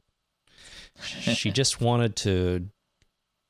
she 1.03 1.51
just 1.53 1.81
wanted 1.81 2.17
to, 2.17 2.69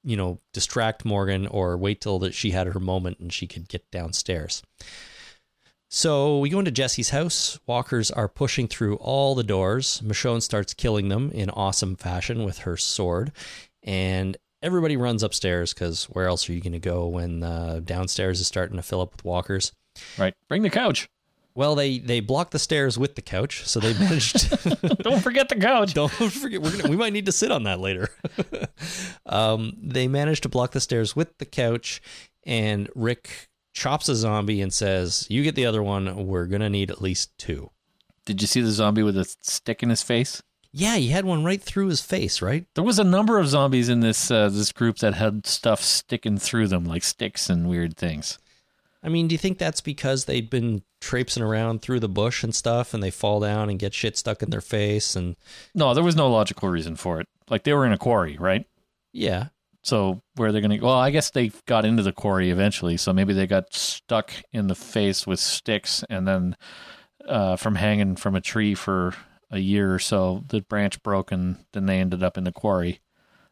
you 0.02 0.16
know, 0.16 0.40
distract 0.52 1.04
Morgan 1.04 1.46
or 1.46 1.76
wait 1.76 2.00
till 2.00 2.18
that 2.20 2.34
she 2.34 2.50
had 2.50 2.66
her 2.68 2.80
moment 2.80 3.20
and 3.20 3.32
she 3.32 3.46
could 3.46 3.68
get 3.68 3.88
downstairs. 3.92 4.62
So 5.94 6.38
we 6.38 6.48
go 6.48 6.58
into 6.58 6.70
Jesse's 6.70 7.10
house. 7.10 7.60
Walkers 7.66 8.10
are 8.10 8.26
pushing 8.26 8.66
through 8.66 8.96
all 8.96 9.34
the 9.34 9.44
doors. 9.44 10.00
Michonne 10.02 10.40
starts 10.40 10.72
killing 10.72 11.10
them 11.10 11.30
in 11.32 11.50
awesome 11.50 11.96
fashion 11.96 12.44
with 12.44 12.60
her 12.60 12.78
sword. 12.78 13.30
And 13.82 14.38
everybody 14.62 14.96
runs 14.96 15.22
upstairs 15.22 15.74
because 15.74 16.04
where 16.04 16.28
else 16.28 16.48
are 16.48 16.54
you 16.54 16.62
going 16.62 16.72
to 16.72 16.78
go 16.78 17.08
when 17.08 17.42
uh, 17.42 17.82
downstairs 17.84 18.40
is 18.40 18.46
starting 18.46 18.76
to 18.78 18.82
fill 18.82 19.02
up 19.02 19.12
with 19.12 19.22
walkers? 19.22 19.74
Right. 20.16 20.32
Bring 20.48 20.62
the 20.62 20.70
couch. 20.70 21.10
Well, 21.54 21.74
they, 21.74 21.98
they 21.98 22.20
block 22.20 22.52
the 22.52 22.58
stairs 22.58 22.98
with 22.98 23.14
the 23.14 23.20
couch, 23.20 23.68
so 23.68 23.78
they 23.78 23.92
managed. 23.92 24.50
To 24.50 24.96
Don't 25.02 25.20
forget 25.20 25.50
the 25.50 25.56
couch. 25.56 25.92
Don't 25.92 26.10
forget, 26.10 26.62
we're 26.62 26.74
gonna, 26.74 26.88
we 26.88 26.96
might 26.96 27.12
need 27.12 27.26
to 27.26 27.32
sit 27.32 27.52
on 27.52 27.64
that 27.64 27.80
later. 27.80 28.08
um, 29.26 29.76
they 29.76 30.08
managed 30.08 30.44
to 30.44 30.48
block 30.48 30.72
the 30.72 30.80
stairs 30.80 31.14
with 31.14 31.36
the 31.36 31.44
couch, 31.44 32.00
and 32.46 32.88
Rick 32.94 33.50
chops 33.72 34.08
a 34.08 34.14
zombie 34.14 34.60
and 34.60 34.72
says, 34.72 35.26
"You 35.30 35.42
get 35.42 35.54
the 35.54 35.66
other 35.66 35.82
one. 35.82 36.26
We're 36.26 36.46
gonna 36.46 36.70
need 36.70 36.90
at 36.90 37.02
least 37.02 37.36
two. 37.38 37.70
Did 38.24 38.40
you 38.40 38.46
see 38.46 38.60
the 38.60 38.70
zombie 38.70 39.02
with 39.02 39.16
a 39.16 39.24
stick 39.42 39.82
in 39.82 39.90
his 39.90 40.02
face? 40.02 40.42
Yeah, 40.74 40.96
he 40.96 41.08
had 41.08 41.24
one 41.26 41.44
right 41.44 41.60
through 41.60 41.88
his 41.88 42.00
face, 42.00 42.40
right? 42.40 42.64
There 42.74 42.84
was 42.84 42.98
a 42.98 43.04
number 43.04 43.38
of 43.38 43.48
zombies 43.48 43.88
in 43.88 44.00
this 44.00 44.30
uh, 44.30 44.48
this 44.48 44.72
group 44.72 44.98
that 44.98 45.14
had 45.14 45.46
stuff 45.46 45.82
sticking 45.82 46.38
through 46.38 46.68
them, 46.68 46.84
like 46.84 47.02
sticks 47.02 47.50
and 47.50 47.68
weird 47.68 47.96
things. 47.96 48.38
I 49.02 49.08
mean, 49.08 49.26
do 49.28 49.34
you 49.34 49.38
think 49.38 49.58
that's 49.58 49.80
because 49.80 50.24
they'd 50.26 50.48
been 50.48 50.82
traipsing 51.00 51.42
around 51.42 51.82
through 51.82 51.98
the 52.00 52.08
bush 52.08 52.44
and 52.44 52.54
stuff, 52.54 52.94
and 52.94 53.02
they 53.02 53.10
fall 53.10 53.40
down 53.40 53.68
and 53.68 53.78
get 53.78 53.92
shit 53.92 54.16
stuck 54.16 54.42
in 54.42 54.50
their 54.50 54.60
face? 54.60 55.16
And 55.16 55.34
No, 55.74 55.92
there 55.92 56.04
was 56.04 56.14
no 56.16 56.30
logical 56.30 56.68
reason 56.68 56.94
for 56.96 57.20
it. 57.20 57.26
Like 57.50 57.64
they 57.64 57.72
were 57.74 57.84
in 57.84 57.92
a 57.92 57.98
quarry, 57.98 58.36
right? 58.38 58.64
yeah, 59.12 59.48
So 59.84 60.22
where 60.36 60.52
they're 60.52 60.60
going 60.60 60.78
to? 60.78 60.84
Well, 60.84 60.94
I 60.94 61.10
guess 61.10 61.30
they 61.30 61.50
got 61.66 61.84
into 61.84 62.02
the 62.02 62.12
quarry 62.12 62.50
eventually. 62.50 62.96
So 62.96 63.12
maybe 63.12 63.32
they 63.32 63.46
got 63.46 63.74
stuck 63.74 64.32
in 64.52 64.68
the 64.68 64.74
face 64.74 65.26
with 65.26 65.40
sticks, 65.40 66.04
and 66.08 66.26
then 66.26 66.56
uh, 67.26 67.56
from 67.56 67.74
hanging 67.74 68.16
from 68.16 68.34
a 68.36 68.40
tree 68.40 68.74
for 68.74 69.14
a 69.50 69.58
year 69.58 69.92
or 69.94 69.98
so, 69.98 70.44
the 70.48 70.60
branch 70.62 71.02
broke, 71.02 71.32
and 71.32 71.56
then 71.72 71.86
they 71.86 71.98
ended 71.98 72.22
up 72.22 72.38
in 72.38 72.44
the 72.44 72.52
quarry 72.52 73.00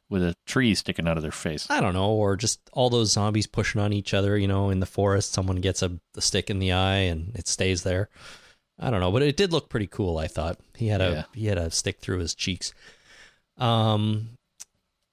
with 0.08 0.22
a 0.22 0.34
tree 0.46 0.74
sticking 0.74 1.06
out 1.06 1.16
of 1.16 1.22
their 1.22 1.30
face. 1.30 1.66
I 1.70 1.80
don't 1.80 1.94
know, 1.94 2.10
or 2.10 2.36
just 2.36 2.60
all 2.72 2.90
those 2.90 3.12
zombies 3.12 3.46
pushing 3.46 3.80
on 3.80 3.92
each 3.92 4.12
other. 4.14 4.36
You 4.36 4.48
know, 4.48 4.70
in 4.70 4.80
the 4.80 4.86
forest, 4.86 5.32
someone 5.32 5.56
gets 5.60 5.82
a, 5.82 5.98
stick 6.18 6.48
in 6.50 6.58
the 6.58 6.72
eye 6.72 6.96
and 7.10 7.34
it 7.36 7.46
stays 7.48 7.82
there. 7.84 8.08
I 8.78 8.90
don't 8.90 9.00
know, 9.00 9.12
but 9.12 9.22
it 9.22 9.36
did 9.36 9.52
look 9.52 9.68
pretty 9.68 9.86
cool. 9.86 10.16
I 10.18 10.26
thought 10.26 10.58
he 10.74 10.88
had 10.88 11.00
a 11.00 11.10
Yeah. 11.10 11.24
he 11.34 11.46
had 11.46 11.58
a 11.58 11.70
stick 11.70 12.00
through 12.00 12.18
his 12.20 12.34
cheeks. 12.34 12.72
Um, 13.58 14.30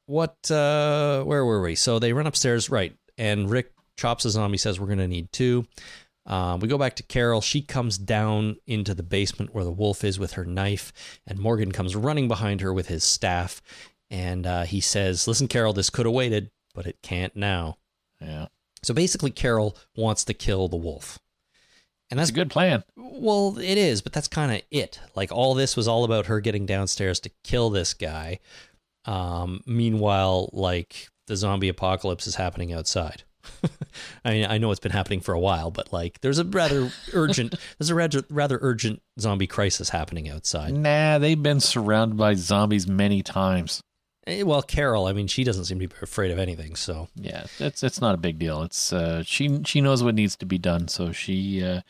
what? 0.07 0.49
Uh, 0.49 1.23
where 1.23 1.45
were 1.45 1.61
we? 1.61 1.75
So 1.75 1.99
they 1.99 2.11
run 2.13 2.25
upstairs, 2.27 2.69
right? 2.69 2.95
And 3.17 3.49
Rick 3.49 3.71
chops 3.97 4.25
a 4.25 4.31
zombie. 4.31 4.57
Says 4.57 4.79
we're 4.79 4.87
gonna 4.87 5.07
need 5.07 5.31
two. 5.31 5.65
Um, 6.25 6.59
we 6.59 6.67
go 6.67 6.77
back 6.77 6.95
to 6.97 7.03
Carol. 7.03 7.39
She 7.39 7.61
comes 7.61 7.97
down 7.97 8.57
into 8.67 8.93
the 8.93 9.03
basement 9.03 9.53
where 9.53 9.63
the 9.63 9.71
wolf 9.71 10.03
is 10.03 10.19
with 10.19 10.33
her 10.33 10.43
knife, 10.43 11.19
and 11.25 11.39
Morgan 11.39 11.71
comes 11.71 11.95
running 11.95 12.27
behind 12.27 12.59
her 12.61 12.73
with 12.73 12.87
his 12.87 13.03
staff. 13.03 13.61
And 14.09 14.45
uh, 14.47 14.63
he 14.63 14.81
says, 14.81 15.27
"Listen, 15.27 15.47
Carol, 15.47 15.73
this 15.73 15.89
could 15.89 16.05
have 16.05 16.15
waited, 16.15 16.49
but 16.73 16.85
it 16.87 16.97
can't 17.01 17.35
now." 17.35 17.77
Yeah. 18.19 18.47
So 18.83 18.93
basically, 18.93 19.31
Carol 19.31 19.77
wants 19.95 20.23
to 20.25 20.33
kill 20.33 20.67
the 20.67 20.77
wolf. 20.77 21.19
And 22.09 22.17
That's 22.17 22.29
that's 22.29 22.37
a 22.37 22.39
good 22.39 22.49
plan. 22.49 22.83
well, 22.95 23.57
it 23.57 23.77
is, 23.77 24.01
but 24.01 24.13
that's 24.13 24.29
kind 24.29 24.49
of 24.53 24.61
it. 24.71 25.01
Like 25.13 25.29
all 25.31 25.53
this 25.53 25.75
was 25.75 25.89
all 25.89 26.05
about 26.05 26.27
her 26.27 26.39
getting 26.39 26.65
downstairs 26.65 27.19
to 27.21 27.31
kill 27.43 27.69
this 27.69 27.93
guy. 27.93 28.39
Um, 29.07 29.61
meanwhile, 29.65 30.49
like 30.53 31.07
the 31.27 31.35
zombie 31.35 31.69
apocalypse 31.69 32.27
is 32.27 32.35
happening 32.35 32.73
outside. 32.73 33.23
I 34.25 34.31
mean, 34.31 34.45
I 34.45 34.57
know 34.57 34.71
it's 34.71 34.79
been 34.79 34.91
happening 34.91 35.21
for 35.21 35.33
a 35.33 35.39
while, 35.39 35.71
but 35.71 35.93
like 35.93 36.19
there's 36.21 36.37
a 36.39 36.43
rather 36.43 36.91
urgent, 37.13 37.55
there's 37.79 37.89
a 37.89 37.95
rather 37.95 38.23
rather 38.29 38.59
urgent 38.61 39.01
zombie 39.19 39.47
crisis 39.47 39.89
happening 39.89 40.29
outside. 40.29 40.73
Nah, 40.73 41.17
they've 41.17 41.41
been 41.41 41.61
surrounded 41.61 42.17
by 42.17 42.33
zombies 42.33 42.87
many 42.87 43.23
times. 43.23 43.81
Eh, 44.25 44.43
Well, 44.43 44.61
Carol, 44.61 45.05
I 45.07 45.13
mean, 45.13 45.27
she 45.27 45.45
doesn't 45.45 45.65
seem 45.65 45.79
to 45.79 45.87
be 45.87 45.95
afraid 46.01 46.31
of 46.31 46.39
anything, 46.39 46.75
so 46.75 47.07
Yeah, 47.15 47.45
it's 47.59 47.83
it's 47.83 48.01
not 48.01 48.15
a 48.15 48.17
big 48.17 48.37
deal. 48.37 48.61
It's 48.63 48.91
uh, 48.91 49.23
she 49.23 49.61
she 49.65 49.79
knows 49.79 50.03
what 50.03 50.15
needs 50.15 50.35
to 50.37 50.45
be 50.45 50.57
done, 50.57 50.89
so 50.89 51.13
she 51.13 51.63
uh, 51.63 51.81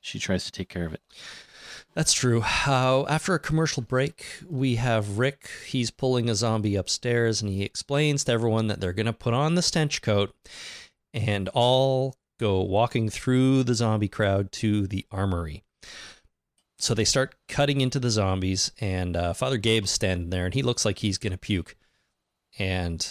she 0.00 0.18
tries 0.18 0.44
to 0.46 0.52
take 0.52 0.70
care 0.70 0.86
of 0.86 0.94
it. 0.94 1.02
That's 1.98 2.12
true. 2.12 2.42
Uh, 2.64 3.04
after 3.08 3.34
a 3.34 3.40
commercial 3.40 3.82
break, 3.82 4.24
we 4.48 4.76
have 4.76 5.18
Rick. 5.18 5.50
He's 5.66 5.90
pulling 5.90 6.30
a 6.30 6.36
zombie 6.36 6.76
upstairs 6.76 7.42
and 7.42 7.50
he 7.50 7.64
explains 7.64 8.22
to 8.22 8.30
everyone 8.30 8.68
that 8.68 8.78
they're 8.78 8.92
going 8.92 9.06
to 9.06 9.12
put 9.12 9.34
on 9.34 9.56
the 9.56 9.62
stench 9.62 10.00
coat 10.00 10.32
and 11.12 11.48
all 11.48 12.14
go 12.38 12.62
walking 12.62 13.08
through 13.08 13.64
the 13.64 13.74
zombie 13.74 14.06
crowd 14.06 14.52
to 14.52 14.86
the 14.86 15.06
armory. 15.10 15.64
So 16.78 16.94
they 16.94 17.04
start 17.04 17.34
cutting 17.48 17.80
into 17.80 17.98
the 17.98 18.10
zombies, 18.10 18.70
and 18.80 19.16
uh, 19.16 19.32
Father 19.32 19.58
Gabe's 19.58 19.90
standing 19.90 20.30
there 20.30 20.44
and 20.44 20.54
he 20.54 20.62
looks 20.62 20.84
like 20.84 20.98
he's 20.98 21.18
going 21.18 21.32
to 21.32 21.36
puke. 21.36 21.74
And 22.60 23.04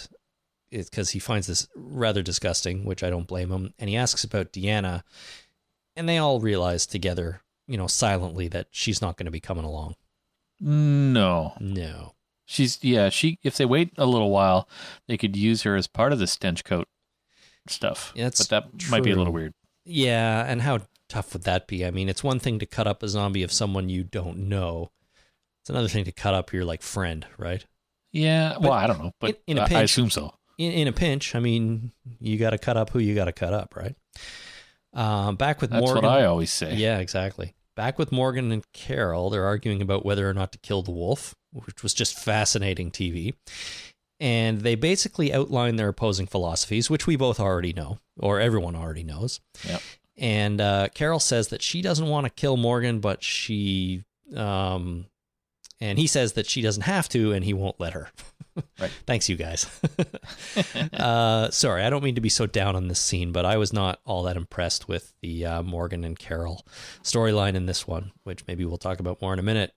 it's 0.72 0.90
because 0.90 1.10
he 1.10 1.20
finds 1.20 1.48
this 1.48 1.68
rather 1.76 2.24
disgusting, 2.24 2.86
which 2.86 3.04
I 3.04 3.10
don't 3.10 3.28
blame 3.28 3.52
him. 3.52 3.74
And 3.78 3.90
he 3.90 3.98
asks 3.98 4.24
about 4.24 4.54
Deanna, 4.54 5.04
and 5.98 6.08
they 6.08 6.18
all 6.18 6.40
realize 6.40 6.86
together 6.86 7.42
you 7.68 7.78
know, 7.78 7.88
silently 7.88 8.48
that 8.50 8.68
she's 8.72 9.02
not 9.02 9.18
going 9.18 9.26
to 9.26 9.32
be 9.32 9.40
coming 9.40 9.64
along. 9.66 9.96
No, 10.60 11.54
No. 11.60 12.14
she's 12.46 12.84
yeah. 12.84 13.10
She 13.10 13.38
if 13.44 13.58
they 13.58 13.66
wait 13.66 13.92
a 13.98 14.06
little 14.06 14.32
while, 14.32 14.68
they 15.08 15.18
could 15.18 15.36
use 15.36 15.62
her 15.64 15.76
as 15.76 15.86
part 15.88 16.12
of 16.14 16.20
the 16.20 16.28
stench 16.28 16.64
coat 16.64 16.88
stuff. 17.68 18.14
That's 18.16 18.48
but 18.48 18.50
that 18.74 18.90
might 18.90 19.04
be 19.04 19.12
a 19.12 19.16
little 19.16 19.34
weird. 19.34 19.54
Yeah, 19.86 20.44
and 20.46 20.64
how 20.64 20.80
tough 21.10 21.34
would 21.34 21.44
that 21.44 21.68
be? 21.68 21.86
I 21.86 21.92
mean, 21.92 22.10
it's 22.10 22.24
one 22.24 22.40
thing 22.40 22.60
to 22.60 22.66
cut 22.66 22.88
up 22.88 23.04
a 23.04 23.08
zombie 23.08 23.44
of 23.44 23.52
someone 23.52 23.90
you 23.90 24.04
don't 24.04 24.50
know. 24.50 24.92
It's 25.62 25.70
another 25.70 25.88
thing 25.88 26.06
to 26.06 26.12
cut 26.12 26.34
up 26.34 26.52
your 26.52 26.66
like 26.66 26.82
friend, 26.82 27.26
right? 27.38 27.66
Yeah, 28.12 28.58
well, 28.58 28.72
I 28.74 28.88
don't 28.88 29.00
know, 29.04 29.12
but 29.20 29.42
in- 29.48 29.58
in 29.58 29.64
a 29.64 29.68
pinch- 29.68 29.78
I 29.80 29.84
assume 29.84 30.10
so. 30.10 30.34
In, 30.58 30.72
in 30.72 30.88
a 30.88 30.92
pinch, 30.94 31.36
I 31.36 31.40
mean, 31.40 31.92
you 32.20 32.38
got 32.38 32.50
to 32.50 32.58
cut 32.58 32.78
up 32.78 32.90
who 32.90 32.98
you 33.00 33.14
got 33.14 33.26
to 33.26 33.32
cut 33.32 33.54
up, 33.54 33.76
right? 33.76 33.96
Um, 34.94 35.36
back 35.36 35.62
with 35.62 35.70
That's 35.70 35.82
Morgan. 35.86 36.04
what 36.04 36.12
I 36.12 36.26
always 36.26 36.52
say. 36.52 36.74
Yeah, 36.74 36.98
exactly. 36.98 37.54
Back 37.78 38.00
with 38.00 38.12
Morgan 38.12 38.52
and 38.52 38.64
Carol, 38.74 39.30
they're 39.30 39.46
arguing 39.46 39.84
about 39.84 40.04
whether 40.04 40.28
or 40.28 40.34
not 40.34 40.52
to 40.52 40.58
kill 40.58 40.82
the 40.82 40.90
wolf, 40.90 41.36
which 41.54 41.84
was 41.84 41.94
just 41.94 42.18
fascinating 42.18 42.90
TV. 42.90 43.36
And 44.20 44.62
they 44.62 44.74
basically 44.74 45.32
outline 45.32 45.76
their 45.76 45.90
opposing 45.90 46.26
philosophies, 46.26 46.90
which 46.90 47.06
we 47.06 47.16
both 47.16 47.40
already 47.40 47.74
know, 47.74 48.00
or 48.18 48.40
everyone 48.40 48.76
already 48.76 49.04
knows. 49.04 49.40
Yep. 49.64 49.82
And 50.18 50.60
uh, 50.60 50.88
Carol 50.96 51.20
says 51.20 51.50
that 51.50 51.62
she 51.62 51.84
doesn't 51.84 52.08
want 52.08 52.26
to 52.26 52.32
kill 52.32 52.58
Morgan, 52.58 53.00
but 53.00 53.24
she, 53.24 54.04
um, 54.36 55.06
and 55.80 56.00
he 56.00 56.08
says 56.08 56.34
that 56.34 56.48
she 56.48 56.62
doesn't 56.62 56.84
have 56.84 57.08
to, 57.10 57.34
and 57.34 57.46
he 57.46 57.54
won't 57.54 57.80
let 57.80 57.94
her. 57.94 58.10
Right. 58.80 58.92
Thanks, 59.06 59.30
you 59.30 59.36
guys. 59.36 59.68
uh, 60.94 61.52
sorry, 61.52 61.84
I 61.84 61.92
don't 61.92 62.04
mean 62.04 62.16
to 62.16 62.22
be 62.22 62.30
so 62.30 62.48
down 62.48 62.76
on 62.76 62.88
this 62.88 63.00
scene, 63.00 63.32
but 63.32 63.46
I 63.46 63.58
was 63.58 63.72
not 63.72 64.00
all 64.04 64.24
that 64.24 64.36
impressed 64.36 64.88
with 64.88 65.14
the 65.22 65.46
uh, 65.46 65.62
Morgan 65.62 66.04
and 66.04 66.18
Carol 66.18 66.66
storyline 67.04 67.54
in 67.54 67.68
this 67.68 67.88
one, 67.88 68.14
which 68.24 68.48
maybe 68.48 68.66
we'll 68.66 68.80
talk 68.80 69.00
about 69.00 69.22
more 69.22 69.32
in 69.32 69.38
a 69.38 69.44
minute. 69.44 69.74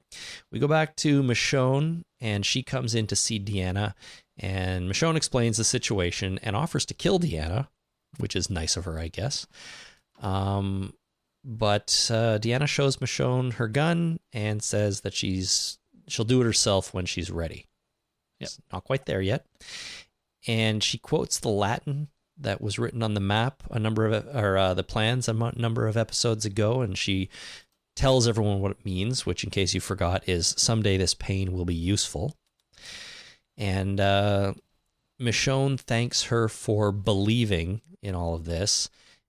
We 0.50 0.58
go 0.58 0.66
back 0.66 0.96
to 0.96 1.22
Michonne, 1.22 2.04
and 2.22 2.46
she 2.46 2.62
comes 2.62 2.94
in 2.94 3.06
to 3.08 3.16
see 3.16 3.38
Deanna, 3.38 3.92
and 4.38 4.90
Michonne 4.90 5.16
explains 5.16 5.58
the 5.58 5.64
situation 5.64 6.38
and 6.42 6.56
offers 6.56 6.86
to 6.86 6.94
kill 6.94 7.20
Deanna, 7.20 7.68
which 8.16 8.34
is 8.34 8.48
nice 8.48 8.78
of 8.78 8.86
her, 8.86 8.98
I 8.98 9.08
guess. 9.08 9.46
Um, 10.22 10.94
but 11.44 12.08
uh, 12.10 12.38
Deanna 12.38 12.66
shows 12.66 12.96
Michonne 12.96 13.54
her 13.54 13.68
gun 13.68 14.20
and 14.32 14.62
says 14.62 15.02
that 15.02 15.14
she's 15.14 15.78
she'll 16.10 16.24
do 16.24 16.40
it 16.40 16.44
herself 16.44 16.92
when 16.92 17.06
she's 17.06 17.30
ready. 17.30 17.66
Yep. 18.40 18.46
It's 18.46 18.60
not 18.72 18.84
quite 18.84 19.06
there 19.06 19.20
yet. 19.20 19.46
And 20.46 20.82
she 20.82 20.98
quotes 20.98 21.38
the 21.38 21.48
Latin 21.48 22.08
that 22.38 22.60
was 22.60 22.78
written 22.78 23.02
on 23.02 23.14
the 23.14 23.20
map 23.20 23.62
a 23.70 23.78
number 23.78 24.06
of 24.06 24.26
or 24.34 24.56
uh, 24.56 24.74
the 24.74 24.82
plans 24.82 25.28
a 25.28 25.52
number 25.56 25.86
of 25.86 25.96
episodes 25.96 26.44
ago, 26.44 26.80
and 26.80 26.96
she 26.96 27.28
tells 27.94 28.26
everyone 28.26 28.60
what 28.60 28.70
it 28.70 28.84
means, 28.84 29.26
which, 29.26 29.44
in 29.44 29.50
case 29.50 29.74
you 29.74 29.80
forgot, 29.80 30.26
is 30.26 30.54
someday 30.56 30.96
this 30.96 31.14
pain 31.14 31.52
will 31.52 31.66
be 31.66 31.74
useful. 31.74 32.34
And 33.58 34.00
uh, 34.00 34.54
Michonne 35.20 35.78
thanks 35.78 36.24
her 36.24 36.48
for 36.48 36.92
believing 36.92 37.82
in 38.02 38.14
all 38.14 38.34
of 38.34 38.46
this, 38.46 38.88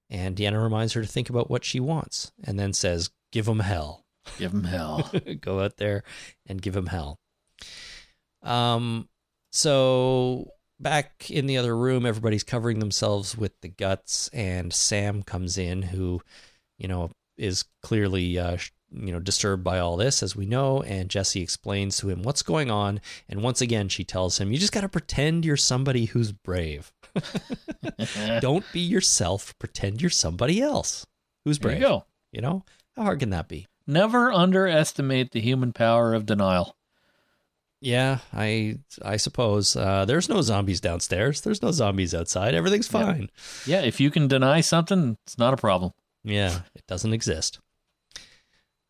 and 0.09 0.37
Deanna 0.37 0.63
reminds 0.63 0.93
her 0.93 1.01
to 1.01 1.07
think 1.07 1.29
about 1.29 1.49
what 1.49 1.65
she 1.65 1.81
wants, 1.81 2.31
and 2.43 2.57
then 2.57 2.71
says, 2.71 3.09
"Give 3.31 3.45
them 3.45 3.59
hell." 3.59 4.05
Give 4.37 4.53
him 4.53 4.63
hell. 4.63 5.11
go 5.41 5.61
out 5.61 5.77
there 5.77 6.03
and 6.47 6.61
give 6.61 6.75
him 6.75 6.87
hell. 6.87 7.19
Um, 8.43 9.07
so 9.51 10.51
back 10.79 11.29
in 11.29 11.45
the 11.45 11.57
other 11.57 11.75
room, 11.75 12.05
everybody's 12.05 12.43
covering 12.43 12.79
themselves 12.79 13.37
with 13.37 13.53
the 13.61 13.67
guts, 13.69 14.29
and 14.33 14.73
Sam 14.73 15.23
comes 15.23 15.57
in, 15.57 15.81
who, 15.83 16.21
you 16.77 16.87
know, 16.87 17.11
is 17.37 17.65
clearly, 17.81 18.37
uh, 18.39 18.57
you 18.91 19.11
know, 19.11 19.19
disturbed 19.19 19.63
by 19.63 19.79
all 19.79 19.95
this, 19.97 20.21
as 20.23 20.35
we 20.35 20.45
know. 20.45 20.81
And 20.83 21.09
Jesse 21.09 21.41
explains 21.41 21.97
to 21.97 22.09
him 22.09 22.23
what's 22.23 22.41
going 22.41 22.69
on, 22.71 22.99
and 23.29 23.41
once 23.43 23.61
again, 23.61 23.89
she 23.89 24.03
tells 24.03 24.39
him, 24.39 24.51
"You 24.51 24.57
just 24.57 24.73
got 24.73 24.81
to 24.81 24.89
pretend 24.89 25.45
you're 25.45 25.57
somebody 25.57 26.05
who's 26.05 26.31
brave. 26.31 26.91
Don't 28.39 28.65
be 28.73 28.79
yourself. 28.79 29.57
Pretend 29.59 30.01
you're 30.01 30.09
somebody 30.09 30.61
else 30.61 31.05
who's 31.45 31.59
There 31.59 31.71
brave. 31.71 31.81
you 31.81 31.87
go. 31.87 32.05
You 32.31 32.41
know, 32.41 32.63
how 32.95 33.03
hard 33.03 33.19
can 33.19 33.29
that 33.31 33.47
be?" 33.47 33.67
Never 33.91 34.31
underestimate 34.31 35.31
the 35.31 35.41
human 35.41 35.73
power 35.73 36.13
of 36.13 36.25
denial. 36.25 36.77
Yeah, 37.81 38.19
I 38.31 38.77
I 39.03 39.17
suppose 39.17 39.75
uh, 39.75 40.05
there's 40.05 40.29
no 40.29 40.41
zombies 40.41 40.79
downstairs. 40.79 41.41
There's 41.41 41.61
no 41.61 41.71
zombies 41.71 42.15
outside. 42.15 42.55
Everything's 42.55 42.87
fine. 42.87 43.29
Yeah, 43.65 43.81
if 43.81 43.99
you 43.99 44.09
can 44.09 44.29
deny 44.29 44.61
something, 44.61 45.17
it's 45.25 45.37
not 45.37 45.53
a 45.53 45.57
problem. 45.57 45.91
Yeah, 46.23 46.61
it 46.73 46.87
doesn't 46.87 47.11
exist. 47.11 47.59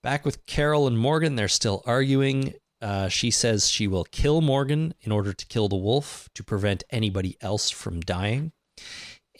Back 0.03 0.23
with 0.23 0.45
Carol 0.45 0.85
and 0.85 0.99
Morgan, 0.99 1.35
they're 1.35 1.47
still 1.47 1.81
arguing. 1.87 2.53
Uh, 2.79 3.07
she 3.07 3.31
says 3.31 3.71
she 3.71 3.87
will 3.87 4.03
kill 4.03 4.39
Morgan 4.39 4.93
in 5.01 5.11
order 5.11 5.33
to 5.33 5.45
kill 5.47 5.67
the 5.67 5.75
wolf 5.75 6.29
to 6.35 6.43
prevent 6.43 6.83
anybody 6.91 7.37
else 7.41 7.71
from 7.71 8.01
dying. 8.01 8.51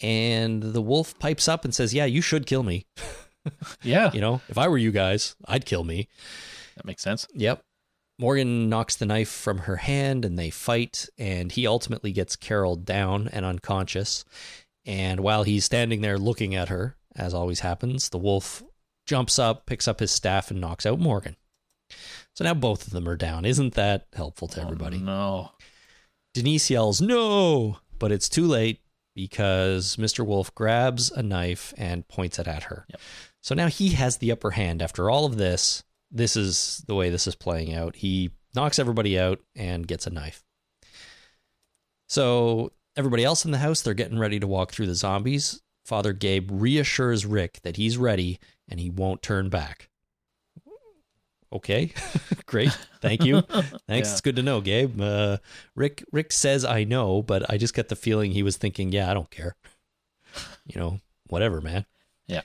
And 0.00 0.60
the 0.60 0.82
wolf 0.82 1.16
pipes 1.20 1.46
up 1.46 1.64
and 1.64 1.72
says, 1.72 1.94
"Yeah, 1.94 2.06
you 2.06 2.20
should 2.20 2.46
kill 2.46 2.64
me. 2.64 2.84
Yeah, 3.82 4.10
You 4.12 4.20
know, 4.20 4.40
if 4.48 4.58
I 4.58 4.68
were 4.68 4.78
you 4.78 4.92
guys, 4.92 5.34
I'd 5.46 5.66
kill 5.66 5.84
me." 5.84 6.08
that 6.76 6.84
makes 6.84 7.02
sense. 7.02 7.26
Yep. 7.34 7.62
Morgan 8.18 8.68
knocks 8.68 8.96
the 8.96 9.06
knife 9.06 9.30
from 9.30 9.58
her 9.58 9.76
hand 9.76 10.24
and 10.24 10.38
they 10.38 10.50
fight, 10.50 11.08
and 11.18 11.50
he 11.50 11.66
ultimately 11.66 12.12
gets 12.12 12.36
Carol 12.36 12.76
down 12.76 13.28
and 13.28 13.44
unconscious. 13.44 14.24
And 14.84 15.20
while 15.20 15.42
he's 15.42 15.64
standing 15.64 16.00
there 16.00 16.18
looking 16.18 16.54
at 16.54 16.68
her, 16.68 16.96
as 17.16 17.34
always 17.34 17.60
happens, 17.60 18.08
the 18.08 18.18
wolf 18.18 18.62
jumps 19.06 19.38
up, 19.38 19.66
picks 19.66 19.88
up 19.88 20.00
his 20.00 20.10
staff, 20.10 20.50
and 20.50 20.60
knocks 20.60 20.86
out 20.86 21.00
Morgan. 21.00 21.36
So 22.34 22.44
now 22.44 22.54
both 22.54 22.86
of 22.86 22.92
them 22.92 23.08
are 23.08 23.16
down. 23.16 23.44
Isn't 23.44 23.74
that 23.74 24.06
helpful 24.12 24.48
to 24.48 24.60
oh, 24.60 24.64
everybody? 24.64 24.98
Oh, 24.98 25.04
no. 25.04 25.50
Denise 26.34 26.70
yells, 26.70 27.00
No! 27.00 27.78
But 27.98 28.10
it's 28.10 28.28
too 28.28 28.46
late 28.46 28.80
because 29.14 29.96
Mr. 29.96 30.26
Wolf 30.26 30.54
grabs 30.54 31.10
a 31.10 31.22
knife 31.22 31.74
and 31.76 32.08
points 32.08 32.38
it 32.38 32.48
at 32.48 32.64
her. 32.64 32.86
Yep. 32.88 33.00
So 33.42 33.54
now 33.54 33.66
he 33.66 33.90
has 33.90 34.16
the 34.16 34.32
upper 34.32 34.52
hand. 34.52 34.80
After 34.80 35.10
all 35.10 35.26
of 35.26 35.36
this, 35.36 35.82
this 36.10 36.36
is 36.36 36.84
the 36.86 36.94
way 36.94 37.10
this 37.10 37.26
is 37.26 37.34
playing 37.34 37.74
out. 37.74 37.96
He 37.96 38.30
knocks 38.54 38.78
everybody 38.78 39.18
out 39.18 39.40
and 39.54 39.86
gets 39.86 40.06
a 40.06 40.10
knife. 40.10 40.44
So 42.08 42.72
everybody 42.96 43.24
else 43.24 43.44
in 43.44 43.50
the 43.50 43.58
house, 43.58 43.82
they're 43.82 43.94
getting 43.94 44.18
ready 44.18 44.38
to 44.38 44.46
walk 44.46 44.72
through 44.72 44.86
the 44.86 44.94
zombies. 44.94 45.60
Father 45.84 46.12
Gabe 46.12 46.50
reassures 46.52 47.26
Rick 47.26 47.60
that 47.62 47.76
he's 47.76 47.96
ready 47.96 48.38
and 48.68 48.78
he 48.78 48.90
won't 48.90 49.22
turn 49.22 49.48
back. 49.48 49.88
Okay, 51.52 51.92
great. 52.46 52.70
Thank 53.00 53.24
you. 53.24 53.42
Thanks. 53.42 53.72
Yeah. 53.88 53.98
It's 53.98 54.20
good 54.22 54.36
to 54.36 54.42
know, 54.42 54.60
Gabe. 54.62 54.98
Uh, 55.00 55.36
Rick 55.74 56.02
Rick 56.10 56.32
says 56.32 56.64
I 56.64 56.84
know, 56.84 57.22
but 57.22 57.50
I 57.50 57.58
just 57.58 57.74
get 57.74 57.88
the 57.88 57.96
feeling 57.96 58.30
he 58.30 58.42
was 58.42 58.56
thinking, 58.56 58.90
yeah, 58.90 59.10
I 59.10 59.14
don't 59.14 59.30
care. 59.30 59.54
You 60.64 60.80
know, 60.80 61.00
whatever, 61.26 61.60
man. 61.60 61.84
Yeah. 62.26 62.40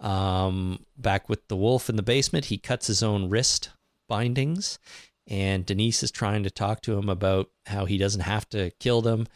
Um, 0.00 0.86
back 0.96 1.28
with 1.28 1.46
the 1.48 1.56
wolf 1.56 1.88
in 1.88 1.96
the 1.96 2.02
basement, 2.02 2.46
he 2.46 2.58
cuts 2.58 2.86
his 2.86 3.02
own 3.02 3.28
wrist 3.28 3.70
bindings, 4.08 4.78
and 5.26 5.66
Denise 5.66 6.02
is 6.02 6.10
trying 6.10 6.42
to 6.42 6.50
talk 6.50 6.80
to 6.82 6.98
him 6.98 7.08
about 7.08 7.50
how 7.66 7.84
he 7.84 7.98
doesn't 7.98 8.22
have 8.22 8.48
to 8.50 8.70
kill 8.80 9.02
them, 9.02 9.26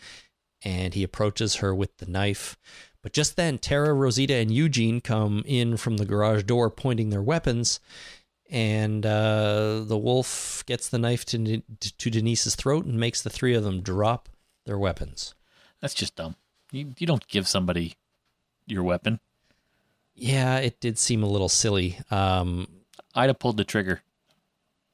and 0.63 0.95
he 0.95 1.03
approaches 1.03 1.57
her 1.57 1.75
with 1.75 1.97
the 1.99 2.07
knife. 2.07 2.57
But 3.03 3.13
just 3.13 3.37
then, 3.37 3.59
Tara, 3.59 3.93
Rosita, 3.93 4.35
and 4.35 4.51
Eugene 4.51 5.03
come 5.03 5.43
in 5.47 5.77
from 5.77 5.99
the 5.99 6.07
garage 6.07 6.45
door 6.45 6.71
pointing 6.71 7.11
their 7.11 7.23
weapons, 7.23 7.79
and 8.51 9.05
uh, 9.05 9.83
the 9.85 9.99
wolf 9.99 10.65
gets 10.67 10.89
the 10.89 10.99
knife 10.99 11.27
to, 11.27 11.63
to 11.81 12.11
Denise's 12.11 12.55
throat 12.55 12.87
and 12.87 12.99
makes 12.99 13.21
the 13.21 13.31
three 13.31 13.55
of 13.55 13.65
them 13.65 13.83
drop 13.83 14.31
their 14.65 14.79
weapons. 14.79 15.35
That's 15.81 15.95
just 15.95 16.17
dumb. 16.17 16.37
You 16.73 16.95
you 16.99 17.07
don't 17.07 17.27
give 17.29 17.47
somebody 17.47 17.95
your 18.67 18.83
weapon. 18.83 19.21
Yeah, 20.15 20.59
it 20.59 20.81
did 20.81 20.99
seem 20.99 21.23
a 21.23 21.29
little 21.29 21.49
silly. 21.49 21.99
Um, 22.11 22.69
I'd 23.15 23.29
have 23.29 23.39
pulled 23.39 23.57
the 23.57 23.65
trigger. 23.65 24.03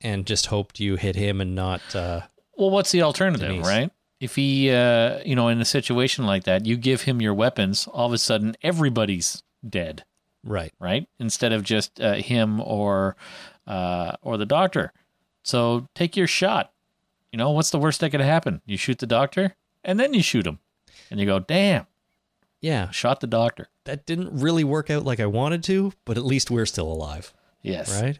and 0.02 0.24
just 0.26 0.46
hoped 0.46 0.80
you 0.80 0.96
hit 0.96 1.14
him 1.14 1.42
and 1.42 1.54
not. 1.54 1.94
Uh, 1.94 2.22
Well, 2.56 2.70
what's 2.70 2.90
the 2.90 3.02
alternative, 3.02 3.48
Denise. 3.50 3.66
right? 3.66 3.90
If 4.18 4.34
he, 4.36 4.70
uh, 4.70 5.20
you 5.26 5.34
know, 5.36 5.48
in 5.48 5.60
a 5.60 5.64
situation 5.66 6.24
like 6.24 6.44
that, 6.44 6.64
you 6.64 6.76
give 6.78 7.02
him 7.02 7.20
your 7.20 7.34
weapons, 7.34 7.86
all 7.86 8.06
of 8.06 8.12
a 8.14 8.18
sudden 8.18 8.56
everybody's 8.62 9.42
dead, 9.68 10.04
right. 10.42 10.72
right? 10.80 11.06
Instead 11.18 11.52
of 11.52 11.64
just 11.64 12.00
uh, 12.00 12.14
him 12.14 12.60
or 12.62 13.14
uh, 13.66 14.12
or 14.22 14.38
the 14.38 14.46
doctor. 14.46 14.92
So 15.42 15.86
take 15.94 16.16
your 16.16 16.26
shot. 16.26 16.72
You 17.30 17.36
know, 17.36 17.50
what's 17.50 17.70
the 17.70 17.78
worst 17.78 18.00
that 18.00 18.10
could 18.10 18.20
happen? 18.22 18.62
You 18.66 18.76
shoot 18.78 18.98
the 19.00 19.06
doctor, 19.06 19.54
and 19.84 20.00
then 20.00 20.14
you 20.14 20.22
shoot 20.22 20.46
him, 20.46 20.60
and 21.10 21.20
you 21.20 21.26
go, 21.26 21.38
"Damn, 21.40 21.86
Yeah, 22.60 22.90
shot 22.90 23.20
the 23.20 23.26
doctor." 23.26 23.68
that 23.84 24.06
didn't 24.06 24.40
really 24.40 24.62
work 24.62 24.88
out 24.90 25.04
like 25.04 25.18
I 25.18 25.26
wanted 25.26 25.64
to, 25.64 25.92
but 26.04 26.16
at 26.16 26.24
least 26.24 26.50
we're 26.50 26.66
still 26.66 26.86
alive, 26.92 27.32
Yes, 27.62 28.00
right? 28.00 28.18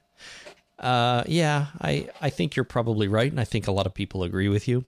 Uh, 0.78 1.22
yeah, 1.26 1.66
I 1.80 2.08
I 2.20 2.30
think 2.30 2.56
you're 2.56 2.64
probably 2.64 3.06
right, 3.08 3.30
and 3.30 3.38
I 3.40 3.44
think 3.44 3.66
a 3.68 3.72
lot 3.72 3.86
of 3.86 3.94
people 3.94 4.22
agree 4.24 4.48
with 4.48 4.66
you. 4.66 4.84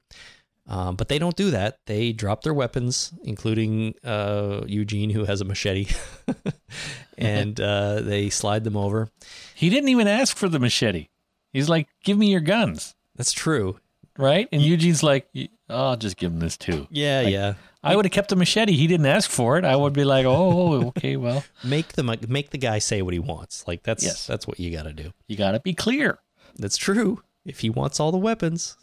Um, 0.66 0.94
but 0.96 1.08
they 1.08 1.18
don't 1.18 1.36
do 1.36 1.50
that. 1.50 1.78
They 1.86 2.12
drop 2.12 2.42
their 2.44 2.54
weapons, 2.54 3.12
including 3.24 3.94
uh, 4.04 4.62
Eugene, 4.66 5.10
who 5.10 5.24
has 5.24 5.40
a 5.40 5.44
machete, 5.44 5.92
and 7.18 7.60
uh, 7.60 8.00
they 8.00 8.30
slide 8.30 8.64
them 8.64 8.76
over. 8.76 9.08
He 9.54 9.70
didn't 9.70 9.88
even 9.88 10.08
ask 10.08 10.36
for 10.36 10.48
the 10.48 10.58
machete. 10.58 11.08
He's 11.52 11.68
like, 11.68 11.88
"Give 12.04 12.16
me 12.16 12.30
your 12.30 12.40
guns." 12.40 12.94
That's 13.16 13.32
true. 13.32 13.78
right? 14.16 14.48
And 14.52 14.62
Eugene's 14.62 15.02
like, 15.02 15.28
oh, 15.68 15.90
I'll 15.90 15.96
just 15.96 16.16
give 16.16 16.32
him 16.32 16.38
this 16.40 16.56
too. 16.56 16.86
Yeah, 16.90 17.20
Like, 17.22 17.32
yeah. 17.32 17.54
I 17.84 17.96
would 17.96 18.04
have 18.04 18.12
kept 18.12 18.28
the 18.28 18.36
machete. 18.36 18.72
He 18.76 18.86
didn't 18.86 19.06
ask 19.06 19.28
for 19.30 19.58
it. 19.58 19.64
I 19.64 19.74
would 19.74 19.92
be 19.92 20.04
like, 20.04 20.24
oh, 20.26 20.86
okay, 20.88 21.16
well, 21.16 21.42
Make 21.64 21.94
the 21.94 22.02
make 22.28 22.50
the 22.50 22.58
guy 22.58 22.78
say 22.78 23.02
what 23.02 23.12
he 23.12 23.18
wants. 23.18 23.66
Like 23.66 23.82
that's 23.82 24.04
Yes. 24.04 24.26
that's 24.26 24.46
what 24.46 24.60
you 24.60 24.70
got 24.70 24.84
to 24.84 24.92
do. 24.92 25.12
you 25.26 25.36
got 25.36 25.52
to 25.52 25.60
be 25.60 25.74
clear. 25.74 26.18
That's 26.56 26.76
true. 26.76 27.22
If 27.44 27.60
he 27.60 27.70
wants 27.70 27.98
all 27.98 28.12
the 28.12 28.18
weapons, 28.18 28.76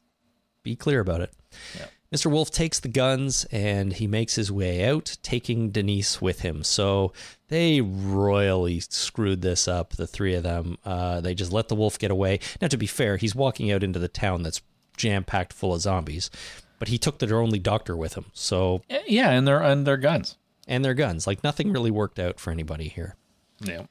be 0.64 0.76
clear 0.76 1.00
about 1.00 1.22
it. 1.22 1.32
Yeah. 1.78 1.86
Mr. 2.14 2.30
Wolf 2.30 2.50
takes 2.50 2.80
the 2.80 2.88
guns 2.88 3.46
and 3.52 3.94
he 3.94 4.08
makes 4.08 4.34
his 4.36 4.52
way 4.52 4.84
out, 4.90 5.16
taking 5.22 5.70
Denise 5.70 6.20
with 6.20 6.42
him. 6.42 6.64
So 6.64 7.14
they 7.50 7.82
royally 7.82 8.80
screwed 8.80 9.42
this 9.44 9.68
up, 9.68 9.92
the 9.92 10.08
three 10.08 10.34
of 10.34 10.42
them. 10.44 10.78
Uh, 10.84 11.22
they 11.22 11.36
just 11.36 11.54
let 11.54 11.68
the 11.68 11.76
wolf 11.76 12.00
get 12.00 12.10
away. 12.10 12.40
Now, 12.60 12.68
to 12.68 12.78
be 12.78 12.88
fair, 12.88 13.18
he's 13.18 13.36
walking 13.36 13.72
out 13.72 13.84
into 13.84 14.00
the 14.00 14.08
town 14.08 14.42
that's 14.42 14.62
jam 14.98 15.24
packed 15.24 15.54
full 15.54 15.74
of 15.76 15.82
zombies, 15.82 16.32
but 16.80 16.88
he 16.88 16.98
took 16.98 17.20
their 17.20 17.40
only 17.40 17.60
doctor 17.60 17.96
with 17.96 18.16
him. 18.16 18.26
So, 18.34 18.82
Eh, 18.90 19.02
Yeah, 19.08 19.30
and 19.32 19.48
their 19.48 19.62
and 19.62 19.86
their 19.86 19.98
guns. 19.98 20.38
and 20.68 20.84
their 20.84 20.94
guns. 20.94 21.28
Like 21.28 21.44
nothing 21.44 21.72
really 21.72 21.92
worked 21.92 22.18
out 22.20 22.40
for 22.40 22.52
anybody 22.52 22.88
here. 22.88 23.16
Yeah. 23.62 23.86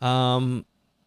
Um, 0.00 0.64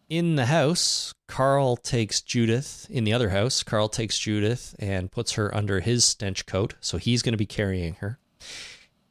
in 0.08 0.36
the 0.36 0.46
house, 0.46 1.14
Carl 1.26 1.76
takes 1.76 2.20
Judith. 2.20 2.86
In 2.90 3.04
the 3.04 3.12
other 3.14 3.30
house, 3.30 3.62
Carl 3.62 3.88
takes 3.88 4.18
Judith 4.18 4.74
and 4.78 5.10
puts 5.10 5.32
her 5.32 5.54
under 5.56 5.80
his 5.80 6.04
stench 6.04 6.44
coat, 6.46 6.74
so 6.80 6.98
he's 6.98 7.22
going 7.22 7.32
to 7.32 7.38
be 7.38 7.46
carrying 7.46 7.94
her. 7.94 8.18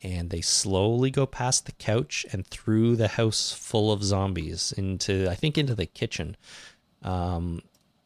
And 0.03 0.29
they 0.29 0.41
slowly 0.41 1.09
go 1.11 1.25
past 1.25 1.65
the 1.65 1.71
couch 1.73 2.25
and 2.31 2.45
through 2.47 2.95
the 2.95 3.07
house 3.07 3.51
full 3.51 3.91
of 3.91 4.03
zombies 4.03 4.71
into, 4.75 5.27
I 5.29 5.35
think, 5.35 5.57
into 5.57 5.75
the 5.75 5.85
kitchen. 5.87 6.37
Um, 7.03 7.61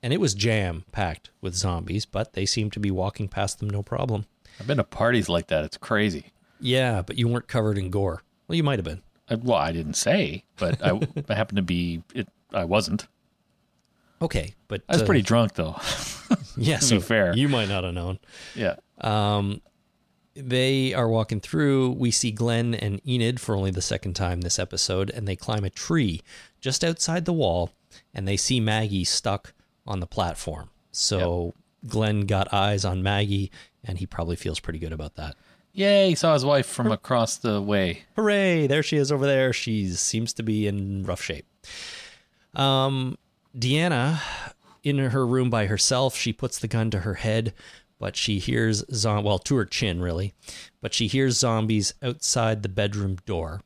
and 0.05 0.13
it 0.13 0.21
was 0.21 0.35
jam 0.35 0.83
packed 0.91 1.31
with 1.41 1.55
zombies, 1.55 2.05
but 2.05 2.33
they 2.33 2.45
seemed 2.45 2.71
to 2.71 2.79
be 2.79 2.91
walking 2.91 3.27
past 3.27 3.59
them 3.59 3.71
no 3.71 3.81
problem. 3.81 4.27
I've 4.59 4.67
been 4.67 4.77
to 4.77 4.83
parties 4.83 5.29
like 5.29 5.47
that. 5.47 5.63
It's 5.63 5.77
crazy. 5.77 6.31
Yeah, 6.59 7.01
but 7.01 7.17
you 7.17 7.27
weren't 7.27 7.47
covered 7.47 7.75
in 7.75 7.89
gore. 7.89 8.21
Well, 8.47 8.55
you 8.55 8.61
might 8.61 8.77
have 8.77 8.85
been. 8.85 9.01
I, 9.27 9.33
well, 9.33 9.57
I 9.57 9.71
didn't 9.71 9.95
say, 9.95 10.43
but 10.57 10.79
I, 10.79 10.91
I 11.29 11.33
happened 11.33 11.55
to 11.55 11.63
be. 11.63 12.03
It. 12.13 12.27
I 12.53 12.65
wasn't. 12.65 13.07
Okay, 14.21 14.53
but 14.67 14.83
I 14.87 14.93
was 14.93 15.01
uh, 15.01 15.05
pretty 15.07 15.23
drunk 15.23 15.55
though. 15.55 15.75
Yeah, 16.55 16.79
so 16.79 16.99
fair. 16.99 17.35
you 17.35 17.49
might 17.49 17.67
not 17.67 17.83
have 17.83 17.95
known. 17.95 18.19
yeah. 18.53 18.75
Um, 19.01 19.61
they 20.35 20.93
are 20.93 21.09
walking 21.09 21.39
through. 21.39 21.93
We 21.93 22.11
see 22.11 22.31
Glenn 22.31 22.75
and 22.75 23.01
Enid 23.07 23.39
for 23.39 23.55
only 23.55 23.71
the 23.71 23.81
second 23.81 24.13
time 24.13 24.41
this 24.41 24.59
episode, 24.59 25.09
and 25.09 25.27
they 25.27 25.35
climb 25.35 25.63
a 25.63 25.69
tree 25.71 26.21
just 26.61 26.83
outside 26.83 27.25
the 27.25 27.33
wall, 27.33 27.71
and 28.13 28.27
they 28.27 28.37
see 28.37 28.59
Maggie 28.59 29.03
stuck 29.03 29.54
on 29.85 29.99
the 29.99 30.07
platform. 30.07 30.69
So 30.91 31.53
Glenn 31.87 32.21
got 32.21 32.53
eyes 32.53 32.85
on 32.85 33.03
Maggie, 33.03 33.51
and 33.83 33.97
he 33.97 34.05
probably 34.05 34.35
feels 34.35 34.59
pretty 34.59 34.79
good 34.79 34.93
about 34.93 35.15
that. 35.15 35.35
Yay! 35.73 36.09
He 36.09 36.15
saw 36.15 36.33
his 36.33 36.45
wife 36.45 36.65
from 36.65 36.91
across 36.91 37.35
the 37.35 37.61
way. 37.61 38.03
Hooray! 38.15 38.67
There 38.67 38.83
she 38.83 38.97
is 38.97 39.11
over 39.11 39.25
there. 39.25 39.51
She 39.51 39.89
seems 39.89 40.31
to 40.33 40.43
be 40.43 40.67
in 40.67 41.03
rough 41.03 41.21
shape. 41.21 41.45
Um, 42.55 43.17
Deanna, 43.57 44.21
in 44.83 44.97
her 44.97 45.27
room 45.27 45.49
by 45.49 45.65
herself, 45.65 46.15
she 46.15 46.31
puts 46.31 46.59
the 46.59 46.69
gun 46.69 46.89
to 46.91 46.99
her 46.99 47.15
head, 47.15 47.53
but 47.99 48.15
she 48.15 48.39
hears 48.39 48.85
zom 48.93 49.23
well 49.23 49.39
to 49.39 49.55
her 49.55 49.65
chin 49.65 50.01
really, 50.01 50.33
but 50.81 50.93
she 50.93 51.07
hears 51.07 51.37
zombies 51.37 51.93
outside 52.01 52.63
the 52.63 52.69
bedroom 52.69 53.17
door. 53.25 53.61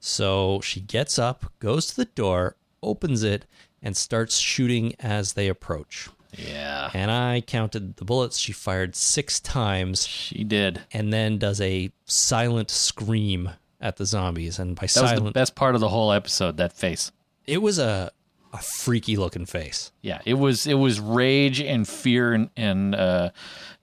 So 0.00 0.60
she 0.62 0.80
gets 0.80 1.18
up, 1.18 1.52
goes 1.60 1.86
to 1.88 1.96
the 1.96 2.06
door, 2.06 2.56
opens 2.82 3.22
it, 3.22 3.46
and 3.82 3.96
starts 3.96 4.38
shooting 4.38 4.94
as 5.00 5.32
they 5.34 5.48
approach. 5.48 6.08
Yeah. 6.36 6.90
And 6.94 7.10
I 7.10 7.42
counted 7.42 7.96
the 7.96 8.04
bullets. 8.04 8.38
She 8.38 8.52
fired 8.52 8.96
six 8.96 9.38
times 9.40 10.06
She 10.06 10.44
did. 10.44 10.80
and 10.92 11.12
then 11.12 11.36
does 11.38 11.60
a 11.60 11.92
silent 12.06 12.70
scream 12.70 13.50
at 13.80 13.96
the 13.96 14.06
zombies. 14.06 14.58
And 14.58 14.74
by 14.76 14.82
That 14.86 15.02
was 15.02 15.10
the 15.10 15.16
silent, 15.16 15.34
best 15.34 15.54
part 15.54 15.74
of 15.74 15.80
the 15.82 15.88
whole 15.90 16.10
episode. 16.12 16.56
That 16.56 16.72
face. 16.72 17.12
it 17.46 17.60
was 17.60 17.78
a 17.78 18.10
a 18.54 18.58
freaky 18.58 19.16
looking 19.16 19.46
face. 19.46 19.92
Yeah, 20.02 20.20
it 20.26 20.34
was 20.34 20.66
it 20.66 20.74
was 20.74 21.00
rage 21.00 21.60
and 21.60 21.88
fear 21.88 22.32
and, 22.34 22.50
and 22.56 22.94
uh, 22.94 23.30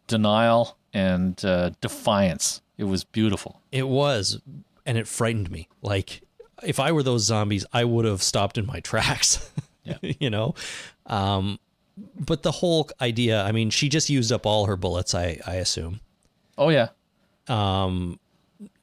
denial 0.07 0.77
and 0.93 1.43
uh, 1.43 1.71
defiance. 1.81 2.61
It 2.77 2.83
was 2.85 3.03
beautiful. 3.03 3.61
It 3.71 3.87
was, 3.87 4.39
and 4.85 4.97
it 4.97 5.07
frightened 5.07 5.49
me. 5.51 5.67
Like 5.81 6.21
if 6.63 6.79
I 6.79 6.91
were 6.91 7.03
those 7.03 7.23
zombies, 7.23 7.65
I 7.73 7.83
would 7.83 8.05
have 8.05 8.21
stopped 8.23 8.57
in 8.57 8.65
my 8.65 8.79
tracks. 8.91 9.51
Yeah. 10.01 10.11
you 10.19 10.29
know. 10.29 10.55
Um, 11.05 11.59
but 12.17 12.43
the 12.43 12.51
whole 12.51 12.89
idea. 13.01 13.43
I 13.43 13.51
mean, 13.51 13.69
she 13.69 13.89
just 13.89 14.09
used 14.09 14.31
up 14.31 14.45
all 14.45 14.65
her 14.67 14.75
bullets. 14.77 15.13
I 15.15 15.39
I 15.45 15.55
assume. 15.55 15.99
Oh 16.57 16.69
yeah, 16.69 16.89
Um, 17.47 18.19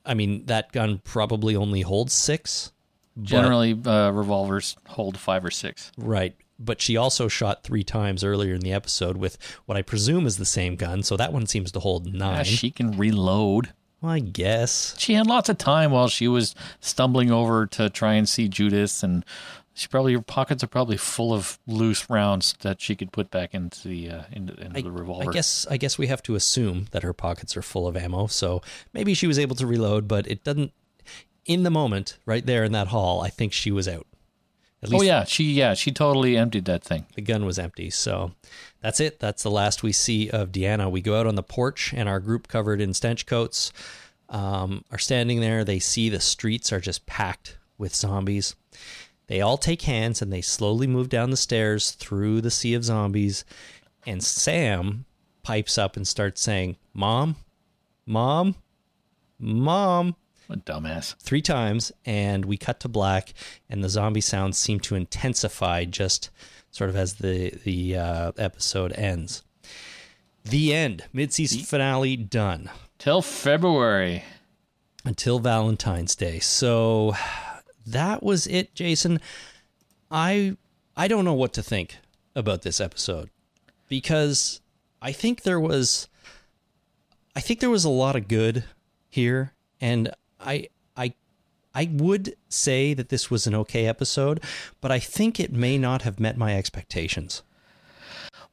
I 0.05 0.15
mean, 0.15 0.47
that 0.47 0.73
gun 0.73 1.01
probably 1.05 1.55
only 1.57 1.83
holds 1.83 2.13
six. 2.13 2.73
but- 3.17 3.25
generally 3.25 3.79
uh, 3.87 4.11
revolvers 4.11 4.77
hold 4.89 5.19
five 5.19 5.45
or 5.45 5.51
six. 5.51 5.93
Right. 5.99 6.35
But 6.59 6.81
she 6.81 6.97
also 6.97 7.29
shot 7.29 7.65
three 7.65 7.85
times 7.85 8.25
earlier 8.25 8.55
in 8.55 8.61
the 8.63 8.73
episode 8.73 9.19
with 9.19 9.37
what 9.67 9.77
I 9.77 9.83
presume 9.83 10.27
is 10.27 10.39
the 10.39 10.47
same 10.47 10.77
gun. 10.77 11.03
So 11.03 11.15
that 11.19 11.31
one 11.33 11.45
seems 11.47 11.71
to 11.73 11.81
hold 11.81 12.07
Yeah, 12.07 12.19
nine. 12.19 12.45
she 12.45 12.71
can 12.71 12.93
reload. 12.97 13.75
Well, 14.01 14.13
I 14.13 14.21
guess. 14.21 14.95
She 14.99 15.13
had 15.15 15.27
lots 15.27 15.51
of 15.51 15.59
time 15.59 15.91
while 15.91 16.09
she 16.09 16.29
was 16.29 16.55
stumbling 16.81 17.31
over 17.31 17.67
to 17.67 17.91
try 17.91 18.15
and 18.15 18.27
see 18.27 18.49
Judas, 18.49 19.03
and 19.03 19.23
she 19.77 19.89
probably 19.89 20.15
her 20.15 20.23
pockets 20.23 20.65
are 20.65 20.69
probably 20.69 20.97
full 20.97 21.35
of 21.35 21.59
loose 21.67 22.09
rounds 22.09 22.55
that 22.61 22.81
she 22.81 22.97
could 22.97 23.13
put 23.13 23.31
back 23.31 23.53
into 23.53 23.87
the 23.87 24.11
uh, 24.11 24.23
into, 24.33 24.55
into 24.59 24.79
I, 24.79 24.81
the 24.81 24.91
revolver. 24.91 25.29
I 25.29 25.33
guess 25.33 25.67
I 25.71 25.77
guess 25.77 25.99
we 25.99 26.07
have 26.07 26.23
to 26.25 26.35
assume 26.35 26.87
that 26.93 27.03
her 27.03 27.13
pockets 27.13 27.59
are 27.59 27.63
full 27.63 27.87
of 27.87 27.95
ammo. 27.95 28.27
So 28.27 28.63
maybe 28.95 29.13
she 29.13 29.27
was 29.27 29.39
able 29.39 29.55
to 29.57 29.67
reload, 29.67 30.09
but 30.09 30.27
it 30.27 30.43
doesn't. 30.43 30.73
In 31.45 31.63
the 31.63 31.71
moment, 31.71 32.17
right 32.25 32.45
there 32.45 32.65
in 32.65 32.73
that 32.73 32.89
hall, 32.89 33.21
I 33.21 33.29
think 33.29 33.53
she 33.53 33.71
was 33.71 33.87
out. 33.87 34.07
At 34.83 34.95
Oh 34.95 35.03
yeah, 35.03 35.25
she 35.25 35.45
yeah 35.53 35.75
she 35.75 35.93
totally 35.93 36.39
emptied 36.39 36.65
that 36.65 36.83
thing. 36.83 37.05
the 37.15 37.21
gun 37.21 37.45
was 37.45 37.59
empty. 37.59 37.91
So 37.91 38.33
that's 38.81 38.99
it. 38.99 39.21
That's 39.21 39.43
the 39.43 39.51
last 39.51 39.83
we 39.83 39.93
see 39.93 40.31
of 40.31 40.53
Deanna. 40.53 40.91
We 40.91 41.03
go 41.03 41.21
out 41.21 41.27
on 41.27 41.35
the 41.35 41.43
porch, 41.43 41.93
and 41.95 42.09
our 42.09 42.19
group 42.19 42.49
covered 42.49 42.81
in 42.81 42.95
stench 42.95 43.27
coats 43.27 43.75
um, 44.31 44.87
are 44.91 44.99
standing 44.99 45.41
there. 45.41 45.65
They 45.65 45.81
see 45.81 46.09
the 46.09 46.19
streets 46.19 46.73
are 46.73 46.81
just 46.81 47.05
packed 47.05 47.59
with 47.77 47.95
zombies. 47.95 48.57
They 49.29 49.41
all 49.41 49.59
take 49.59 49.83
hands 49.83 50.23
and 50.23 50.33
they 50.33 50.41
slowly 50.43 50.87
move 50.87 51.09
down 51.09 51.31
the 51.31 51.37
stairs 51.37 51.91
through 51.93 52.41
the 52.41 52.51
sea 52.51 52.75
of 52.75 52.85
zombies. 52.85 53.45
And 54.07 54.23
Sam 54.23 55.05
pipes 55.43 55.77
up 55.79 55.97
and 55.97 56.07
starts 56.07 56.41
saying, 56.41 56.77
Mom, 56.95 57.37
Mom, 58.07 58.55
Mom, 59.39 60.15
A 60.49 60.57
dumbass. 60.57 61.17
three 61.17 61.43
times. 61.43 61.91
And 62.05 62.45
we 62.45 62.57
cut 62.57 62.79
to 62.81 62.89
black, 62.89 63.35
and 63.69 63.83
the 63.83 63.89
zombie 63.89 64.21
sounds 64.21 64.59
seem 64.59 64.79
to 64.81 64.95
intensify 64.95 65.85
just 65.85 66.31
sort 66.71 66.91
of 66.91 66.97
as 66.97 67.15
the, 67.15 67.51
the 67.65 67.97
uh, 67.97 68.33
episode 68.39 68.93
ends. 68.93 69.43
The 70.45 70.73
end. 70.73 71.05
Mid 71.13 71.33
season 71.33 71.63
finale 71.63 72.17
done 72.17 72.71
Till 72.99 73.23
February. 73.23 74.23
until 75.05 75.41
Valentine's 75.41 76.15
Day. 76.15 76.39
So 76.39 77.15
that 77.87 78.23
was 78.23 78.47
it, 78.47 78.75
Jason. 78.75 79.21
I 80.11 80.57
I 80.97 81.09
don't 81.09 81.25
know 81.25 81.35
what 81.35 81.53
to 81.55 81.63
think 81.63 81.97
about 82.35 82.63
this 82.63 82.81
episode 82.81 83.31
because 83.89 84.61
I 85.01 85.13
think 85.13 85.43
there 85.43 85.61
was 85.61 86.09
I 87.35 87.41
think 87.41 87.61
there 87.61 87.71
was 87.71 87.85
a 87.85 87.91
lot 87.91 88.17
of 88.17 88.29
good 88.29 88.65
here 89.09 89.53
and 89.81 90.11
I 90.41 90.69
I 90.97 91.15
I 91.75 91.91
would 91.93 92.35
say 92.49 92.95
that 92.95 93.09
this 93.11 93.31
was 93.31 93.47
an 93.47 93.55
okay 93.55 93.87
episode, 93.87 94.43
but 94.81 94.91
I 94.91 94.99
think 94.99 95.39
it 95.39 95.53
may 95.53 95.77
not 95.79 96.03
have 96.03 96.19
met 96.19 96.39
my 96.39 96.57
expectations. 96.57 97.43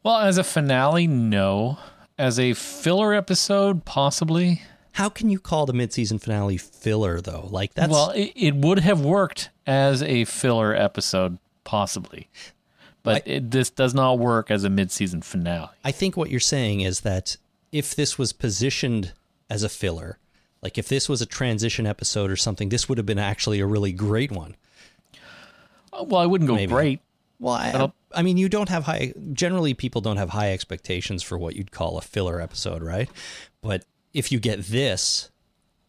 Well, 0.03 0.17
as 0.17 0.38
a 0.38 0.43
finale, 0.43 1.07
no. 1.07 1.77
As 2.17 2.38
a 2.38 2.53
filler 2.53 3.13
episode, 3.13 3.86
possibly. 3.86 4.61
How 4.93 5.09
can 5.09 5.29
you 5.29 5.39
call 5.39 5.65
the 5.65 5.73
mid-season 5.73 6.19
finale 6.19 6.57
filler 6.57 7.19
though? 7.19 7.47
Like 7.51 7.73
that's 7.73 7.91
well, 7.91 8.11
it, 8.11 8.31
it 8.35 8.55
would 8.55 8.79
have 8.79 9.01
worked 9.01 9.49
as 9.65 10.01
a 10.03 10.25
filler 10.25 10.75
episode, 10.75 11.39
possibly. 11.63 12.29
But 13.01 13.27
it, 13.27 13.51
this 13.51 13.69
does 13.69 13.93
not 13.93 14.17
work 14.19 14.49
as 14.49 14.63
a 14.63 14.69
mid-season 14.69 15.23
finale. 15.23 15.69
I 15.83 15.91
think 15.91 16.15
what 16.15 16.29
you're 16.29 16.39
saying 16.39 16.81
is 16.81 17.01
that 17.01 17.37
if 17.71 17.95
this 17.95 18.17
was 18.17 18.31
positioned 18.33 19.13
as 19.49 19.63
a 19.63 19.69
filler, 19.69 20.19
like 20.61 20.77
if 20.77 20.87
this 20.87 21.09
was 21.09 21.21
a 21.21 21.25
transition 21.25 21.85
episode 21.85 22.31
or 22.31 22.37
something, 22.37 22.69
this 22.69 22.87
would 22.87 22.97
have 22.97 23.07
been 23.07 23.19
actually 23.19 23.59
a 23.59 23.65
really 23.65 23.91
great 23.91 24.31
one. 24.31 24.55
Uh, 25.91 26.03
well, 26.03 26.21
I 26.21 26.25
wouldn't 26.27 26.47
go 26.47 26.55
Maybe. 26.55 26.71
great. 26.71 26.99
Well, 27.39 27.55
I, 27.55 27.91
I 28.15 28.21
mean, 28.21 28.37
you 28.37 28.47
don't 28.47 28.69
have 28.69 28.83
high. 28.83 29.13
Generally, 29.33 29.73
people 29.73 29.99
don't 29.99 30.17
have 30.17 30.29
high 30.29 30.53
expectations 30.53 31.23
for 31.23 31.37
what 31.37 31.55
you'd 31.55 31.71
call 31.71 31.97
a 31.97 32.01
filler 32.01 32.39
episode, 32.39 32.81
right? 32.81 33.09
But 33.61 33.83
if 34.14 34.32
you 34.32 34.39
get 34.39 34.64
this 34.64 35.30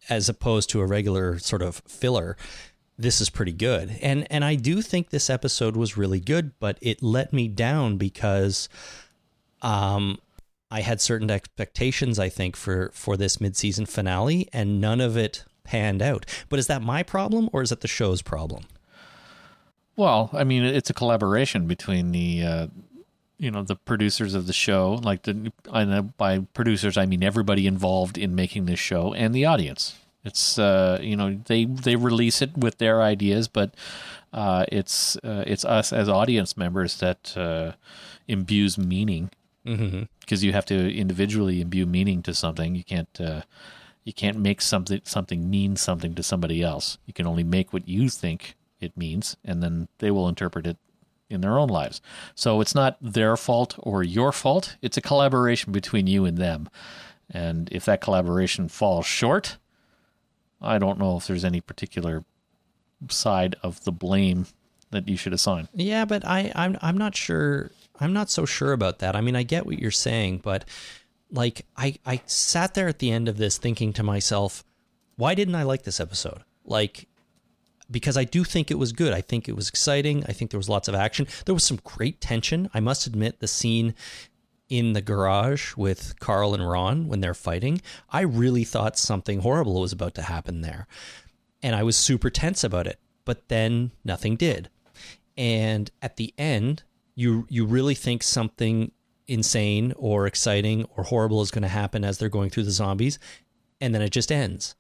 as 0.09 0.29
opposed 0.29 0.71
to 0.71 0.81
a 0.81 0.87
regular 0.87 1.39
sort 1.39 1.63
of 1.63 1.77
filler, 1.87 2.37
this 2.99 3.21
is 3.21 3.31
pretty 3.31 3.53
good. 3.53 3.99
And 4.03 4.27
and 4.31 4.45
I 4.45 4.55
do 4.55 4.83
think 4.83 5.11
this 5.11 5.31
episode 5.31 5.77
was 5.77 5.97
really 5.97 6.21
good, 6.21 6.53
but 6.59 6.79
it 6.81 7.03
let 7.03 7.33
me 7.33 7.49
down 7.49 7.97
because 7.97 8.69
um 9.63 10.19
I 10.71 10.81
had 10.81 11.01
certain 11.01 11.31
expectations 11.31 12.19
I 12.19 12.29
think 12.29 12.57
for 12.57 12.91
for 12.95 13.17
this 13.17 13.41
mid-season 13.41 13.87
finale 13.87 14.49
and 14.53 14.81
none 14.81 15.01
of 15.01 15.17
it 15.17 15.45
panned 15.65 16.03
out. 16.03 16.27
But 16.49 16.59
is 16.59 16.67
that 16.69 16.83
my 16.83 17.03
problem 17.03 17.49
or 17.53 17.63
is 17.63 17.73
it 17.73 17.81
the 17.81 17.89
show's 17.89 18.23
problem? 18.23 18.65
Well, 19.97 20.31
I 20.33 20.45
mean, 20.45 20.65
it's 20.65 20.91
a 20.91 20.95
collaboration 20.95 21.67
between 21.67 22.11
the, 22.11 22.43
uh, 22.43 22.67
you 23.39 23.51
know, 23.51 23.63
the 23.63 23.77
producers 23.77 24.35
of 24.35 24.47
the 24.47 24.53
show. 24.53 25.01
Like 25.03 25.23
the, 25.23 25.53
I 25.71 25.85
know 25.85 26.03
by 26.03 26.41
producers, 26.55 26.97
I 26.97 27.07
mean 27.07 27.23
everybody 27.23 27.67
involved 27.67 28.17
in 28.17 28.35
making 28.35 28.67
this 28.67 28.79
show 28.79 29.13
and 29.15 29.35
the 29.35 29.45
audience. 29.45 29.97
It's, 30.25 30.59
uh, 30.59 30.99
you 31.03 31.17
know, 31.17 31.41
they 31.47 31.67
they 31.67 31.97
release 31.97 32.41
it 32.41 32.57
with 32.57 32.79
their 32.79 33.03
ideas, 33.03 33.47
but 33.47 33.75
uh, 34.33 34.65
it's 34.73 35.17
uh, 35.17 35.45
it's 35.47 35.65
us 35.65 35.93
as 35.93 36.09
audience 36.09 36.57
members 36.57 36.99
that 36.99 37.37
uh, 37.37 37.73
imbues 38.27 38.79
meaning 38.79 39.31
because 40.21 40.43
you 40.45 40.53
have 40.53 40.67
to 40.67 40.95
individually 40.95 41.61
imbue 41.61 41.87
meaning 41.87 42.23
to 42.23 42.35
something. 42.35 42.75
You 42.75 42.85
can't 42.85 43.21
uh, 43.21 43.43
you 44.05 44.13
can't 44.13 44.39
make 44.39 44.61
something 44.63 45.01
something 45.05 45.51
mean 45.51 45.77
something 45.77 46.15
to 46.15 46.23
somebody 46.23 46.63
else. 46.63 46.99
You 47.07 47.13
can 47.13 47.27
only 47.27 47.45
make 47.45 47.73
what 47.73 47.87
you 47.89 48.09
think 48.09 48.57
it 48.81 48.97
means, 48.97 49.37
and 49.45 49.63
then 49.63 49.89
they 49.99 50.11
will 50.11 50.29
interpret 50.29 50.67
it 50.67 50.77
in 51.31 51.41
their 51.41 51.59
own 51.59 51.69
lives. 51.69 52.01
So 52.35 52.61
it's 52.61 52.75
not 52.75 52.97
their 53.01 53.37
fault 53.37 53.75
or 53.79 54.03
your 54.03 54.33
fault. 54.33 54.77
It's 54.83 54.97
a 54.97 55.03
collaboration 55.03 55.73
between 55.73 56.07
you 56.07 56.25
and 56.25 56.39
them. 56.39 56.69
And 57.31 57.69
if 57.73 57.85
that 57.87 58.01
collaboration 58.01 58.69
falls 58.69 59.07
short, 59.07 59.57
I 60.61 60.79
don't 60.79 60.99
know 60.99 61.17
if 61.17 61.27
there's 61.27 61.45
any 61.45 61.61
particular 61.61 62.25
side 63.09 63.57
of 63.63 63.85
the 63.85 63.93
blame 63.93 64.47
that 64.91 65.09
you 65.09 65.17
should 65.17 65.33
assign. 65.33 65.69
Yeah, 65.75 66.05
but 66.05 66.25
I, 66.25 66.53
I'm 66.55 66.79
I'm 66.81 66.97
not 66.97 67.17
sure. 67.17 67.71
I'm 67.99 68.13
not 68.13 68.31
so 68.31 68.45
sure 68.45 68.73
about 68.73 69.01
that. 69.01 69.17
I 69.17 69.21
mean, 69.21 69.37
I 69.37 69.43
get 69.43 69.67
what 69.67 69.79
you're 69.79 69.91
saying, 69.91 70.41
but 70.43 70.65
like, 71.31 71.67
I 71.77 71.97
I 72.07 72.23
sat 72.27 72.75
there 72.75 72.89
at 72.89 72.99
the 72.99 73.11
end 73.11 73.29
of 73.29 73.37
this 73.37 73.59
thinking 73.59 73.93
to 73.95 74.03
myself, 74.03 74.65
why 75.17 75.35
didn't 75.35 75.55
I 75.55 75.65
like 75.65 75.83
this 75.83 76.01
episode? 76.01 76.43
Like, 76.65 77.09
because 77.91 78.17
I 78.17 78.25
do 78.25 78.45
think 78.45 78.71
it 78.71 78.79
was 78.79 78.93
good. 78.93 79.13
I 79.13 79.21
think 79.21 79.49
it 79.49 79.57
was 79.57 79.69
exciting. 79.69 80.25
I 80.27 80.33
think 80.33 80.51
there 80.51 80.59
was 80.59 80.69
lots 80.69 80.89
of 80.89 80.95
action. 80.95 81.27
There 81.45 81.55
was 81.55 81.65
some 81.65 81.81
great 81.85 82.21
tension. 82.21 82.69
I 82.75 82.81
must 82.81 83.07
admit, 83.07 83.41
the 83.41 83.49
scene 83.49 83.95
in 84.69 84.95
the 84.95 85.03
garage 85.03 85.77
with 85.77 86.19
Carl 86.21 86.55
and 86.55 86.69
Ron 86.69 87.07
when 87.09 87.21
they're 87.21 87.35
fighting, 87.35 87.81
I 88.11 88.23
really 88.23 88.65
thought 88.65 88.99
something 88.99 89.41
horrible 89.41 89.81
was 89.81 89.93
about 89.93 90.15
to 90.15 90.23
happen 90.23 90.63
there. 90.63 90.87
And 91.63 91.77
I 91.77 91.83
was 91.83 91.97
super 91.97 92.31
tense 92.31 92.65
about 92.65 92.87
it. 92.87 92.99
But 93.25 93.49
then 93.49 93.93
nothing 94.05 94.37
did. 94.37 94.69
And 95.37 95.91
at 96.03 96.17
the 96.17 96.35
end, 96.37 96.83
you 97.15 97.47
you 97.49 97.65
really 97.65 97.95
think 97.95 98.23
something 98.23 98.93
insane 99.27 99.93
or 99.97 100.27
exciting 100.27 100.85
or 100.97 101.05
horrible 101.05 101.41
is 101.41 101.51
going 101.51 101.63
to 101.63 101.69
happen 101.69 102.05
as 102.05 102.19
they're 102.19 102.29
going 102.29 102.51
through 102.51 102.65
the 102.65 102.71
zombies 102.71 103.19
and 103.81 103.95
then 103.95 104.03
it 104.03 104.11
just 104.11 104.33
ends. 104.33 104.75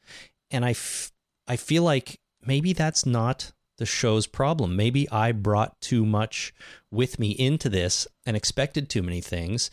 And 0.50 0.64
I, 0.64 0.70
f- 0.70 1.12
I 1.46 1.56
feel 1.56 1.82
like 1.82 2.20
maybe 2.46 2.72
that's 2.72 3.06
not 3.06 3.52
the 3.78 3.86
show's 3.86 4.26
problem. 4.26 4.76
Maybe 4.76 5.08
I 5.10 5.32
brought 5.32 5.80
too 5.80 6.06
much 6.06 6.54
with 6.90 7.18
me 7.18 7.30
into 7.30 7.68
this 7.68 8.06
and 8.24 8.36
expected 8.36 8.88
too 8.88 9.02
many 9.02 9.20
things. 9.20 9.70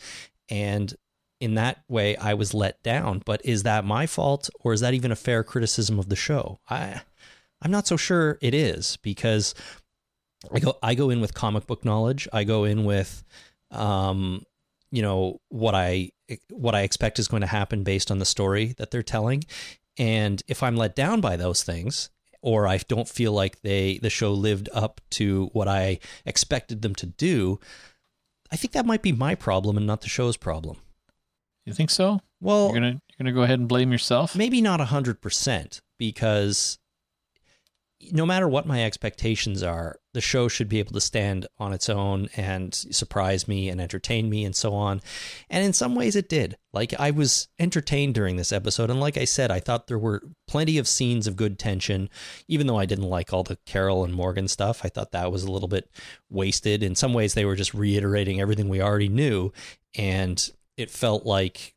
And 0.48 0.94
in 1.40 1.54
that 1.54 1.82
way, 1.88 2.16
I 2.16 2.34
was 2.34 2.54
let 2.54 2.82
down. 2.82 3.22
But 3.24 3.44
is 3.44 3.62
that 3.62 3.84
my 3.84 4.06
fault 4.06 4.50
or 4.60 4.72
is 4.72 4.80
that 4.80 4.94
even 4.94 5.12
a 5.12 5.16
fair 5.16 5.44
criticism 5.44 5.98
of 5.98 6.08
the 6.08 6.16
show? 6.16 6.60
I, 6.68 7.02
I'm 7.60 7.70
not 7.70 7.86
so 7.86 7.96
sure 7.96 8.38
it 8.40 8.54
is 8.54 8.96
because 8.98 9.54
I 10.52 10.58
go, 10.58 10.76
I 10.82 10.94
go 10.94 11.10
in 11.10 11.20
with 11.20 11.34
comic 11.34 11.66
book 11.66 11.84
knowledge. 11.84 12.28
I 12.32 12.44
go 12.44 12.64
in 12.64 12.84
with, 12.84 13.22
um, 13.70 14.42
you 14.90 15.02
know, 15.02 15.40
what 15.48 15.74
I, 15.74 16.10
what 16.50 16.74
I 16.74 16.82
expect 16.82 17.18
is 17.18 17.28
going 17.28 17.42
to 17.42 17.46
happen 17.46 17.84
based 17.84 18.10
on 18.10 18.18
the 18.18 18.24
story 18.24 18.74
that 18.78 18.90
they're 18.90 19.02
telling. 19.02 19.44
And 19.98 20.42
if 20.48 20.62
I'm 20.62 20.76
let 20.76 20.96
down 20.96 21.20
by 21.20 21.36
those 21.36 21.62
things, 21.62 22.10
or 22.42 22.66
I 22.66 22.78
don't 22.88 23.08
feel 23.08 23.32
like 23.32 23.62
they 23.62 23.98
the 23.98 24.10
show 24.10 24.32
lived 24.32 24.68
up 24.72 25.00
to 25.12 25.48
what 25.52 25.68
I 25.68 25.98
expected 26.26 26.82
them 26.82 26.94
to 26.96 27.06
do, 27.06 27.58
I 28.50 28.56
think 28.56 28.72
that 28.72 28.84
might 28.84 29.02
be 29.02 29.12
my 29.12 29.34
problem 29.34 29.76
and 29.76 29.86
not 29.86 30.00
the 30.02 30.08
show's 30.08 30.36
problem. 30.36 30.76
You 31.64 31.72
think 31.72 31.90
so? 31.90 32.20
Well, 32.40 32.66
You're 32.66 32.74
gonna 32.74 32.88
you're 32.88 33.18
gonna 33.18 33.32
go 33.32 33.42
ahead 33.42 33.60
and 33.60 33.68
blame 33.68 33.92
yourself? 33.92 34.34
maybe 34.34 34.60
not 34.60 34.80
100% 34.80 35.80
because 35.98 36.78
no 38.10 38.26
matter 38.26 38.48
what 38.48 38.66
my 38.66 38.84
expectations 38.84 39.62
are, 39.62 39.98
the 40.14 40.20
show 40.20 40.48
should 40.48 40.68
be 40.68 40.78
able 40.78 40.92
to 40.92 41.00
stand 41.00 41.46
on 41.58 41.72
its 41.72 41.88
own 41.88 42.28
and 42.36 42.74
surprise 42.74 43.46
me 43.46 43.68
and 43.68 43.80
entertain 43.80 44.28
me 44.28 44.44
and 44.44 44.56
so 44.56 44.74
on. 44.74 45.00
And 45.48 45.64
in 45.64 45.72
some 45.72 45.94
ways 45.94 46.16
it 46.16 46.28
did. 46.28 46.56
Like 46.72 46.94
I 46.98 47.10
was 47.10 47.48
entertained 47.58 48.14
during 48.14 48.36
this 48.36 48.52
episode 48.52 48.90
and 48.90 49.00
like 49.00 49.16
I 49.16 49.24
said, 49.24 49.50
I 49.50 49.60
thought 49.60 49.86
there 49.86 49.98
were 49.98 50.22
plenty 50.48 50.78
of 50.78 50.88
scenes 50.88 51.26
of 51.26 51.36
good 51.36 51.58
tension 51.58 52.10
even 52.48 52.66
though 52.66 52.78
I 52.78 52.86
didn't 52.86 53.08
like 53.08 53.32
all 53.32 53.44
the 53.44 53.58
Carol 53.66 54.04
and 54.04 54.14
Morgan 54.14 54.48
stuff. 54.48 54.84
I 54.84 54.88
thought 54.88 55.12
that 55.12 55.30
was 55.30 55.44
a 55.44 55.52
little 55.52 55.68
bit 55.68 55.88
wasted. 56.28 56.82
In 56.82 56.94
some 56.94 57.14
ways 57.14 57.34
they 57.34 57.44
were 57.44 57.56
just 57.56 57.74
reiterating 57.74 58.40
everything 58.40 58.68
we 58.68 58.82
already 58.82 59.08
knew 59.08 59.52
and 59.94 60.50
it 60.76 60.90
felt 60.90 61.24
like 61.24 61.74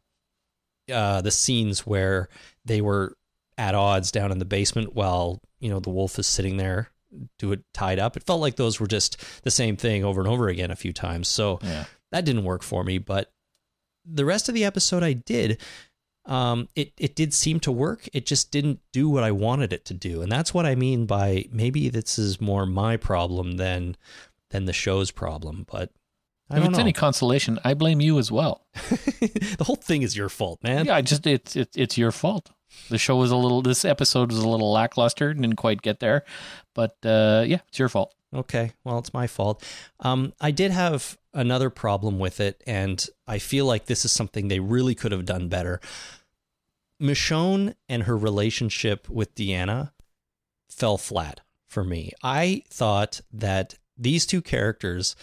uh, 0.92 1.22
the 1.22 1.32
scenes 1.32 1.86
where 1.86 2.30
they 2.64 2.82
were 2.82 3.16
at 3.58 3.74
odds 3.76 4.12
down 4.12 4.32
in 4.32 4.40
the 4.40 4.46
basement 4.46 4.94
while 4.96 5.42
you 5.60 5.70
know 5.70 5.80
the 5.80 5.90
wolf 5.90 6.20
is 6.20 6.28
sitting 6.28 6.58
there 6.58 6.90
do 7.40 7.52
it 7.54 7.62
tied 7.74 7.98
up 8.00 8.18
it 8.18 8.24
felt 8.24 8.42
like 8.42 8.56
those 8.58 8.80
were 8.80 8.88
just 8.88 9.18
the 9.44 9.52
same 9.52 9.78
thing 9.78 10.04
over 10.04 10.20
and 10.20 10.30
over 10.30 10.50
again 10.50 10.72
a 10.72 10.76
few 10.76 10.92
times 10.92 11.28
so 11.28 11.60
Yeah. 11.64 11.86
that 12.12 12.26
didn't 12.26 12.44
work 12.44 12.64
for 12.64 12.84
me 12.84 12.98
but 12.98 13.32
the 14.06 14.26
rest 14.26 14.50
of 14.50 14.56
the 14.56 14.66
episode 14.66 15.04
i 15.04 15.14
did 15.14 15.60
um, 16.28 16.70
it, 16.76 16.92
it 16.98 17.16
did 17.16 17.34
seem 17.36 17.60
to 17.62 17.72
work 17.72 18.10
it 18.12 18.26
just 18.26 18.52
didn't 18.52 18.80
do 18.92 19.08
what 19.08 19.24
i 19.24 19.32
wanted 19.32 19.72
it 19.72 19.86
to 19.86 19.94
do 19.94 20.22
and 20.22 20.32
that's 20.32 20.54
what 20.54 20.66
i 20.66 20.76
mean 20.76 21.06
by 21.06 21.46
maybe 21.52 21.88
this 21.88 22.18
is 22.20 22.42
more 22.42 22.66
my 22.66 22.98
problem 22.98 23.58
than 23.58 23.96
than 24.50 24.66
the 24.66 24.74
show's 24.74 25.12
problem 25.12 25.66
but 25.72 25.92
i 26.50 26.58
if 26.58 26.64
it's 26.66 26.74
know 26.74 26.80
any 26.80 26.94
consolation, 26.94 27.58
I 27.64 27.74
blame 27.74 28.00
you 28.02 28.20
as 28.20 28.32
well. 28.32 28.68
the 28.76 29.64
whole 29.66 29.76
thing 29.78 30.04
is 30.04 30.16
your 30.16 30.30
fault 30.30 30.62
man 30.64 30.86
Yeah, 30.86 30.96
I 30.96 31.02
just 31.02 31.26
it's 31.26 31.56
it's 31.56 31.76
it's 31.76 31.98
your 31.98 32.12
fault. 32.12 32.52
The 32.90 32.98
show 32.98 33.16
was 33.18 33.32
a 33.32 33.36
little. 33.36 33.62
This 33.62 33.86
episode 33.86 34.32
was 34.32 34.40
a 34.40 34.48
little 34.48 34.72
lackluster. 34.72 35.34
Didn't 35.34 35.56
quite 35.56 35.82
get 35.82 36.00
there, 36.00 36.24
but 36.74 36.98
uh, 37.06 37.44
yeah, 37.48 37.60
it's 37.68 37.80
your 37.80 37.90
fault. 37.90 38.14
Okay. 38.34 38.74
Well, 38.84 39.00
it's 39.00 39.14
my 39.14 39.28
fault. 39.28 39.64
Um, 40.02 40.34
I 40.42 40.52
did 40.52 40.72
have 40.72 41.18
another 41.34 41.70
problem 41.70 42.20
with 42.20 42.40
it, 42.40 42.62
and 42.68 43.06
I 43.28 43.40
feel 43.40 43.66
like 43.66 43.86
this 43.86 44.06
is 44.06 44.12
something 44.12 44.48
they 44.48 44.60
really 44.60 44.96
could 44.96 45.12
have 45.12 45.26
done 45.26 45.48
better. 45.48 45.80
Michonne 47.02 47.76
and 47.90 48.04
her 48.04 48.18
relationship 48.18 49.10
with 49.10 49.36
Deanna 49.36 49.92
fell 50.70 50.98
flat 50.98 51.42
for 51.68 51.84
me. 51.84 52.12
I 52.24 52.64
thought 52.70 53.22
that 53.32 53.76
these 53.98 54.26
two 54.26 54.42
characters 54.42 55.16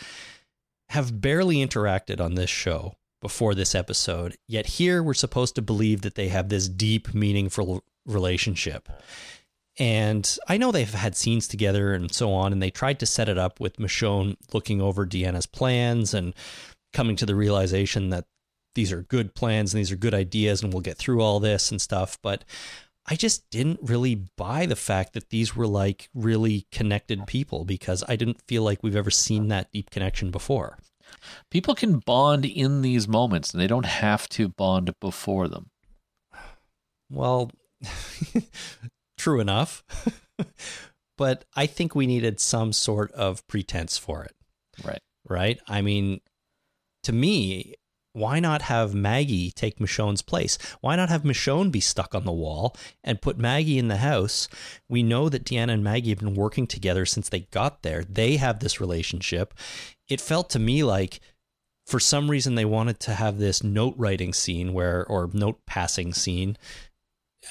have 0.90 1.20
barely 1.20 1.56
interacted 1.56 2.20
on 2.20 2.34
this 2.34 2.50
show 2.50 2.94
before 3.22 3.54
this 3.54 3.74
episode, 3.74 4.36
yet 4.46 4.66
here 4.66 5.02
we're 5.02 5.14
supposed 5.14 5.54
to 5.54 5.62
believe 5.62 6.02
that 6.02 6.16
they 6.16 6.28
have 6.28 6.50
this 6.50 6.68
deep, 6.68 7.14
meaningful 7.14 7.82
relationship. 8.04 8.90
And 9.78 10.36
I 10.48 10.58
know 10.58 10.70
they've 10.70 10.92
had 10.92 11.16
scenes 11.16 11.48
together 11.48 11.94
and 11.94 12.12
so 12.12 12.32
on, 12.34 12.52
and 12.52 12.62
they 12.62 12.70
tried 12.70 13.00
to 13.00 13.06
set 13.06 13.30
it 13.30 13.38
up 13.38 13.58
with 13.58 13.78
Michonne 13.78 14.36
looking 14.52 14.82
over 14.82 15.06
Deanna's 15.06 15.46
plans 15.46 16.12
and 16.12 16.34
coming 16.92 17.16
to 17.16 17.24
the 17.24 17.34
realization 17.34 18.10
that 18.10 18.26
these 18.74 18.92
are 18.92 19.02
good 19.02 19.34
plans 19.34 19.72
and 19.72 19.78
these 19.78 19.92
are 19.92 19.96
good 19.96 20.14
ideas 20.14 20.62
and 20.62 20.72
we'll 20.72 20.82
get 20.82 20.98
through 20.98 21.22
all 21.22 21.40
this 21.40 21.70
and 21.70 21.80
stuff. 21.80 22.18
But 22.22 22.44
I 23.06 23.16
just 23.16 23.48
didn't 23.50 23.80
really 23.82 24.14
buy 24.36 24.66
the 24.66 24.76
fact 24.76 25.14
that 25.14 25.30
these 25.30 25.56
were 25.56 25.66
like 25.66 26.08
really 26.14 26.66
connected 26.70 27.26
people 27.26 27.64
because 27.64 28.04
I 28.08 28.16
didn't 28.16 28.42
feel 28.46 28.62
like 28.62 28.82
we've 28.82 28.96
ever 28.96 29.10
seen 29.10 29.48
that 29.48 29.72
deep 29.72 29.90
connection 29.90 30.30
before. 30.30 30.78
People 31.50 31.74
can 31.74 31.98
bond 31.98 32.44
in 32.44 32.82
these 32.82 33.08
moments 33.08 33.52
and 33.52 33.60
they 33.60 33.66
don't 33.66 33.86
have 33.86 34.28
to 34.30 34.48
bond 34.48 34.92
before 35.00 35.48
them. 35.48 35.70
Well, 37.10 37.50
true 39.18 39.40
enough. 39.40 39.84
but 41.18 41.44
I 41.54 41.66
think 41.66 41.94
we 41.94 42.06
needed 42.06 42.40
some 42.40 42.72
sort 42.72 43.12
of 43.12 43.46
pretense 43.46 43.98
for 43.98 44.24
it. 44.24 44.34
Right. 44.84 45.00
Right? 45.28 45.60
I 45.68 45.82
mean, 45.82 46.20
to 47.04 47.12
me, 47.12 47.74
why 48.12 48.40
not 48.40 48.62
have 48.62 48.94
Maggie 48.94 49.50
take 49.50 49.78
Michonne's 49.78 50.22
place? 50.22 50.58
Why 50.80 50.96
not 50.96 51.08
have 51.08 51.22
Michonne 51.22 51.70
be 51.70 51.80
stuck 51.80 52.14
on 52.14 52.24
the 52.24 52.32
wall 52.32 52.76
and 53.02 53.22
put 53.22 53.38
Maggie 53.38 53.78
in 53.78 53.88
the 53.88 53.96
house? 53.98 54.48
We 54.88 55.02
know 55.02 55.28
that 55.28 55.44
Deanna 55.44 55.72
and 55.72 55.84
Maggie 55.84 56.10
have 56.10 56.18
been 56.18 56.34
working 56.34 56.66
together 56.66 57.06
since 57.06 57.28
they 57.28 57.40
got 57.40 57.82
there. 57.82 58.04
They 58.04 58.36
have 58.36 58.60
this 58.60 58.80
relationship. 58.80 59.54
It 60.08 60.20
felt 60.20 60.50
to 60.50 60.58
me 60.58 60.84
like 60.84 61.20
for 61.86 61.98
some 61.98 62.30
reason 62.30 62.54
they 62.54 62.64
wanted 62.64 63.00
to 63.00 63.14
have 63.14 63.38
this 63.38 63.62
note 63.62 63.94
writing 63.96 64.32
scene 64.32 64.72
where 64.72 65.06
or 65.06 65.30
note 65.32 65.60
passing 65.66 66.12
scene 66.12 66.56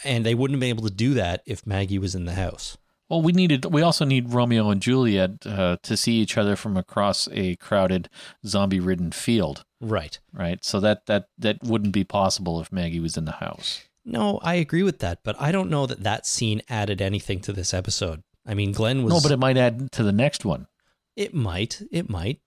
and 0.03 0.26
they 0.26 0.36
wouldn't 0.36 0.55
have 0.55 0.62
been 0.62 0.70
able 0.70 0.88
to 0.88 0.93
do 0.93 1.16
that 1.16 1.41
if 1.45 1.68
Maggie 1.68 1.99
was 1.99 2.16
in 2.16 2.26
the 2.26 2.34
house. 2.34 2.78
Well, 3.12 3.22
we 3.22 3.34
needed. 3.34 3.66
We 3.66 3.82
also 3.82 4.05
need 4.05 4.32
Romeo 4.32 4.70
and 4.70 4.82
Juliet 4.82 5.45
uh, 5.45 5.76
to 5.84 5.97
see 5.97 6.14
each 6.14 6.38
other 6.38 6.55
from 6.55 6.78
across 6.78 7.28
a 7.34 7.57
crowded, 7.57 8.07
zombie-ridden 8.45 9.12
field. 9.12 9.66
Right. 9.82 10.18
Right. 10.32 10.64
So 10.64 10.80
that 10.80 11.07
that 11.07 11.26
that 11.38 11.62
wouldn't 11.62 11.91
be 11.91 12.05
possible 12.05 12.62
if 12.62 12.72
Maggie 12.72 13.01
was 13.01 13.18
in 13.18 13.26
the 13.26 13.34
house. 13.34 13.84
No, 14.05 14.39
I 14.43 14.53
agree 14.53 14.82
with 14.82 14.99
that, 14.99 15.20
but 15.26 15.36
I 15.41 15.51
don't 15.51 15.70
know 15.70 15.86
that 15.88 16.03
that 16.03 16.26
scene 16.26 16.62
added 16.70 17.01
anything 17.01 17.41
to 17.41 17.51
this 17.51 17.74
episode. 17.74 18.24
I 18.45 18.53
mean, 18.53 18.72
Glenn 18.72 19.03
was 19.03 19.14
No, 19.14 19.20
but 19.20 19.34
it 19.34 19.39
might 19.39 19.57
add 19.57 19.91
to 19.91 20.03
the 20.03 20.14
next 20.14 20.45
one. 20.45 20.68
It 21.18 21.34
might. 21.34 21.82
It 21.91 22.09
might. 22.09 22.39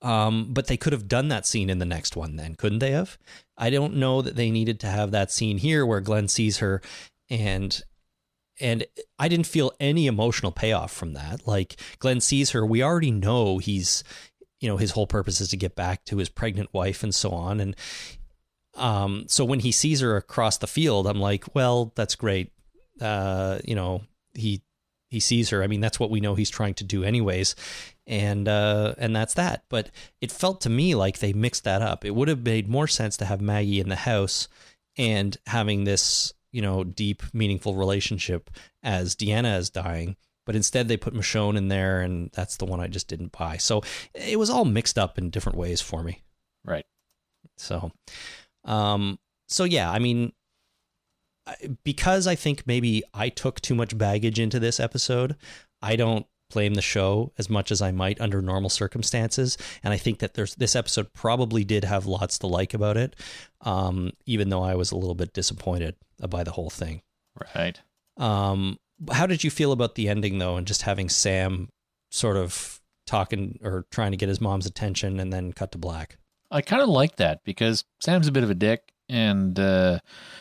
Um, 0.00 0.54
but 0.54 0.66
they 0.66 0.78
could 0.78 0.94
have 0.94 1.08
done 1.08 1.28
that 1.28 1.46
scene 1.46 1.68
in 1.68 1.78
the 1.78 1.84
next 1.84 2.16
one 2.16 2.36
then, 2.36 2.54
couldn't 2.54 2.78
they 2.78 2.92
have? 2.92 3.18
I 3.58 3.68
don't 3.68 3.96
know 3.96 4.22
that 4.22 4.34
they 4.34 4.50
needed 4.50 4.80
to 4.80 4.86
have 4.86 5.10
that 5.10 5.30
scene 5.30 5.58
here 5.58 5.84
where 5.84 6.00
Glenn 6.00 6.26
sees 6.26 6.56
her 6.58 6.80
and 7.28 7.82
and 8.60 8.84
I 9.18 9.28
didn't 9.28 9.46
feel 9.46 9.72
any 9.80 10.06
emotional 10.06 10.52
payoff 10.52 10.92
from 10.92 11.14
that. 11.14 11.46
Like 11.46 11.76
Glenn 11.98 12.20
sees 12.20 12.50
her, 12.50 12.64
we 12.64 12.82
already 12.82 13.10
know 13.10 13.58
he's 13.58 14.04
you 14.60 14.68
know, 14.68 14.76
his 14.76 14.90
whole 14.90 15.06
purpose 15.06 15.40
is 15.40 15.48
to 15.48 15.56
get 15.56 15.74
back 15.74 16.04
to 16.04 16.18
his 16.18 16.28
pregnant 16.28 16.68
wife 16.74 17.02
and 17.02 17.14
so 17.14 17.30
on 17.30 17.60
and 17.60 17.74
um 18.76 19.24
so 19.26 19.42
when 19.42 19.60
he 19.60 19.72
sees 19.72 20.00
her 20.00 20.16
across 20.16 20.58
the 20.58 20.66
field, 20.66 21.06
I'm 21.06 21.20
like, 21.20 21.44
well, 21.54 21.92
that's 21.96 22.14
great. 22.14 22.52
Uh, 23.00 23.58
you 23.64 23.74
know, 23.74 24.02
he 24.34 24.62
he 25.10 25.18
sees 25.18 25.50
her. 25.50 25.62
I 25.62 25.66
mean, 25.66 25.80
that's 25.80 25.98
what 25.98 26.10
we 26.10 26.20
know 26.20 26.36
he's 26.36 26.50
trying 26.50 26.74
to 26.74 26.84
do 26.84 27.02
anyways. 27.02 27.56
And 28.06 28.48
uh, 28.48 28.94
and 28.96 29.14
that's 29.14 29.34
that. 29.34 29.64
But 29.68 29.90
it 30.20 30.32
felt 30.32 30.60
to 30.62 30.70
me 30.70 30.94
like 30.94 31.18
they 31.18 31.32
mixed 31.32 31.64
that 31.64 31.82
up. 31.82 32.04
It 32.04 32.14
would 32.14 32.28
have 32.28 32.44
made 32.44 32.68
more 32.68 32.86
sense 32.86 33.16
to 33.18 33.24
have 33.24 33.40
Maggie 33.40 33.80
in 33.80 33.88
the 33.88 33.96
house 33.96 34.48
and 34.96 35.36
having 35.46 35.84
this, 35.84 36.32
you 36.52 36.62
know, 36.62 36.84
deep, 36.84 37.22
meaningful 37.32 37.74
relationship 37.74 38.50
as 38.82 39.14
Deanna 39.14 39.58
is 39.58 39.70
dying. 39.70 40.16
But 40.46 40.56
instead, 40.56 40.88
they 40.88 40.96
put 40.96 41.14
Michonne 41.14 41.56
in 41.56 41.68
there, 41.68 42.00
and 42.00 42.30
that's 42.32 42.56
the 42.56 42.64
one 42.64 42.80
I 42.80 42.88
just 42.88 43.08
didn't 43.08 43.32
buy. 43.32 43.56
So 43.58 43.82
it 44.14 44.38
was 44.38 44.50
all 44.50 44.64
mixed 44.64 44.98
up 44.98 45.18
in 45.18 45.30
different 45.30 45.58
ways 45.58 45.80
for 45.80 46.02
me. 46.02 46.22
Right. 46.64 46.86
So, 47.56 47.92
um, 48.64 49.18
so 49.48 49.64
yeah, 49.64 49.90
I 49.90 49.98
mean, 49.98 50.32
because 51.84 52.26
I 52.26 52.34
think 52.34 52.66
maybe 52.66 53.02
I 53.14 53.28
took 53.28 53.60
too 53.60 53.74
much 53.74 53.96
baggage 53.96 54.38
into 54.38 54.58
this 54.58 54.80
episode, 54.80 55.36
I 55.82 55.96
don't 55.96 56.26
blame 56.50 56.74
the 56.74 56.82
show 56.82 57.32
as 57.38 57.48
much 57.48 57.70
as 57.70 57.80
I 57.80 57.92
might 57.92 58.20
under 58.20 58.42
normal 58.42 58.70
circumstances. 58.70 59.56
And 59.82 59.92
I 59.92 59.96
think 59.96 60.18
that 60.18 60.34
there's 60.34 60.54
this 60.56 60.76
episode 60.76 61.12
probably 61.12 61.64
did 61.64 61.84
have 61.84 62.06
lots 62.06 62.38
to 62.40 62.46
like 62.46 62.74
about 62.74 62.96
it, 62.96 63.16
um, 63.62 64.12
even 64.26 64.48
though 64.48 64.62
I 64.62 64.74
was 64.74 64.92
a 64.92 64.96
little 64.96 65.14
bit 65.14 65.32
disappointed 65.32 65.96
by 66.28 66.44
the 66.44 66.52
whole 66.52 66.70
thing. 66.70 67.02
Right. 67.54 67.80
Um, 68.16 68.78
how 69.10 69.26
did 69.26 69.42
you 69.44 69.50
feel 69.50 69.72
about 69.72 69.94
the 69.94 70.08
ending 70.08 70.38
though, 70.38 70.56
and 70.56 70.66
just 70.66 70.82
having 70.82 71.08
Sam 71.08 71.68
sort 72.10 72.36
of 72.36 72.80
talking 73.06 73.58
or 73.62 73.86
trying 73.90 74.10
to 74.10 74.16
get 74.16 74.28
his 74.28 74.40
mom's 74.40 74.66
attention 74.66 75.18
and 75.20 75.32
then 75.32 75.52
cut 75.52 75.72
to 75.72 75.78
black? 75.78 76.18
I 76.50 76.62
kind 76.62 76.82
of 76.82 76.88
like 76.88 77.16
that 77.16 77.44
because 77.44 77.84
Sam's 78.00 78.26
a 78.26 78.32
bit 78.32 78.42
of 78.42 78.50
a 78.50 78.54
dick 78.54 78.92
and 79.10 79.58
uh, 79.58 79.98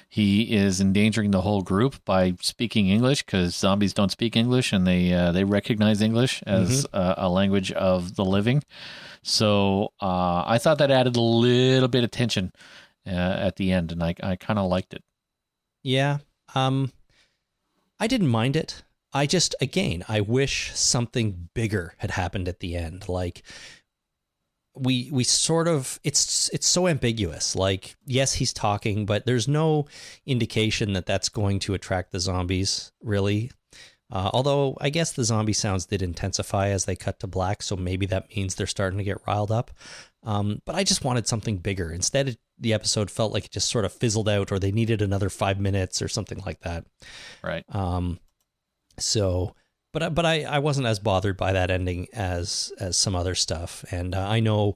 he 0.07 0.55
is 0.55 0.79
endangering 0.79 1.31
the 1.31 1.41
whole 1.41 1.61
group 1.61 2.03
by 2.05 2.35
speaking 2.41 2.87
English 2.89 3.23
because 3.25 3.55
zombies 3.55 3.93
don't 3.93 4.11
speak 4.11 4.35
English 4.35 4.71
and 4.71 4.85
they 4.87 5.11
uh, 5.13 5.31
they 5.31 5.43
recognize 5.43 6.01
English 6.01 6.41
as 6.45 6.85
Mm-hmm. 6.85 6.97
a, 6.97 7.15
a 7.27 7.29
language 7.29 7.71
of 7.73 8.15
the 8.15 8.23
living. 8.25 8.63
So 9.23 9.91
uh, 10.01 10.43
I 10.45 10.57
thought 10.57 10.77
that 10.77 10.91
added 10.91 11.15
a 11.15 11.21
little 11.21 11.89
bit 11.89 12.03
of 12.03 12.11
tension 12.11 12.51
uh, 13.05 13.09
at 13.47 13.55
the 13.57 13.71
end, 13.71 13.91
and 13.91 14.01
I 14.03 14.15
I 14.23 14.35
kind 14.35 14.59
of 14.59 14.69
liked 14.69 14.93
it. 14.93 15.03
Yeah. 15.83 16.19
Um 16.55 16.91
I 17.99 18.07
didn't 18.07 18.27
mind 18.29 18.55
it. 18.55 18.83
I 19.11 19.25
just 19.25 19.55
again, 19.59 20.05
I 20.07 20.21
wish 20.21 20.71
something 20.75 21.49
bigger 21.53 21.95
had 21.97 22.11
happened 22.11 22.47
at 22.47 22.59
the 22.59 22.75
end. 22.75 23.09
Like 23.09 23.43
we 24.75 25.09
we 25.11 25.23
sort 25.23 25.67
of 25.67 25.99
it's 26.03 26.49
it's 26.53 26.67
so 26.67 26.87
ambiguous. 26.87 27.55
Like 27.55 27.95
yes, 28.05 28.33
he's 28.33 28.53
talking, 28.53 29.05
but 29.05 29.25
there's 29.25 29.47
no 29.47 29.87
indication 30.25 30.93
that 30.93 31.05
that's 31.05 31.29
going 31.29 31.59
to 31.59 31.73
attract 31.73 32.11
the 32.11 32.19
zombies 32.19 32.91
really. 33.01 33.51
Uh, 34.11 34.29
although 34.33 34.75
I 34.81 34.89
guess 34.89 35.11
the 35.11 35.23
zombie 35.23 35.53
sounds 35.53 35.85
did 35.85 36.01
intensify 36.01 36.69
as 36.69 36.85
they 36.85 36.95
cut 36.95 37.19
to 37.19 37.27
black, 37.27 37.61
so 37.61 37.75
maybe 37.75 38.07
that 38.07 38.35
means 38.35 38.55
they're 38.55 38.65
starting 38.65 38.97
to 38.97 39.03
get 39.03 39.21
riled 39.27 39.51
up. 39.51 39.69
Um, 40.23 40.61
but 40.65 40.75
I 40.75 40.83
just 40.83 41.03
wanted 41.03 41.27
something 41.27 41.57
bigger. 41.57 41.91
Instead, 41.91 42.29
it, 42.29 42.37
the 42.57 42.73
episode 42.73 43.11
felt 43.11 43.33
like 43.33 43.45
it 43.45 43.51
just 43.51 43.69
sort 43.69 43.85
of 43.85 43.93
fizzled 43.93 44.27
out, 44.27 44.51
or 44.51 44.57
they 44.57 44.71
needed 44.71 45.01
another 45.01 45.29
five 45.29 45.59
minutes 45.59 46.01
or 46.01 46.07
something 46.07 46.41
like 46.45 46.61
that. 46.61 46.85
Right. 47.43 47.63
Um, 47.69 48.19
so, 48.97 49.55
but 49.93 50.03
I- 50.03 50.09
but 50.09 50.25
I 50.25 50.43
I 50.43 50.59
wasn't 50.59 50.87
as 50.87 50.99
bothered 50.99 51.37
by 51.37 51.53
that 51.53 51.71
ending 51.71 52.07
as 52.13 52.71
as 52.79 52.97
some 52.97 53.15
other 53.15 53.35
stuff, 53.35 53.83
and 53.91 54.13
uh, 54.15 54.27
I 54.27 54.39
know. 54.39 54.75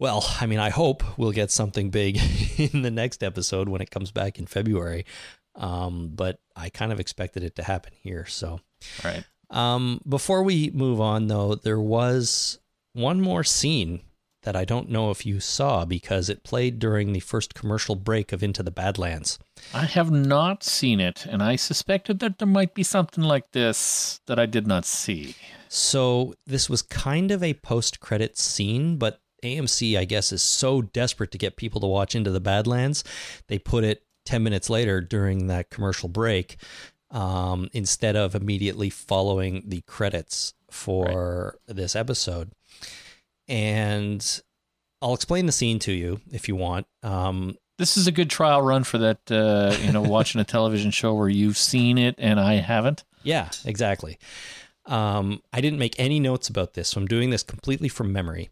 Well, 0.00 0.24
I 0.40 0.46
mean, 0.46 0.60
I 0.60 0.70
hope 0.70 1.02
we'll 1.18 1.32
get 1.32 1.50
something 1.50 1.90
big 1.90 2.20
in 2.56 2.82
the 2.82 2.90
next 2.90 3.24
episode 3.24 3.68
when 3.68 3.80
it 3.80 3.90
comes 3.90 4.12
back 4.12 4.38
in 4.38 4.46
February. 4.46 5.04
Um, 5.56 6.12
but 6.14 6.38
I 6.54 6.68
kind 6.70 6.92
of 6.92 7.00
expected 7.00 7.42
it 7.42 7.56
to 7.56 7.64
happen 7.64 7.92
here. 8.00 8.24
So, 8.26 8.60
Right. 9.02 9.24
um, 9.50 10.00
before 10.08 10.44
we 10.44 10.70
move 10.70 11.00
on, 11.00 11.26
though, 11.26 11.56
there 11.56 11.80
was 11.80 12.60
one 12.92 13.20
more 13.20 13.42
scene 13.42 14.02
that 14.48 14.56
I 14.56 14.64
don't 14.64 14.88
know 14.88 15.10
if 15.10 15.26
you 15.26 15.40
saw 15.40 15.84
because 15.84 16.30
it 16.30 16.42
played 16.42 16.78
during 16.78 17.12
the 17.12 17.20
first 17.20 17.52
commercial 17.54 17.94
break 17.94 18.32
of 18.32 18.42
Into 18.42 18.62
the 18.62 18.70
Badlands. 18.70 19.38
I 19.74 19.84
have 19.84 20.10
not 20.10 20.64
seen 20.64 21.00
it, 21.00 21.26
and 21.26 21.42
I 21.42 21.56
suspected 21.56 22.20
that 22.20 22.38
there 22.38 22.48
might 22.48 22.72
be 22.72 22.82
something 22.82 23.22
like 23.22 23.52
this 23.52 24.22
that 24.24 24.38
I 24.38 24.46
did 24.46 24.66
not 24.66 24.86
see. 24.86 25.34
So 25.68 26.32
this 26.46 26.70
was 26.70 26.80
kind 26.80 27.30
of 27.30 27.42
a 27.42 27.52
post-credit 27.52 28.38
scene, 28.38 28.96
but 28.96 29.20
AMC, 29.44 29.98
I 29.98 30.06
guess, 30.06 30.32
is 30.32 30.40
so 30.40 30.80
desperate 30.80 31.30
to 31.32 31.38
get 31.38 31.56
people 31.56 31.82
to 31.82 31.86
watch 31.86 32.14
Into 32.14 32.30
the 32.30 32.40
Badlands, 32.40 33.04
they 33.48 33.58
put 33.58 33.84
it 33.84 34.04
10 34.24 34.42
minutes 34.42 34.70
later 34.70 35.02
during 35.02 35.48
that 35.48 35.68
commercial 35.68 36.08
break 36.08 36.56
um, 37.10 37.68
instead 37.74 38.16
of 38.16 38.34
immediately 38.34 38.88
following 38.88 39.64
the 39.66 39.82
credits 39.82 40.54
for 40.70 41.58
this 41.66 41.94
episode. 41.94 42.52
And 43.48 44.40
I'll 45.00 45.14
explain 45.14 45.46
the 45.46 45.52
scene 45.52 45.78
to 45.80 45.92
you 45.92 46.20
if 46.32 46.48
you 46.48 46.56
want. 46.56 46.86
Um, 47.02 47.56
This 47.78 47.96
is 47.96 48.06
a 48.06 48.12
good 48.12 48.28
trial 48.30 48.60
run 48.62 48.84
for 48.84 48.98
that, 48.98 49.30
uh, 49.30 49.76
you 49.82 49.92
know, 49.92 50.02
watching 50.02 50.40
a 50.40 50.44
television 50.56 50.90
show 50.90 51.14
where 51.14 51.28
you've 51.28 51.56
seen 51.58 51.96
it 51.98 52.16
and 52.18 52.38
I 52.40 52.54
haven't. 52.54 53.04
Yeah, 53.22 53.50
exactly. 53.64 54.18
Um, 54.86 55.42
I 55.52 55.60
didn't 55.60 55.78
make 55.78 55.94
any 55.98 56.18
notes 56.18 56.48
about 56.48 56.74
this, 56.74 56.88
so 56.88 57.00
I'm 57.00 57.06
doing 57.06 57.30
this 57.30 57.42
completely 57.42 57.88
from 57.88 58.12
memory. 58.12 58.50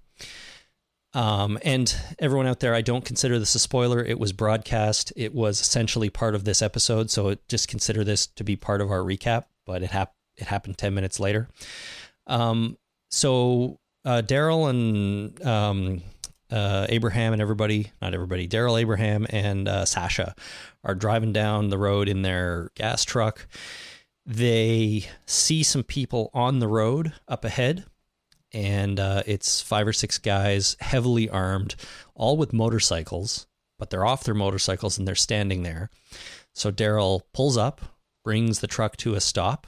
Um, 1.14 1.58
and 1.64 1.94
everyone 2.18 2.46
out 2.46 2.60
there, 2.60 2.74
I 2.74 2.82
don't 2.82 3.04
consider 3.04 3.38
this 3.38 3.54
a 3.54 3.58
spoiler. 3.58 4.04
It 4.04 4.18
was 4.18 4.32
broadcast. 4.34 5.12
It 5.16 5.34
was 5.34 5.60
essentially 5.62 6.10
part 6.10 6.34
of 6.34 6.44
this 6.44 6.60
episode, 6.60 7.10
so 7.10 7.28
it, 7.28 7.48
just 7.48 7.68
consider 7.68 8.04
this 8.04 8.26
to 8.26 8.44
be 8.44 8.54
part 8.54 8.82
of 8.82 8.90
our 8.90 9.00
recap. 9.00 9.44
But 9.64 9.82
it 9.82 9.90
hap- 9.92 10.14
it 10.36 10.46
happened 10.48 10.76
ten 10.76 10.92
minutes 10.94 11.18
later. 11.18 11.48
Um, 12.26 12.76
so 13.10 13.78
uh, 14.06 14.22
Daryl 14.22 14.70
and 14.70 15.44
um, 15.44 16.02
uh, 16.50 16.86
Abraham 16.88 17.32
and 17.32 17.42
everybody, 17.42 17.90
not 18.00 18.14
everybody, 18.14 18.46
Daryl, 18.46 18.80
Abraham, 18.80 19.26
and 19.30 19.68
uh, 19.68 19.84
Sasha 19.84 20.34
are 20.84 20.94
driving 20.94 21.32
down 21.32 21.68
the 21.68 21.78
road 21.78 22.08
in 22.08 22.22
their 22.22 22.70
gas 22.76 23.04
truck. 23.04 23.48
They 24.24 25.06
see 25.26 25.62
some 25.64 25.82
people 25.82 26.30
on 26.32 26.60
the 26.60 26.68
road 26.68 27.12
up 27.26 27.44
ahead, 27.44 27.84
and 28.52 28.98
uh, 29.00 29.24
it's 29.26 29.60
five 29.60 29.88
or 29.88 29.92
six 29.92 30.18
guys, 30.18 30.76
heavily 30.80 31.28
armed, 31.28 31.74
all 32.14 32.36
with 32.36 32.52
motorcycles, 32.52 33.48
but 33.76 33.90
they're 33.90 34.06
off 34.06 34.24
their 34.24 34.34
motorcycles 34.34 34.98
and 34.98 35.06
they're 35.06 35.16
standing 35.16 35.64
there. 35.64 35.90
So 36.54 36.70
Daryl 36.70 37.22
pulls 37.34 37.56
up, 37.56 37.80
brings 38.24 38.60
the 38.60 38.66
truck 38.68 38.96
to 38.98 39.14
a 39.14 39.20
stop, 39.20 39.66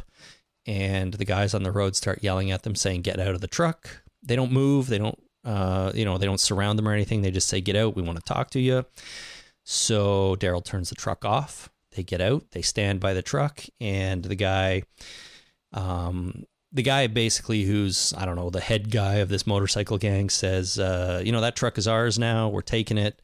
and 0.65 1.15
the 1.15 1.25
guys 1.25 1.55
on 1.55 1.65
the 1.65 1.73
road 1.73 1.97
start 1.97 2.23
yelling 2.23 2.51
at 2.53 2.63
them, 2.63 2.75
saying, 2.75 3.03
"Get 3.03 3.19
out 3.19 3.35
of 3.35 3.41
the 3.41 3.47
truck!" 3.47 4.03
They 4.23 4.37
don't 4.37 4.53
move. 4.53 4.89
They 4.89 4.99
don't, 4.99 5.19
uh, 5.45 5.93
you 5.95 6.05
know, 6.05 6.19
they 6.19 6.27
don't 6.27 6.41
surround 6.41 6.79
them 6.79 6.89
or 6.89 6.93
anything. 6.93 7.23
They 7.23 7.31
just 7.31 7.49
say, 7.49 7.61
"Get 7.61 7.77
out! 7.77 7.97
We 7.97 8.03
want 8.03 8.19
to 8.19 8.25
talk 8.25 8.51
to 8.51 8.61
you." 8.61 8.85
So 9.65 10.37
Daryl 10.37 10.65
turns 10.65 10.89
the 10.89 10.95
truck 10.95 11.25
off. 11.25 11.71
They 11.95 12.03
get 12.03 12.21
out. 12.21 12.51
They 12.53 12.63
stand 12.63 13.01
by 13.01 13.15
the 13.15 13.23
truck, 13.23 13.65
and 13.81 14.25
the 14.25 14.35
guy, 14.35 14.83
um, 15.73 16.45
the 16.73 16.83
guy 16.83 17.07
basically 17.07 17.63
who's 17.65 18.13
I 18.17 18.25
don't 18.25 18.37
know 18.37 18.51
the 18.51 18.61
head 18.61 18.91
guy 18.91 19.17
of 19.17 19.29
this 19.29 19.47
motorcycle 19.47 19.99
gang 19.99 20.31
says, 20.31 20.79
uh, 20.79 21.23
you 21.25 21.33
know, 21.33 21.41
that 21.41 21.57
truck 21.57 21.79
is 21.79 21.89
ours 21.89 22.19
now. 22.19 22.49
We're 22.49 22.63
taking 22.63 22.99
it, 22.99 23.21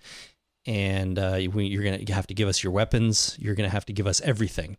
and 0.67 1.19
uh, 1.19 1.37
you're 1.37 1.85
gonna 1.85 2.13
have 2.13 2.27
to 2.29 2.35
give 2.35 2.49
us 2.49 2.63
your 2.63 2.73
weapons. 2.73 3.37
You're 3.39 3.55
gonna 3.55 3.69
have 3.69 3.87
to 3.87 3.93
give 3.93 4.07
us 4.07 4.21
everything. 4.23 4.77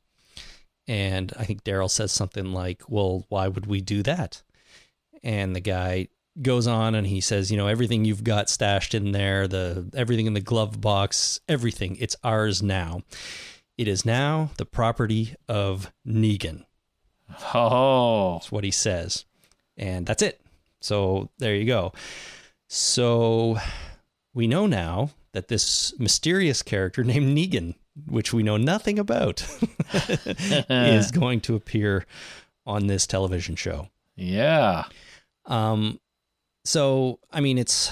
And 0.88 1.34
I 1.38 1.45
think 1.45 1.63
Daryl 1.63 1.89
says 1.89 2.11
something 2.11 2.53
like, 2.53 2.84
"Well, 2.88 3.26
why 3.30 3.47
would 3.47 3.66
we 3.66 3.82
do 3.82 4.03
that?" 4.03 4.43
And 5.24 5.55
the 5.55 5.59
guy 5.61 6.07
goes 6.41 6.68
on 6.68 6.95
and 6.95 7.07
he 7.07 7.22
says, 7.22 7.51
"You 7.51 7.57
know, 7.57 7.68
everything 7.68 8.05
you've 8.05 8.24
got 8.24 8.49
stashed 8.49 8.93
in 8.93 9.11
there, 9.11 9.47
the 9.47 9.89
everything 9.95 10.26
in 10.28 10.34
the 10.34 10.41
glove 10.41 10.82
box, 10.82 11.39
everything, 11.47 11.95
it's 11.99 12.16
ours 12.24 12.61
now. 12.61 13.01
It 13.78 13.88
is 13.88 14.05
now 14.05 14.51
the 14.57 14.66
property 14.66 15.36
of 15.47 15.91
Negan." 16.07 16.66
Oh, 17.53 18.34
That's 18.34 18.51
what 18.51 18.63
he 18.63 18.72
says. 18.72 19.26
And 19.78 20.05
that's 20.05 20.22
it. 20.22 20.39
So 20.80 21.30
there 21.39 21.55
you 21.55 21.66
go. 21.66 21.91
So 22.68 23.57
we 24.34 24.47
know 24.47 24.68
now 24.68 25.09
that 25.32 25.47
this 25.47 25.97
mysterious 25.99 26.61
character 26.61 27.03
named 27.03 27.36
Negan, 27.38 27.76
which 28.07 28.32
we 28.34 28.43
know 28.43 28.57
nothing 28.57 28.99
about, 28.99 29.45
is 30.70 31.11
going 31.11 31.41
to 31.41 31.55
appear 31.55 32.05
on 32.66 32.88
this 32.88 33.07
television 33.07 33.55
show. 33.55 33.89
yeah. 34.16 34.86
Um, 35.46 36.00
so 36.64 37.20
I 37.32 37.41
mean, 37.41 37.58
it's 37.58 37.91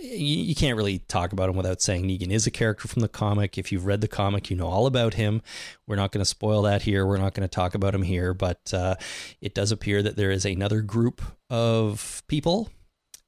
you, 0.00 0.42
you 0.44 0.54
can't 0.54 0.76
really 0.76 1.00
talk 1.00 1.32
about 1.32 1.48
him 1.48 1.56
without 1.56 1.80
saying 1.80 2.04
Negan 2.04 2.30
is 2.30 2.46
a 2.46 2.50
character 2.50 2.88
from 2.88 3.02
the 3.02 3.08
comic. 3.08 3.58
If 3.58 3.72
you've 3.72 3.86
read 3.86 4.00
the 4.00 4.08
comic, 4.08 4.50
you 4.50 4.56
know 4.56 4.66
all 4.66 4.86
about 4.86 5.14
him. 5.14 5.42
We're 5.86 5.96
not 5.96 6.12
going 6.12 6.22
to 6.22 6.28
spoil 6.28 6.62
that 6.62 6.82
here. 6.82 7.06
We're 7.06 7.18
not 7.18 7.34
going 7.34 7.48
to 7.48 7.54
talk 7.54 7.74
about 7.74 7.94
him 7.94 8.02
here, 8.02 8.34
but 8.34 8.72
uh, 8.72 8.96
it 9.40 9.54
does 9.54 9.72
appear 9.72 10.02
that 10.02 10.16
there 10.16 10.30
is 10.30 10.44
another 10.44 10.82
group 10.82 11.22
of 11.50 12.22
people, 12.28 12.70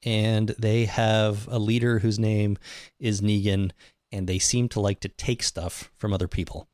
and 0.05 0.49
they 0.59 0.85
have 0.85 1.49
a 1.51 1.59
leader 1.59 2.01
whose 2.01 2.19
name 2.19 2.57
is 2.99 3.21
Negan, 3.21 3.73
and 4.13 4.27
they 4.27 4.39
seem 4.39 4.69
to 4.71 4.81
like 4.81 5.01
to 5.01 5.09
take 5.09 5.43
stuff 5.43 5.91
from 5.97 6.13
other 6.13 6.29
people. 6.29 6.69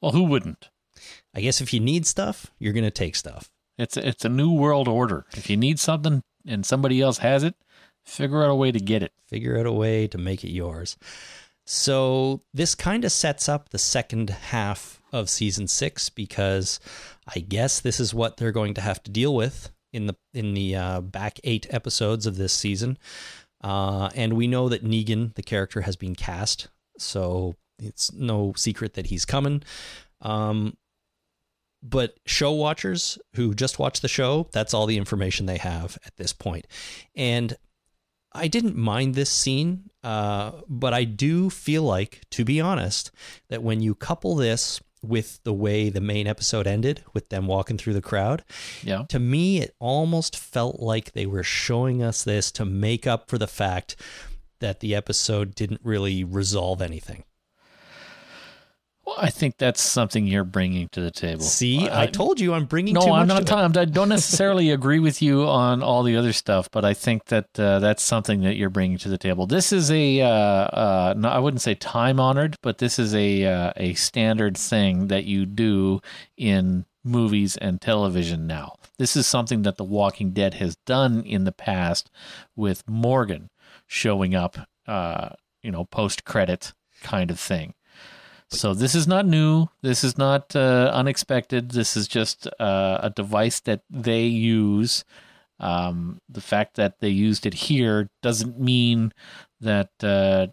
Well, 0.00 0.12
who 0.12 0.24
wouldn't? 0.24 0.70
I 1.34 1.40
guess 1.40 1.60
if 1.60 1.72
you 1.72 1.80
need 1.80 2.06
stuff, 2.06 2.50
you're 2.58 2.72
going 2.72 2.84
to 2.84 2.90
take 2.90 3.16
stuff. 3.16 3.50
It's 3.78 3.96
it's 3.96 4.24
a 4.24 4.28
new 4.28 4.52
world 4.52 4.88
order. 4.88 5.24
If 5.34 5.48
you 5.48 5.56
need 5.56 5.78
something 5.78 6.22
and 6.46 6.66
somebody 6.66 7.00
else 7.00 7.18
has 7.18 7.44
it, 7.44 7.54
figure 8.04 8.42
out 8.42 8.50
a 8.50 8.54
way 8.54 8.72
to 8.72 8.80
get 8.80 9.02
it. 9.02 9.12
figure 9.26 9.58
out 9.58 9.66
a 9.66 9.72
way 9.72 10.06
to 10.08 10.18
make 10.18 10.42
it 10.44 10.50
yours. 10.50 10.96
So 11.64 12.42
this 12.54 12.74
kind 12.74 13.04
of 13.04 13.12
sets 13.12 13.48
up 13.48 13.68
the 13.68 13.78
second 13.78 14.30
half 14.30 15.02
of 15.12 15.28
season 15.28 15.68
six 15.68 16.08
because 16.08 16.80
I 17.34 17.40
guess 17.40 17.80
this 17.80 18.00
is 18.00 18.14
what 18.14 18.36
they're 18.36 18.52
going 18.52 18.74
to 18.74 18.80
have 18.80 19.02
to 19.02 19.10
deal 19.10 19.34
with 19.34 19.70
in 19.92 20.06
the 20.06 20.16
in 20.32 20.54
the 20.54 20.74
uh, 20.74 21.00
back 21.00 21.38
eight 21.44 21.66
episodes 21.70 22.26
of 22.26 22.36
this 22.36 22.52
season. 22.52 22.98
Uh, 23.62 24.08
and 24.14 24.34
we 24.34 24.46
know 24.46 24.68
that 24.68 24.84
Negan, 24.84 25.34
the 25.34 25.42
character, 25.42 25.82
has 25.82 25.96
been 25.96 26.14
cast, 26.14 26.68
so 26.96 27.54
it's 27.78 28.12
no 28.12 28.52
secret 28.56 28.94
that 28.94 29.06
he's 29.06 29.24
coming. 29.24 29.62
Um, 30.22 30.76
but 31.82 32.18
show 32.26 32.52
watchers 32.52 33.18
who 33.34 33.54
just 33.54 33.78
watch 33.78 34.00
the 34.00 34.08
show, 34.08 34.48
that's 34.52 34.74
all 34.74 34.86
the 34.86 34.96
information 34.98 35.46
they 35.46 35.58
have 35.58 35.96
at 36.04 36.16
this 36.16 36.32
point. 36.32 36.66
And 37.14 37.56
I 38.32 38.48
didn't 38.48 38.76
mind 38.76 39.14
this 39.14 39.30
scene, 39.30 39.90
uh, 40.04 40.52
but 40.68 40.92
I 40.92 41.04
do 41.04 41.50
feel 41.50 41.82
like, 41.82 42.20
to 42.32 42.44
be 42.44 42.60
honest, 42.60 43.10
that 43.48 43.62
when 43.62 43.80
you 43.80 43.94
couple 43.94 44.34
this 44.34 44.80
with 45.02 45.40
the 45.44 45.52
way 45.52 45.88
the 45.88 46.00
main 46.00 46.26
episode 46.26 46.66
ended, 46.66 47.04
with 47.14 47.28
them 47.28 47.46
walking 47.46 47.78
through 47.78 47.94
the 47.94 48.02
crowd, 48.02 48.44
Yeah. 48.82 49.04
to 49.08 49.18
me, 49.20 49.60
it 49.60 49.74
almost 49.78 50.36
felt 50.36 50.80
like 50.80 51.12
they 51.12 51.26
were 51.26 51.44
showing 51.44 52.02
us 52.02 52.24
this 52.24 52.50
to 52.52 52.64
make 52.64 53.06
up 53.06 53.30
for 53.30 53.38
the 53.38 53.46
fact 53.46 53.94
that 54.60 54.80
the 54.80 54.94
episode 54.96 55.54
didn't 55.54 55.80
really 55.84 56.24
resolve 56.24 56.82
anything. 56.82 57.22
Well, 59.08 59.16
I 59.18 59.30
think 59.30 59.56
that's 59.56 59.80
something 59.80 60.26
you're 60.26 60.44
bringing 60.44 60.90
to 60.90 61.00
the 61.00 61.10
table. 61.10 61.40
See, 61.40 61.88
I, 61.88 62.02
I 62.02 62.06
told 62.08 62.38
you 62.38 62.52
I'm 62.52 62.66
bringing 62.66 62.92
no, 62.92 63.14
I'm 63.14 63.26
not. 63.26 63.46
Talking, 63.46 63.74
I 63.78 63.86
don't 63.86 64.08
necessarily 64.10 64.70
agree 64.70 64.98
with 64.98 65.22
you 65.22 65.48
on 65.48 65.82
all 65.82 66.02
the 66.02 66.14
other 66.14 66.34
stuff, 66.34 66.70
but 66.70 66.84
I 66.84 66.92
think 66.92 67.24
that 67.26 67.58
uh, 67.58 67.78
that's 67.78 68.02
something 68.02 68.42
that 68.42 68.56
you're 68.56 68.68
bringing 68.68 68.98
to 68.98 69.08
the 69.08 69.16
table. 69.16 69.46
This 69.46 69.72
is 69.72 69.90
a, 69.90 70.20
uh, 70.20 70.28
uh, 70.28 71.14
no, 71.16 71.30
I 71.30 71.38
wouldn't 71.38 71.62
say 71.62 71.74
time 71.74 72.20
honored, 72.20 72.56
but 72.62 72.76
this 72.76 72.98
is 72.98 73.14
a 73.14 73.46
uh, 73.46 73.72
a 73.78 73.94
standard 73.94 74.58
thing 74.58 75.06
that 75.06 75.24
you 75.24 75.46
do 75.46 76.02
in 76.36 76.84
movies 77.02 77.56
and 77.56 77.80
television 77.80 78.46
now. 78.46 78.74
This 78.98 79.16
is 79.16 79.26
something 79.26 79.62
that 79.62 79.78
The 79.78 79.84
Walking 79.84 80.32
Dead 80.32 80.52
has 80.54 80.76
done 80.84 81.22
in 81.22 81.44
the 81.44 81.52
past 81.52 82.10
with 82.54 82.86
Morgan 82.86 83.48
showing 83.86 84.34
up, 84.34 84.58
uh, 84.86 85.30
you 85.62 85.70
know, 85.70 85.86
post 85.86 86.26
credit 86.26 86.74
kind 87.02 87.30
of 87.30 87.40
thing. 87.40 87.72
So 88.50 88.72
this 88.72 88.94
is 88.94 89.06
not 89.06 89.26
new. 89.26 89.68
This 89.82 90.02
is 90.02 90.16
not 90.16 90.56
uh, 90.56 90.90
unexpected. 90.92 91.70
This 91.70 91.96
is 91.96 92.08
just 92.08 92.46
uh, 92.58 92.98
a 93.02 93.10
device 93.10 93.60
that 93.60 93.82
they 93.90 94.24
use. 94.24 95.04
Um, 95.60 96.20
the 96.28 96.40
fact 96.40 96.76
that 96.76 97.00
they 97.00 97.08
used 97.08 97.44
it 97.44 97.54
here 97.54 98.08
doesn't 98.22 98.58
mean 98.58 99.12
that 99.60 99.90
uh, 100.02 100.46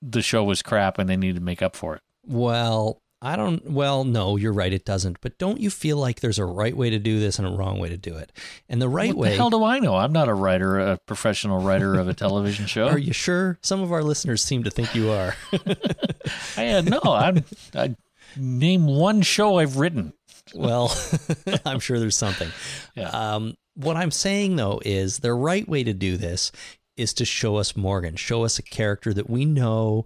the 0.00 0.22
show 0.22 0.44
was 0.44 0.62
crap 0.62 0.98
and 0.98 1.08
they 1.08 1.16
need 1.16 1.34
to 1.34 1.40
make 1.40 1.62
up 1.62 1.74
for 1.74 1.96
it. 1.96 2.02
Well, 2.26 3.00
I 3.24 3.36
don't. 3.36 3.70
Well, 3.70 4.02
no, 4.02 4.36
you're 4.36 4.52
right. 4.52 4.72
It 4.72 4.84
doesn't. 4.84 5.20
But 5.20 5.38
don't 5.38 5.60
you 5.60 5.70
feel 5.70 5.96
like 5.96 6.20
there's 6.20 6.40
a 6.40 6.44
right 6.44 6.76
way 6.76 6.90
to 6.90 6.98
do 6.98 7.20
this 7.20 7.38
and 7.38 7.46
a 7.46 7.52
wrong 7.52 7.78
way 7.78 7.88
to 7.88 7.96
do 7.96 8.16
it? 8.16 8.32
And 8.68 8.82
the 8.82 8.88
right 8.88 9.14
what 9.14 9.16
way. 9.16 9.30
the 9.30 9.36
hell 9.36 9.48
do 9.48 9.62
I 9.62 9.78
know? 9.78 9.94
I'm 9.94 10.12
not 10.12 10.28
a 10.28 10.34
writer, 10.34 10.80
a 10.80 10.98
professional 11.06 11.62
writer 11.62 11.94
of 11.94 12.08
a 12.08 12.14
television 12.14 12.66
show. 12.66 12.88
Are 12.88 12.98
you 12.98 13.12
sure? 13.12 13.58
Some 13.62 13.80
of 13.80 13.92
our 13.92 14.02
listeners 14.02 14.42
seem 14.42 14.64
to 14.64 14.70
think 14.70 14.94
you 14.96 15.10
are. 15.10 15.36
I, 16.56 16.70
uh, 16.70 16.80
no, 16.82 17.00
I'm. 17.04 17.44
I 17.74 17.94
name 18.36 18.86
one 18.86 19.22
show 19.22 19.58
I've 19.58 19.76
written. 19.76 20.12
well, 20.54 20.92
I'm 21.64 21.78
sure 21.78 22.00
there's 22.00 22.16
something. 22.16 22.50
Yeah. 22.96 23.10
Um, 23.10 23.54
what 23.74 23.96
I'm 23.96 24.10
saying 24.10 24.56
though 24.56 24.80
is 24.84 25.18
the 25.18 25.32
right 25.32 25.66
way 25.68 25.84
to 25.84 25.94
do 25.94 26.16
this 26.16 26.50
is 26.96 27.14
to 27.14 27.24
show 27.24 27.56
us 27.56 27.76
Morgan, 27.76 28.16
show 28.16 28.44
us 28.44 28.58
a 28.58 28.62
character 28.62 29.14
that 29.14 29.30
we 29.30 29.44
know 29.44 30.04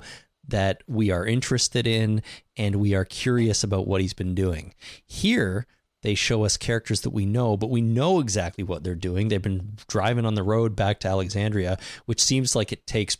that 0.48 0.82
we 0.86 1.10
are 1.10 1.26
interested 1.26 1.86
in 1.86 2.22
and 2.56 2.76
we 2.76 2.94
are 2.94 3.04
curious 3.04 3.64
about 3.64 3.86
what 3.86 4.00
he's 4.00 4.14
been 4.14 4.34
doing. 4.34 4.74
Here, 5.04 5.66
they 6.02 6.14
show 6.14 6.44
us 6.44 6.56
characters 6.56 7.00
that 7.00 7.10
we 7.10 7.26
know, 7.26 7.56
but 7.56 7.70
we 7.70 7.80
know 7.80 8.20
exactly 8.20 8.62
what 8.62 8.84
they're 8.84 8.94
doing. 8.94 9.28
They've 9.28 9.42
been 9.42 9.76
driving 9.88 10.24
on 10.24 10.34
the 10.34 10.42
road 10.42 10.76
back 10.76 11.00
to 11.00 11.08
Alexandria, 11.08 11.78
which 12.04 12.22
seems 12.22 12.54
like 12.54 12.72
it 12.72 12.86
takes 12.86 13.16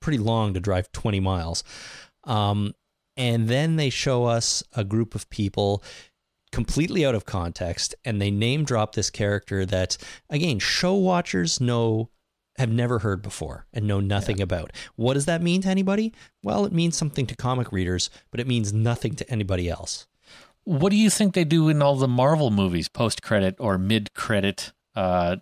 pretty 0.00 0.18
long 0.18 0.54
to 0.54 0.60
drive 0.60 0.90
20 0.92 1.20
miles. 1.20 1.62
Um, 2.24 2.74
and 3.16 3.48
then 3.48 3.76
they 3.76 3.90
show 3.90 4.24
us 4.24 4.62
a 4.74 4.84
group 4.84 5.14
of 5.14 5.30
people 5.30 5.82
completely 6.52 7.04
out 7.04 7.14
of 7.14 7.26
context 7.26 7.94
and 8.04 8.20
they 8.20 8.30
name 8.30 8.64
drop 8.64 8.94
this 8.94 9.10
character 9.10 9.66
that 9.66 9.96
again 10.30 10.58
show 10.58 10.94
watchers 10.94 11.60
know 11.60 12.08
have 12.58 12.70
never 12.70 13.00
heard 13.00 13.22
before 13.22 13.66
and 13.72 13.86
know 13.86 14.00
nothing 14.00 14.40
about 14.40 14.72
what 14.96 15.14
does 15.14 15.26
that 15.26 15.42
mean 15.42 15.60
to 15.62 15.68
anybody 15.68 16.12
well 16.42 16.64
it 16.64 16.72
means 16.72 16.96
something 16.96 17.26
to 17.26 17.36
comic 17.36 17.70
readers 17.72 18.10
but 18.30 18.40
it 18.40 18.46
means 18.46 18.72
nothing 18.72 19.14
to 19.14 19.28
anybody 19.30 19.68
else 19.68 20.06
What 20.64 20.90
do 20.90 20.96
you 20.96 21.10
think 21.10 21.34
they 21.34 21.44
do 21.44 21.68
in 21.68 21.80
all 21.80 21.94
the 21.94 22.08
Marvel 22.08 22.50
movies, 22.50 22.88
post 22.88 23.22
credit 23.22 23.54
or 23.60 23.78
mid 23.78 24.12
credit 24.14 24.72
uh, 24.96 25.36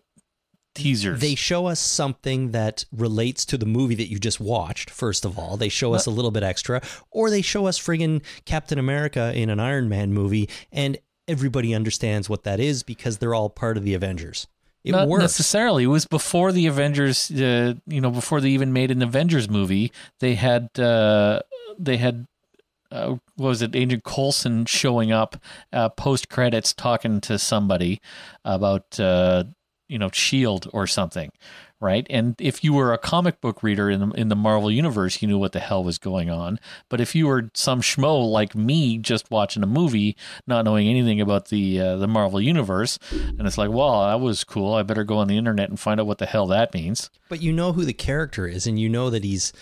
teasers? 0.75 1.21
They 1.21 1.35
show 1.35 1.65
us 1.67 1.81
something 1.81 2.51
that 2.53 2.85
relates 2.93 3.47
to 3.47 3.57
the 3.57 3.65
movie 3.65 3.95
that 3.95 4.11
you 4.11 4.19
just 4.19 4.39
watched, 4.39 4.91
first 4.91 5.25
of 5.25 5.39
all. 5.39 5.57
They 5.57 5.71
show 5.71 5.95
us 5.95 6.05
a 6.07 6.11
little 6.11 6.31
bit 6.31 6.43
extra, 6.43 6.83
or 7.11 7.31
they 7.31 7.41
show 7.43 7.67
us 7.67 7.79
friggin' 7.79 8.23
Captain 8.45 8.79
America 8.79 9.33
in 9.35 9.49
an 9.49 9.61
Iron 9.61 9.89
Man 9.89 10.13
movie, 10.13 10.49
and 10.71 10.99
everybody 11.27 11.75
understands 11.75 12.29
what 12.29 12.43
that 12.45 12.61
is 12.61 12.83
because 12.83 13.17
they're 13.17 13.35
all 13.35 13.49
part 13.49 13.79
of 13.79 13.85
the 13.85 13.95
Avengers. 13.95 14.47
It 14.85 14.93
Not 14.93 15.09
works. 15.09 15.23
necessarily. 15.23 15.85
It 15.85 15.89
was 15.89 16.05
before 16.07 16.53
the 16.53 16.67
Avengers. 16.67 17.31
Uh, 17.31 17.75
you 17.87 18.01
know, 18.03 18.11
before 18.11 18.41
they 18.43 18.51
even 18.51 18.73
made 18.73 18.91
an 18.91 19.03
Avengers 19.03 19.49
movie, 19.49 19.91
they 20.21 20.35
had 20.35 20.79
uh, 20.79 21.41
they 21.79 21.97
had 21.97 22.27
uh, 22.93 23.17
what 23.37 23.49
was 23.49 23.63
it? 23.63 23.75
Agent 23.75 24.05
Coulson 24.05 24.67
showing 24.67 25.11
up 25.11 25.37
uh, 25.73 25.89
post 25.89 26.29
credits, 26.29 26.75
talking 26.75 27.21
to 27.23 27.39
somebody 27.39 28.01
about 28.45 29.01
uh, 29.01 29.45
you 29.95 29.99
know 30.01 30.11
Shield 30.13 30.69
or 30.73 30.89
something, 30.89 31.31
right? 31.81 32.05
And 32.11 32.35
if 32.41 32.65
you 32.65 32.73
were 32.73 32.93
a 32.93 32.99
comic 32.99 33.41
book 33.41 33.63
reader 33.63 33.89
in 33.89 34.01
the, 34.01 34.09
in 34.17 34.29
the 34.29 34.35
Marvel 34.35 34.69
universe, 34.69 35.23
you 35.23 35.29
knew 35.29 35.39
what 35.39 35.53
the 35.53 35.61
hell 35.61 35.85
was 35.85 35.99
going 35.99 36.29
on. 36.29 36.59
But 36.89 37.01
if 37.01 37.15
you 37.15 37.29
were 37.29 37.49
some 37.55 37.81
schmo 37.81 38.29
like 38.29 38.57
me, 38.57 38.99
just 38.99 39.31
watching 39.31 39.63
a 39.63 39.69
movie, 39.69 40.17
not 40.49 40.65
knowing 40.65 40.89
anything 40.89 41.21
about 41.21 41.47
the 41.49 41.81
uh, 41.81 41.97
the 41.97 42.09
Marvel 42.09 42.41
universe, 42.41 42.99
and 43.13 43.47
it's 43.47 43.57
like, 43.57 43.71
well, 43.71 44.05
that 44.05 44.19
was 44.19 44.43
cool. 44.43 44.75
I 44.75 44.83
better 44.83 45.05
go 45.05 45.19
on 45.19 45.29
the 45.29 45.39
internet 45.39 45.69
and 45.69 45.79
find 45.79 46.01
out 46.01 46.09
what 46.09 46.19
the 46.19 46.27
hell 46.27 46.49
that 46.49 46.75
means. 46.75 47.09
but 47.29 47.41
you 47.41 47.53
know 47.53 47.73
who 47.73 47.85
the 47.85 47.93
character 47.93 48.49
is, 48.49 48.67
and 48.67 48.81
you 48.81 48.89
know 48.89 49.11
that 49.11 49.23
he's 49.23 49.53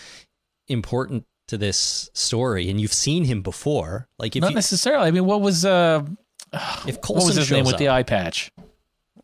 important 0.67 1.25
to 1.45 1.59
this 1.59 2.09
story, 2.15 2.71
and 2.71 2.81
you've 2.81 2.91
seen 2.91 3.25
him 3.25 3.43
before. 3.43 4.07
Like 4.17 4.35
if 4.35 4.41
not 4.41 4.49
you, 4.49 4.55
necessarily. 4.55 5.07
I 5.09 5.11
mean, 5.11 5.25
what 5.25 5.41
was 5.41 5.63
uh, 5.63 6.03
if 6.87 6.97
what 7.07 7.23
was 7.23 7.35
his 7.35 7.51
name 7.51 7.65
shows 7.65 7.73
with 7.73 7.77
the 7.77 7.89
eye 7.89 8.01
patch? 8.01 8.51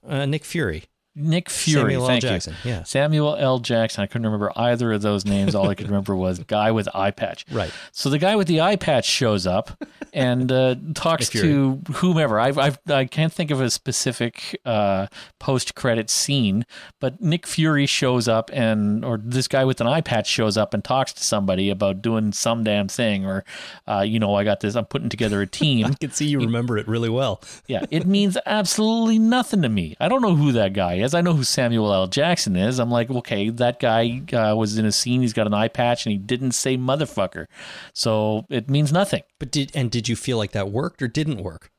uh, 0.07 0.25
Nick 0.25 0.45
Fury, 0.45 0.85
Nick 1.19 1.49
Fury. 1.49 1.93
Samuel 1.93 2.01
L. 2.03 2.07
thank 2.07 2.21
Jackson, 2.21 2.55
you. 2.63 2.71
yeah. 2.71 2.83
Samuel 2.83 3.35
L. 3.35 3.59
Jackson. 3.59 4.03
I 4.03 4.07
couldn't 4.07 4.25
remember 4.25 4.51
either 4.55 4.93
of 4.93 5.01
those 5.01 5.25
names. 5.25 5.55
All 5.55 5.69
I 5.69 5.75
could 5.75 5.87
remember 5.89 6.15
was 6.15 6.39
guy 6.39 6.71
with 6.71 6.87
eye 6.95 7.11
patch. 7.11 7.45
Right. 7.51 7.71
So 7.91 8.09
the 8.09 8.17
guy 8.17 8.35
with 8.35 8.47
the 8.47 8.61
eye 8.61 8.75
patch 8.75 9.05
shows 9.05 9.45
up 9.45 9.71
and 10.13 10.51
uh, 10.51 10.75
talks 10.95 11.29
to 11.29 11.81
whomever. 11.93 12.39
I've, 12.39 12.57
I've 12.57 12.79
I 12.89 13.05
can't 13.05 13.31
think 13.33 13.51
of 13.51 13.61
a 13.61 13.69
specific 13.69 14.59
uh, 14.65 15.07
post 15.39 15.75
credit 15.75 16.09
scene, 16.09 16.65
but 16.99 17.21
Nick 17.21 17.45
Fury 17.45 17.85
shows 17.85 18.27
up 18.27 18.49
and 18.53 19.03
or 19.05 19.17
this 19.17 19.47
guy 19.47 19.65
with 19.65 19.81
an 19.81 19.87
eye 19.87 20.01
patch 20.01 20.27
shows 20.27 20.57
up 20.57 20.73
and 20.73 20.83
talks 20.83 21.13
to 21.13 21.23
somebody 21.23 21.69
about 21.69 22.01
doing 22.01 22.31
some 22.31 22.63
damn 22.63 22.87
thing 22.87 23.25
or 23.25 23.43
uh, 23.87 24.01
you 24.01 24.19
know 24.19 24.35
I 24.35 24.43
got 24.43 24.59
this. 24.59 24.75
I'm 24.75 24.85
putting 24.85 25.09
together 25.09 25.41
a 25.41 25.47
team. 25.47 25.85
I 25.89 25.93
can 25.93 26.11
see 26.11 26.25
you 26.25 26.39
remember 26.39 26.77
it 26.77 26.87
really 26.87 27.09
well. 27.09 27.41
Yeah, 27.67 27.85
it 27.91 28.05
means 28.05 28.37
absolutely 28.45 29.19
nothing 29.19 29.61
to 29.61 29.69
me. 29.69 29.95
I 29.99 30.07
don't 30.07 30.21
know 30.21 30.35
who 30.35 30.51
that 30.53 30.73
guy 30.73 30.95
is. 30.95 31.08
I 31.13 31.21
know 31.21 31.33
who 31.33 31.43
Samuel 31.43 31.93
L. 31.93 32.07
Jackson 32.07 32.55
is. 32.55 32.79
I'm 32.79 32.91
like, 32.91 33.09
okay, 33.09 33.49
that 33.49 33.79
guy 33.79 34.21
uh, 34.33 34.55
was 34.55 34.77
in 34.77 34.85
a 34.85 34.91
scene. 34.91 35.21
He's 35.21 35.33
got 35.33 35.47
an 35.47 35.53
eye 35.53 35.67
patch, 35.67 36.05
and 36.05 36.11
he 36.11 36.17
didn't 36.17 36.51
say 36.51 36.77
motherfucker, 36.77 37.45
so 37.93 38.45
it 38.49 38.69
means 38.69 38.91
nothing. 38.91 39.23
But 39.39 39.51
did 39.51 39.71
and 39.75 39.91
did 39.91 40.07
you 40.07 40.15
feel 40.15 40.37
like 40.37 40.51
that 40.51 40.71
worked 40.71 41.01
or 41.01 41.07
didn't 41.07 41.43
work? 41.43 41.71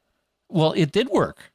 Well, 0.49 0.73
it 0.73 0.91
did 0.93 1.09
work, 1.09 1.50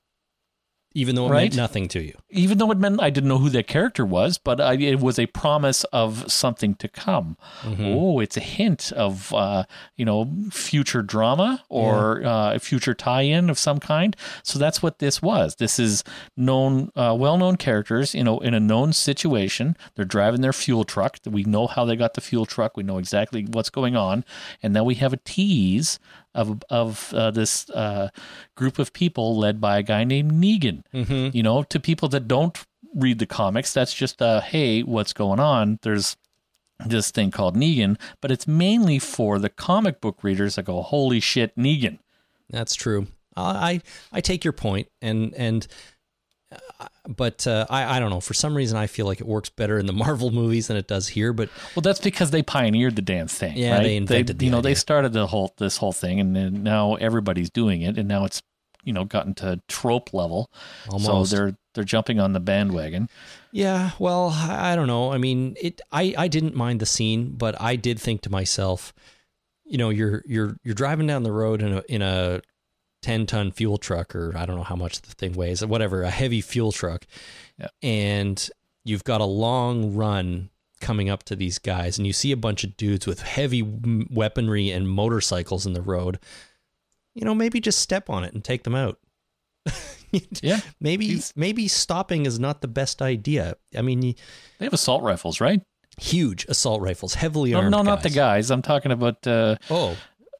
Even 0.95 1.15
though 1.15 1.27
it 1.27 1.29
Right? 1.31 1.41
meant 1.43 1.55
nothing 1.57 1.87
to 1.89 2.01
you. 2.01 2.13
even 2.31 2.57
though 2.57 2.71
it 2.71 2.77
meant 2.79 3.01
I 3.01 3.09
didn't 3.09 3.27
know 3.29 3.37
who 3.37 3.49
that 3.49 3.67
character 3.67 4.05
was, 4.05 4.37
but 4.37 4.59
I, 4.59 4.73
it 4.75 4.99
was 4.99 5.19
a 5.19 5.25
promise 5.27 5.83
of 5.85 6.31
something 6.31 6.73
to 6.75 6.87
come. 6.87 7.37
Oh, 7.63 8.19
it's 8.19 8.37
a 8.37 8.41
hint 8.41 8.91
of 8.93 9.33
uh, 9.33 9.65
you 9.97 10.05
know 10.05 10.31
future 10.51 11.01
drama 11.03 11.63
or 11.69 12.25
uh, 12.25 12.55
a 12.55 12.59
future 12.59 12.93
tie-in 12.93 13.49
of 13.49 13.59
some 13.59 13.79
kind. 13.79 14.15
So 14.43 14.57
that's 14.57 14.81
what 14.81 14.99
this 14.99 15.21
was. 15.21 15.55
This 15.55 15.77
is 15.79 16.03
known, 16.37 16.91
uh, 16.95 17.15
well-known 17.19 17.57
characters. 17.57 18.15
You 18.15 18.23
know, 18.23 18.39
in 18.39 18.53
a 18.53 18.59
known 18.59 18.93
situation, 18.93 19.75
they're 19.95 20.05
driving 20.05 20.41
their 20.41 20.53
fuel 20.53 20.83
truck. 20.85 21.17
We 21.25 21.43
know 21.43 21.67
how 21.67 21.85
they 21.85 21.95
got 21.95 22.13
the 22.13 22.21
fuel 22.21 22.45
truck. 22.45 22.77
We 22.77 22.83
know 22.83 22.97
exactly 22.97 23.43
what's 23.51 23.69
going 23.69 23.95
on, 23.95 24.23
and 24.63 24.73
now 24.73 24.83
we 24.85 24.95
have 24.95 25.13
a 25.13 25.17
tease 25.17 25.99
of 26.35 26.61
of 26.69 27.13
uh, 27.13 27.31
this 27.31 27.69
uh, 27.71 28.09
group 28.55 28.77
of 28.77 28.93
people 28.93 29.37
led 29.37 29.59
by 29.59 29.79
a 29.79 29.83
guy 29.83 30.03
named 30.03 30.31
Negan. 30.33 30.83
You 31.33 31.43
know, 31.43 31.63
to 31.63 31.79
people 31.79 32.09
that 32.09 32.27
don't 32.27 32.57
read 32.93 33.19
the 33.19 33.25
comics, 33.25 33.73
that's 33.73 33.93
just 33.93 34.21
uh, 34.21 34.41
hey, 34.41 34.81
what's 34.83 35.13
going 35.13 35.39
on? 35.39 35.79
There's 35.81 36.15
this 36.85 37.09
thing 37.11 37.31
called 37.31 37.55
Negan, 37.55 37.97
but 38.21 38.31
it's 38.31 38.47
mainly 38.47 38.99
for 38.99 39.39
the 39.39 39.49
comic 39.49 40.01
book 40.01 40.23
readers 40.23 40.55
that 40.55 40.65
go, 40.65 40.81
holy 40.81 41.19
shit, 41.19 41.55
Negan. 41.57 41.99
That's 42.49 42.75
true. 42.75 43.07
I 43.37 43.81
I, 44.11 44.21
take 44.21 44.43
your 44.43 44.53
point, 44.53 44.87
and 45.01 45.33
and 45.33 45.67
but 47.07 47.45
uh, 47.47 47.65
I 47.69 47.97
I 47.97 47.99
don't 47.99 48.09
know. 48.09 48.19
For 48.19 48.33
some 48.33 48.55
reason, 48.55 48.77
I 48.77 48.87
feel 48.87 49.05
like 49.05 49.21
it 49.21 49.27
works 49.27 49.49
better 49.49 49.77
in 49.77 49.85
the 49.85 49.93
Marvel 50.05 50.31
movies 50.31 50.67
than 50.67 50.77
it 50.77 50.87
does 50.87 51.07
here. 51.07 51.33
But 51.33 51.49
Well, 51.75 51.81
that's 51.81 51.99
because 51.99 52.31
they 52.31 52.43
pioneered 52.43 52.95
the 52.95 53.01
damn 53.01 53.27
thing. 53.27 53.57
Yeah, 53.57 53.75
right? 53.75 53.83
they 53.83 53.95
invented 53.95 54.39
the 54.39 54.45
You 54.45 54.51
know, 54.51 54.61
they 54.61 54.75
started 54.75 55.13
the 55.13 55.27
whole 55.27 55.53
this 55.57 55.77
whole 55.77 55.93
thing, 55.93 56.19
and 56.19 56.35
then 56.35 56.63
now 56.63 56.95
everybody's 56.95 57.49
doing 57.49 57.81
it, 57.81 57.97
and 57.97 58.07
now 58.07 58.25
it's 58.25 58.41
you 58.83 58.93
know 58.93 59.05
gotten 59.05 59.33
to 59.35 59.61
trope 59.67 60.13
level. 60.13 60.49
Almost. 60.89 61.31
So 61.31 61.35
they're 61.35 61.57
they're 61.73 61.83
jumping 61.83 62.19
on 62.19 62.33
the 62.33 62.39
bandwagon. 62.39 63.09
yeah, 63.51 63.91
well, 63.99 64.29
I, 64.29 64.73
I 64.73 64.75
don't 64.75 64.87
know. 64.87 65.11
I 65.11 65.17
mean, 65.17 65.55
it. 65.61 65.81
I 65.91 66.15
I 66.17 66.27
didn't 66.27 66.55
mind 66.55 66.79
the 66.79 66.85
scene, 66.85 67.31
but 67.31 67.59
I 67.61 67.75
did 67.75 67.99
think 67.99 68.21
to 68.21 68.29
myself, 68.29 68.93
you 69.65 69.77
know, 69.77 69.89
you're 69.89 70.23
you're 70.25 70.57
you're 70.63 70.75
driving 70.75 71.07
down 71.07 71.23
the 71.23 71.31
road 71.31 71.61
in 71.61 71.73
a 71.73 71.83
in 71.89 72.01
a 72.01 72.41
ten 73.05 73.25
ton 73.27 73.51
fuel 73.51 73.77
truck, 73.77 74.15
or 74.15 74.35
I 74.35 74.45
don't 74.47 74.55
know 74.55 74.63
how 74.63 74.75
much 74.75 74.99
the 75.01 75.13
thing 75.13 75.33
weighs, 75.33 75.63
whatever, 75.63 76.01
a 76.01 76.09
heavy 76.09 76.41
fuel 76.41 76.71
truck, 76.71 77.05
Yeah. 77.59 77.67
and 77.83 78.49
you've 78.83 79.03
got 79.03 79.21
a 79.21 79.25
long 79.25 79.93
run 79.93 80.49
coming 80.81 81.07
up 81.09 81.21
to 81.23 81.35
these 81.35 81.59
guys, 81.59 81.97
and 81.99 82.07
you 82.07 82.13
see 82.13 82.31
a 82.31 82.37
bunch 82.37 82.63
of 82.63 82.75
dudes 82.77 83.05
with 83.05 83.21
heavy 83.21 83.61
weaponry 83.61 84.71
and 84.71 84.89
motorcycles 84.89 85.65
in 85.67 85.73
the 85.73 85.81
road. 85.81 86.17
You 87.13 87.23
know, 87.25 87.35
maybe 87.35 87.59
just 87.61 87.77
step 87.79 88.09
on 88.09 88.23
it 88.23 88.33
and 88.33 88.43
take 88.43 88.63
them 88.63 88.75
out. 88.75 88.97
Yeah, 90.41 90.61
maybe 90.79 91.07
He's- 91.07 91.33
maybe 91.35 91.67
stopping 91.67 92.25
is 92.25 92.39
not 92.39 92.61
the 92.61 92.69
best 92.69 93.01
idea. 93.01 93.55
I 93.77 93.81
mean, 93.81 93.99
they 94.01 94.65
have 94.65 94.73
assault 94.73 95.03
rifles, 95.03 95.39
right? 95.41 95.61
huge 95.97 96.45
assault 96.49 96.81
rifles, 96.81 97.13
heavily 97.13 97.51
No, 97.51 97.59
armed. 97.59 97.71
no, 97.71 97.81
not 97.81 98.03
the 98.03 98.09
guys. 98.09 98.15
guys. 98.47 98.51
I'm 98.51 98.61
talking 98.61 98.91
about. 98.91 99.25
Uh, 99.25 99.55
Oh, 99.69 99.95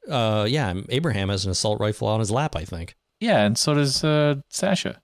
uh, 0.10 0.46
yeah. 0.50 0.74
Abraham 0.90 1.30
has 1.30 1.46
an 1.46 1.52
assault 1.52 1.80
rifle 1.80 2.08
on 2.08 2.20
his 2.20 2.32
lap. 2.32 2.56
I 2.56 2.66
think. 2.66 2.96
yeah, 3.20 3.44
and 3.46 3.58
so 3.58 3.74
does 3.74 4.04
uh, 4.04 4.36
Sasha. 4.50 5.02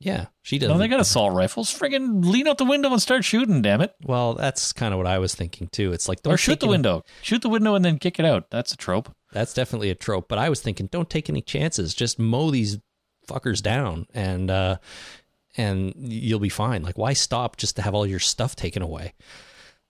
Yeah, 0.00 0.26
she 0.42 0.58
does. 0.58 0.68
No, 0.68 0.78
they 0.78 0.86
got 0.86 1.00
assault 1.00 1.32
rifles. 1.34 1.76
Friggin' 1.76 2.24
lean 2.24 2.46
out 2.46 2.58
the 2.58 2.64
window 2.64 2.92
and 2.92 3.02
start 3.02 3.24
shooting. 3.24 3.62
Damn 3.62 3.80
it! 3.80 3.94
Well, 4.04 4.34
that's 4.34 4.72
kind 4.72 4.94
of 4.94 4.98
what 4.98 5.08
I 5.08 5.18
was 5.18 5.34
thinking 5.34 5.66
too. 5.72 5.92
It's 5.92 6.08
like 6.08 6.22
don't 6.22 6.34
Or 6.34 6.36
shoot 6.36 6.60
the 6.60 6.66
any- 6.66 6.70
window. 6.72 7.02
Shoot 7.22 7.42
the 7.42 7.48
window 7.48 7.74
and 7.74 7.84
then 7.84 7.98
kick 7.98 8.20
it 8.20 8.24
out. 8.24 8.48
That's 8.50 8.72
a 8.72 8.76
trope. 8.76 9.10
That's 9.32 9.52
definitely 9.52 9.90
a 9.90 9.96
trope. 9.96 10.28
But 10.28 10.38
I 10.38 10.48
was 10.50 10.60
thinking, 10.60 10.86
don't 10.86 11.10
take 11.10 11.28
any 11.28 11.40
chances. 11.42 11.94
Just 11.94 12.18
mow 12.18 12.50
these 12.52 12.78
fuckers 13.28 13.60
down, 13.60 14.06
and 14.14 14.50
uh, 14.52 14.76
and 15.56 15.92
you'll 15.96 16.38
be 16.38 16.48
fine. 16.48 16.82
Like, 16.82 16.96
why 16.96 17.12
stop 17.12 17.56
just 17.56 17.74
to 17.76 17.82
have 17.82 17.92
all 17.94 18.06
your 18.06 18.20
stuff 18.20 18.54
taken 18.54 18.82
away? 18.82 19.14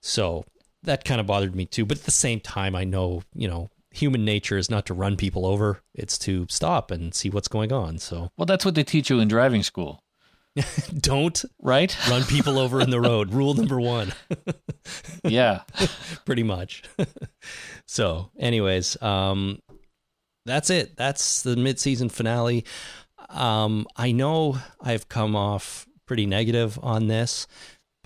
So 0.01 0.45
that 0.85 1.05
kind 1.05 1.21
of 1.21 1.27
bothered 1.27 1.55
me 1.55 1.67
too. 1.67 1.85
But 1.85 1.99
at 1.99 2.05
the 2.05 2.11
same 2.13 2.41
time, 2.41 2.75
I 2.75 2.85
know 2.85 3.23
you 3.35 3.47
know 3.49 3.69
human 3.99 4.25
nature 4.25 4.57
is 4.57 4.71
not 4.71 4.87
to 4.87 4.95
run 4.95 5.17
people 5.17 5.47
over; 5.47 5.83
it's 5.95 6.19
to 6.19 6.47
stop 6.49 6.91
and 6.91 7.15
see 7.15 7.31
what's 7.31 7.49
going 7.49 7.73
on. 7.73 7.99
So 7.99 8.31
Well, 8.37 8.47
that's 8.47 8.65
what 8.65 8.75
they 8.75 8.85
teach 8.85 9.11
you 9.11 9.21
in 9.21 9.29
driving 9.29 9.63
school, 9.63 10.03
don't 10.99 11.45
right? 11.61 11.97
run 12.11 12.25
people 12.25 12.59
over 12.59 12.81
in 12.81 12.91
the 12.91 13.01
road. 13.01 13.33
Rule 13.33 13.55
number 13.55 13.81
one. 13.81 14.13
yeah. 15.25 15.63
pretty 16.25 16.43
much. 16.43 16.83
so, 17.87 18.31
anyways, 18.39 19.01
um, 19.03 19.61
that's 20.47 20.71
it. 20.71 20.97
That's 20.97 21.43
the 21.43 21.57
mid-season 21.57 22.09
finale. 22.09 22.65
Um, 23.29 23.87
I 23.97 24.13
know 24.13 24.59
I've 24.81 25.09
come 25.09 25.37
off 25.37 25.87
pretty 26.07 26.27
negative 26.27 26.79
on 26.83 27.07
this, 27.07 27.47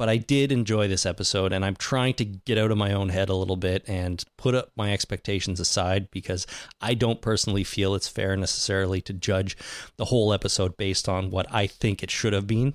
but 0.03 0.09
I 0.09 0.17
did 0.17 0.51
enjoy 0.51 0.89
this 0.89 1.07
episode, 1.07 1.53
and 1.53 1.65
I'm 1.65 1.77
trying 1.77 2.15
to 2.15 2.25
get 2.25 2.59
out 2.59 2.73
of 2.73 2.77
my 2.77 2.93
own 2.93 3.11
head 3.11 3.29
a 3.29 3.37
little 3.37 3.55
bit 3.55 3.85
and 3.87 4.21
put 4.37 4.53
up 4.53 4.73
my 4.75 4.93
expectations 4.93 5.61
aside 5.61 6.11
because 6.11 6.45
I 6.81 6.95
don't 6.95 7.23
personally 7.23 7.63
feel 7.63 7.95
it's 7.95 8.09
fair 8.09 8.37
necessarily 8.37 9.01
to 9.03 9.13
judge 9.13 9.57
the 9.99 10.07
whole 10.07 10.33
episode 10.33 10.77
based 10.77 11.09
on 11.09 11.31
what 11.31 11.47
I 11.55 11.69
think 11.69 12.03
it 12.03 12.11
should 12.11 12.33
have 12.33 12.49
been. 12.49 12.75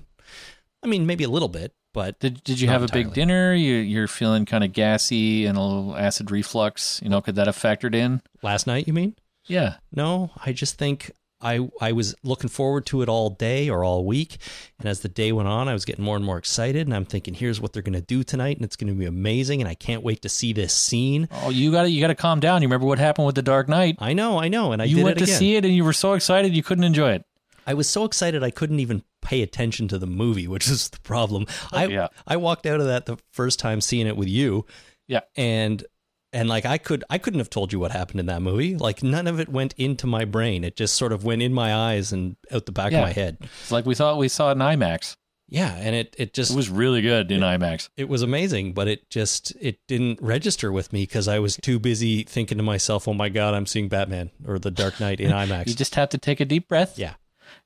I 0.82 0.86
mean, 0.86 1.04
maybe 1.04 1.22
a 1.22 1.28
little 1.28 1.50
bit, 1.50 1.74
but 1.92 2.18
Did 2.18 2.42
Did 2.44 2.62
you 2.62 2.68
have 2.68 2.82
a 2.82 2.88
big 2.88 3.12
dinner? 3.12 3.52
You 3.52 3.74
You're 3.74 4.08
feeling 4.08 4.46
kind 4.46 4.64
of 4.64 4.72
gassy 4.72 5.44
and 5.44 5.58
a 5.58 5.60
little 5.60 5.98
acid 5.98 6.30
reflux. 6.30 6.98
You 7.02 7.10
know, 7.10 7.20
could 7.20 7.34
that 7.34 7.46
have 7.46 7.58
factored 7.58 7.94
in? 7.94 8.22
last 8.40 8.66
night, 8.66 8.86
you 8.86 8.94
mean? 8.94 9.14
Yeah. 9.44 9.74
No, 9.94 10.30
I 10.46 10.54
just 10.54 10.78
think 10.78 11.10
I 11.40 11.68
I 11.80 11.92
was 11.92 12.14
looking 12.22 12.50
forward 12.50 12.86
to 12.86 13.02
it 13.02 13.08
all 13.08 13.30
day 13.30 13.68
or 13.68 13.84
all 13.84 14.04
week, 14.04 14.38
and 14.78 14.88
as 14.88 15.00
the 15.00 15.08
day 15.08 15.30
went 15.32 15.48
on, 15.48 15.68
I 15.68 15.72
was 15.72 15.84
getting 15.84 16.04
more 16.04 16.16
and 16.16 16.24
more 16.24 16.38
excited, 16.38 16.86
and 16.86 16.94
I'm 16.94 17.04
thinking, 17.04 17.34
here's 17.34 17.60
what 17.60 17.72
they're 17.72 17.82
going 17.82 17.92
to 17.94 18.00
do 18.00 18.24
tonight, 18.24 18.56
and 18.56 18.64
it's 18.64 18.76
going 18.76 18.92
to 18.92 18.98
be 18.98 19.06
amazing, 19.06 19.60
and 19.60 19.68
I 19.68 19.74
can't 19.74 20.02
wait 20.02 20.22
to 20.22 20.28
see 20.28 20.52
this 20.52 20.74
scene. 20.74 21.28
Oh, 21.30 21.50
you 21.50 21.70
got 21.70 21.82
to 21.82 21.90
you 21.90 22.00
got 22.00 22.08
to 22.08 22.14
calm 22.14 22.40
down. 22.40 22.62
You 22.62 22.68
remember 22.68 22.86
what 22.86 22.98
happened 22.98 23.26
with 23.26 23.36
the 23.36 23.42
Dark 23.42 23.68
Knight? 23.68 23.96
I 24.00 24.12
know, 24.14 24.38
I 24.40 24.48
know, 24.48 24.72
and 24.72 24.82
I 24.82 24.86
you 24.86 25.04
went 25.04 25.18
to 25.18 25.26
see 25.26 25.56
it 25.56 25.64
and 25.64 25.74
you 25.74 25.84
were 25.84 25.92
so 25.92 26.14
excited 26.14 26.54
you 26.54 26.62
couldn't 26.62 26.84
enjoy 26.84 27.12
it. 27.12 27.24
I 27.66 27.74
was 27.74 27.88
so 27.88 28.04
excited 28.04 28.42
I 28.42 28.50
couldn't 28.50 28.80
even 28.80 29.02
pay 29.20 29.42
attention 29.42 29.88
to 29.88 29.98
the 29.98 30.06
movie, 30.06 30.48
which 30.48 30.68
is 30.68 30.88
the 30.88 31.00
problem. 31.00 31.46
I 31.70 31.86
Yeah. 31.86 32.08
I 32.26 32.36
walked 32.36 32.64
out 32.66 32.80
of 32.80 32.86
that 32.86 33.06
the 33.06 33.18
first 33.30 33.58
time 33.58 33.80
seeing 33.80 34.06
it 34.06 34.16
with 34.16 34.28
you, 34.28 34.64
Yeah. 35.06 35.20
and 35.36 35.84
and 36.32 36.48
like 36.48 36.64
I 36.66 36.78
could 36.78 37.04
I 37.10 37.18
couldn't 37.18 37.40
have 37.40 37.50
told 37.50 37.72
you 37.72 37.78
what 37.80 37.90
happened 37.92 38.20
in 38.20 38.26
that 38.26 38.42
movie. 38.42 38.76
Like 38.76 39.02
none 39.02 39.26
of 39.26 39.40
it 39.40 39.48
went 39.48 39.74
into 39.76 40.06
my 40.06 40.24
brain. 40.24 40.64
It 40.64 40.76
just 40.76 40.94
sort 40.96 41.12
of 41.12 41.24
went 41.24 41.42
in 41.42 41.52
my 41.52 41.74
eyes 41.74 42.12
and 42.12 42.36
out 42.52 42.66
the 42.66 42.72
back 42.72 42.92
Yeah. 42.92 42.98
of 42.98 43.04
my 43.04 43.12
head. 43.12 43.38
It's 43.40 43.70
like 43.72 43.86
we 43.86 43.94
thought 43.94 44.18
we 44.18 44.28
saw 44.28 44.48
it 44.50 44.52
in 44.52 44.58
IMAX. 44.58 45.16
Yeah, 45.50 45.74
and 45.76 45.96
it 45.96 46.14
it 46.18 46.34
just 46.34 46.50
It 46.52 46.56
was 46.56 46.68
really 46.68 47.00
good 47.00 47.30
in 47.32 47.40
IMAX. 47.40 47.88
it 47.96 48.06
was 48.08 48.20
amazing, 48.20 48.74
but 48.74 48.86
it 48.86 49.08
just 49.08 49.54
it 49.60 49.78
didn't 49.86 50.20
register 50.20 50.70
with 50.70 50.92
me 50.92 51.04
because 51.04 51.26
I 51.26 51.38
was 51.38 51.56
too 51.56 51.78
busy 51.78 52.22
thinking 52.24 52.58
to 52.58 52.62
myself, 52.64 53.08
"Oh 53.08 53.14
my 53.14 53.30
god, 53.30 53.54
I'm 53.54 53.64
seeing 53.64 53.88
Batman 53.88 54.30
or 54.46 54.58
The 54.58 54.70
Dark 54.70 55.00
Knight 55.00 55.20
in 55.20 55.30
IMAX." 55.42 55.68
You 55.68 55.74
just 55.74 55.94
have 55.94 56.10
to 56.10 56.18
take 56.18 56.40
a 56.40 56.44
deep 56.44 56.68
breath. 56.68 56.98
yeah, 56.98 57.14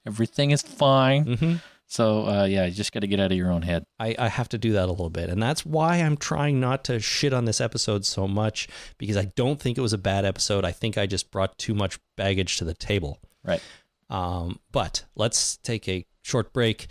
Everything 0.06 0.52
is 0.52 0.62
fine. 0.62 1.36
hmm 1.36 1.55
So 1.93 2.27
uh, 2.27 2.44
yeah, 2.44 2.64
you 2.64 2.73
just 2.73 2.90
got 2.90 3.01
to 3.01 3.06
get 3.06 3.20
out 3.20 3.32
of 3.32 3.36
your 3.36 3.52
own 3.52 3.60
head. 3.60 3.85
I, 4.01 4.16
I 4.19 4.28
have 4.28 4.48
to 4.48 4.59
do 4.59 4.73
that 4.73 4.86
a 4.86 4.90
little 4.90 5.10
bit, 5.10 5.28
and 5.28 5.43
that's 5.43 5.66
why 5.66 5.97
I'm 5.97 6.16
trying 6.16 6.59
not 6.59 6.85
to 6.85 6.98
shit 7.01 7.35
on 7.35 7.44
this 7.44 7.60
episode 7.60 8.06
so 8.06 8.27
much 8.27 8.66
because 8.97 9.19
I 9.19 9.27
don't 9.36 9.60
think 9.60 9.77
it 9.77 9.82
was 9.82 9.93
a 9.93 9.98
bad 9.98 10.24
episode. 10.24 10.64
I 10.64 10.73
think 10.73 10.97
I 10.97 11.05
just 11.05 11.31
brought 11.31 11.59
too 11.59 11.74
much 11.74 12.01
baggage 12.16 12.56
to 12.56 12.64
the 12.64 12.73
table. 12.73 13.19
Right. 13.44 13.60
Um, 14.09 14.59
but 14.70 15.05
let's 15.16 15.59
take 15.59 15.86
a 15.86 16.06
short 16.23 16.55
break 16.55 16.86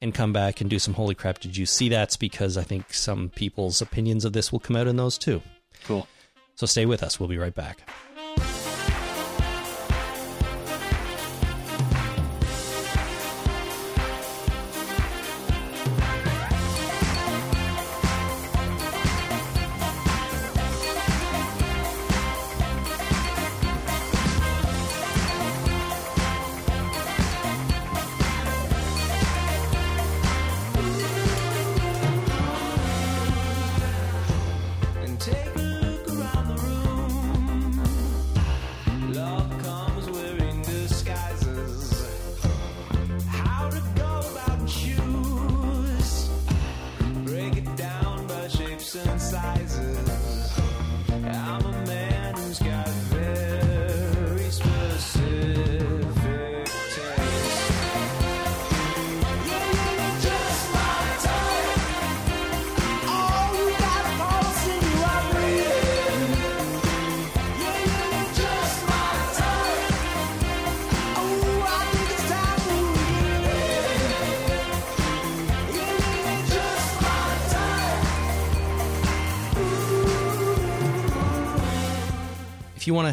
and 0.00 0.12
come 0.12 0.32
back 0.32 0.60
and 0.60 0.68
do 0.68 0.80
some 0.80 0.94
holy 0.94 1.14
crap. 1.14 1.38
Did 1.38 1.56
you 1.56 1.64
see 1.64 1.88
that's 1.88 2.16
because 2.16 2.56
I 2.56 2.64
think 2.64 2.92
some 2.92 3.28
people's 3.28 3.80
opinions 3.80 4.24
of 4.24 4.32
this 4.32 4.50
will 4.50 4.58
come 4.58 4.74
out 4.74 4.88
in 4.88 4.96
those 4.96 5.16
too. 5.16 5.42
Cool. 5.84 6.08
So 6.56 6.66
stay 6.66 6.86
with 6.86 7.04
us. 7.04 7.20
We'll 7.20 7.28
be 7.28 7.38
right 7.38 7.54
back. 7.54 7.88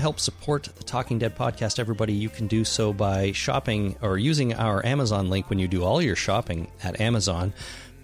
Help 0.07 0.21
support 0.21 0.63
the 0.77 0.85
Talking 0.85 1.19
Dead 1.19 1.35
podcast, 1.35 1.79
everybody, 1.79 2.13
you 2.13 2.29
can 2.29 2.47
do 2.47 2.63
so 2.63 2.93
by 2.93 3.34
shopping 3.34 3.97
or 4.01 4.17
using 4.17 4.53
our 4.53 4.85
Amazon 4.85 5.29
link 5.29 5.49
when 5.49 5.59
you 5.59 5.67
do 5.67 5.84
all 5.84 6.01
your 6.01 6.15
shopping 6.15 6.71
at 6.81 7.01
Amazon. 7.01 7.51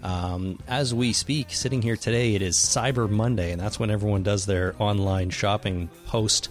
Um, 0.02 0.58
as 0.68 0.92
we 0.92 1.14
speak, 1.14 1.46
sitting 1.48 1.80
here 1.80 1.96
today, 1.96 2.34
it 2.34 2.42
is 2.42 2.58
Cyber 2.58 3.08
Monday, 3.08 3.52
and 3.52 3.58
that's 3.58 3.78
when 3.80 3.90
everyone 3.90 4.22
does 4.22 4.44
their 4.44 4.74
online 4.78 5.30
shopping 5.30 5.88
post 6.04 6.50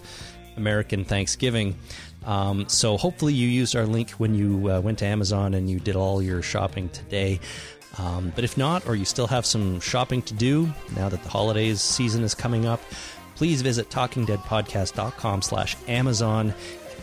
American 0.56 1.04
Thanksgiving. 1.04 1.76
Um, 2.26 2.68
so 2.68 2.96
hopefully, 2.96 3.34
you 3.34 3.46
used 3.46 3.76
our 3.76 3.86
link 3.86 4.10
when 4.10 4.34
you 4.34 4.72
uh, 4.72 4.80
went 4.80 4.98
to 4.98 5.06
Amazon 5.06 5.54
and 5.54 5.70
you 5.70 5.78
did 5.78 5.94
all 5.94 6.20
your 6.20 6.42
shopping 6.42 6.88
today. 6.88 7.38
Um, 7.96 8.32
but 8.34 8.42
if 8.42 8.56
not, 8.56 8.88
or 8.88 8.96
you 8.96 9.04
still 9.04 9.28
have 9.28 9.46
some 9.46 9.78
shopping 9.78 10.20
to 10.22 10.34
do 10.34 10.72
now 10.96 11.08
that 11.08 11.22
the 11.22 11.28
holidays 11.28 11.80
season 11.80 12.24
is 12.24 12.34
coming 12.34 12.66
up, 12.66 12.80
please 13.34 13.62
visit 13.62 13.90
talkingdeadpodcast.com 13.90 15.42
slash 15.42 15.76
Amazon. 15.88 16.54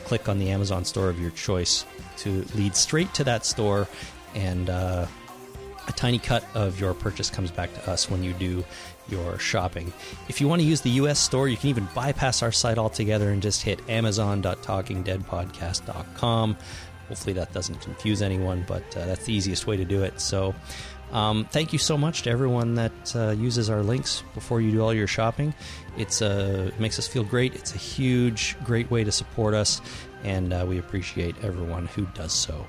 Click 0.05 0.27
on 0.27 0.39
the 0.39 0.49
Amazon 0.49 0.85
store 0.85 1.09
of 1.09 1.19
your 1.19 1.31
choice 1.31 1.85
to 2.17 2.45
lead 2.55 2.75
straight 2.75 3.13
to 3.13 3.23
that 3.23 3.45
store, 3.45 3.87
and 4.35 4.69
uh, 4.69 5.05
a 5.87 5.91
tiny 5.93 6.19
cut 6.19 6.43
of 6.53 6.79
your 6.79 6.93
purchase 6.93 7.29
comes 7.29 7.51
back 7.51 7.73
to 7.73 7.89
us 7.89 8.09
when 8.09 8.23
you 8.23 8.33
do 8.33 8.65
your 9.09 9.39
shopping. 9.39 9.91
If 10.29 10.39
you 10.41 10.47
want 10.47 10.61
to 10.61 10.67
use 10.67 10.81
the 10.81 10.91
US 10.91 11.17
store, 11.19 11.47
you 11.47 11.57
can 11.57 11.69
even 11.69 11.87
bypass 11.93 12.43
our 12.43 12.51
site 12.51 12.77
altogether 12.77 13.29
and 13.29 13.41
just 13.41 13.63
hit 13.63 13.79
amazon.talkingdeadpodcast.com. 13.89 16.57
Hopefully 17.07 17.33
that 17.33 17.51
doesn't 17.53 17.81
confuse 17.81 18.21
anyone, 18.21 18.63
but 18.67 18.83
uh, 18.95 19.05
that's 19.05 19.25
the 19.25 19.33
easiest 19.33 19.65
way 19.67 19.75
to 19.75 19.83
do 19.83 20.03
it. 20.03 20.21
So, 20.21 20.55
um, 21.11 21.45
thank 21.51 21.73
you 21.73 21.79
so 21.79 21.97
much 21.97 22.21
to 22.21 22.29
everyone 22.29 22.75
that 22.75 23.15
uh, 23.15 23.31
uses 23.31 23.69
our 23.69 23.83
links 23.83 24.23
before 24.33 24.61
you 24.61 24.71
do 24.71 24.81
all 24.81 24.93
your 24.93 25.07
shopping. 25.07 25.53
It's 25.97 26.21
uh, 26.21 26.71
it 26.73 26.79
makes 26.79 26.97
us 26.99 27.07
feel 27.07 27.23
great. 27.23 27.55
It's 27.55 27.75
a 27.75 27.77
huge, 27.77 28.55
great 28.63 28.89
way 28.89 29.03
to 29.03 29.11
support 29.11 29.53
us, 29.53 29.81
and 30.23 30.53
uh, 30.53 30.65
we 30.67 30.77
appreciate 30.77 31.35
everyone 31.43 31.87
who 31.87 32.05
does 32.13 32.33
so. 32.33 32.65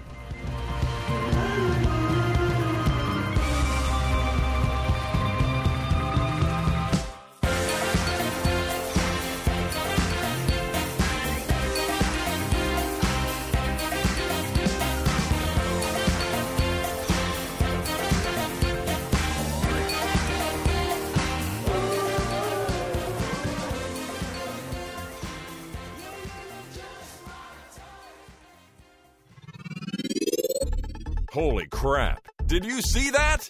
Holy 31.32 31.66
crap. 31.66 32.28
Did 32.46 32.64
you 32.64 32.82
see 32.82 33.10
that? 33.10 33.48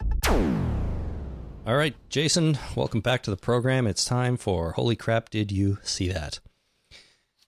All 1.66 1.76
right, 1.76 1.94
Jason, 2.09 2.59
welcome 2.76 3.00
back 3.00 3.22
to 3.24 3.30
the 3.30 3.36
program. 3.36 3.86
It's 3.86 4.04
time 4.04 4.36
for 4.36 4.72
Holy 4.72 4.94
Crap, 4.96 5.30
Did 5.30 5.50
You 5.52 5.78
See 5.82 6.09
That? 6.09 6.40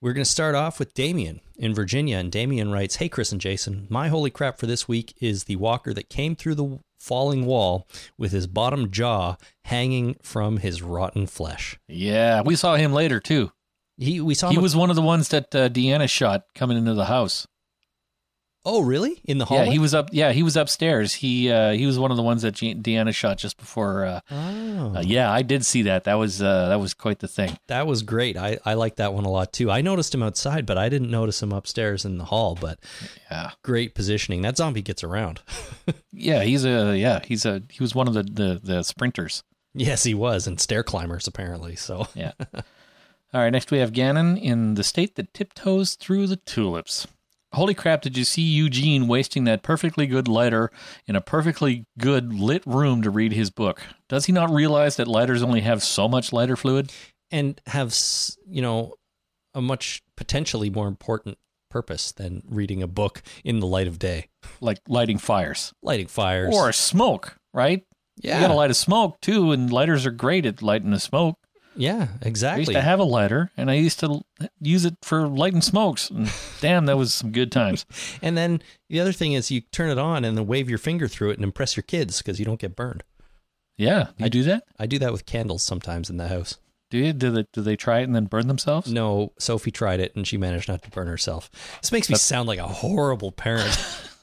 We're 0.01 0.13
going 0.13 0.25
to 0.25 0.31
start 0.31 0.55
off 0.55 0.79
with 0.79 0.93
Damien 0.95 1.41
in 1.57 1.73
Virginia. 1.75 2.19
And 2.19 2.31
Damien 2.33 2.71
writes 2.73 2.97
Hey, 2.97 3.09
Chris 3.09 3.33
and 3.33 3.41
Jason, 3.41 3.87
my 3.89 4.09
holy 4.09 4.31
crap 4.31 4.59
for 4.59 4.67
this 4.67 4.87
week 4.89 5.15
is 5.21 5.45
the 5.45 5.57
walker 5.57 5.95
that 5.95 6.11
came 6.11 6.35
through 6.37 6.55
the 6.57 6.79
falling 6.99 7.47
wall 7.47 7.87
with 8.19 8.33
his 8.33 8.47
bottom 8.47 8.91
jaw 8.91 9.37
hanging 9.65 10.17
from 10.23 10.59
his 10.59 10.83
rotten 10.83 11.27
flesh. 11.27 11.79
Yeah, 11.89 12.43
we 12.43 12.57
saw 12.57 12.75
him 12.77 12.93
later 12.93 13.21
too. 13.21 13.53
He, 13.99 14.21
we 14.21 14.35
saw 14.35 14.51
He 14.51 14.57
him. 14.57 14.63
was 14.63 14.75
one 14.77 14.91
of 14.91 14.97
the 14.97 15.03
ones 15.03 15.29
that 15.29 15.55
uh, 15.55 15.69
Deanna 15.69 16.09
shot 16.09 16.43
coming 16.55 16.77
into 16.77 16.95
the 16.95 17.05
house. 17.07 17.47
Oh, 18.65 18.81
really? 18.83 19.21
In 19.25 19.39
the 19.39 19.45
hallway? 19.45 19.67
Yeah, 19.67 19.73
he 19.73 19.79
was 19.79 19.95
up. 19.95 20.09
Yeah, 20.13 20.33
he 20.33 20.43
was 20.43 20.57
upstairs. 20.57 21.13
He 21.15 21.51
uh, 21.51 21.73
he 21.73 21.87
was 21.87 21.99
one 21.99 22.11
of 22.11 22.17
the 22.17 22.23
ones 22.23 22.43
that 22.43 22.55
Deanna 22.55 23.15
shot 23.15 23.39
just 23.39 23.57
before. 23.59 24.05
Uh, 24.05 24.21
Oh, 24.31 24.97
uh, 24.97 25.01
yeah, 25.03 25.31
I 25.31 25.43
did 25.43 25.65
see 25.65 25.83
that. 25.83 26.05
That 26.05 26.15
was 26.15 26.43
uh, 26.43 26.69
that 26.69 26.81
was 26.81 26.93
quite 26.95 27.21
the 27.21 27.29
thing. 27.29 27.57
that 27.69 27.87
was 27.87 28.03
great. 28.03 28.37
I, 28.37 28.59
I 28.65 28.75
like 28.75 28.97
that 28.97 29.15
one 29.15 29.25
a 29.25 29.31
lot 29.31 29.53
too. 29.53 29.71
I 29.71 29.81
noticed 29.81 30.15
him 30.15 30.23
outside, 30.23 30.67
but 30.67 30.77
I 30.77 30.89
didn't 30.89 31.11
notice 31.11 31.43
him 31.43 31.53
upstairs 31.53 32.05
in 32.05 32.19
the 32.19 32.25
hall. 32.27 32.57
But 32.61 32.79
Yeah, 33.31 33.53
great 33.63 33.95
positioning. 33.95 34.43
That 34.43 34.57
zombie 34.57 34.83
gets 34.83 35.03
around. 35.05 35.41
yeah, 36.13 36.43
he's 36.43 36.65
a 36.65 36.97
yeah 36.99 37.21
he's 37.25 37.45
a 37.47 37.63
he 37.71 37.83
was 37.83 37.95
one 37.95 38.09
of 38.09 38.15
the 38.15 38.23
the, 38.25 38.61
the 38.63 38.83
sprinters. 38.83 39.43
yes, 39.75 40.03
he 40.05 40.15
was, 40.15 40.47
and 40.47 40.61
stair 40.61 40.83
climbers 40.83 41.27
apparently. 41.27 41.77
So 41.77 42.07
Yeah. 42.15 42.33
All 43.33 43.41
right, 43.41 43.51
next 43.51 43.73
we 43.73 43.79
have 43.79 43.93
Gannon 43.93 44.37
in 44.37 44.75
the 44.75 44.85
state 44.85 45.17
that 45.17 45.35
tiptoes 45.35 45.95
through 45.97 46.29
the 46.29 46.37
tulips. 46.37 47.07
Holy 47.55 47.75
crap, 47.75 48.03
did 48.03 48.17
you 48.17 48.25
see 48.25 48.43
Eugene 48.43 49.07
wasting 49.09 49.45
that 49.45 49.63
perfectly 49.63 50.07
good 50.07 50.29
lighter 50.29 50.71
in 51.07 51.17
a 51.17 51.21
perfectly 51.21 51.85
good 51.99 52.35
lit 52.35 52.63
room 52.67 53.03
to 53.03 53.11
read 53.11 53.33
his 53.33 53.51
book? 53.51 53.83
Does 54.09 54.27
he 54.27 54.33
not 54.33 54.51
realize 54.51 54.97
that 54.97 55.09
lighters 55.09 55.43
only 55.43 55.61
have 55.63 55.83
so 55.83 56.09
much 56.09 56.33
lighter 56.33 56.57
fluid? 56.57 56.93
and 57.31 57.61
have 57.67 57.97
you 58.47 58.61
know 58.63 58.95
a 59.55 59.61
much 59.61 60.03
potentially 60.17 60.71
more 60.71 60.87
important 60.87 61.37
purpose 61.71 62.13
than 62.13 62.43
reading 62.47 62.83
a 62.83 62.87
book 62.87 63.23
in 63.43 63.59
the 63.61 63.67
light 63.67 63.89
of 63.89 63.99
day, 63.99 64.29
Like 64.61 64.79
lighting 64.89 65.19
fires 65.19 65.73
lighting 65.83 66.07
fires 66.07 66.55
or 66.55 66.73
smoke, 66.73 67.37
right? 67.53 67.83
yeah, 68.23 68.37
You 68.37 68.43
got 68.43 68.49
to 68.49 68.55
light 68.55 68.71
a 68.71 68.75
smoke 68.75 69.21
too, 69.21 69.51
and 69.53 69.73
lighters 69.73 70.07
are 70.07 70.13
great 70.13 70.47
at 70.47 70.63
lighting 70.63 70.93
a 70.93 71.01
smoke. 71.01 71.37
Yeah, 71.77 72.09
exactly. 72.23 72.57
I 72.57 72.61
used 72.61 72.73
to 72.73 72.81
have 72.81 73.01
a 73.01 73.05
lighter, 73.05 73.51
and 73.57 73.71
I 73.71 73.75
used 73.75 74.01
to 74.01 74.23
use 74.61 74.85
it 74.85 74.97
for 75.03 75.27
lighting 75.27 75.61
smokes. 75.61 76.11
And 76.11 76.31
damn, 76.61 76.87
that 76.87 76.97
was 76.97 77.13
some 77.13 77.33
good 77.33 77.53
times. 77.53 77.87
and 78.23 78.37
then 78.37 78.63
the 78.89 79.01
other 79.01 79.13
thing 79.13 79.33
is 79.33 79.51
you 79.51 79.61
turn 79.61 79.91
it 79.91 79.99
on 79.99 80.25
and 80.25 80.37
then 80.37 80.47
wave 80.47 80.69
your 80.69 80.79
finger 80.79 81.09
through 81.09 81.31
it 81.31 81.37
and 81.37 81.45
impress 81.45 81.77
your 81.77 81.83
kids 81.83 82.19
because 82.19 82.39
you 82.39 82.45
don't 82.45 82.61
get 82.61 82.77
burned. 82.77 83.03
Yeah, 83.77 84.09
you 84.19 84.31
do 84.31 84.45
that? 84.45 84.65
I 84.79 84.87
do 84.87 84.99
that 85.01 85.13
with 85.13 85.27
candles 85.27 85.65
sometimes 85.65 86.09
in 86.09 86.17
the 86.17 86.29
house. 86.29 86.59
Do 86.91 86.99
you? 86.99 87.13
Do 87.13 87.33
they, 87.33 87.47
do 87.53 87.61
they 87.61 87.75
try 87.75 88.01
it 88.01 88.05
and 88.05 88.15
then 88.15 88.27
burn 88.27 88.47
themselves? 88.47 88.93
No, 88.93 89.33
Sophie 89.37 89.73
tried 89.73 89.99
it 89.99 90.15
and 90.15 90.25
she 90.25 90.37
managed 90.37 90.69
not 90.69 90.83
to 90.83 90.91
burn 90.91 91.09
herself. 91.09 91.51
This 91.81 91.91
makes 91.91 92.09
me 92.09 92.15
sound 92.15 92.47
like 92.47 92.61
a 92.61 92.69
horrible 92.69 93.33
parent. 93.33 93.77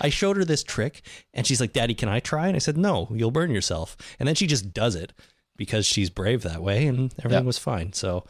I 0.00 0.08
showed 0.08 0.38
her 0.38 0.46
this 0.46 0.62
trick 0.62 1.02
and 1.34 1.46
she's 1.46 1.60
like, 1.60 1.74
Daddy, 1.74 1.92
can 1.94 2.08
I 2.08 2.20
try? 2.20 2.46
And 2.46 2.56
I 2.56 2.58
said, 2.58 2.78
No, 2.78 3.08
you'll 3.10 3.30
burn 3.30 3.50
yourself. 3.50 3.98
And 4.18 4.26
then 4.26 4.34
she 4.34 4.46
just 4.46 4.72
does 4.72 4.94
it 4.94 5.12
because 5.56 5.86
she's 5.86 6.10
brave 6.10 6.42
that 6.42 6.62
way 6.62 6.86
and 6.86 7.12
everything 7.18 7.42
Yeah. 7.44 7.46
was 7.46 7.58
fine. 7.58 7.92
So 7.92 8.24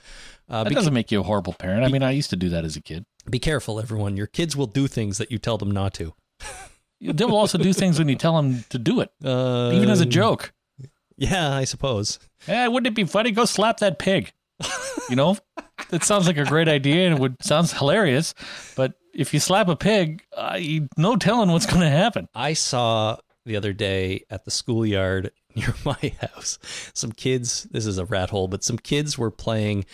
uh, 0.48 0.64
That 0.64 0.70
be, 0.70 0.74
doesn't 0.74 0.92
make 0.94 1.10
you 1.12 1.20
a 1.20 1.22
horrible 1.22 1.52
parent. 1.54 1.84
I 1.84 1.88
mean, 1.88 2.02
I 2.02 2.10
used 2.10 2.30
to 2.30 2.36
do 2.36 2.48
that 2.50 2.64
as 2.64 2.76
a 2.76 2.80
kid. 2.82 3.04
be 3.30 3.38
careful, 3.38 3.80
everyone. 3.80 4.16
Your 4.16 4.26
kids 4.26 4.54
will 4.56 4.66
do 4.66 4.86
things 4.86 5.18
that 5.18 5.30
you 5.32 5.38
tell 5.38 5.56
them 5.58 5.70
not 5.70 5.94
to. 5.94 6.14
They 7.00 7.24
will 7.24 7.36
also 7.36 7.58
do 7.58 7.72
things 7.72 7.98
when 7.98 8.08
you 8.08 8.16
tell 8.16 8.36
them 8.36 8.64
to 8.70 8.78
do 8.78 9.00
it, 9.00 9.10
Uh, 9.24 9.72
even 9.74 9.90
as 9.90 10.00
a 10.00 10.06
joke. 10.06 10.52
Yeah, 11.16 11.52
I 11.54 11.64
suppose. 11.64 12.18
Hey, 12.46 12.66
wouldn't 12.68 12.86
it 12.88 12.94
be 12.96 13.04
funny? 13.04 13.30
Go 13.30 13.44
slap 13.44 13.78
that 13.78 13.98
pig. 13.98 14.32
You 15.10 15.16
know, 15.16 15.36
that 15.90 16.02
sounds 16.04 16.26
like 16.26 16.38
a 16.38 16.44
great 16.44 16.66
idea 16.68 17.06
and 17.06 17.16
it 17.16 17.20
would 17.20 17.36
sounds 17.42 17.72
hilarious. 17.72 18.34
But 18.74 18.94
if 19.12 19.34
you 19.34 19.40
slap 19.40 19.68
a 19.68 19.76
pig, 19.76 20.24
uh, 20.36 20.56
you, 20.58 20.88
no 20.96 21.16
telling 21.16 21.50
what's 21.50 21.66
going 21.66 21.80
to 21.82 21.90
happen. 21.90 22.28
I 22.34 22.54
saw 22.54 23.18
the 23.44 23.56
other 23.56 23.72
day 23.74 24.24
at 24.30 24.44
the 24.46 24.50
schoolyard 24.50 25.30
near 25.56 25.74
my 25.84 26.14
house 26.20 26.58
some 26.94 27.12
kids. 27.12 27.64
This 27.70 27.86
is 27.86 27.98
a 27.98 28.04
rat 28.04 28.30
hole, 28.30 28.48
but 28.48 28.64
some 28.64 28.78
kids 28.78 29.16
were 29.16 29.30
playing 29.30 29.84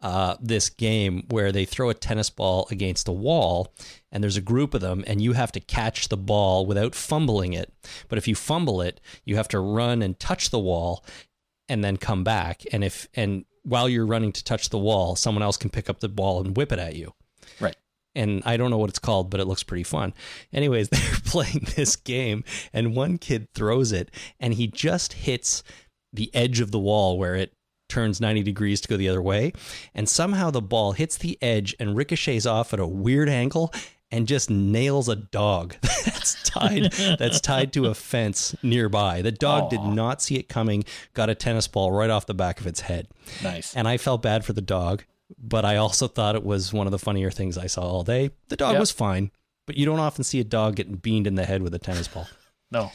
uh, 0.00 0.36
this 0.40 0.68
game 0.68 1.24
where 1.28 1.52
they 1.52 1.64
throw 1.64 1.88
a 1.88 1.94
tennis 1.94 2.28
ball 2.28 2.66
against 2.70 3.06
a 3.08 3.12
wall, 3.12 3.72
and 4.10 4.22
there's 4.22 4.36
a 4.36 4.42
group 4.42 4.74
of 4.74 4.80
them, 4.80 5.04
and 5.06 5.20
you 5.20 5.32
have 5.32 5.52
to 5.52 5.60
catch 5.60 6.08
the 6.08 6.16
ball 6.16 6.66
without 6.66 6.94
fumbling 6.94 7.52
it. 7.52 7.72
But 8.08 8.18
if 8.18 8.26
you 8.26 8.34
fumble 8.34 8.80
it, 8.80 9.00
you 9.24 9.36
have 9.36 9.48
to 9.48 9.60
run 9.60 10.02
and 10.02 10.18
touch 10.18 10.50
the 10.50 10.58
wall, 10.58 11.04
and 11.68 11.84
then 11.84 11.96
come 11.96 12.24
back. 12.24 12.62
And 12.72 12.82
if 12.82 13.08
and 13.14 13.44
while 13.62 13.88
you're 13.88 14.06
running 14.06 14.32
to 14.32 14.44
touch 14.44 14.70
the 14.70 14.78
wall, 14.78 15.14
someone 15.14 15.42
else 15.42 15.56
can 15.56 15.70
pick 15.70 15.88
up 15.88 16.00
the 16.00 16.08
ball 16.08 16.40
and 16.40 16.56
whip 16.56 16.72
it 16.72 16.80
at 16.80 16.96
you. 16.96 17.14
And 18.14 18.42
I 18.44 18.56
don't 18.56 18.70
know 18.70 18.78
what 18.78 18.90
it's 18.90 18.98
called, 18.98 19.30
but 19.30 19.40
it 19.40 19.46
looks 19.46 19.62
pretty 19.62 19.84
fun. 19.84 20.14
Anyways, 20.52 20.88
they're 20.90 21.00
playing 21.24 21.66
this 21.76 21.96
game, 21.96 22.44
and 22.72 22.96
one 22.96 23.18
kid 23.18 23.48
throws 23.54 23.92
it, 23.92 24.10
and 24.40 24.54
he 24.54 24.66
just 24.66 25.12
hits 25.14 25.62
the 26.12 26.34
edge 26.34 26.60
of 26.60 26.70
the 26.70 26.78
wall 26.78 27.18
where 27.18 27.34
it 27.34 27.54
turns 27.88 28.20
90 28.20 28.42
degrees 28.42 28.80
to 28.80 28.88
go 28.88 28.96
the 28.96 29.08
other 29.08 29.22
way. 29.22 29.52
And 29.94 30.08
somehow 30.08 30.50
the 30.50 30.62
ball 30.62 30.92
hits 30.92 31.18
the 31.18 31.38
edge 31.42 31.74
and 31.78 31.96
ricochets 31.96 32.46
off 32.46 32.72
at 32.72 32.80
a 32.80 32.86
weird 32.86 33.28
angle 33.28 33.72
and 34.10 34.28
just 34.28 34.50
nails 34.50 35.08
a 35.08 35.16
dog 35.16 35.74
that's 36.04 36.42
tied 36.42 36.92
that's 37.18 37.40
tied 37.40 37.72
to 37.72 37.86
a 37.86 37.94
fence 37.94 38.54
nearby. 38.62 39.22
The 39.22 39.32
dog 39.32 39.70
did 39.70 39.82
not 39.82 40.20
see 40.22 40.36
it 40.36 40.48
coming, 40.48 40.84
got 41.14 41.30
a 41.30 41.34
tennis 41.34 41.66
ball 41.66 41.90
right 41.90 42.10
off 42.10 42.26
the 42.26 42.34
back 42.34 42.60
of 42.60 42.66
its 42.66 42.80
head. 42.80 43.08
Nice. 43.42 43.74
And 43.74 43.88
I 43.88 43.96
felt 43.96 44.22
bad 44.22 44.44
for 44.44 44.52
the 44.52 44.60
dog, 44.60 45.04
but 45.38 45.64
I 45.64 45.76
also 45.76 46.08
thought 46.08 46.34
it 46.34 46.44
was 46.44 46.72
one 46.72 46.86
of 46.86 46.90
the 46.90 46.98
funnier 46.98 47.30
things 47.30 47.56
I 47.58 47.66
saw 47.66 47.82
all 47.82 48.02
day. 48.04 48.30
The 48.48 48.56
dog 48.56 48.72
Yep. 48.72 48.80
was 48.80 48.90
fine, 48.90 49.30
but 49.66 49.76
you 49.76 49.84
don't 49.86 50.00
often 50.00 50.24
see 50.24 50.40
a 50.40 50.44
dog 50.44 50.76
getting 50.76 50.96
beamed 50.96 51.26
in 51.26 51.34
the 51.34 51.44
head 51.44 51.62
with 51.62 51.74
a 51.74 51.78
tennis 51.78 52.08
ball. 52.08 52.26
No. 52.70 52.90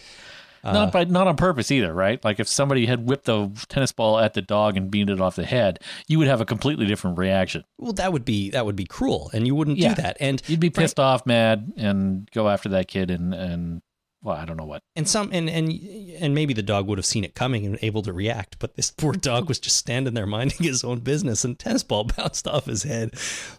Uh, 0.63 0.73
not 0.73 0.91
by 0.91 1.03
not 1.03 1.27
on 1.27 1.35
purpose 1.37 1.69
either, 1.69 1.93
right? 1.93 2.21
Like 2.25 2.39
if 2.39 2.47
somebody 2.47 2.87
had 2.87 3.05
whipped 3.07 3.29
a 3.29 3.51
tennis 3.69 3.91
ball 3.91 4.17
at 4.17 4.33
the 4.33 4.41
dog 4.41 4.75
and 4.75 4.89
beamed 4.89 5.11
it 5.11 5.21
off 5.21 5.35
the 5.35 5.45
head, 5.45 5.79
you 6.07 6.17
would 6.17 6.27
have 6.27 6.41
a 6.41 6.45
completely 6.45 6.87
different 6.87 7.19
reaction. 7.19 7.63
Well, 7.77 7.93
that 7.93 8.11
would 8.11 8.25
be 8.25 8.49
that 8.49 8.65
would 8.65 8.75
be 8.75 8.85
cruel, 8.85 9.29
and 9.35 9.45
you 9.45 9.53
wouldn't 9.53 9.77
Yeah. 9.77 9.93
do 9.93 10.01
that. 10.01 10.17
And 10.19 10.41
You'd 10.47 10.59
be 10.59 10.71
pissed 10.71 10.99
off, 10.99 11.27
mad, 11.27 11.73
and 11.77 12.27
go 12.31 12.49
after 12.49 12.69
that 12.69 12.87
kid 12.87 13.11
and 13.11 13.35
and 13.35 13.83
well, 14.23 14.35
I 14.35 14.45
don't 14.45 14.57
know 14.57 14.65
what. 14.65 14.81
and 14.95 15.07
some 15.07 15.29
and 15.31 15.49
and 15.49 15.71
and 16.19 16.33
maybe 16.33 16.53
the 16.53 16.63
dog 16.63 16.87
would 16.87 16.97
have 16.97 17.05
seen 17.05 17.23
it 17.23 17.35
coming 17.35 17.65
and 17.65 17.77
able 17.81 18.01
to 18.01 18.11
react, 18.11 18.57
but 18.59 18.75
this 18.75 18.91
poor 18.91 19.13
dog 19.13 19.47
was 19.47 19.59
just 19.59 19.77
standing 19.77 20.13
there 20.15 20.25
minding 20.25 20.57
his 20.59 20.83
own 20.83 20.99
business, 20.99 21.45
and 21.45 21.57
tennis 21.57 21.83
ball 21.83 22.03
bounced 22.17 22.47
off 22.47 22.65
his 22.65 22.83
head. 22.83 23.13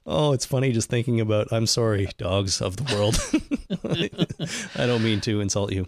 Oh, 0.05 0.33
it's 0.33 0.45
funny 0.45 0.73
just 0.73 0.91
thinking 0.91 1.21
about. 1.21 1.49
I'm 1.53 1.67
sorry, 1.67 2.09
dogs 2.19 2.61
of 2.61 2.77
the 2.77 2.95
world. 2.95 3.19
I 4.75 4.87
don't 4.87 5.05
mean 5.05 5.21
to 5.23 5.41
insult 5.41 5.73
you. 5.73 5.87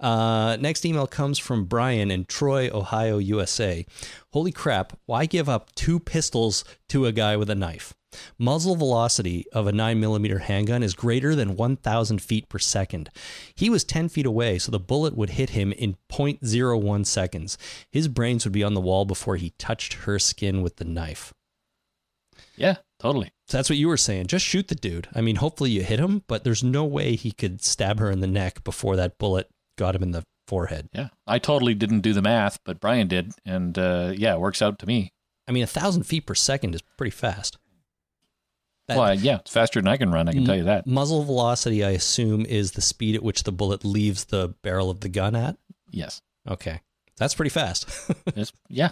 Uh, 0.00 0.56
next 0.60 0.84
email 0.84 1.06
comes 1.06 1.38
from 1.38 1.64
Brian 1.64 2.10
in 2.10 2.24
Troy, 2.26 2.68
Ohio, 2.72 3.18
USA. 3.18 3.86
Holy 4.32 4.52
crap! 4.52 4.98
Why 5.06 5.26
give 5.26 5.48
up 5.48 5.74
two 5.74 5.98
pistols 5.98 6.64
to 6.90 7.06
a 7.06 7.12
guy 7.12 7.36
with 7.36 7.48
a 7.48 7.54
knife? 7.54 7.94
Muzzle 8.38 8.76
velocity 8.76 9.46
of 9.52 9.66
a 9.66 9.72
9mm 9.72 10.40
handgun 10.40 10.82
is 10.82 10.94
greater 10.94 11.34
than 11.34 11.56
1,000 11.56 12.20
feet 12.20 12.48
per 12.48 12.58
second. 12.58 13.10
He 13.54 13.70
was 13.70 13.84
10 13.84 14.08
feet 14.08 14.26
away, 14.26 14.58
so 14.58 14.70
the 14.70 14.78
bullet 14.78 15.16
would 15.16 15.30
hit 15.30 15.50
him 15.50 15.72
in 15.72 15.96
0.01 16.10 17.06
seconds. 17.06 17.58
His 17.90 18.08
brains 18.08 18.44
would 18.44 18.52
be 18.52 18.64
on 18.64 18.74
the 18.74 18.80
wall 18.80 19.04
before 19.04 19.36
he 19.36 19.50
touched 19.58 19.94
her 19.94 20.18
skin 20.18 20.62
with 20.62 20.76
the 20.76 20.84
knife. 20.84 21.32
Yeah, 22.56 22.76
totally. 22.98 23.32
So 23.48 23.58
that's 23.58 23.68
what 23.68 23.78
you 23.78 23.88
were 23.88 23.96
saying. 23.96 24.28
Just 24.28 24.44
shoot 24.44 24.68
the 24.68 24.74
dude. 24.74 25.08
I 25.14 25.20
mean, 25.20 25.36
hopefully 25.36 25.70
you 25.70 25.82
hit 25.82 26.00
him, 26.00 26.22
but 26.26 26.44
there's 26.44 26.64
no 26.64 26.84
way 26.84 27.16
he 27.16 27.32
could 27.32 27.62
stab 27.62 27.98
her 27.98 28.10
in 28.10 28.20
the 28.20 28.26
neck 28.26 28.64
before 28.64 28.96
that 28.96 29.18
bullet 29.18 29.48
got 29.76 29.96
him 29.96 30.02
in 30.02 30.12
the 30.12 30.24
forehead. 30.46 30.88
Yeah, 30.92 31.08
I 31.26 31.38
totally 31.38 31.74
didn't 31.74 32.00
do 32.00 32.12
the 32.12 32.22
math, 32.22 32.58
but 32.64 32.80
Brian 32.80 33.08
did, 33.08 33.32
and 33.44 33.78
uh, 33.78 34.12
yeah, 34.14 34.34
it 34.34 34.40
works 34.40 34.62
out 34.62 34.78
to 34.80 34.86
me. 34.86 35.12
I 35.46 35.52
mean, 35.52 35.64
a 35.64 35.68
thousand 35.68 36.04
feet 36.04 36.26
per 36.26 36.34
second 36.34 36.74
is 36.74 36.82
pretty 36.96 37.10
fast. 37.10 37.58
That- 38.88 38.98
well, 38.98 39.14
yeah, 39.14 39.36
it's 39.36 39.50
faster 39.52 39.80
than 39.80 39.88
I 39.88 39.96
can 39.96 40.10
run. 40.12 40.28
I 40.28 40.32
can 40.32 40.44
tell 40.44 40.56
you 40.56 40.64
that. 40.64 40.86
Muzzle 40.86 41.24
velocity, 41.24 41.82
I 41.84 41.90
assume, 41.90 42.44
is 42.44 42.72
the 42.72 42.82
speed 42.82 43.14
at 43.14 43.22
which 43.22 43.44
the 43.44 43.52
bullet 43.52 43.84
leaves 43.84 44.24
the 44.26 44.54
barrel 44.62 44.90
of 44.90 45.00
the 45.00 45.08
gun 45.08 45.34
at. 45.34 45.56
Yes, 45.90 46.20
Okay. 46.48 46.80
That's 47.16 47.32
pretty 47.34 47.50
fast. 47.50 47.88
yeah, 48.68 48.90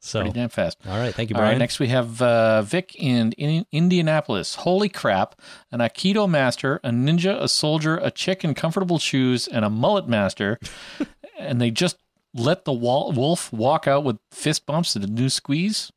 so, 0.00 0.22
pretty 0.22 0.34
damn 0.34 0.48
fast. 0.48 0.76
all 0.88 0.98
right. 0.98 1.14
Thank 1.14 1.30
you, 1.30 1.36
All 1.36 1.40
Brian. 1.42 1.52
right, 1.52 1.58
next 1.58 1.78
we 1.78 1.86
have 1.86 2.20
uh, 2.20 2.62
Vic 2.62 2.96
in, 2.98 3.30
in 3.38 3.64
Indianapolis. 3.70 4.56
Holy 4.56 4.88
crap! 4.88 5.40
An 5.70 5.78
Aikido 5.78 6.28
master, 6.28 6.80
a 6.82 6.90
ninja, 6.90 7.40
a 7.40 7.46
soldier, 7.48 7.96
a 7.98 8.10
chick 8.10 8.42
in 8.42 8.54
comfortable 8.54 8.98
shoes, 8.98 9.46
and 9.46 9.64
a 9.64 9.70
mullet 9.70 10.08
master, 10.08 10.58
and 11.38 11.60
they 11.60 11.70
just 11.70 11.96
let 12.34 12.64
the 12.64 12.72
wall, 12.72 13.12
wolf 13.12 13.52
walk 13.52 13.86
out 13.86 14.02
with 14.02 14.18
fist 14.32 14.66
bumps 14.66 14.96
and 14.96 15.04
a 15.04 15.08
new 15.08 15.28
squeeze. 15.28 15.92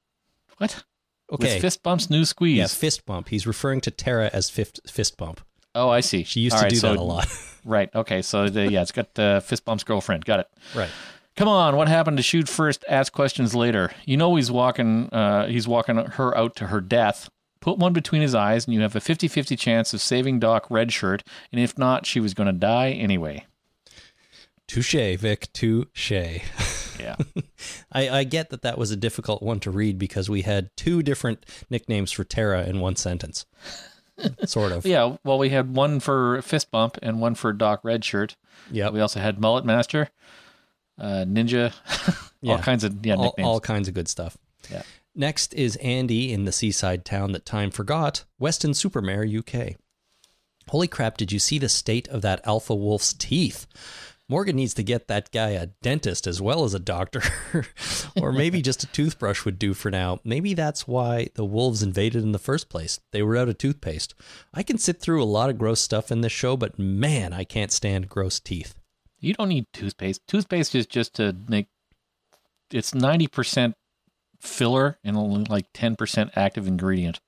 What? 0.58 0.84
Okay. 1.34 1.54
With 1.56 1.62
fist 1.62 1.82
bumps, 1.84 2.10
new 2.10 2.26
squeeze. 2.26 2.58
yeah, 2.58 2.68
fist 2.68 3.06
bump. 3.06 3.30
He's 3.30 3.48
referring 3.48 3.82
to 3.82 3.92
Tara 3.92 4.30
as 4.32 4.50
fist, 4.50 4.80
fist 4.88 5.18
bump. 5.18 5.42
Oh, 5.76 5.90
I 5.90 6.02
see. 6.02 6.24
She 6.24 6.42
used 6.42 6.54
All 6.54 6.60
to 6.60 6.66
right, 6.66 6.70
do 6.70 6.76
so- 6.76 6.90
that 6.90 7.00
a 7.00 7.02
lot. 7.04 7.28
Right. 7.66 7.90
Okay. 7.96 8.22
So 8.22 8.50
the, 8.50 8.70
yeah, 8.70 8.82
it's 8.82 8.92
got 8.92 9.18
uh, 9.18 9.40
fist 9.40 9.64
bumps 9.64 9.86
girlfriend. 9.86 10.26
Got 10.26 10.42
it. 10.42 10.48
right. 10.76 10.90
Come 11.38 11.48
on, 11.48 11.78
what 11.78 11.88
happened 11.88 12.18
to 12.18 12.24
shoot 12.24 12.48
first, 12.50 12.84
ask 12.90 13.12
questions 13.14 13.56
later? 13.56 13.92
You 14.06 14.18
know 14.18 14.36
he's 14.36 14.52
walking 14.52 15.10
uh, 15.14 15.48
he's 15.48 15.66
walking 15.68 15.96
her 15.96 16.38
out 16.38 16.56
to 16.58 16.68
her 16.68 16.82
death. 16.82 17.30
Put 17.62 17.78
one 17.80 17.94
between 17.94 18.22
his 18.22 18.36
eyes 18.36 18.66
and 18.66 18.74
you 18.76 18.82
have 18.82 18.96
a 18.96 19.00
50-50 19.00 19.58
chance 19.58 19.94
of 19.94 20.02
saving 20.02 20.40
Doc 20.42 20.68
Redshirt, 20.68 21.22
and 21.54 21.62
if 21.62 21.78
not, 21.78 22.06
she 22.06 22.20
was 22.20 22.34
going 22.34 22.48
to 22.48 22.54
die 22.54 22.92
anyway. 22.92 23.46
Touche, 24.68 25.18
Vic. 25.18 25.52
Touche. 25.54 26.12
Yeah. 27.04 27.16
I, 27.92 28.10
I 28.10 28.24
get 28.24 28.50
that 28.50 28.62
that 28.64 28.78
was 28.78 28.92
a 28.92 28.96
difficult 28.96 29.44
one 29.44 29.60
to 29.62 29.72
read 29.72 30.00
because 30.00 30.30
we 30.30 30.42
had 30.42 30.70
two 30.78 31.04
different 31.04 31.46
nicknames 31.70 32.12
for 32.12 32.24
Tara 32.24 32.64
in 32.64 32.80
one 32.80 32.96
sentence. 32.96 33.46
sort 34.46 34.72
of. 34.72 34.86
yeah, 34.86 35.18
well 35.24 35.40
we 35.40 35.50
had 35.50 35.76
one 35.76 36.00
for 36.00 36.42
fist 36.44 36.70
bump 36.72 36.98
and 37.02 37.20
one 37.20 37.36
for 37.36 37.52
Doc 37.52 37.82
Redshirt. 37.84 38.36
Yeah. 38.72 38.90
We 38.90 39.00
also 39.00 39.20
had 39.20 39.40
Mullet 39.40 39.66
Master, 39.66 40.10
uh, 41.00 41.26
Ninja, 41.28 41.74
Yeah. 42.42 42.54
all 42.54 42.60
kinds 42.60 42.84
of 42.84 43.06
yeah, 43.06 43.16
all, 43.16 43.24
nicknames. 43.24 43.48
all 43.48 43.60
kinds 43.60 43.88
of 43.88 43.94
good 43.94 44.08
stuff. 44.08 44.38
Yeah. 44.70 44.84
Next 45.16 45.54
is 45.54 45.76
Andy 45.78 46.32
in 46.34 46.46
the 46.46 46.52
seaside 46.52 47.06
town 47.06 47.32
that 47.34 47.46
time 47.46 47.70
forgot, 47.72 48.24
Weston-super-Mare, 48.40 49.26
UK. 49.26 49.76
Holy 50.70 50.88
crap, 50.88 51.18
did 51.18 51.32
you 51.32 51.40
see 51.40 51.60
the 51.60 51.70
state 51.70 52.08
of 52.08 52.22
that 52.24 52.42
alpha 52.46 52.74
wolf's 52.76 53.14
teeth? 53.14 53.68
Morgan 54.34 54.56
needs 54.56 54.74
to 54.74 54.82
get 54.84 55.08
that 55.10 55.30
guy 55.32 55.50
a 55.50 55.68
dentist 55.84 56.26
as 56.26 56.42
well 56.42 56.64
as 56.64 56.74
a 56.74 56.80
doctor, 56.80 57.22
or 58.20 58.32
maybe 58.32 58.64
just 58.64 58.84
a 58.84 58.88
toothbrush 58.88 59.46
would 59.46 59.60
do 59.60 59.76
for 59.76 59.92
now. 59.92 60.22
Maybe 60.24 60.56
that's 60.56 60.88
why 60.88 61.28
the 61.36 61.46
wolves 61.46 61.84
invaded 61.84 62.24
in 62.24 62.32
the 62.32 62.40
first 62.40 62.68
place. 62.68 63.00
They 63.12 63.22
were 63.22 63.38
out 63.38 63.48
of 63.48 63.60
toothpaste. 63.60 64.16
I 64.52 64.64
can 64.64 64.80
sit 64.80 65.00
through 65.00 65.22
a 65.22 65.26
lot 65.26 65.52
of 65.52 65.60
gross 65.60 65.82
stuff 65.82 66.12
in 66.12 66.22
this 66.22 66.32
show, 66.32 66.58
but 66.58 66.80
man, 66.80 67.32
I 67.32 67.44
can't 67.44 67.72
stand 67.72 68.10
gross 68.10 68.40
teeth. 68.40 68.74
You 69.20 69.36
don't 69.36 69.50
need 69.50 69.68
toothpaste. 69.72 70.22
Toothpaste 70.28 70.74
is 70.74 70.88
just 70.88 71.14
to 71.18 71.36
make 71.48 71.68
it's 72.72 72.96
ninety 72.96 73.28
percent 73.28 73.76
filler 74.42 74.98
and 75.04 75.16
only 75.16 75.44
like 75.44 75.68
ten 75.76 75.96
percent 75.96 76.32
active 76.36 76.68
ingredient. 76.68 77.20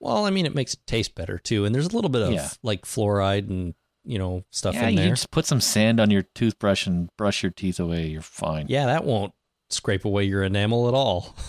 Well, 0.00 0.24
I 0.24 0.30
mean, 0.30 0.46
it 0.46 0.54
makes 0.54 0.72
it 0.72 0.80
taste 0.86 1.14
better 1.14 1.36
too, 1.36 1.66
and 1.66 1.74
there's 1.74 1.88
a 1.88 1.94
little 1.94 2.08
bit 2.08 2.22
of 2.22 2.32
Yeah. 2.32 2.48
like 2.62 2.86
fluoride 2.86 3.50
and 3.50 3.74
you 4.04 4.18
know 4.18 4.44
stuff 4.50 4.74
yeah, 4.74 4.88
in 4.88 4.98
you 4.98 5.10
just 5.10 5.30
put 5.30 5.46
some 5.46 5.60
sand 5.60 6.00
on 6.00 6.10
your 6.10 6.22
toothbrush 6.22 6.86
and 6.86 7.14
brush 7.16 7.42
your 7.42 7.52
teeth 7.52 7.78
away. 7.78 8.06
You're 8.06 8.22
fine. 8.22 8.66
Yeah, 8.68 8.86
that 8.86 9.04
won't 9.04 9.32
scrape 9.68 10.04
away 10.04 10.24
your 10.24 10.42
enamel 10.42 10.88
at 10.88 10.94
all. 10.94 11.36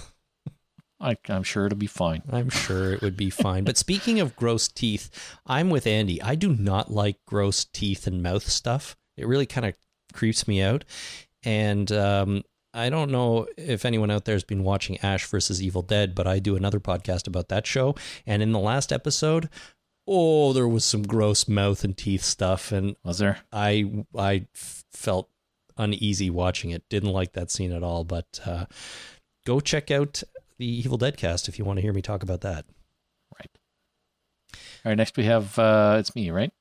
I, 1.02 1.18
I'm 1.30 1.44
sure 1.44 1.66
it'll 1.66 1.78
be 1.78 1.88
fine. 1.88 2.22
I'm 2.32 2.50
sure 2.50 2.94
it 2.94 3.02
would 3.02 3.18
be 3.18 3.32
fine. 3.32 3.64
But 3.64 3.78
speaking 3.78 4.20
of 4.20 4.36
gross 4.36 4.68
teeth, 4.68 5.10
I'm 5.48 5.72
with 5.72 5.88
Andy. 5.88 6.22
I 6.22 6.36
do 6.36 6.56
not 6.56 6.92
like 6.92 7.18
gross 7.26 7.66
teeth 7.66 8.06
and 8.06 8.22
mouth 8.22 8.48
stuff. 8.48 8.96
It 9.18 9.28
really 9.28 9.48
kind 9.48 9.66
of 9.66 9.74
creeps 10.14 10.48
me 10.48 10.62
out. 10.62 10.86
And 11.44 11.92
um, 11.92 12.44
I 12.74 12.90
don't 12.90 13.12
know 13.12 13.48
if 13.58 13.84
anyone 13.84 14.12
out 14.12 14.26
there 14.26 14.36
has 14.36 14.44
been 14.44 14.64
watching 14.64 15.00
Ash 15.00 15.26
versus 15.26 15.62
Evil 15.62 15.82
Dead, 15.82 16.14
but 16.14 16.28
I 16.28 16.38
do 16.38 16.56
another 16.56 16.80
podcast 16.80 17.28
about 17.28 17.50
that 17.50 17.66
show. 17.66 17.96
And 18.28 18.44
in 18.44 18.52
the 18.52 18.60
last 18.60 18.94
episode, 18.94 19.50
oh, 20.12 20.52
there 20.52 20.68
was 20.68 20.84
some 20.84 21.04
gross 21.04 21.48
mouth 21.48 21.84
and 21.86 21.98
teeth 21.98 22.24
stuff, 22.24 22.72
and 22.72 22.96
Was 23.04 23.20
there? 23.20 23.40
I 23.52 24.06
I 24.16 24.48
felt 24.54 25.30
uneasy 25.78 26.30
watching 26.30 26.72
it. 26.72 26.88
Didn't 26.90 27.12
like 27.12 27.32
that 27.34 27.50
scene 27.50 27.72
at 27.72 27.82
all. 27.82 28.04
But 28.04 28.42
uh, 28.46 28.66
go 29.46 29.60
check 29.62 29.90
out 29.90 30.22
the 30.58 30.66
Evil 30.66 30.98
Dead 30.98 31.18
cast 31.18 31.48
if 31.48 31.58
you 31.58 31.66
want 31.66 31.78
to 31.78 31.82
hear 31.82 31.94
me 31.94 32.02
talk 32.02 32.24
about 32.24 32.42
that. 32.42 32.66
Right. 33.40 33.50
All 34.86 34.90
right. 34.92 34.96
Next 34.96 35.16
we 35.16 35.24
have 35.24 35.58
uh, 35.58 35.96
it's 36.00 36.14
me, 36.14 36.30
right? 36.30 36.52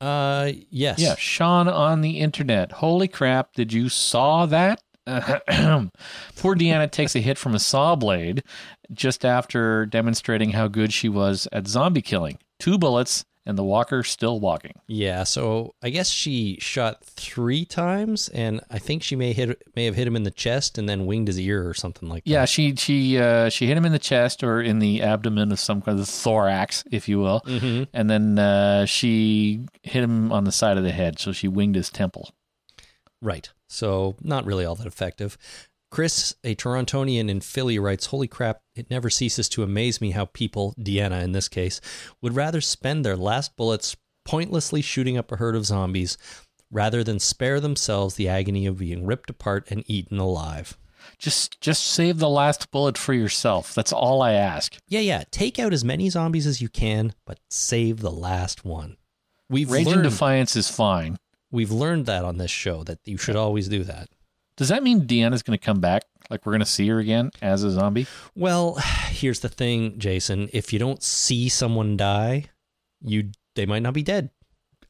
Uh, 0.00 0.52
yes. 0.70 1.00
Yeah, 1.00 1.16
Sean 1.16 1.66
on 1.66 2.02
the 2.02 2.20
internet. 2.20 2.70
Holy 2.72 3.08
crap! 3.08 3.54
Did 3.54 3.72
you 3.72 3.88
saw 3.88 4.46
that? 4.46 4.82
Poor 6.36 6.54
Deanna 6.54 6.90
takes 6.90 7.14
a 7.16 7.20
hit 7.20 7.38
from 7.38 7.54
a 7.54 7.58
saw 7.58 7.96
blade 7.96 8.42
just 8.92 9.24
after 9.24 9.86
demonstrating 9.86 10.50
how 10.50 10.68
good 10.68 10.92
she 10.92 11.08
was 11.08 11.48
at 11.52 11.66
zombie 11.66 12.02
killing. 12.02 12.38
Two 12.58 12.76
bullets, 12.78 13.24
and 13.46 13.56
the 13.56 13.64
walker 13.64 14.02
still 14.02 14.40
walking. 14.40 14.72
Yeah. 14.88 15.24
So 15.24 15.74
I 15.82 15.88
guess 15.88 16.10
she 16.10 16.58
shot 16.60 17.02
three 17.04 17.64
times, 17.64 18.28
and 18.28 18.60
I 18.70 18.78
think 18.78 19.02
she 19.02 19.16
may 19.16 19.32
hit 19.32 19.62
may 19.74 19.86
have 19.86 19.94
hit 19.94 20.06
him 20.06 20.16
in 20.16 20.24
the 20.24 20.30
chest 20.30 20.76
and 20.76 20.86
then 20.88 21.06
winged 21.06 21.28
his 21.28 21.38
ear 21.40 21.66
or 21.66 21.72
something 21.72 22.08
like 22.10 22.24
Yeah, 22.26 22.38
that. 22.38 22.40
Yeah, 22.40 22.44
she 22.44 22.74
she 22.76 23.18
uh, 23.18 23.48
she 23.48 23.66
hit 23.66 23.76
him 23.76 23.86
in 23.86 23.92
the 23.92 23.98
chest 23.98 24.42
or 24.44 24.60
in 24.60 24.80
the 24.80 25.00
abdomen 25.02 25.50
of 25.52 25.58
some 25.60 25.80
kind 25.80 25.98
of 25.98 26.06
thorax, 26.08 26.84
if 26.90 27.08
you 27.08 27.20
will, 27.20 27.40
Mm-hmm. 27.46 27.84
and 27.94 28.10
then 28.10 28.38
uh, 28.38 28.84
she 28.84 29.64
hit 29.82 30.02
him 30.04 30.30
on 30.30 30.44
the 30.44 30.52
side 30.52 30.76
of 30.76 30.84
the 30.84 30.92
head. 30.92 31.18
So 31.18 31.32
she 31.32 31.48
winged 31.48 31.76
his 31.76 31.88
temple. 31.90 32.30
Right. 33.22 33.50
So 33.68 34.16
not 34.20 34.44
really 34.44 34.64
all 34.64 34.74
that 34.76 34.86
effective. 34.86 35.36
Chris, 35.90 36.34
a 36.44 36.54
Torontonian 36.54 37.30
in 37.30 37.40
Philly, 37.40 37.78
writes, 37.78 38.06
Holy 38.06 38.28
crap, 38.28 38.60
it 38.74 38.90
never 38.90 39.08
ceases 39.08 39.48
to 39.50 39.62
amaze 39.62 40.00
me 40.00 40.10
how 40.10 40.26
people, 40.26 40.74
Deanna 40.78 41.22
in 41.22 41.32
this 41.32 41.48
case, 41.48 41.80
would 42.20 42.36
rather 42.36 42.60
spend 42.60 43.04
their 43.04 43.16
last 43.16 43.56
bullets 43.56 43.96
pointlessly 44.24 44.82
shooting 44.82 45.16
up 45.16 45.32
a 45.32 45.36
herd 45.36 45.56
of 45.56 45.64
zombies 45.64 46.18
rather 46.70 47.02
than 47.02 47.18
spare 47.18 47.60
themselves 47.60 48.14
the 48.14 48.28
agony 48.28 48.66
of 48.66 48.78
being 48.78 49.06
ripped 49.06 49.30
apart 49.30 49.66
and 49.70 49.82
eaten 49.86 50.18
alive. 50.18 50.76
Just 51.18 51.60
just 51.62 51.86
save 51.86 52.18
the 52.18 52.28
last 52.28 52.70
bullet 52.70 52.98
for 52.98 53.14
yourself. 53.14 53.74
That's 53.74 53.92
all 53.92 54.20
I 54.20 54.32
ask. 54.32 54.76
Yeah, 54.88 55.00
yeah. 55.00 55.24
Take 55.30 55.58
out 55.58 55.72
as 55.72 55.84
many 55.84 56.10
zombies 56.10 56.46
as 56.46 56.60
you 56.60 56.68
can, 56.68 57.14
but 57.24 57.40
save 57.48 58.00
the 58.00 58.10
last 58.10 58.64
one. 58.64 58.98
We've 59.48 59.70
Rage 59.70 59.86
and 59.86 60.02
defiance 60.02 60.54
is 60.56 60.68
fine. 60.68 61.16
We've 61.50 61.70
learned 61.70 62.06
that 62.06 62.24
on 62.24 62.38
this 62.38 62.50
show 62.50 62.84
that 62.84 62.98
you 63.04 63.16
should 63.16 63.36
always 63.36 63.68
do 63.68 63.84
that. 63.84 64.08
Does 64.56 64.68
that 64.68 64.82
mean 64.82 65.06
Deanna's 65.06 65.42
going 65.42 65.58
to 65.58 65.64
come 65.64 65.80
back? 65.80 66.02
Like 66.30 66.44
we're 66.44 66.52
going 66.52 66.60
to 66.60 66.66
see 66.66 66.88
her 66.88 66.98
again 66.98 67.30
as 67.40 67.62
a 67.62 67.70
zombie? 67.70 68.06
Well, 68.34 68.74
here's 69.08 69.40
the 69.40 69.48
thing, 69.48 69.98
Jason. 69.98 70.48
If 70.52 70.72
you 70.72 70.78
don't 70.78 71.02
see 71.02 71.48
someone 71.48 71.96
die, 71.96 72.46
you 73.00 73.30
they 73.54 73.66
might 73.66 73.82
not 73.82 73.94
be 73.94 74.02
dead. 74.02 74.30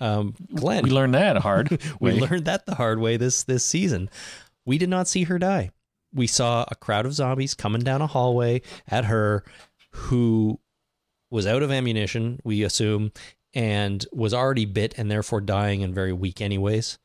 Um, 0.01 0.35
Glenn, 0.55 0.85
We 0.85 0.91
learned 0.91 1.15
that 1.15 1.39
hard. 1.39 1.81
we 2.01 2.13
learned 2.13 2.47
that 2.47 2.67
the 2.67 2.77
hard 2.77 2.99
way 2.99 3.17
this 3.17 3.45
this 3.45 3.65
season. 3.65 4.09
We 4.65 4.79
did 4.79 4.89
not 4.89 5.09
see 5.09 5.25
her 5.25 5.39
die. 5.39 5.71
We 6.13 6.27
saw 6.27 6.65
a 6.71 6.75
crowd 6.75 7.07
of 7.07 7.13
zombies 7.13 7.55
coming 7.55 7.83
down 7.83 8.01
a 8.01 8.07
hallway 8.07 8.63
at 8.87 9.05
her, 9.05 9.45
who 9.91 10.61
was 11.31 11.47
out 11.47 11.63
of 11.63 11.71
ammunition, 11.71 12.41
we 12.45 12.63
assume, 12.63 13.13
and 13.55 14.05
was 14.13 14.35
already 14.35 14.65
bit 14.65 14.95
and 14.97 15.11
therefore 15.11 15.41
dying 15.41 15.83
and 15.83 15.95
very 15.95 16.13
weak, 16.13 16.41
anyways. 16.41 16.99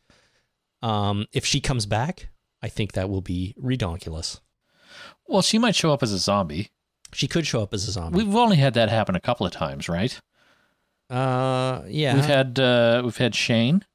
Um, 0.81 1.25
if 1.31 1.45
she 1.45 1.61
comes 1.61 1.85
back, 1.85 2.29
I 2.61 2.69
think 2.69 2.93
that 2.93 3.09
will 3.09 3.21
be 3.21 3.55
redonkulous. 3.61 4.41
Well, 5.27 5.41
she 5.41 5.57
might 5.57 5.75
show 5.75 5.91
up 5.93 6.03
as 6.03 6.11
a 6.11 6.17
zombie. 6.17 6.71
She 7.13 7.27
could 7.27 7.47
show 7.47 7.61
up 7.61 7.73
as 7.73 7.87
a 7.87 7.91
zombie. 7.91 8.17
We've 8.17 8.35
only 8.35 8.57
had 8.57 8.73
that 8.73 8.89
happen 8.89 9.15
a 9.15 9.19
couple 9.19 9.45
of 9.45 9.51
times, 9.51 9.87
right? 9.87 10.19
Uh, 11.09 11.83
yeah. 11.87 12.15
We've 12.15 12.25
had 12.25 12.59
uh, 12.59 13.01
we've 13.03 13.17
had 13.17 13.35
Shane 13.35 13.85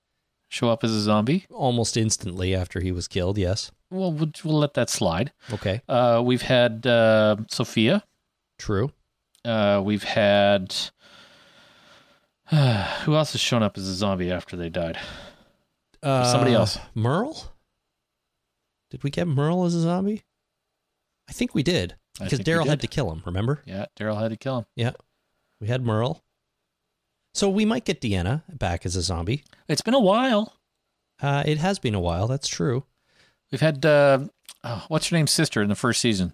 show 0.49 0.70
up 0.70 0.83
as 0.85 0.93
a 0.93 1.01
zombie. 1.01 1.47
almost 1.51 1.97
instantly 1.97 2.55
after 2.55 2.81
he 2.81 2.93
was 2.93 3.09
killed. 3.09 3.37
Yes. 3.37 3.70
Well, 3.91 4.12
we'll, 4.12 4.31
we'll 4.45 4.59
let 4.59 4.75
that 4.75 4.89
slide. 4.91 5.33
Okay. 5.53 5.83
Uh, 5.89 6.23
we've 6.25 6.43
had 6.43 6.87
uh, 6.87 7.37
Sophia. 7.51 8.05
True. 8.59 8.93
Uh, 9.45 9.81
we've 9.85 10.05
had 10.05 10.75
who 13.05 13.15
else 13.15 13.33
has 13.33 13.41
shown 13.41 13.62
up 13.62 13.77
as 13.77 13.89
a 13.89 13.95
zombie 13.95 14.31
after 14.31 14.57
they 14.57 14.69
died? 14.69 14.99
Uh, 16.03 16.25
Somebody 16.25 16.55
else. 16.55 16.79
Merle. 16.95 17.53
Did 18.91 19.03
we 19.05 19.11
get 19.11 19.29
Merle 19.29 19.65
as 19.65 19.75
a 19.75 19.81
zombie? 19.83 20.23
I 21.29 21.33
think 21.33 21.55
we 21.55 21.62
did 21.62 21.97
because 22.19 22.41
Daryl 22.41 22.66
had 22.66 22.81
to 22.81 22.87
kill 22.87 23.11
him. 23.12 23.23
Remember? 23.27 23.62
Yeah, 23.66 23.87
Daryl 23.99 24.19
had 24.20 24.31
to 24.31 24.37
kill 24.37 24.59
him. 24.61 24.65
Yeah. 24.77 24.93
We 25.61 25.69
had 25.69 25.85
Merle. 25.85 26.23
So 27.35 27.49
we 27.51 27.65
might 27.66 27.85
get 27.85 28.01
Deanna 28.01 28.43
back 28.49 28.87
as 28.87 28.97
a 28.97 29.03
zombie. 29.03 29.45
It's 29.69 29.83
been 29.83 29.95
a 29.95 30.01
while. 30.01 30.55
Uh, 31.20 31.43
it 31.45 31.59
has 31.59 31.79
been 31.79 31.95
a 31.95 32.01
while. 32.01 32.27
That's 32.27 32.49
true. 32.49 32.85
We've 33.53 33.61
had 33.61 33.85
uh, 33.85 34.20
oh, 34.65 34.85
what's 34.89 35.09
her 35.09 35.16
name's 35.16 35.33
sister 35.33 35.61
in 35.62 35.69
the 35.69 35.75
first 35.75 36.01
season. 36.01 36.33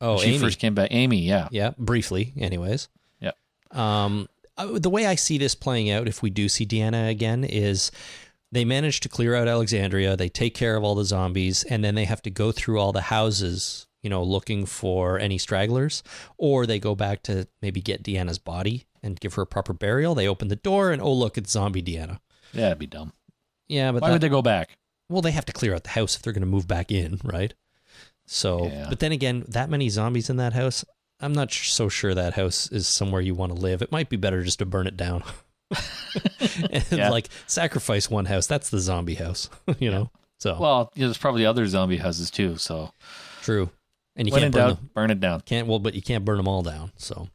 Oh, 0.00 0.14
When 0.16 0.18
she 0.24 0.28
Amy. 0.30 0.38
first 0.38 0.58
came 0.58 0.74
back. 0.74 0.88
Amy, 0.92 1.18
yeah. 1.22 1.48
Yeah, 1.50 1.72
briefly, 1.78 2.32
anyways. 2.38 2.88
Yeah. 3.18 3.32
Um, 3.72 4.28
the 4.58 4.90
way 4.90 5.06
I 5.06 5.14
see 5.14 5.38
this 5.38 5.54
playing 5.54 5.90
out, 5.90 6.08
if 6.08 6.22
we 6.22 6.30
do 6.30 6.48
see 6.48 6.66
Deanna 6.66 7.08
again, 7.10 7.44
is 7.44 7.90
they 8.52 8.64
manage 8.64 9.00
to 9.00 9.08
clear 9.08 9.34
out 9.34 9.48
Alexandria. 9.48 10.16
They 10.16 10.28
take 10.28 10.54
care 10.54 10.76
of 10.76 10.84
all 10.84 10.94
the 10.94 11.04
zombies, 11.04 11.62
and 11.64 11.84
then 11.84 11.94
they 11.94 12.04
have 12.04 12.22
to 12.22 12.30
go 12.30 12.52
through 12.52 12.78
all 12.80 12.92
the 12.92 13.02
houses, 13.02 13.86
you 14.02 14.08
know, 14.10 14.22
looking 14.22 14.64
for 14.66 15.18
any 15.18 15.36
stragglers, 15.38 16.02
or 16.38 16.64
they 16.66 16.78
go 16.78 16.94
back 16.94 17.22
to 17.24 17.48
maybe 17.60 17.80
get 17.80 18.02
Deanna's 18.02 18.38
body 18.38 18.86
and 19.02 19.20
give 19.20 19.34
her 19.34 19.42
a 19.42 19.46
proper 19.46 19.72
burial. 19.72 20.14
They 20.14 20.28
open 20.28 20.48
the 20.48 20.56
door, 20.56 20.90
and 20.92 21.02
oh 21.02 21.12
look, 21.12 21.36
it's 21.36 21.50
zombie 21.50 21.82
Deanna. 21.82 22.20
Yeah, 22.52 22.62
that'd 22.62 22.78
be 22.78 22.86
dumb. 22.86 23.12
Yeah, 23.68 23.92
but 23.92 24.00
Why 24.02 24.08
that- 24.08 24.12
would 24.14 24.20
they 24.22 24.28
go 24.28 24.42
back? 24.42 24.78
well, 25.08 25.22
they 25.22 25.30
have 25.32 25.44
to 25.46 25.52
clear 25.52 25.72
out 25.74 25.84
the 25.84 25.90
house 25.90 26.16
if 26.16 26.22
they're 26.22 26.32
going 26.32 26.40
to 26.40 26.46
move 26.48 26.66
back 26.66 26.90
in, 26.90 27.20
right? 27.22 27.54
So, 28.26 28.66
Yeah. 28.66 28.86
but 28.88 28.98
then 28.98 29.12
again, 29.12 29.44
that 29.48 29.70
many 29.70 29.88
zombies 29.88 30.28
in 30.28 30.36
that 30.38 30.52
house, 30.52 30.84
I'm 31.20 31.32
not 31.32 31.52
so 31.52 31.88
sure 31.88 32.14
that 32.14 32.34
house 32.34 32.70
is 32.70 32.86
somewhere 32.86 33.20
you 33.22 33.34
want 33.34 33.54
to 33.54 33.58
live. 33.60 33.80
It 33.82 33.90
might 33.92 34.08
be 34.08 34.16
better 34.16 34.42
just 34.42 34.58
to 34.58 34.66
burn 34.66 34.86
it 34.86 34.96
down. 34.96 35.22
and 36.70 36.84
Yeah. 36.90 37.10
like 37.10 37.28
sacrifice 37.46 38.10
one 38.10 38.26
house. 38.26 38.46
That's 38.46 38.70
the 38.70 38.80
zombie 38.80 39.14
house, 39.14 39.48
you 39.78 39.90
know? 39.90 40.10
So, 40.38 40.58
Well, 40.58 40.92
there's 40.94 41.18
probably 41.18 41.46
other 41.46 41.66
zombie 41.66 41.96
houses 41.96 42.30
too. 42.30 42.56
So 42.58 42.92
true. 43.42 43.70
And 44.14 44.26
you 44.28 44.32
when 44.32 44.42
can't 44.42 44.54
burn 44.54 44.68
doubt, 44.68 44.94
burn 44.94 45.10
it 45.10 45.20
down. 45.20 45.40
Can't, 45.42 45.66
well, 45.66 45.78
but 45.78 45.94
you 45.94 46.02
can't 46.02 46.24
burn 46.24 46.36
them 46.38 46.48
all 46.48 46.62
down. 46.62 46.92
So, 46.96 47.28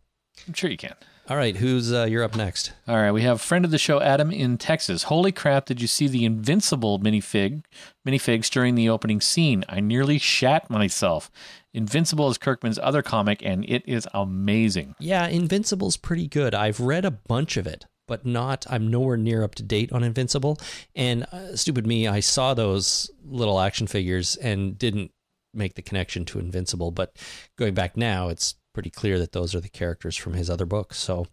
I'm 0.47 0.53
sure 0.53 0.69
you 0.69 0.77
can. 0.77 0.95
all 1.29 1.37
right, 1.37 1.55
who's, 1.55 1.93
uh, 1.93 2.05
you're 2.09 2.23
up 2.23 2.35
next. 2.35 2.71
All 2.87 2.95
right, 2.95 3.11
we 3.11 3.21
have 3.21 3.39
friend 3.41 3.63
of 3.65 3.69
the 3.71 3.77
show 3.77 4.01
Adam 4.01 4.31
in 4.31 4.57
Texas. 4.57 5.03
Holy 5.03 5.31
crap! 5.31 5.65
Did 5.67 5.79
you 5.81 5.87
see 5.87 6.07
the 6.07 6.25
Invincible 6.25 6.99
minifig 6.99 7.63
minifigs 8.07 8.49
during 8.49 8.73
the 8.75 8.89
opening 8.89 9.21
scene? 9.21 9.63
I 9.69 9.79
nearly 9.79 10.17
shat 10.17 10.69
myself. 10.71 11.29
Invincible 11.73 12.29
is 12.29 12.37
Kirkman's 12.37 12.79
other 12.79 13.01
comic, 13.01 13.41
and 13.43 13.63
it 13.65 13.83
is 13.87 14.07
amazing. 14.13 14.95
Yeah, 14.99 15.27
Invincible's 15.27 15.97
pretty 15.97 16.27
good. 16.27 16.53
I've 16.53 16.79
read 16.79 17.05
a 17.05 17.11
bunch 17.11 17.57
of 17.57 17.65
it, 17.65 17.85
but 18.07 18.25
not, 18.25 18.65
I'm 18.69 18.89
nowhere 18.89 19.17
near 19.17 19.43
up 19.43 19.55
to 19.55 19.63
date 19.63 19.91
on 19.91 20.03
Invincible. 20.03 20.59
And 20.95 21.25
uh, 21.31 21.55
stupid 21.55 21.87
me, 21.87 22.07
I 22.07 22.19
saw 22.19 22.53
those 22.53 23.09
little 23.23 23.59
action 23.59 23.87
figures 23.87 24.35
and 24.35 24.77
didn't 24.77 25.11
make 25.53 25.75
the 25.75 25.81
connection 25.81 26.25
to 26.25 26.39
Invincible. 26.39 26.91
But 26.91 27.17
going 27.57 27.73
back 27.73 27.95
now, 27.95 28.27
it's 28.27 28.55
pretty 28.73 28.89
clear 28.89 29.19
that 29.19 29.31
those 29.31 29.53
are 29.55 29.59
the 29.59 29.69
characters 29.69 30.15
from 30.15 30.33
his 30.33 30.49
other 30.49 30.65
books. 30.65 30.97
So 30.97 31.27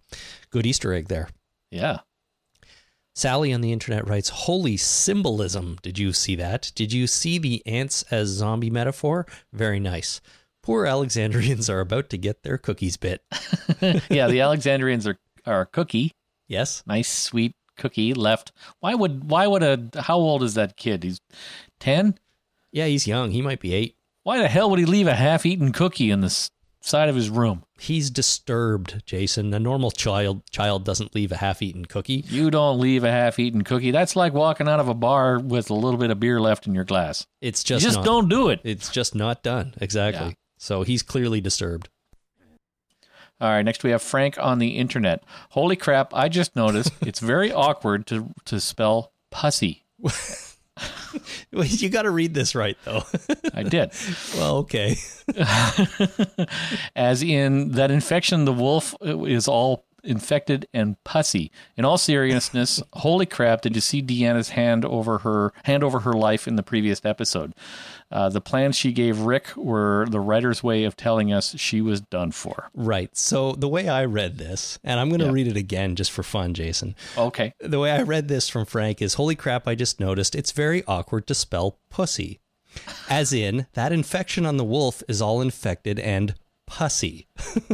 good 0.51 0.67
Easter 0.67 0.93
egg 0.93 1.09
there. 1.09 1.29
Yeah, 1.71 1.99
Sally 3.19 3.53
on 3.53 3.63
the 3.63 3.73
internet 3.73 4.07
writes, 4.07 4.29
Holy 4.29 4.77
symbolism. 4.77 5.77
Did 5.83 5.99
you 5.99 6.13
see 6.13 6.37
that? 6.37 6.71
Did 6.77 6.93
you 6.93 7.09
see 7.09 7.39
the 7.39 7.67
ants 7.67 8.05
as 8.13 8.29
zombie 8.29 8.71
metaphor? 8.71 9.27
Very 9.53 9.81
nice. 9.81 10.21
Poor 10.63 10.87
Alexandrians 10.87 11.69
are 11.69 11.81
about 11.81 12.11
to 12.11 12.17
get 12.17 12.45
their 12.45 12.59
cookies 12.59 12.97
bit. 12.97 13.23
yeah, 14.09 14.29
the 14.29 14.41
Alexandrians 14.41 15.05
are 15.07 15.19
are 15.47 15.63
a 15.63 15.67
cookie, 15.67 16.13
Yes? 16.47 16.85
nice 16.87 17.11
sweet 17.11 17.55
cookie 17.77 18.15
left. 18.15 18.53
Why 18.79 18.95
would 18.95 19.29
why 19.29 19.49
would 19.49 19.65
a 19.65 20.01
how 20.03 20.19
old 20.19 20.45
is 20.45 20.55
that 20.55 20.77
kid? 20.77 21.03
He's 21.03 21.21
ten. 21.81 22.19
Yeah, 22.71 22.87
he's 22.87 23.09
young. 23.09 23.33
He 23.33 23.43
might 23.43 23.61
be 23.61 23.75
eight. 23.75 23.97
Why 24.23 24.39
the 24.39 24.49
hell 24.49 24.71
would 24.71 24.79
he 24.79 24.85
leave 24.85 25.07
a 25.09 25.15
half-eaten 25.15 25.73
cookie 25.73 26.11
in 26.13 26.21
the 26.21 26.27
s- 26.27 26.51
side 26.89 27.09
of 27.09 27.15
his 27.15 27.31
room? 27.31 27.65
He's 27.79 28.11
disturbed, 28.11 29.03
Jason. 29.07 29.55
A 29.55 29.59
normal 29.59 29.91
child 29.91 30.43
child 30.51 30.85
doesn't 30.85 31.15
leave 31.15 31.31
a 31.31 31.37
half-eaten 31.37 31.85
cookie. 31.85 32.25
You 32.29 32.51
don't 32.51 32.81
leave 32.81 33.05
a 33.05 33.11
half-eaten 33.11 33.63
cookie. 33.63 33.91
That's 33.91 34.17
like 34.17 34.33
walking 34.33 34.69
out 34.69 34.81
of 34.81 34.89
a 34.89 34.95
bar 34.95 35.39
with 35.39 35.71
a 35.71 35.75
little 35.75 35.99
bit 35.99 36.11
of 36.11 36.19
beer 36.19 36.41
left 36.41 36.67
in 36.67 36.75
your 36.75 36.85
glass. 36.85 37.27
It's 37.41 37.63
just 37.63 37.83
You 37.83 37.89
just 37.89 37.99
not, 37.99 38.05
don't 38.05 38.29
do 38.29 38.49
it. 38.49 38.61
It's 38.65 38.91
just 38.91 39.15
not 39.15 39.43
done. 39.43 39.75
Exactly. 39.81 40.29
Yeah. 40.29 40.35
So 40.59 40.83
he's 40.83 41.03
clearly 41.03 41.41
disturbed. 41.41 41.89
All 43.41 43.49
right, 43.49 43.63
next 43.63 43.85
we 43.85 43.91
have 43.91 44.03
Frank 44.03 44.37
on 44.39 44.59
the 44.59 44.71
internet. 44.79 45.23
Holy 45.51 45.77
crap, 45.77 46.13
I 46.13 46.29
just 46.29 46.57
noticed 46.57 46.93
it's 47.03 47.21
very 47.21 47.53
awkward 47.53 48.07
to 48.09 48.35
to 48.47 48.61
spell 48.61 49.13
pussy. 49.31 49.85
You 51.51 51.89
got 51.89 52.03
to 52.03 52.11
read 52.11 52.35
this 52.35 52.55
right, 52.55 52.77
though. 52.85 53.03
I 53.55 53.63
did. 53.63 53.93
well, 54.37 54.59
okay. 54.59 54.97
As 56.97 57.23
in 57.23 57.73
that 57.73 57.91
infection 57.91 58.45
the 58.45 58.53
wolf 58.53 58.95
is 59.03 59.49
all 59.49 59.85
infected 60.05 60.67
and 60.73 61.03
pussy. 61.05 61.51
In 61.77 61.85
all 61.85 61.99
seriousness, 61.99 62.83
holy 62.95 63.27
crap, 63.27 63.63
did 63.63 63.75
you 63.75 63.81
see 63.81 64.03
Deanna's 64.03 64.51
hand 64.51 64.85
over 64.85 65.19
her 65.19 65.53
hand 65.65 65.83
over 65.85 66.01
her 66.01 66.13
life 66.13 66.47
in 66.49 66.57
the 66.57 66.63
previous 66.63 67.05
episode? 67.05 67.55
Uh, 68.11 68.29
the 68.29 68.41
plans 68.41 68.77
she 68.77 68.93
gave 68.93 69.21
Rick 69.21 69.55
were 69.57 70.07
the 70.09 70.21
writer's 70.21 70.63
way 70.63 70.85
of 70.85 70.97
telling 70.97 71.33
us 71.33 71.55
she 71.59 71.81
was 71.81 72.01
done 72.01 72.31
for. 72.33 72.71
Right. 72.75 73.15
So 73.17 73.53
the 73.53 73.69
way 73.69 73.89
I 73.89 74.05
read 74.07 74.39
this, 74.39 74.79
and 74.83 74.99
I'm 74.99 75.09
going 75.09 75.21
to 75.21 75.27
Yeah. 75.27 75.33
read 75.33 75.47
it 75.49 75.57
again 75.57 75.95
just 75.97 76.11
for 76.11 76.23
fun, 76.23 76.55
Jason. 76.55 76.95
Okay. 77.19 77.53
The 77.61 77.79
way 77.79 77.91
I 77.91 78.03
read 78.03 78.29
this 78.29 78.49
from 78.49 78.65
Frank 78.65 79.03
is 79.03 79.15
Holy 79.15 79.35
crap, 79.37 79.69
I 79.69 79.75
just 79.75 80.01
noticed 80.01 80.35
it's 80.35 80.53
very 80.53 80.83
awkward 80.87 81.27
to 81.27 81.35
spell 81.35 81.79
pussy. 81.91 82.41
As 83.11 83.33
in, 83.33 83.67
that 83.75 83.93
infection 83.93 84.47
on 84.47 84.57
the 84.57 84.65
wolf 84.65 85.03
is 85.09 85.21
all 85.21 85.41
infected 85.41 85.99
and 85.99 86.35
pussy. 86.69 87.27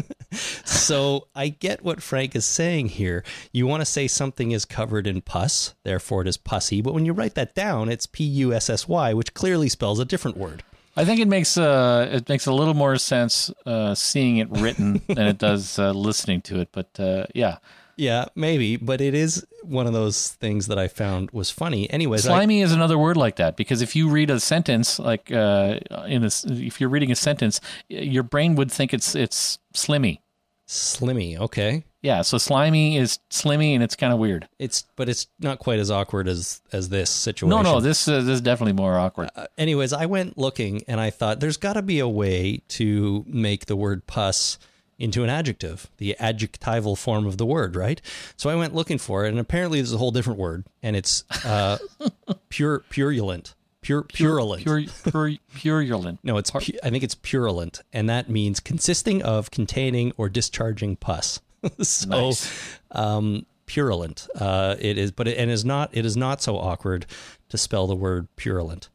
so 0.65 1.27
I 1.35 1.49
get 1.49 1.85
what 1.85 2.03
Frank 2.03 2.35
is 2.37 2.45
saying 2.45 2.89
here. 2.91 3.25
You 3.53 3.67
want 3.67 3.81
to 3.81 3.85
say 3.85 4.07
something 4.07 4.53
is 4.53 4.65
covered 4.65 5.07
in 5.07 5.21
pus, 5.21 5.75
therefore 5.83 6.23
it 6.23 6.29
is 6.29 6.37
pussy, 6.37 6.81
but 6.81 6.95
when 6.95 7.05
you 7.05 7.13
write 7.13 7.35
that 7.35 7.55
down, 7.55 7.89
it's 7.89 8.07
P 8.07 8.25
U 8.25 8.55
S 8.55 8.71
S 8.71 8.89
Y, 8.89 9.13
which 9.13 9.35
clearly 9.35 9.69
spells 9.69 9.99
a 9.99 10.05
different 10.05 10.37
word. 10.37 10.63
I 10.97 11.05
think 11.05 11.21
it 11.21 11.27
makes 11.27 11.59
uh 11.59 12.09
it 12.13 12.29
makes 12.29 12.47
a 12.47 12.53
little 12.53 12.75
more 12.75 12.97
sense 12.99 13.51
uh, 13.67 13.95
seeing 13.97 14.37
it 14.37 14.49
written 14.51 15.03
than 15.09 15.27
it 15.27 15.39
does 15.39 15.79
uh, 15.79 15.91
listening 15.91 16.41
to 16.43 16.61
it. 16.61 16.69
But 16.71 16.99
uh, 17.01 17.27
yeah, 17.35 17.59
Yeah, 17.97 18.27
maybe, 18.35 18.77
but 18.77 19.01
it 19.01 19.15
is 19.15 19.47
one 19.63 19.87
of 19.87 19.93
those 19.93 20.33
things 20.33 20.67
that 20.67 20.79
I 20.79 20.89
found 20.89 21.31
was 21.31 21.51
funny. 21.51 21.89
Anyways, 21.91 22.27
I- 22.27 22.31
slimy 22.31 22.61
is 22.61 22.73
another 22.73 22.99
word 22.99 23.17
like 23.17 23.37
that 23.37 23.57
because 23.57 23.83
if 23.83 23.95
you 23.97 24.09
read 24.09 24.31
a 24.31 24.41
sentence 24.41 24.99
like 24.99 25.31
uh, 25.33 25.79
in 26.07 26.25
a 26.25 26.31
if 26.47 26.81
you're 26.81 26.91
reading 26.91 27.11
a 27.11 27.17
sentence, 27.17 27.61
your 27.89 28.23
brain 28.23 28.55
would 28.57 28.71
think 28.73 28.93
it's 28.93 29.15
it's 29.15 29.59
slimmy. 29.75 30.19
Slimmy, 30.67 31.39
okay. 31.39 31.85
Yeah, 32.01 32.23
so 32.23 32.37
slimy 32.39 32.97
is 32.97 33.19
slimmy 33.31 33.75
and 33.75 33.83
it's 33.83 33.97
kind 33.97 34.13
of 34.13 34.19
weird. 34.19 34.49
It's 34.59 34.85
but 34.97 35.09
it's 35.09 35.27
not 35.39 35.59
quite 35.59 35.79
as 35.79 35.91
awkward 35.91 36.27
as 36.29 36.63
as 36.73 36.89
this 36.89 37.11
situation. 37.11 37.49
No, 37.51 37.63
no, 37.63 37.81
this 37.81 38.09
uh, 38.09 38.21
this 38.21 38.35
is 38.35 38.41
definitely 38.41 38.73
more 38.75 38.99
awkward. 38.99 39.31
Uh, 39.37 39.47
anyways, 39.57 39.93
I 39.93 40.07
went 40.07 40.37
looking 40.39 40.83
and 40.89 41.01
I 41.01 41.11
thought 41.11 41.41
there's 41.41 41.57
got 41.59 41.75
to 41.75 41.83
be 41.83 41.99
a 41.99 42.09
way 42.09 42.63
to 42.69 43.25
make 43.27 43.67
the 43.67 43.77
word 43.77 44.07
pus 44.07 44.59
into 44.99 45.23
an 45.25 45.31
adjective, 45.31 45.89
the 45.99 46.17
adjectival 46.21 46.97
form 46.97 47.27
of 47.27 47.37
the 47.37 47.47
word, 47.47 47.75
right? 47.77 48.01
So 48.37 48.51
I 48.51 48.55
went 48.55 48.75
looking 48.75 48.99
for 48.99 49.25
it, 49.25 49.29
and 49.31 49.39
apparently 49.39 49.81
there's 49.81 49.93
a 49.93 49.99
whole 49.99 50.11
different 50.11 50.39
word, 50.39 50.65
and 50.83 50.95
it's 50.97 51.25
uh, 51.45 51.79
pure 52.49 52.81
purulent, 52.91 53.55
pure 53.81 54.03
purulent. 54.03 54.63
Pure, 54.63 54.85
pure, 55.11 55.33
purulent. 55.55 56.19
no, 56.23 56.37
it's 56.39 56.51
pu- 56.51 56.79
I 56.83 56.91
think 56.91 57.03
it's 57.05 57.15
purulent, 57.17 57.81
and 57.93 58.09
that 58.09 58.29
means 58.29 58.61
consisting 58.61 59.23
of, 59.23 59.51
containing, 59.51 60.13
or 60.17 60.29
discharging 60.29 60.97
pus. 60.97 61.41
so, 61.81 62.09
Nice. 62.09 62.79
um, 62.93 63.47
purulent. 63.67 64.29
Uh, 64.35 64.77
it 64.79 64.99
is, 64.99 65.11
but 65.11 65.27
it 65.27 65.39
and 65.39 65.51
is 65.51 65.65
not. 65.65 65.91
It 65.93 66.05
is 66.07 66.17
not 66.17 66.43
so 66.43 66.57
awkward 66.57 67.07
to 67.49 67.59
spell 67.59 67.87
the 67.87 67.97
word 67.97 68.29
purulent. 68.37 68.89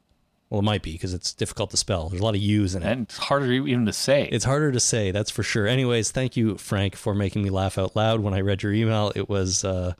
Well, 0.49 0.59
it 0.59 0.63
might 0.63 0.81
be 0.81 0.93
because 0.93 1.13
it's 1.13 1.31
difficult 1.31 1.69
to 1.71 1.77
spell. 1.77 2.09
There's 2.09 2.21
a 2.21 2.23
lot 2.23 2.33
of 2.33 2.41
U's 2.41 2.73
in 2.73 2.81
it. 2.81 2.87
and 2.87 3.01
it's 3.03 3.17
harder 3.17 3.51
even 3.51 3.85
to 3.85 3.93
say. 3.93 4.27
It's 4.31 4.45
harder 4.45 4.71
to 4.71 4.79
say, 4.79 5.11
that's 5.11 5.29
for 5.29 5.43
sure. 5.43 5.67
Anyways, 5.67 6.09
thank 6.09 6.35
you, 6.35 6.57
Frank, 6.57 6.95
for 6.95 7.13
making 7.13 7.43
me 7.43 7.51
laugh 7.51 7.77
out 7.77 7.95
loud 7.95 8.21
when 8.21 8.33
I 8.33 8.41
read 8.41 8.63
your 8.63 8.73
email. 8.73 9.11
It 9.15 9.29
was 9.29 9.63
uh, 9.63 9.93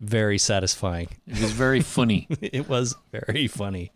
very 0.00 0.36
satisfying. 0.36 1.08
it 1.26 1.40
was 1.40 1.52
very 1.52 1.80
funny. 1.80 2.26
it 2.42 2.68
was 2.68 2.94
very 3.10 3.46
funny. 3.46 3.92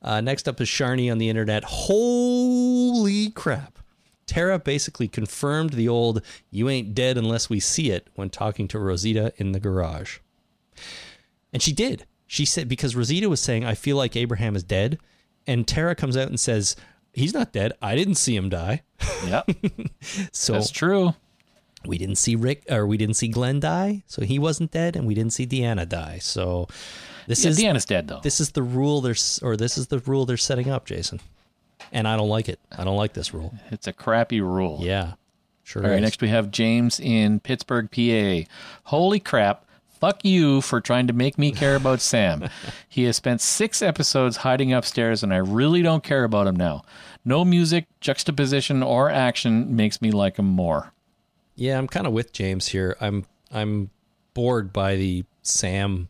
Uh, 0.00 0.22
next 0.22 0.48
up 0.48 0.60
is 0.60 0.68
Sharni 0.68 1.10
on 1.12 1.18
the 1.18 1.28
internet. 1.28 1.62
Holy 1.64 3.30
crap. 3.30 3.78
Tara 4.26 4.58
basically 4.58 5.08
confirmed 5.08 5.72
the 5.72 5.88
old 5.88 6.22
you 6.50 6.68
ain't 6.68 6.94
dead 6.94 7.18
unless 7.18 7.50
we 7.50 7.60
see 7.60 7.90
it 7.90 8.08
when 8.14 8.30
talking 8.30 8.68
to 8.68 8.78
Rosita 8.78 9.32
in 9.36 9.52
the 9.52 9.60
garage. 9.60 10.18
And 11.52 11.62
she 11.62 11.72
did. 11.72 12.04
She 12.26 12.44
said, 12.44 12.68
because 12.68 12.94
Rosita 12.94 13.28
was 13.28 13.40
saying, 13.40 13.64
I 13.64 13.74
feel 13.74 13.96
like 13.96 14.16
Abraham 14.16 14.54
is 14.54 14.62
dead. 14.62 14.98
And 15.48 15.66
Tara 15.66 15.94
comes 15.96 16.16
out 16.16 16.28
and 16.28 16.38
says, 16.38 16.76
He's 17.12 17.34
not 17.34 17.52
dead. 17.52 17.72
I 17.82 17.96
didn't 17.96 18.14
see 18.14 18.36
him 18.36 18.48
die. 18.50 18.82
yeah, 19.26 19.42
So 20.32 20.52
that's 20.52 20.70
true. 20.70 21.14
we 21.84 21.98
didn't 21.98 22.16
see 22.16 22.36
Rick 22.36 22.64
or 22.70 22.86
we 22.86 22.96
didn't 22.96 23.14
see 23.16 23.28
Glenn 23.28 23.58
die, 23.58 24.04
so 24.06 24.22
he 24.22 24.38
wasn't 24.38 24.70
dead, 24.70 24.94
and 24.94 25.06
we 25.06 25.14
didn't 25.14 25.32
see 25.32 25.46
Deanna 25.46 25.88
die. 25.88 26.18
So 26.18 26.68
this 27.26 27.42
Yeah, 27.44 27.50
is 27.50 27.58
Deanna's 27.58 27.84
dead 27.86 28.06
though. 28.08 28.20
this 28.22 28.40
is 28.40 28.50
the 28.52 28.62
rule 28.62 29.00
they're 29.00 29.16
or 29.42 29.56
this 29.56 29.76
is 29.78 29.88
the 29.88 29.98
rule 30.00 30.26
they're 30.26 30.36
setting 30.36 30.70
up, 30.70 30.84
Jason. 30.86 31.18
And 31.92 32.06
I 32.06 32.16
don't 32.16 32.28
like 32.28 32.48
it. 32.48 32.60
I 32.76 32.84
don't 32.84 32.96
like 32.96 33.14
this 33.14 33.32
rule. 33.32 33.54
It's 33.70 33.86
a 33.86 33.92
crappy 33.92 34.40
rule. 34.40 34.78
Yeah, 34.82 35.14
sure. 35.64 35.84
All 35.84 35.90
right, 35.90 36.02
next 36.02 36.20
we 36.20 36.28
have 36.28 36.50
James 36.50 37.00
in 37.00 37.40
Pittsburgh, 37.40 37.90
PA. 37.90 38.48
Holy 38.84 39.18
crap. 39.20 39.64
Fuck 40.00 40.24
you 40.24 40.60
for 40.60 40.80
trying 40.80 41.06
to 41.08 41.12
make 41.12 41.38
me 41.38 41.52
care 41.52 41.76
about 41.76 42.00
Sam. 42.00 42.48
He 42.88 43.04
has 43.04 43.16
spent 43.16 43.40
six 43.40 43.80
episodes 43.80 44.38
hiding 44.38 44.72
upstairs, 44.72 45.22
and 45.22 45.32
I 45.32 45.36
really 45.36 45.82
don't 45.82 46.02
care 46.02 46.24
about 46.24 46.48
him 46.48 46.56
now. 46.56 46.82
No 47.24 47.44
music, 47.44 47.86
juxtaposition, 48.00 48.82
or 48.82 49.08
action 49.08 49.76
makes 49.76 50.02
me 50.02 50.10
like 50.10 50.36
him 50.36 50.46
more. 50.46 50.92
Yeah, 51.54 51.78
I'm 51.78 51.86
kind 51.86 52.06
of 52.06 52.12
with 52.12 52.32
James 52.32 52.68
here. 52.68 52.96
I'm 53.00 53.24
I'm 53.52 53.90
bored 54.34 54.72
by 54.72 54.96
the 54.96 55.24
Sam 55.42 56.08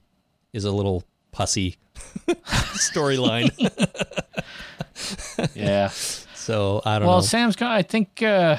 is 0.53 0.65
a 0.65 0.73
little 0.73 1.05
pussy 1.33 1.77
storyline. 2.77 3.53
Yeah. 5.55 5.89
so 5.89 6.83
I 6.85 6.99
don't 6.99 7.07
well, 7.07 7.11
know. 7.17 7.17
Well, 7.19 7.23
Sam's 7.23 7.55
got, 7.55 7.71
I 7.71 7.83
think, 7.83 8.23
uh, 8.23 8.57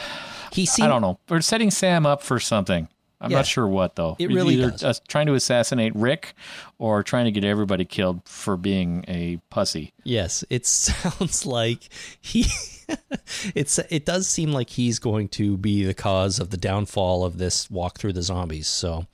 he 0.53 0.67
I 0.81 0.87
don't 0.87 1.01
know. 1.01 1.19
We're 1.27 1.41
setting 1.41 1.69
Sam 1.69 2.05
up 2.05 2.23
for 2.23 2.39
something. 2.39 2.87
I'm 3.21 3.31
Yeah. 3.31 3.37
not 3.37 3.47
sure 3.47 3.67
what, 3.67 3.95
though. 3.95 4.15
It 4.17 4.29
really 4.29 4.55
Either 4.55 4.71
does. 4.71 5.01
trying 5.07 5.25
to 5.27 5.33
assassinate 5.33 5.93
Rick 5.95 6.33
or 6.77 7.03
trying 7.03 7.25
to 7.25 7.31
get 7.31 7.43
everybody 7.43 7.83
killed 7.83 8.21
for 8.25 8.55
being 8.55 9.03
a 9.07 9.39
pussy. 9.49 9.93
Yes, 10.05 10.43
it 10.49 10.65
sounds 10.65 11.45
like 11.45 11.89
he. 12.21 12.45
it's 13.53 13.77
it 13.89 14.05
does 14.05 14.27
seem 14.27 14.51
like 14.51 14.69
he's 14.71 14.99
going 14.99 15.27
to 15.29 15.57
be 15.57 15.83
the 15.83 15.93
cause 15.93 16.39
of 16.39 16.49
the 16.49 16.57
downfall 16.57 17.23
of 17.25 17.37
this 17.37 17.69
walk 17.69 17.99
through 17.99 18.13
the 18.13 18.21
zombies. 18.23 18.67
So, 18.67 19.05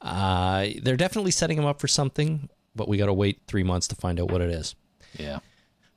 uh, 0.00 0.68
they're 0.82 0.96
definitely 0.96 1.30
setting 1.32 1.58
him 1.58 1.64
up 1.66 1.80
for 1.80 1.88
something, 1.88 2.48
but 2.74 2.88
we 2.88 2.96
got 2.96 3.06
to 3.06 3.12
wait 3.12 3.40
three 3.46 3.62
months 3.64 3.88
to 3.88 3.96
find 3.96 4.18
out 4.20 4.30
what 4.30 4.40
it 4.40 4.50
is. 4.50 4.74
Yeah. 5.18 5.40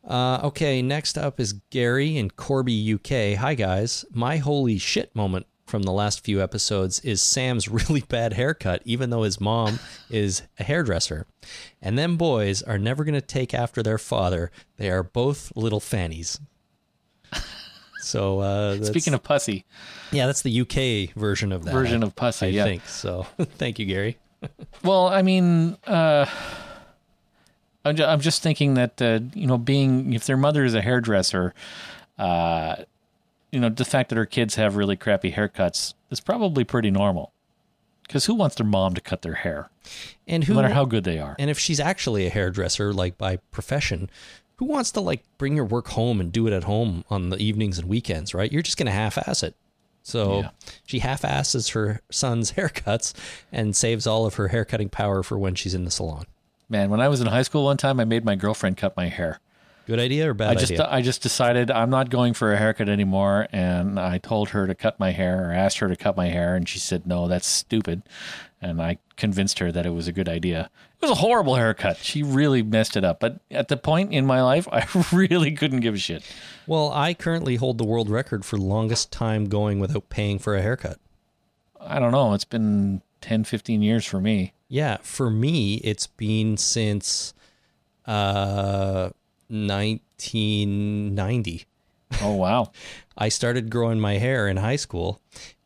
Uh, 0.04 0.40
okay, 0.44 0.82
next 0.82 1.18
up 1.18 1.40
is 1.40 1.54
Gary 1.72 2.18
in 2.18 2.30
Corby, 2.32 2.94
UK. 2.96 3.38
Hi 3.40 3.54
guys, 3.56 4.04
my 4.12 4.38
holy 4.38 4.78
shit 4.78 5.16
moment 5.16 5.46
from 5.66 5.84
the 5.84 5.92
last 5.92 6.24
few 6.24 6.42
episodes 6.42 7.00
is 7.02 7.22
Sam's 7.22 7.68
really 7.90 8.02
bad 8.02 8.34
haircut, 8.34 8.82
even 8.86 9.10
though 9.10 9.24
his 9.24 9.40
mom 9.42 9.80
is 10.10 10.44
a 10.60 10.64
hairdresser. 10.64 11.26
And 11.82 11.98
them 11.98 12.18
boys 12.18 12.62
are 12.64 12.78
never 12.78 13.04
going 13.04 13.16
to 13.16 13.22
take 13.22 13.54
after 13.54 13.82
their 13.84 13.98
father. 13.98 14.52
They 14.78 14.90
are 14.90 15.04
both 15.04 15.52
little 15.56 15.80
fannies. 15.80 16.40
So, 18.02 18.40
uh, 18.42 18.84
Speaking 18.84 19.16
of 19.16 19.24
pussy, 19.24 19.66
yeah, 20.12 20.28
that's 20.28 20.44
the 20.44 20.62
UK 20.62 21.16
version 21.16 21.52
of 21.52 21.66
that. 21.66 21.74
version 21.74 22.04
I- 22.04 22.06
of 22.06 22.16
pussy, 22.16 22.46
I 22.46 22.50
yeah. 22.50 22.64
think 22.64 22.86
so. 22.86 23.26
Thank 23.40 23.80
you, 23.80 23.88
Gary. 23.88 24.20
Well, 24.84 25.08
I 25.08 25.24
mean, 25.24 25.76
uh, 25.88 26.28
I'm 27.84 28.20
just 28.20 28.44
thinking 28.44 28.76
that 28.76 29.02
uh, 29.02 29.22
you 29.34 29.48
know, 29.48 29.58
being 29.58 30.14
if 30.14 30.26
their 30.28 30.38
mother 30.38 30.64
is 30.64 30.76
a 30.76 30.82
hairdresser, 30.84 31.56
uh, 32.20 32.76
you 33.52 33.60
know, 33.60 33.70
the 33.70 33.86
fact 33.86 34.10
that 34.10 34.16
her 34.18 34.26
kids 34.26 34.56
have 34.56 34.76
really 34.76 34.96
crappy 34.96 35.32
haircuts 35.32 35.94
is 36.10 36.20
probably 36.20 36.64
pretty 36.64 36.92
normal. 36.92 37.32
Because 38.04 38.26
who 38.26 38.36
wants 38.36 38.56
their 38.56 38.68
mom 38.68 38.94
to 38.94 39.02
cut 39.02 39.24
their 39.24 39.34
hair, 39.34 39.70
And 40.28 40.44
who, 40.44 40.54
no 40.54 40.62
matter 40.62 40.74
how 40.74 40.86
good 40.86 41.06
they 41.06 41.18
are? 41.18 41.36
And 41.40 41.50
if 41.50 41.58
she's 41.58 41.80
actually 41.80 42.28
a 42.28 42.30
hairdresser, 42.30 42.94
like 42.94 43.18
by 43.18 43.38
profession, 43.52 44.10
who 44.58 44.66
wants 44.66 44.92
to 44.92 45.02
like 45.02 45.24
bring 45.40 45.56
your 45.56 45.66
work 45.66 45.88
home 45.90 46.20
and 46.20 46.32
do 46.32 46.46
it 46.48 46.54
at 46.54 46.66
home 46.66 47.04
on 47.10 47.30
the 47.30 47.38
evenings 47.38 47.80
and 47.80 47.90
weekends, 47.90 48.34
right? 48.36 48.52
You're 48.52 48.62
just 48.62 48.78
going 48.78 48.86
to 48.86 48.92
half-ass 48.92 49.42
it. 49.42 49.56
So 50.04 50.42
Yeah. 50.42 50.50
she 50.86 51.00
half-asses 51.00 51.70
her 51.70 52.02
son's 52.12 52.52
haircuts 52.58 53.14
and 53.52 53.76
saves 53.76 54.06
all 54.06 54.26
of 54.28 54.36
her 54.36 54.50
haircutting 54.50 54.90
power 54.90 55.24
for 55.24 55.40
when 55.40 55.56
she's 55.56 55.74
in 55.74 55.84
the 55.84 55.92
salon. 55.92 56.26
Man, 56.70 56.90
when 56.92 57.02
I 57.02 57.08
was 57.08 57.22
in 57.22 57.28
high 57.28 57.42
school 57.44 57.66
one 57.66 57.78
time, 57.78 58.00
I 58.00 58.06
made 58.06 58.24
my 58.24 58.36
girlfriend 58.36 58.78
cut 58.78 58.96
my 58.96 59.08
hair. 59.08 59.40
Good 59.86 60.00
idea 60.00 60.30
or 60.30 60.34
bad 60.34 60.50
I 60.50 60.56
just 60.56 60.72
idea? 60.72 60.88
I 60.90 61.02
just 61.02 61.22
decided 61.22 61.70
I'm 61.70 61.90
not 61.90 62.10
going 62.10 62.34
for 62.34 62.52
a 62.52 62.58
haircut 62.58 62.90
anymore, 62.90 63.48
and 63.52 64.00
I 64.00 64.18
told 64.18 64.50
her 64.50 64.66
to 64.66 64.74
cut 64.74 65.00
my 65.00 65.12
hair 65.12 65.50
or 65.50 65.54
asked 65.54 65.78
her 65.80 65.88
to 65.88 65.96
cut 65.96 66.18
my 66.18 66.28
hair, 66.28 66.56
and 66.56 66.68
she 66.68 66.80
said 66.80 67.06
no, 67.06 67.28
that's 67.28 67.48
stupid, 67.48 68.02
and 68.62 68.82
I 68.82 68.98
convinced 69.16 69.60
her 69.60 69.72
that 69.72 69.86
it 69.86 69.92
was 69.92 70.08
a 70.08 70.12
good 70.12 70.28
idea. 70.28 70.70
It 71.00 71.02
was 71.02 71.12
a 71.12 71.16
horrible 71.22 71.56
haircut. 71.56 71.98
She 71.98 72.24
really 72.24 72.64
messed 72.64 72.98
it 72.98 73.04
up, 73.04 73.20
but 73.20 73.40
at 73.52 73.68
the 73.68 73.78
point 73.78 74.12
in 74.12 74.26
my 74.26 74.42
life, 74.42 74.68
I 74.72 74.88
really 75.12 75.52
couldn't 75.52 75.82
give 75.82 75.94
a 75.94 76.00
shit. 76.00 76.24
well, 76.66 76.92
I 76.92 77.14
currently 77.14 77.58
hold 77.58 77.78
the 77.78 77.86
world 77.86 78.10
record 78.10 78.44
for 78.44 78.58
longest 78.58 79.12
time 79.12 79.46
going 79.46 79.80
without 79.80 80.10
paying 80.10 80.40
for 80.40 80.56
a 80.56 80.62
haircut. 80.62 81.00
I 81.80 82.00
don't 82.00 82.12
know. 82.12 82.34
It's 82.34 82.46
been 82.46 83.04
10, 83.22 83.44
15 83.44 83.82
years 83.84 84.06
for 84.06 84.20
me. 84.20 84.54
Yeah, 84.68 84.98
for 85.02 85.30
me, 85.30 85.76
it's 85.76 86.08
been 86.08 86.58
since 86.58 87.36
uh, 88.08 89.10
1990. 89.50 91.66
Oh 92.22 92.34
wow! 92.36 92.72
I 93.18 93.30
started 93.30 93.70
growing 93.70 94.00
my 94.00 94.18
hair 94.18 94.48
in 94.48 94.58
high 94.58 94.76
school, 94.78 95.22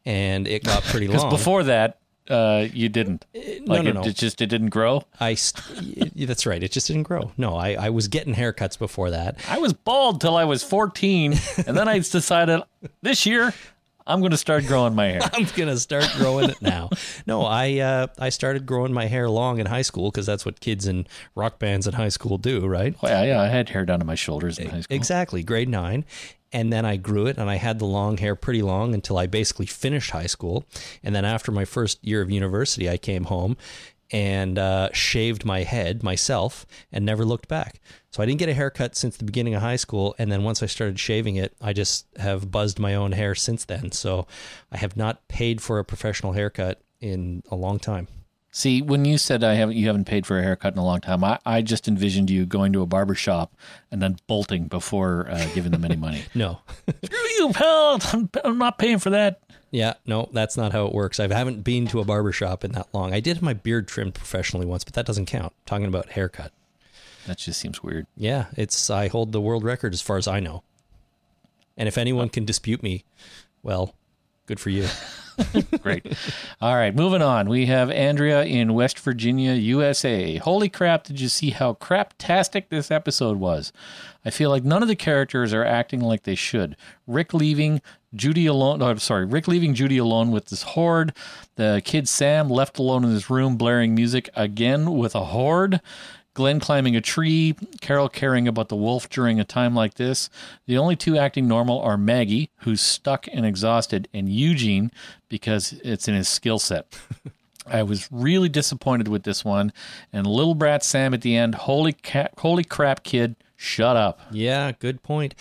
and 0.05 0.47
it 0.47 0.63
got 0.63 0.83
pretty 0.83 1.07
long. 1.07 1.17
Because 1.17 1.31
before 1.31 1.63
that, 1.63 1.99
uh, 2.29 2.67
you 2.73 2.89
didn't. 2.89 3.25
no, 3.33 3.41
Like 3.65 3.83
no, 3.83 3.89
it, 3.89 3.93
no. 3.95 4.01
it 4.03 4.15
just 4.15 4.41
it 4.41 4.47
didn't 4.47 4.69
grow. 4.69 5.03
I 5.19 5.33
st- 5.35 6.15
that's 6.27 6.45
right. 6.45 6.61
It 6.63 6.71
just 6.71 6.87
didn't 6.87 7.03
grow. 7.03 7.31
No, 7.37 7.55
I, 7.55 7.73
I 7.73 7.89
was 7.89 8.07
getting 8.07 8.35
haircuts 8.35 8.77
before 8.79 9.09
that. 9.11 9.37
I 9.49 9.59
was 9.59 9.73
bald 9.73 10.21
till 10.21 10.35
I 10.37 10.45
was 10.45 10.63
14, 10.63 11.33
and 11.67 11.77
then 11.77 11.87
I 11.87 11.99
decided 11.99 12.61
this 13.01 13.25
year 13.25 13.53
I'm 14.09 14.21
going 14.21 14.31
to 14.31 14.37
start 14.37 14.65
growing 14.65 14.95
my 14.95 15.05
hair. 15.05 15.19
I'm 15.33 15.45
gonna 15.55 15.77
start 15.77 16.09
growing 16.17 16.49
it 16.49 16.61
now. 16.61 16.89
No, 17.27 17.43
I 17.43 17.77
uh, 17.77 18.07
I 18.17 18.29
started 18.29 18.65
growing 18.65 18.91
my 18.91 19.05
hair 19.05 19.29
long 19.29 19.59
in 19.59 19.67
high 19.67 19.83
school 19.83 20.09
because 20.09 20.25
that's 20.25 20.45
what 20.45 20.59
kids 20.59 20.87
in 20.87 21.05
rock 21.35 21.59
bands 21.59 21.85
in 21.85 21.93
high 21.93 22.09
school 22.09 22.39
do, 22.39 22.65
right? 22.65 22.95
Well, 23.01 23.11
yeah, 23.11 23.35
yeah, 23.35 23.41
I 23.41 23.47
had 23.47 23.69
hair 23.69 23.85
down 23.85 23.99
to 23.99 24.05
my 24.05 24.15
shoulders 24.15 24.57
in 24.57 24.67
high 24.69 24.81
school. 24.81 24.95
Exactly, 24.95 25.43
grade 25.43 25.69
nine. 25.69 26.05
And 26.51 26.73
then 26.73 26.83
I 26.83 26.97
grew 26.97 27.27
it 27.27 27.37
and 27.37 27.47
I 27.47 27.55
had 27.57 27.77
the 27.77 27.85
long 27.85 28.17
hair 28.17 28.33
pretty 28.35 28.63
long 28.63 28.95
until 28.95 29.19
I 29.19 29.27
basically 29.27 29.67
finished 29.67 30.09
high 30.09 30.25
school. 30.25 30.65
And 31.03 31.13
then 31.13 31.23
after 31.23 31.51
my 31.51 31.63
first 31.63 32.03
year 32.03 32.23
of 32.23 32.31
university, 32.31 32.89
I 32.89 32.97
came 32.97 33.25
home 33.25 33.55
and 34.11 34.57
uh, 34.57 34.89
shaved 34.91 35.45
my 35.45 35.61
head 35.61 36.01
myself 36.01 36.65
and 36.91 37.05
never 37.05 37.23
looked 37.23 37.47
back. 37.47 37.79
So 38.11 38.23
I 38.23 38.25
didn't 38.25 38.39
get 38.39 38.49
a 38.49 38.53
haircut 38.53 38.95
since 38.95 39.17
the 39.17 39.25
beginning 39.25 39.53
of 39.53 39.61
high 39.61 39.75
school. 39.75 40.15
And 40.17 40.31
then 40.31 40.43
once 40.43 40.63
I 40.63 40.65
started 40.65 40.99
shaving 40.99 41.35
it, 41.35 41.53
I 41.61 41.73
just 41.73 42.07
have 42.17 42.49
buzzed 42.49 42.79
my 42.79 42.95
own 42.95 43.11
hair 43.11 43.35
since 43.35 43.65
then. 43.65 43.91
So 43.91 44.25
I 44.71 44.77
have 44.77 44.97
not 44.97 45.27
paid 45.27 45.61
for 45.61 45.79
a 45.79 45.85
professional 45.85 46.33
haircut 46.33 46.81
in 46.99 47.43
a 47.51 47.55
long 47.55 47.79
time. 47.79 48.07
See, 48.51 48.81
when 48.81 49.05
you 49.05 49.19
said 49.19 49.43
I 49.43 49.53
haven't, 49.53 49.77
you 49.77 49.85
haven't 49.85 50.05
paid 50.05 50.25
for 50.25 50.39
a 50.39 50.41
haircut 50.41 50.73
in 50.73 50.79
a 50.79 50.83
long 50.83 51.01
time, 51.01 51.23
I, 51.23 51.37
I 51.45 51.61
just 51.61 51.87
envisioned 51.87 52.31
you 52.31 52.47
going 52.47 52.73
to 52.73 52.81
a 52.81 52.87
barber 52.87 53.13
shop 53.13 53.55
and 53.91 54.01
then 54.01 54.17
bolting 54.25 54.65
before 54.65 55.27
uh, 55.29 55.47
giving 55.53 55.71
them 55.71 55.85
any 55.85 55.95
money. 55.95 56.23
No. 56.33 56.59
Screw 57.03 57.27
you, 57.37 57.51
pal! 57.53 57.99
I'm, 58.11 58.29
I'm 58.43 58.57
not 58.57 58.79
paying 58.79 58.97
for 58.97 59.11
that. 59.11 59.41
Yeah, 59.71 59.93
no, 60.05 60.29
that's 60.33 60.57
not 60.57 60.71
how 60.71 60.87
it 60.87 60.93
works. 60.93 61.19
I 61.19 61.27
haven't 61.27 61.63
been 61.63 61.85
to 61.87 61.99
a 61.99 62.05
barber 62.05 62.31
shop 62.31 62.63
in 62.63 62.71
that 62.71 62.87
long. 62.91 63.13
I 63.13 63.19
did 63.19 63.37
have 63.37 63.43
my 63.43 63.53
beard 63.53 63.87
trimmed 63.87 64.15
professionally 64.15 64.65
once, 64.65 64.83
but 64.83 64.93
that 64.93 65.05
doesn't 65.05 65.27
count. 65.27 65.53
I'm 65.55 65.65
talking 65.67 65.85
about 65.85 66.09
haircut. 66.09 66.51
That 67.29 67.37
just 67.37 67.59
seems 67.61 67.83
weird. 67.83 68.07
Yeah, 68.17 68.47
it's 68.57 68.89
I 68.89 69.07
hold 69.07 69.33
the 69.33 69.39
world 69.39 69.63
record 69.63 69.93
as 69.93 70.01
far 70.01 70.17
as 70.17 70.27
I 70.27 70.39
know. 70.39 70.63
And 71.77 71.87
if 71.87 71.95
anyone 71.95 72.27
can 72.27 72.43
dispute 72.43 72.81
me, 72.81 73.05
well, 73.61 73.93
good 74.47 74.59
for 74.59 74.71
you. 74.71 74.87
Great. 75.83 76.11
All 76.59 76.73
right, 76.73 76.95
moving 76.95 77.21
on. 77.21 77.47
We 77.47 77.67
have 77.67 77.91
Andrea 77.91 78.43
in 78.43 78.73
West 78.73 78.97
Virginia, 78.97 79.53
USA. 79.53 80.37
Holy 80.37 80.69
crap, 80.69 81.03
did 81.03 81.21
you 81.21 81.29
see 81.29 81.51
how 81.51 81.75
craptastic 81.75 82.69
this 82.69 82.89
episode 82.89 83.37
was? 83.37 83.71
I 84.25 84.31
feel 84.31 84.49
like 84.49 84.63
none 84.63 84.81
of 84.81 84.87
the 84.89 84.95
characters 84.95 85.53
are 85.53 85.63
acting 85.63 86.01
like 86.01 86.23
they 86.23 86.33
should. 86.33 86.75
Rick 87.05 87.35
leaving 87.35 87.79
Judy 88.15 88.47
alone. 88.47 88.81
Oh, 88.81 88.95
sorry, 88.95 89.25
Rick 89.25 89.47
leaving 89.47 89.75
Judy 89.75 89.99
alone 89.99 90.31
with 90.31 90.45
this 90.45 90.63
horde. 90.63 91.13
The 91.57 91.83
kid 91.85 92.09
Sam 92.09 92.49
left 92.49 92.79
alone 92.79 93.03
in 93.03 93.11
his 93.11 93.29
room 93.29 93.55
blaring 93.55 93.93
music 93.93 94.31
again 94.35 94.97
with 94.97 95.13
a 95.13 95.25
horde. 95.25 95.79
Glenn 96.33 96.59
climbing 96.59 96.95
a 96.95 97.01
tree, 97.01 97.55
Carol 97.81 98.09
caring 98.09 98.47
about 98.47 98.69
the 98.69 98.75
wolf 98.75 99.09
during 99.09 99.39
a 99.39 99.43
time 99.43 99.75
like 99.75 99.95
this. 99.95 100.29
The 100.67 100.77
only 100.77 100.95
two 100.95 101.17
acting 101.17 101.47
normal 101.47 101.81
are 101.81 101.97
Maggie, 101.97 102.49
who's 102.61 102.81
stuck 102.81 103.27
and 103.31 103.45
exhausted, 103.45 104.07
and 104.13 104.29
Eugene, 104.29 104.91
because 105.27 105.73
it's 105.83 106.07
in 106.07 106.15
his 106.15 106.27
skill 106.27 106.59
set. 106.59 106.97
I 107.65 107.83
was 107.83 108.07
really 108.11 108.49
disappointed 108.49 109.07
with 109.07 109.23
this 109.23 109.45
one. 109.45 109.73
And 110.11 110.25
little 110.25 110.55
brat 110.55 110.83
Sam 110.83 111.13
at 111.13 111.21
the 111.21 111.35
end, 111.35 111.55
holy 111.55 111.93
ca- 111.93 112.29
holy 112.37 112.63
crap, 112.63 113.03
kid, 113.03 113.35
shut 113.55 113.95
up. 113.95 114.21
Yeah, 114.31 114.71
good 114.79 115.03
point. 115.03 115.35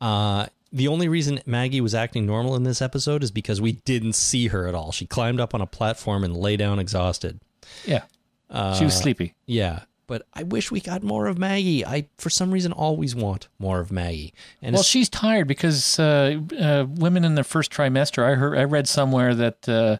Uh, 0.00 0.46
the 0.72 0.88
only 0.88 1.08
reason 1.08 1.40
Maggie 1.46 1.80
was 1.80 1.94
acting 1.94 2.26
normal 2.26 2.56
in 2.56 2.64
this 2.64 2.82
episode 2.82 3.22
is 3.22 3.30
because 3.30 3.60
we 3.60 3.72
didn't 3.72 4.14
see 4.14 4.48
her 4.48 4.66
at 4.66 4.74
all. 4.74 4.92
She 4.92 5.06
climbed 5.06 5.40
up 5.40 5.54
on 5.54 5.60
a 5.60 5.66
platform 5.66 6.24
and 6.24 6.36
lay 6.36 6.56
down 6.56 6.78
exhausted. 6.78 7.40
Yeah, 7.84 8.02
she 8.76 8.84
was 8.84 8.96
sleepy. 8.96 9.34
Yeah, 9.46 9.80
but 10.06 10.26
I 10.34 10.42
wish 10.42 10.70
we 10.70 10.80
got 10.80 11.02
more 11.02 11.26
of 11.26 11.38
Maggie. 11.38 11.84
I, 11.84 12.08
for 12.18 12.30
some 12.30 12.50
reason, 12.50 12.72
always 12.72 13.14
want 13.14 13.48
more 13.58 13.80
of 13.80 13.90
Maggie. 13.90 14.34
And 14.62 14.74
Well, 14.74 14.82
she's 14.82 15.08
tired 15.08 15.48
because 15.48 15.98
uh, 15.98 16.40
uh, 16.58 16.86
women 16.88 17.24
in 17.24 17.34
their 17.34 17.44
first 17.44 17.70
trimester. 17.70 18.22
I 18.22 18.34
heard, 18.34 18.58
I 18.58 18.64
read 18.64 18.88
somewhere 18.88 19.34
that 19.34 19.68
uh, 19.68 19.96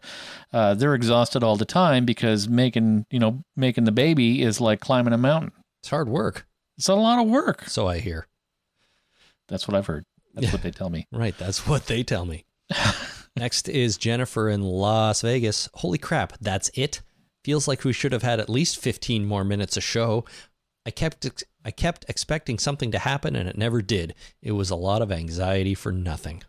uh, 0.53 0.75
they're 0.75 0.95
exhausted 0.95 1.43
all 1.43 1.57
the 1.57 1.65
time 1.65 2.05
because 2.05 2.49
making, 2.49 3.07
you 3.11 3.19
know, 3.19 3.43
making 3.57 3.85
the 3.85 3.93
baby 3.93 4.43
is 4.43 4.61
like 4.61 4.81
climbing 4.81 5.13
a 5.13 5.19
mountain. 5.19 5.53
it's 5.81 5.91
hard 5.91 6.09
work. 6.09 6.47
It's 6.77 6.89
a 6.89 6.95
lot 6.95 7.19
of 7.19 7.29
work. 7.31 7.65
So 7.69 7.87
I 7.87 7.99
hear. 7.99 8.27
That's 9.49 9.69
what 9.69 9.77
I've 9.77 9.87
heard. 9.87 10.05
That's 10.35 10.53
what 10.53 10.63
they 10.63 10.71
tell 10.71 10.91
me. 10.91 11.07
Right, 11.13 11.37
that's 11.39 11.67
what 11.67 11.87
they 11.87 12.03
tell 12.03 12.25
me. 12.25 12.45
Next 13.37 13.69
is 13.69 13.97
Jennifer 13.99 14.49
in 14.49 14.63
Las 14.63 15.23
Vegas. 15.23 15.69
Holy 15.75 15.99
crap, 15.99 16.35
that's 16.41 16.71
it. 16.75 17.03
Feels 17.45 17.69
like 17.69 17.85
we 17.85 17.93
should 17.93 18.13
have 18.13 18.23
had 18.23 18.41
at 18.41 18.49
least 18.49 18.79
15 18.79 19.27
more 19.27 19.45
minutes 19.45 19.77
of 19.77 19.85
show. 19.85 20.25
I 20.87 20.91
kept 20.91 21.27
ex- 21.27 21.45
I 21.65 21.71
kept 21.71 22.05
expecting 22.09 22.59
something 22.59 22.91
to 22.91 22.99
happen 22.99 23.37
and 23.37 23.49
it 23.49 23.57
never 23.57 23.83
did. 23.83 24.15
It 24.43 24.53
was 24.53 24.71
a 24.71 24.77
lot 24.77 25.03
of 25.03 25.13
anxiety 25.13 25.75
for 25.75 25.93
nothing. 25.93 26.43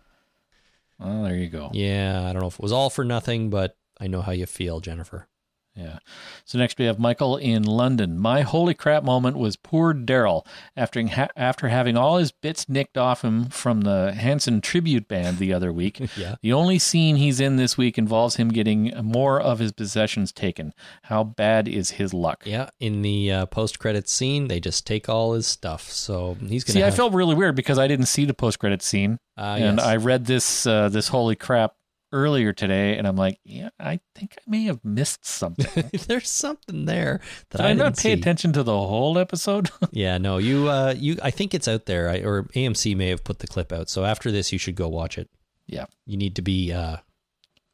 Oh, 0.99 1.23
there 1.23 1.35
you 1.35 1.49
go. 1.49 1.69
Yeah, 1.73 2.25
I 2.27 2.31
don't 2.31 2.41
know 2.41 2.47
if 2.47 2.55
it 2.55 2.61
was 2.61 2.71
all 2.71 2.89
for 2.89 3.03
nothing, 3.03 3.49
but 3.49 3.77
I 3.99 4.07
know 4.07 4.21
how 4.21 4.31
you 4.31 4.45
feel, 4.45 4.79
Jennifer. 4.79 5.27
Yeah. 5.75 5.99
So 6.45 6.57
next 6.57 6.79
we 6.79 6.85
have 6.85 6.99
Michael 6.99 7.35
in 7.37 7.63
London. 7.63 8.17
My 8.17 8.41
holy 8.41 8.73
crap 8.73 9.03
moment 9.03 9.37
was 9.37 9.57
poor 9.57 9.93
Daryl 9.93 10.45
after 10.75 11.05
ha- 11.07 11.27
after 11.35 11.67
having 11.67 11.97
all 11.97 12.17
his 12.17 12.31
bits 12.31 12.69
nicked 12.69 12.97
off 12.97 13.23
him 13.23 13.45
from 13.45 13.81
the 13.81 14.13
Hanson 14.13 14.61
tribute 14.61 15.07
band 15.07 15.37
the 15.37 15.53
other 15.53 15.71
week. 15.73 16.01
Yeah. 16.15 16.35
The 16.41 16.53
only 16.53 16.79
scene 16.79 17.17
he's 17.17 17.41
in 17.41 17.57
this 17.57 17.77
week 17.77 17.97
involves 17.97 18.37
him 18.37 18.49
getting 18.49 18.93
more 19.03 19.39
of 19.39 19.59
his 19.59 19.73
possessions 19.73 20.31
taken. 20.31 20.73
How 21.03 21.25
bad 21.25 21.67
is 21.67 21.91
his 21.91 22.13
luck? 22.13 22.43
Yeah, 22.45 22.69
in 22.79 23.01
the 23.01 23.31
uh, 23.31 23.45
post 23.47 23.79
credits 23.79 24.13
scene, 24.13 24.47
they 24.47 24.61
just 24.61 24.87
take 24.87 25.09
all 25.09 25.33
his 25.33 25.45
stuff. 25.45 25.91
So 25.91 26.37
he's 26.39 26.63
going 26.63 26.67
to 26.67 26.71
See, 26.71 26.83
I 26.83 26.85
have, 26.85 26.95
felt 26.95 27.13
really 27.13 27.35
weird 27.35 27.55
because 27.55 27.77
I 27.77 27.87
didn't 27.87 28.05
see 28.05 28.23
the 28.23 28.33
post 28.33 28.59
credit 28.59 28.81
scene, 28.81 29.19
uh, 29.37 29.57
and 29.59 29.77
yes. 29.77 29.85
I 29.85 29.95
read 29.97 30.25
this 30.25 30.65
uh, 30.65 30.87
this 30.87 31.09
holy 31.09 31.35
crap 31.35 31.73
earlier 32.15 32.53
today, 32.53 32.97
and 32.97 33.05
I'm 33.05 33.15
like, 33.17 33.39
yeah, 33.43 33.69
I 33.79 33.99
think 34.15 34.35
I 34.39 34.41
may 34.49 34.63
have 34.63 34.83
missed 34.83 35.25
something. 35.25 35.89
There's 36.07 36.29
something 36.29 36.85
there 36.85 37.19
that 37.49 37.57
Did 37.57 37.65
I, 37.65 37.69
I, 37.71 37.73
not 37.73 37.95
pay 37.97 38.01
see. 38.01 38.11
attention 38.13 38.53
to 38.53 38.63
the 38.63 38.71
whole 38.71 39.17
episode? 39.19 39.69
Yeah, 39.91 40.17
no, 40.17 40.37
you, 40.37 40.67
uh, 40.69 40.93
you. 40.97 41.17
I 41.21 41.31
think 41.31 41.53
it's 41.53 41.67
out 41.67 41.85
there, 41.85 42.09
I, 42.09 42.17
or 42.19 42.43
AMC 42.55 42.95
may 42.95 43.09
have 43.09 43.23
put 43.23 43.39
the 43.39 43.47
clip 43.47 43.71
out. 43.71 43.89
So 43.89 44.03
after 44.05 44.31
this, 44.31 44.51
you 44.51 44.57
should 44.57 44.75
go 44.75 44.87
watch 44.87 45.17
it. 45.17 45.29
yeah. 45.67 45.85
You 46.05 46.17
need 46.17 46.35
to 46.37 46.41
be, 46.41 46.71
uh, 46.73 46.97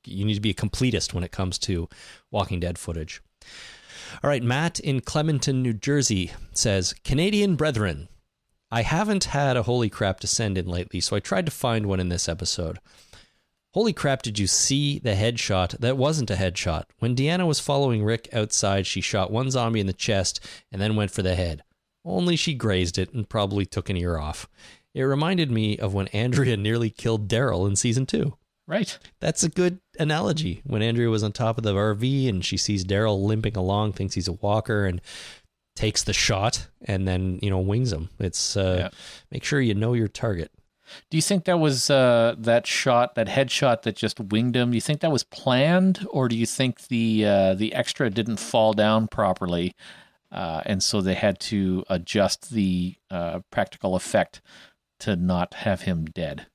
you 0.06 0.26
need 0.26 0.36
to 0.36 0.42
be 0.42 0.50
a 0.52 0.56
completist 0.56 1.14
when 1.14 1.24
it 1.24 1.32
comes 1.32 1.58
to 1.60 1.88
Walking 2.32 2.60
Dead 2.60 2.78
footage. 2.78 3.22
All 4.24 4.30
right, 4.30 4.44
Matt 4.44 4.80
in 4.80 5.00
Clementon, 5.02 5.62
New 5.62 5.74
Jersey 5.74 6.32
says, 6.54 6.94
Canadian 7.06 7.56
brethren, 7.56 8.08
I 8.72 8.82
haven't 8.84 9.26
had 9.26 9.58
a 9.58 9.64
holy 9.64 9.90
crap 9.90 10.20
to 10.22 10.28
send 10.28 10.58
in 10.58 10.66
lately, 10.68 11.00
so 11.02 11.16
I 11.16 11.20
tried 11.20 11.46
to 11.46 11.52
find 11.52 11.86
one 11.86 12.00
in 12.00 12.10
this 12.10 12.28
episode. 12.30 12.80
Holy 13.74 13.94
crap, 13.94 14.22
did 14.22 14.38
you 14.38 14.48
see 14.48 15.00
the 15.00 15.14
headshot 15.16 15.80
that 15.80 15.98
wasn't 15.98 16.30
a 16.30 16.36
headshot? 16.36 16.84
When 17.00 17.16
Deanna 17.16 17.48
was 17.48 17.60
following 17.62 18.04
Rick 18.04 18.28
outside, 18.34 18.86
she 18.86 19.00
shot 19.00 19.32
one 19.32 19.50
zombie 19.50 19.80
in 19.80 19.88
the 19.88 19.94
chest 19.94 20.42
and 20.72 20.82
then 20.82 20.96
went 20.98 21.12
for 21.12 21.22
the 21.22 21.36
head. 21.36 21.64
Only 22.04 22.36
she 22.36 22.54
grazed 22.54 22.98
it 22.98 23.14
and 23.14 23.30
probably 23.30 23.66
took 23.66 23.90
an 23.90 23.96
ear 23.96 24.18
off. 24.18 24.50
It 24.94 25.04
reminded 25.04 25.50
me 25.52 25.78
of 25.78 25.94
when 25.94 26.08
Andrea 26.10 26.58
nearly 26.58 26.90
killed 26.90 27.30
Daryl 27.30 27.66
in 27.68 27.78
season 27.78 28.06
two. 28.06 28.36
Right. 28.68 28.98
That's 29.22 29.44
a 29.44 29.50
good 29.50 29.80
analogy. 30.00 30.62
When 30.66 30.82
Andrea 30.82 31.10
was 31.10 31.24
on 31.24 31.32
top 31.32 31.58
of 31.58 31.64
the 31.64 31.74
RV 31.74 32.28
and 32.28 32.44
she 32.44 32.58
sees 32.58 32.84
Daryl 32.84 33.22
limping 33.24 33.56
along, 33.56 33.94
thinks 33.94 34.16
he's 34.16 34.28
a 34.28 34.34
walker, 34.34 34.86
and 34.86 35.02
takes 35.76 36.04
the 36.04 36.14
shot, 36.14 36.68
and 36.86 37.08
then 37.08 37.40
you 37.42 37.50
know 37.50 37.60
wings 37.60 37.92
him. 37.94 38.10
It's 38.20 38.56
uh, 38.58 38.76
Yeah. 38.80 38.90
make 39.32 39.44
sure 39.44 39.60
you 39.62 39.74
know 39.74 39.94
your 39.94 40.08
target. 40.10 40.52
Do 41.10 41.18
you 41.18 41.22
think 41.22 41.46
that 41.46 41.60
was 41.60 41.90
uh, 41.90 42.36
that 42.38 42.66
shot, 42.68 43.16
that 43.16 43.28
headshot 43.28 43.84
that 43.84 43.96
just 43.96 44.20
winged 44.20 44.56
him? 44.56 44.72
Do 44.72 44.76
you 44.76 44.82
think 44.82 45.02
that 45.02 45.12
was 45.12 45.24
planned, 45.24 46.06
or 46.10 46.28
do 46.28 46.36
you 46.36 46.46
think 46.46 46.88
the 46.88 47.26
uh, 47.26 47.54
the 47.54 47.74
extra 47.74 48.10
didn't 48.10 48.38
fall 48.38 48.74
down 48.74 49.08
properly, 49.08 49.76
uh, 50.32 50.62
and 50.66 50.82
so 50.82 51.02
they 51.02 51.14
had 51.16 51.40
to 51.42 51.84
adjust 51.90 52.52
the 52.52 52.96
uh, 53.10 53.40
practical 53.52 53.96
effect 53.96 54.42
to 55.00 55.16
not 55.16 55.54
have 55.56 55.82
him 55.82 56.06
dead? 56.06 56.48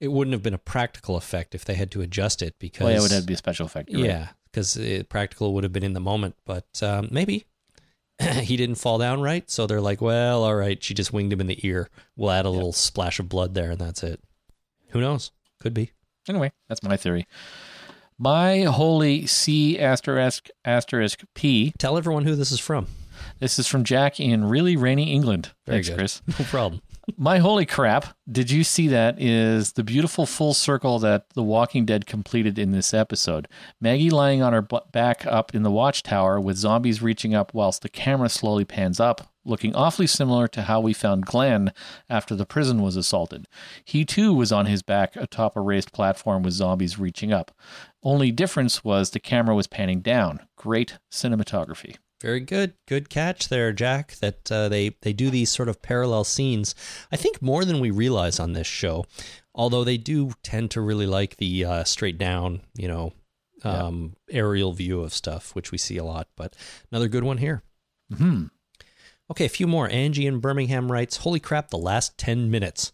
It 0.00 0.12
wouldn't 0.12 0.32
have 0.32 0.42
been 0.44 0.54
a 0.54 0.58
practical 0.58 1.16
effect 1.16 1.54
if 1.54 1.64
they 1.64 1.74
had 1.74 1.90
to 1.90 2.00
adjust 2.00 2.40
it 2.40 2.54
because 2.60 2.84
Well, 2.84 2.92
yeah, 2.92 2.98
it 2.98 3.02
would 3.02 3.10
have 3.10 3.22
to 3.22 3.26
be 3.26 3.34
a 3.34 3.38
special 3.38 3.66
effect. 3.66 3.90
you're 3.90 4.02
right. 4.02 4.10
yeah, 4.10 4.28
because 4.44 4.78
practical 5.08 5.54
would 5.54 5.64
have 5.64 5.72
been 5.72 5.82
in 5.82 5.92
the 5.92 6.00
moment, 6.00 6.36
but 6.44 6.66
um, 6.82 7.08
maybe 7.10 7.46
he 8.42 8.56
didn't 8.56 8.76
fall 8.76 8.98
down 8.98 9.20
right. 9.20 9.48
So 9.50 9.66
they're 9.66 9.80
like, 9.80 10.00
well, 10.00 10.44
all 10.44 10.54
right, 10.54 10.82
she 10.82 10.94
just 10.94 11.12
winged 11.12 11.32
him 11.32 11.40
in 11.40 11.46
the 11.46 11.66
ear. 11.66 11.88
We'll 12.16 12.30
add 12.30 12.46
a 12.46 12.50
little 12.50 12.72
splash 12.72 13.18
of 13.18 13.28
blood 13.28 13.54
there, 13.54 13.70
and 13.70 13.80
that's 13.80 14.02
it. 14.02 14.20
Who 14.90 15.00
knows? 15.00 15.30
Could 15.60 15.74
be. 15.74 15.92
Anyway, 16.28 16.52
that's 16.68 16.82
my 16.82 16.96
theory. 16.96 17.26
My 18.18 18.62
holy 18.62 19.26
C 19.26 19.78
asterisk 19.78 20.48
asterisk 20.64 21.22
P. 21.34 21.72
Tell 21.78 21.96
everyone 21.96 22.24
who 22.24 22.34
this 22.34 22.50
is 22.50 22.60
from. 22.60 22.88
This 23.38 23.58
is 23.58 23.66
from 23.66 23.84
Jack 23.84 24.18
in 24.20 24.44
really 24.44 24.76
rainy 24.76 25.12
England. 25.12 25.52
Very 25.66 25.76
Thanks, 25.76 25.88
good. 25.88 25.98
Chris. 25.98 26.22
No 26.38 26.44
problem. 26.44 26.82
My 27.16 27.38
holy 27.38 27.64
crap. 27.64 28.16
Did 28.30 28.50
you 28.50 28.62
see 28.64 28.88
that? 28.88 29.20
Is 29.20 29.72
the 29.72 29.84
beautiful 29.84 30.26
full 30.26 30.52
circle 30.52 30.98
that 30.98 31.30
The 31.30 31.42
Walking 31.42 31.86
Dead 31.86 32.06
completed 32.06 32.58
in 32.58 32.72
this 32.72 32.92
episode. 32.92 33.48
Maggie 33.80 34.10
lying 34.10 34.42
on 34.42 34.52
her 34.52 34.60
back 34.60 35.24
up 35.24 35.54
in 35.54 35.62
the 35.62 35.70
watchtower 35.70 36.38
with 36.38 36.56
zombies 36.56 37.00
reaching 37.00 37.34
up 37.34 37.54
whilst 37.54 37.82
the 37.82 37.88
camera 37.88 38.28
slowly 38.28 38.64
pans 38.64 39.00
up, 39.00 39.32
looking 39.44 39.74
awfully 39.74 40.06
similar 40.06 40.48
to 40.48 40.62
how 40.62 40.80
we 40.80 40.92
found 40.92 41.24
Glenn 41.24 41.72
after 42.10 42.34
the 42.34 42.46
prison 42.46 42.82
was 42.82 42.96
assaulted. 42.96 43.46
He 43.84 44.04
too 44.04 44.34
was 44.34 44.52
on 44.52 44.66
his 44.66 44.82
back 44.82 45.16
atop 45.16 45.56
a 45.56 45.60
raised 45.60 45.92
platform 45.92 46.42
with 46.42 46.54
zombies 46.54 46.98
reaching 46.98 47.32
up. 47.32 47.52
Only 48.02 48.30
difference 48.30 48.84
was 48.84 49.10
the 49.10 49.20
camera 49.20 49.54
was 49.54 49.66
panning 49.66 50.00
down. 50.00 50.40
Great 50.56 50.98
cinematography. 51.10 51.96
Very 52.20 52.40
good. 52.40 52.74
Good 52.86 53.08
catch 53.10 53.48
there, 53.48 53.72
Jack. 53.72 54.16
That 54.16 54.50
uh, 54.50 54.68
they 54.68 54.96
they 55.02 55.12
do 55.12 55.30
these 55.30 55.50
sort 55.50 55.68
of 55.68 55.82
parallel 55.82 56.24
scenes. 56.24 56.74
I 57.12 57.16
think 57.16 57.40
more 57.40 57.64
than 57.64 57.80
we 57.80 57.90
realize 57.90 58.40
on 58.40 58.52
this 58.54 58.66
show. 58.66 59.04
Although 59.54 59.84
they 59.84 59.96
do 59.96 60.32
tend 60.42 60.70
to 60.72 60.80
really 60.80 61.06
like 61.06 61.36
the 61.36 61.64
uh, 61.64 61.84
straight 61.84 62.18
down, 62.18 62.60
you 62.76 62.88
know, 62.88 63.12
um, 63.64 64.14
aerial 64.30 64.72
view 64.72 65.00
of 65.00 65.12
stuff, 65.12 65.54
which 65.54 65.72
we 65.72 65.78
see 65.78 65.96
a 65.96 66.04
lot. 66.04 66.28
But 66.36 66.54
another 66.90 67.08
good 67.08 67.24
one 67.24 67.38
here. 67.38 67.62
Hmm. 68.16 68.46
Okay, 69.30 69.44
a 69.44 69.50
few 69.50 69.66
more. 69.66 69.90
Angie 69.90 70.26
in 70.26 70.40
Birmingham 70.40 70.90
writes, 70.90 71.18
Holy 71.18 71.40
crap, 71.40 71.68
the 71.68 71.76
last 71.76 72.16
10 72.18 72.50
minutes. 72.50 72.92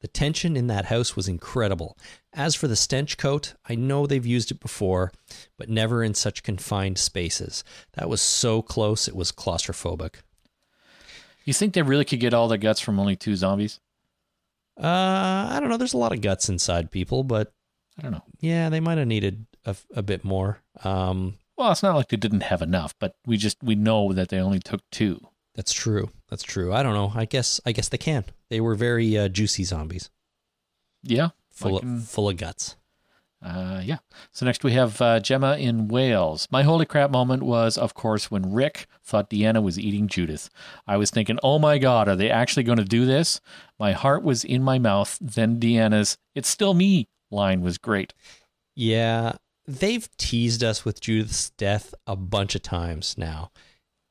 The 0.00 0.08
tension 0.08 0.56
in 0.56 0.66
that 0.68 0.86
house 0.86 1.16
was 1.16 1.28
incredible. 1.28 1.96
As 2.32 2.54
for 2.54 2.68
the 2.68 2.76
stench 2.76 3.16
coat, 3.18 3.54
I 3.68 3.74
know 3.74 4.06
they've 4.06 4.24
used 4.26 4.50
it 4.50 4.60
before, 4.60 5.12
but 5.58 5.68
never 5.68 6.02
in 6.04 6.14
such 6.14 6.42
confined 6.42 6.98
spaces. 6.98 7.64
That 7.94 8.08
was 8.08 8.20
so 8.20 8.62
close, 8.62 9.08
it 9.08 9.16
was 9.16 9.32
claustrophobic. 9.32 10.16
You 11.44 11.52
think 11.52 11.74
they 11.74 11.82
really 11.82 12.04
could 12.04 12.20
get 12.20 12.34
all 12.34 12.48
the 12.48 12.58
guts 12.58 12.80
from 12.80 13.00
only 13.00 13.16
two 13.16 13.34
zombies? 13.36 13.80
Uh, 14.80 15.48
I 15.50 15.58
don't 15.60 15.68
know. 15.68 15.76
There's 15.76 15.94
a 15.94 15.98
lot 15.98 16.12
of 16.12 16.20
guts 16.20 16.48
inside 16.48 16.90
people, 16.90 17.22
but 17.24 17.52
I 17.98 18.02
don't 18.02 18.12
know. 18.12 18.24
yeah, 18.40 18.68
they 18.68 18.80
might 18.80 18.98
have 18.98 19.08
needed 19.08 19.46
a, 19.66 19.76
a 19.94 20.02
bit 20.02 20.24
more. 20.24 20.62
Um, 20.84 21.38
Well, 21.56 21.72
it's 21.72 21.82
not 21.82 21.96
like 21.96 22.08
they 22.08 22.16
didn't 22.16 22.42
have 22.44 22.62
enough, 22.62 22.94
but 22.98 23.14
we 23.26 23.36
just 23.36 23.62
we 23.62 23.74
know 23.74 24.12
that 24.12 24.28
they 24.28 24.38
only 24.38 24.60
took 24.60 24.88
two. 24.90 25.20
That's 25.54 25.72
true. 25.72 26.10
That's 26.28 26.42
true. 26.42 26.72
I 26.72 26.82
don't 26.82 26.94
know. 26.94 27.12
I 27.14 27.24
guess 27.24 27.60
I 27.66 27.72
guess 27.72 27.88
they 27.88 27.98
can. 27.98 28.24
They 28.48 28.60
were 28.60 28.74
very 28.74 29.16
uh, 29.18 29.28
juicy 29.28 29.64
zombies, 29.64 30.10
Yeah, 31.02 31.30
full 31.50 31.74
Like 31.74 31.82
of, 31.82 32.08
full 32.08 32.28
of 32.28 32.36
guts. 32.36 32.76
Uh, 33.42 33.80
yeah. 33.82 33.96
So 34.32 34.44
next 34.44 34.64
we 34.64 34.72
have 34.72 35.00
uh, 35.00 35.18
Gemma 35.18 35.56
in 35.56 35.88
Wales. 35.88 36.46
My 36.50 36.62
holy 36.62 36.84
crap 36.84 37.10
moment 37.10 37.42
was, 37.42 37.78
of 37.78 37.94
course, 37.94 38.30
when 38.30 38.52
Rick 38.52 38.86
thought 39.02 39.30
Deanna 39.30 39.62
was 39.62 39.78
eating 39.78 40.08
Judith. 40.08 40.50
I 40.86 40.98
was 40.98 41.10
thinking, 41.10 41.38
oh 41.42 41.58
my 41.58 41.78
God, 41.78 42.06
are 42.06 42.16
they 42.16 42.28
actually 42.28 42.64
going 42.64 42.78
to 42.78 42.84
do 42.84 43.06
this? 43.06 43.40
My 43.78 43.92
heart 43.92 44.22
was 44.22 44.44
in 44.44 44.62
my 44.62 44.78
mouth. 44.78 45.16
Then 45.22 45.58
Deanna's, 45.58 46.18
it's 46.34 46.50
still 46.50 46.74
me 46.74 47.08
line 47.30 47.62
was 47.62 47.78
great. 47.78 48.12
Yeah, 48.74 49.32
they've 49.66 50.08
teased 50.18 50.62
us 50.62 50.84
with 50.84 51.00
Judith's 51.00 51.50
death 51.50 51.94
a 52.06 52.16
bunch 52.16 52.54
of 52.54 52.62
times 52.62 53.16
now. 53.16 53.50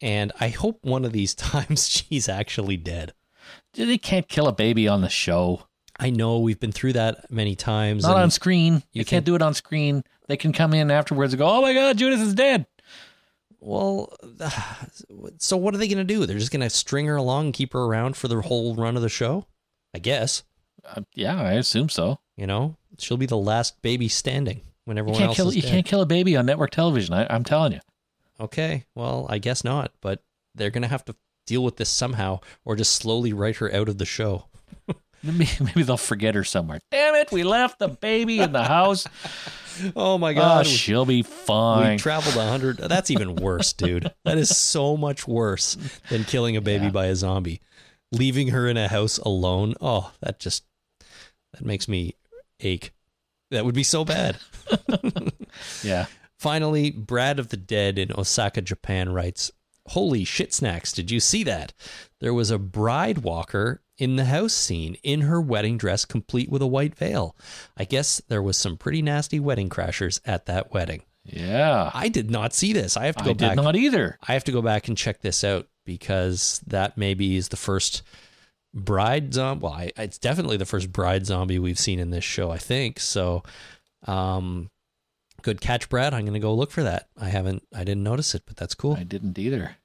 And 0.02 0.32
I 0.40 0.50
hope 0.50 0.80
one 0.82 1.06
of 1.06 1.12
these 1.12 1.34
times 1.36 1.88
she's 1.88 2.30
actually 2.30 2.78
dead. 2.78 3.14
They 3.74 3.98
can't 3.98 4.28
kill 4.28 4.48
a 4.48 4.54
baby 4.54 4.88
on 4.88 5.02
the 5.02 5.10
show. 5.10 5.64
I 6.00 6.10
know 6.10 6.40
we've 6.40 6.60
been 6.60 6.72
through 6.72 6.94
that 6.94 7.30
many 7.30 7.56
times. 7.56 8.04
Not 8.04 8.18
on 8.18 8.32
screen. 8.32 8.76
you 8.94 9.00
You 9.00 9.06
can't 9.06 9.26
do 9.26 9.36
it 9.36 9.42
on 9.42 9.54
screen. 9.54 10.04
They 10.28 10.38
can 10.38 10.54
come 10.54 10.74
in 10.74 10.92
afterwards 10.92 11.34
and 11.34 11.40
go, 11.40 11.48
oh 11.48 11.62
my 11.62 11.74
God, 11.74 11.98
Judith 11.98 12.22
is 12.22 12.34
dead. 12.34 12.66
Well, 13.60 14.14
so 15.38 15.58
what 15.58 15.74
are 15.74 15.78
they 15.78 15.88
going 15.88 15.98
to 15.98 16.04
do? 16.04 16.26
They're 16.26 16.38
just 16.38 16.52
going 16.52 16.62
to 16.62 16.70
string 16.70 17.06
her 17.08 17.18
along 17.18 17.46
and 17.46 17.54
keep 17.54 17.74
her 17.74 17.84
around 17.84 18.16
for 18.16 18.28
the 18.28 18.42
whole 18.42 18.76
run 18.76 18.96
of 18.96 19.02
the 19.02 19.10
show? 19.10 19.46
I 19.94 20.00
guess. 20.00 20.44
Uh, 20.86 21.02
yeah, 21.16 21.42
I 21.42 21.54
assume 21.54 21.90
so. 21.90 22.20
You 22.38 22.48
know, 22.48 22.78
she'll 22.98 23.18
be 23.18 23.26
the 23.26 23.38
last 23.38 23.82
baby 23.82 24.08
standing 24.08 24.62
when 24.86 24.96
You 24.96 25.02
everyone 25.02 25.20
can't 25.20 25.30
else 25.30 25.36
kill. 25.36 25.54
You 25.54 25.62
dead. 25.62 25.72
can't 25.72 25.86
kill 25.86 26.02
a 26.02 26.06
baby 26.06 26.38
on 26.38 26.46
network 26.46 26.72
television. 26.72 27.14
I, 27.14 27.28
I'm 27.30 27.44
telling 27.44 27.74
you. 27.74 27.80
Okay, 28.40 28.86
well, 28.96 29.26
I 29.30 29.38
guess 29.38 29.64
not, 29.64 29.92
but 30.02 30.24
they're 30.56 30.70
going 30.70 30.82
to 30.84 30.88
have 30.88 31.06
to 31.06 31.16
deal 31.48 31.64
with 31.64 31.78
this 31.78 31.90
somehow 31.90 32.40
or 32.66 32.76
just 32.76 32.94
slowly 32.94 33.34
write 33.34 33.58
her 33.58 33.74
out 33.74 33.90
of 33.90 33.98
the 33.98 34.06
show. 34.06 34.46
Maybe, 35.24 35.50
maybe 35.60 35.84
they'll 35.84 35.98
forget 35.98 36.34
her 36.36 36.46
somewhere. 36.46 36.80
Damn 36.92 37.14
it, 37.16 37.30
we 37.30 37.44
left 37.44 37.78
the 37.80 37.90
baby 37.90 38.40
in 38.40 38.54
the 38.54 38.64
house. 38.64 39.06
Oh 39.96 40.18
my 40.18 40.34
Oh, 40.36 40.64
she'll 40.64 41.06
be 41.06 41.22
fine. 41.24 41.92
we 41.92 41.98
traveled 41.98 42.36
a 42.36 42.46
hundred. 42.50 42.78
That's 42.80 43.10
even 43.12 43.38
worse, 43.38 43.72
dude. 43.72 44.12
That 44.26 44.38
is 44.38 44.56
so 44.58 44.98
much 44.98 45.26
worse 45.26 45.78
than 46.10 46.26
killing 46.26 46.58
a 46.58 46.62
baby 46.62 46.86
Yeah. 46.86 46.92
by 46.92 47.06
a 47.06 47.16
zombie. 47.16 47.62
Leaving 48.12 48.50
her 48.50 48.68
in 48.68 48.76
a 48.76 48.90
house 48.90 49.20
alone. 49.20 49.76
Oh, 49.80 50.12
that 50.20 50.38
just 50.38 50.66
that 51.54 51.64
makes 51.66 51.88
me 51.88 52.16
ache. 52.60 52.92
That 53.52 53.64
would 53.64 53.74
be 53.76 53.84
so 53.84 54.04
bad. 54.04 54.38
yeah. 55.84 56.08
Finally, 56.40 56.90
Brad 56.92 57.38
of 57.38 57.50
the 57.50 57.58
Dead 57.58 58.00
in 58.00 58.14
Osaka, 58.18 58.62
Japan 58.62 59.10
writes, 59.10 59.52
Holy 59.88 60.24
shit 60.24 60.54
snacks, 60.54 60.94
did 60.94 61.12
you 61.12 61.20
see 61.20 61.44
that? 61.44 61.74
There 62.22 62.34
was 62.34 62.50
a 62.50 62.58
bride 62.58 63.20
walker 63.20 63.82
in 63.98 64.16
the 64.16 64.26
house 64.26 64.54
scene 64.54 64.96
in 65.04 65.22
her 65.22 65.42
wedding 65.42 65.78
dress 65.78 66.06
complete 66.06 66.50
with 66.50 66.62
a 66.62 66.68
white 66.68 66.96
veil. 66.96 67.36
I 67.76 67.84
guess 67.84 68.22
there 68.30 68.42
was 68.42 68.56
some 68.56 68.78
pretty 68.78 69.02
nasty 69.02 69.40
wedding 69.40 69.68
crashers 69.68 70.22
at 70.26 70.46
that 70.46 70.74
wedding. 70.74 71.02
Yeah. 71.26 71.92
I 71.94 72.08
did 72.08 72.32
not 72.32 72.54
see 72.54 72.72
this. 72.72 72.96
I 72.96 73.08
have 73.08 73.18
to 73.18 73.24
go 73.26 73.32
I 73.32 73.34
back. 73.34 73.56
did 73.58 73.62
not 73.62 73.76
either. 73.76 74.18
I 74.26 74.34
have 74.34 74.46
to 74.46 74.54
go 74.54 74.62
back 74.62 74.88
and 74.88 74.98
check 74.98 75.20
this 75.22 75.44
out 75.44 75.68
because 75.86 76.62
that 76.68 76.98
maybe 76.98 77.36
is 77.36 77.50
the 77.50 77.58
first 77.58 78.04
bride 78.74 79.34
zombie. 79.34 79.64
Well, 79.64 79.74
I, 79.74 79.92
it's 79.98 80.18
definitely 80.18 80.58
the 80.58 80.66
first 80.66 80.92
bride 80.94 81.26
zombie 81.26 81.60
we've 81.60 81.80
seen 81.80 82.00
in 82.00 82.12
this 82.12 82.24
show, 82.24 82.50
I 82.50 82.58
think. 82.60 83.00
So, 83.00 83.44
um, 84.08 84.70
good 85.42 85.62
catch, 85.62 85.90
Brad. 85.90 86.14
I'm 86.14 86.22
going 86.22 86.34
to 86.34 86.40
go 86.40 86.54
look 86.54 86.72
for 86.72 86.84
that. 86.84 87.10
I 87.18 87.30
haven't, 87.30 87.64
I 87.74 87.84
didn't 87.84 88.04
notice 88.04 88.36
it, 88.36 88.44
but 88.46 88.58
that's 88.58 88.76
cool. 88.76 88.94
I 88.94 89.04
didn't 89.04 89.38
either. 89.38 89.78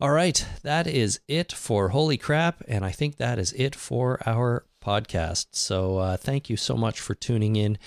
All 0.00 0.10
right. 0.10 0.46
That 0.62 0.86
is 0.86 1.20
it 1.28 1.52
for 1.52 1.90
Holy 1.90 2.16
Crap. 2.16 2.62
And 2.68 2.84
I 2.84 2.90
think 2.90 3.16
that 3.16 3.38
is 3.38 3.52
it 3.52 3.74
for 3.74 4.20
our 4.26 4.66
podcast. 4.84 5.46
So, 5.52 5.98
uh, 5.98 6.16
thank 6.16 6.50
you 6.50 6.56
so 6.56 6.76
much 6.76 7.00
for 7.00 7.14
tuning 7.14 7.56
in. 7.56 7.78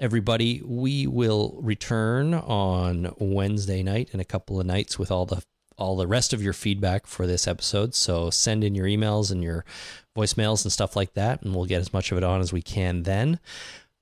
Everybody, 0.00 0.62
we 0.64 1.06
will 1.06 1.58
return 1.60 2.34
on 2.34 3.14
Wednesday 3.18 3.82
night 3.82 4.10
in 4.12 4.20
a 4.20 4.24
couple 4.24 4.60
of 4.60 4.66
nights 4.66 4.98
with 4.98 5.10
all 5.10 5.26
the 5.26 5.42
all 5.78 5.96
the 5.96 6.06
rest 6.06 6.32
of 6.32 6.42
your 6.42 6.52
feedback 6.52 7.06
for 7.06 7.26
this 7.26 7.46
episode. 7.46 7.94
So 7.94 8.30
send 8.30 8.64
in 8.64 8.74
your 8.74 8.86
emails 8.86 9.30
and 9.30 9.42
your 9.42 9.64
voicemails 10.16 10.64
and 10.64 10.72
stuff 10.72 10.96
like 10.96 11.14
that, 11.14 11.42
and 11.42 11.54
we'll 11.54 11.66
get 11.66 11.80
as 11.80 11.92
much 11.92 12.10
of 12.10 12.18
it 12.18 12.24
on 12.24 12.40
as 12.40 12.52
we 12.52 12.62
can 12.62 13.04
then. 13.04 13.38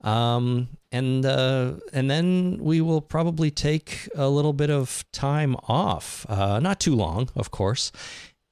Um, 0.01 0.69
and 0.91 1.25
uh, 1.25 1.73
and 1.91 2.09
then 2.09 2.59
we 2.61 2.81
will 2.81 3.01
probably 3.01 3.51
take 3.51 4.07
a 4.15 4.29
little 4.29 4.53
bit 4.53 4.69
of 4.69 5.03
time 5.11 5.55
off, 5.67 6.25
uh, 6.29 6.59
not 6.59 6.79
too 6.79 6.95
long, 6.95 7.29
of 7.35 7.51
course. 7.51 7.91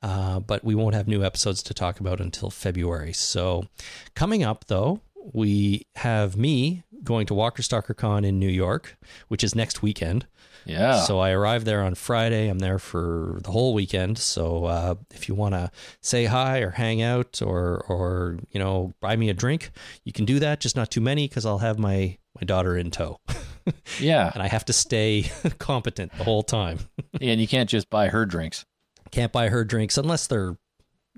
Uh, 0.01 0.39
but 0.39 0.63
we 0.63 0.75
won't 0.75 0.93
have 0.93 1.07
new 1.07 1.23
episodes 1.23 1.63
to 1.63 1.73
talk 1.73 1.99
about 1.99 2.21
until 2.21 2.51
February. 2.51 3.13
So, 3.13 3.65
coming 4.13 4.43
up 4.43 4.65
though, 4.65 5.01
we 5.33 5.87
have 5.95 6.37
me 6.37 6.83
going 7.03 7.25
to 7.27 7.33
Walker 7.33 7.61
Stalker 7.61 7.93
Con 7.93 8.23
in 8.23 8.39
New 8.39 8.49
York, 8.49 8.97
which 9.27 9.43
is 9.43 9.55
next 9.55 9.81
weekend. 9.81 10.27
Yeah. 10.65 11.01
So 11.01 11.19
I 11.19 11.31
arrive 11.31 11.65
there 11.65 11.81
on 11.83 11.95
Friday. 11.95 12.47
I'm 12.47 12.59
there 12.59 12.79
for 12.79 13.39
the 13.43 13.51
whole 13.51 13.73
weekend. 13.73 14.17
So 14.17 14.65
uh, 14.65 14.95
if 15.13 15.29
you 15.29 15.35
want 15.35 15.53
to 15.53 15.71
say 16.01 16.25
hi 16.25 16.59
or 16.59 16.71
hang 16.71 17.01
out 17.01 17.41
or 17.41 17.85
or 17.87 18.39
you 18.51 18.59
know 18.59 18.93
buy 18.99 19.15
me 19.15 19.29
a 19.29 19.33
drink, 19.33 19.71
you 20.03 20.11
can 20.11 20.25
do 20.25 20.39
that. 20.39 20.59
Just 20.59 20.75
not 20.75 20.91
too 20.91 21.01
many 21.01 21.27
because 21.27 21.45
I'll 21.45 21.59
have 21.59 21.79
my 21.79 22.17
my 22.39 22.45
daughter 22.45 22.75
in 22.77 22.91
tow, 22.91 23.19
yeah. 23.99 24.31
and 24.33 24.43
I 24.43 24.47
have 24.47 24.65
to 24.65 24.73
stay 24.73 25.31
competent 25.59 26.11
the 26.17 26.23
whole 26.23 26.43
time. 26.43 26.79
and 27.21 27.39
you 27.39 27.47
can't 27.47 27.69
just 27.69 27.89
buy 27.89 28.09
her 28.09 28.25
drinks. 28.25 28.65
Can't 29.11 29.31
buy 29.31 29.49
her 29.49 29.63
drinks 29.63 29.97
unless 29.97 30.27
they're 30.27 30.57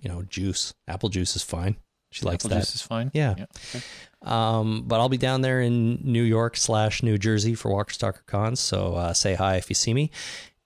you 0.02 0.10
know 0.10 0.24
juice. 0.24 0.74
Apple 0.88 1.10
juice 1.10 1.36
is 1.36 1.44
fine. 1.44 1.78
She 2.11 2.26
likes 2.26 2.45
Apple 2.45 2.56
that. 2.56 2.61
juice 2.61 2.76
is 2.76 2.82
fine. 2.82 3.11
Yeah. 3.14 3.32
Okay. 3.32 3.82
Um, 4.22 4.84
but 4.88 4.99
I'll 4.99 5.10
be 5.10 5.18
down 5.18 5.41
there 5.41 5.61
in 5.61 5.99
New 6.03 6.23
York 6.23 6.57
slash 6.57 7.03
New 7.03 7.18
Jersey 7.18 7.56
for 7.56 7.72
Walker 7.72 7.94
Stalker 7.94 8.23
Cons. 8.26 8.60
So 8.60 8.95
uh, 8.95 9.14
say 9.14 9.35
hi 9.35 9.57
if 9.57 9.69
you 9.69 9.76
see 9.76 9.94
me, 9.94 10.11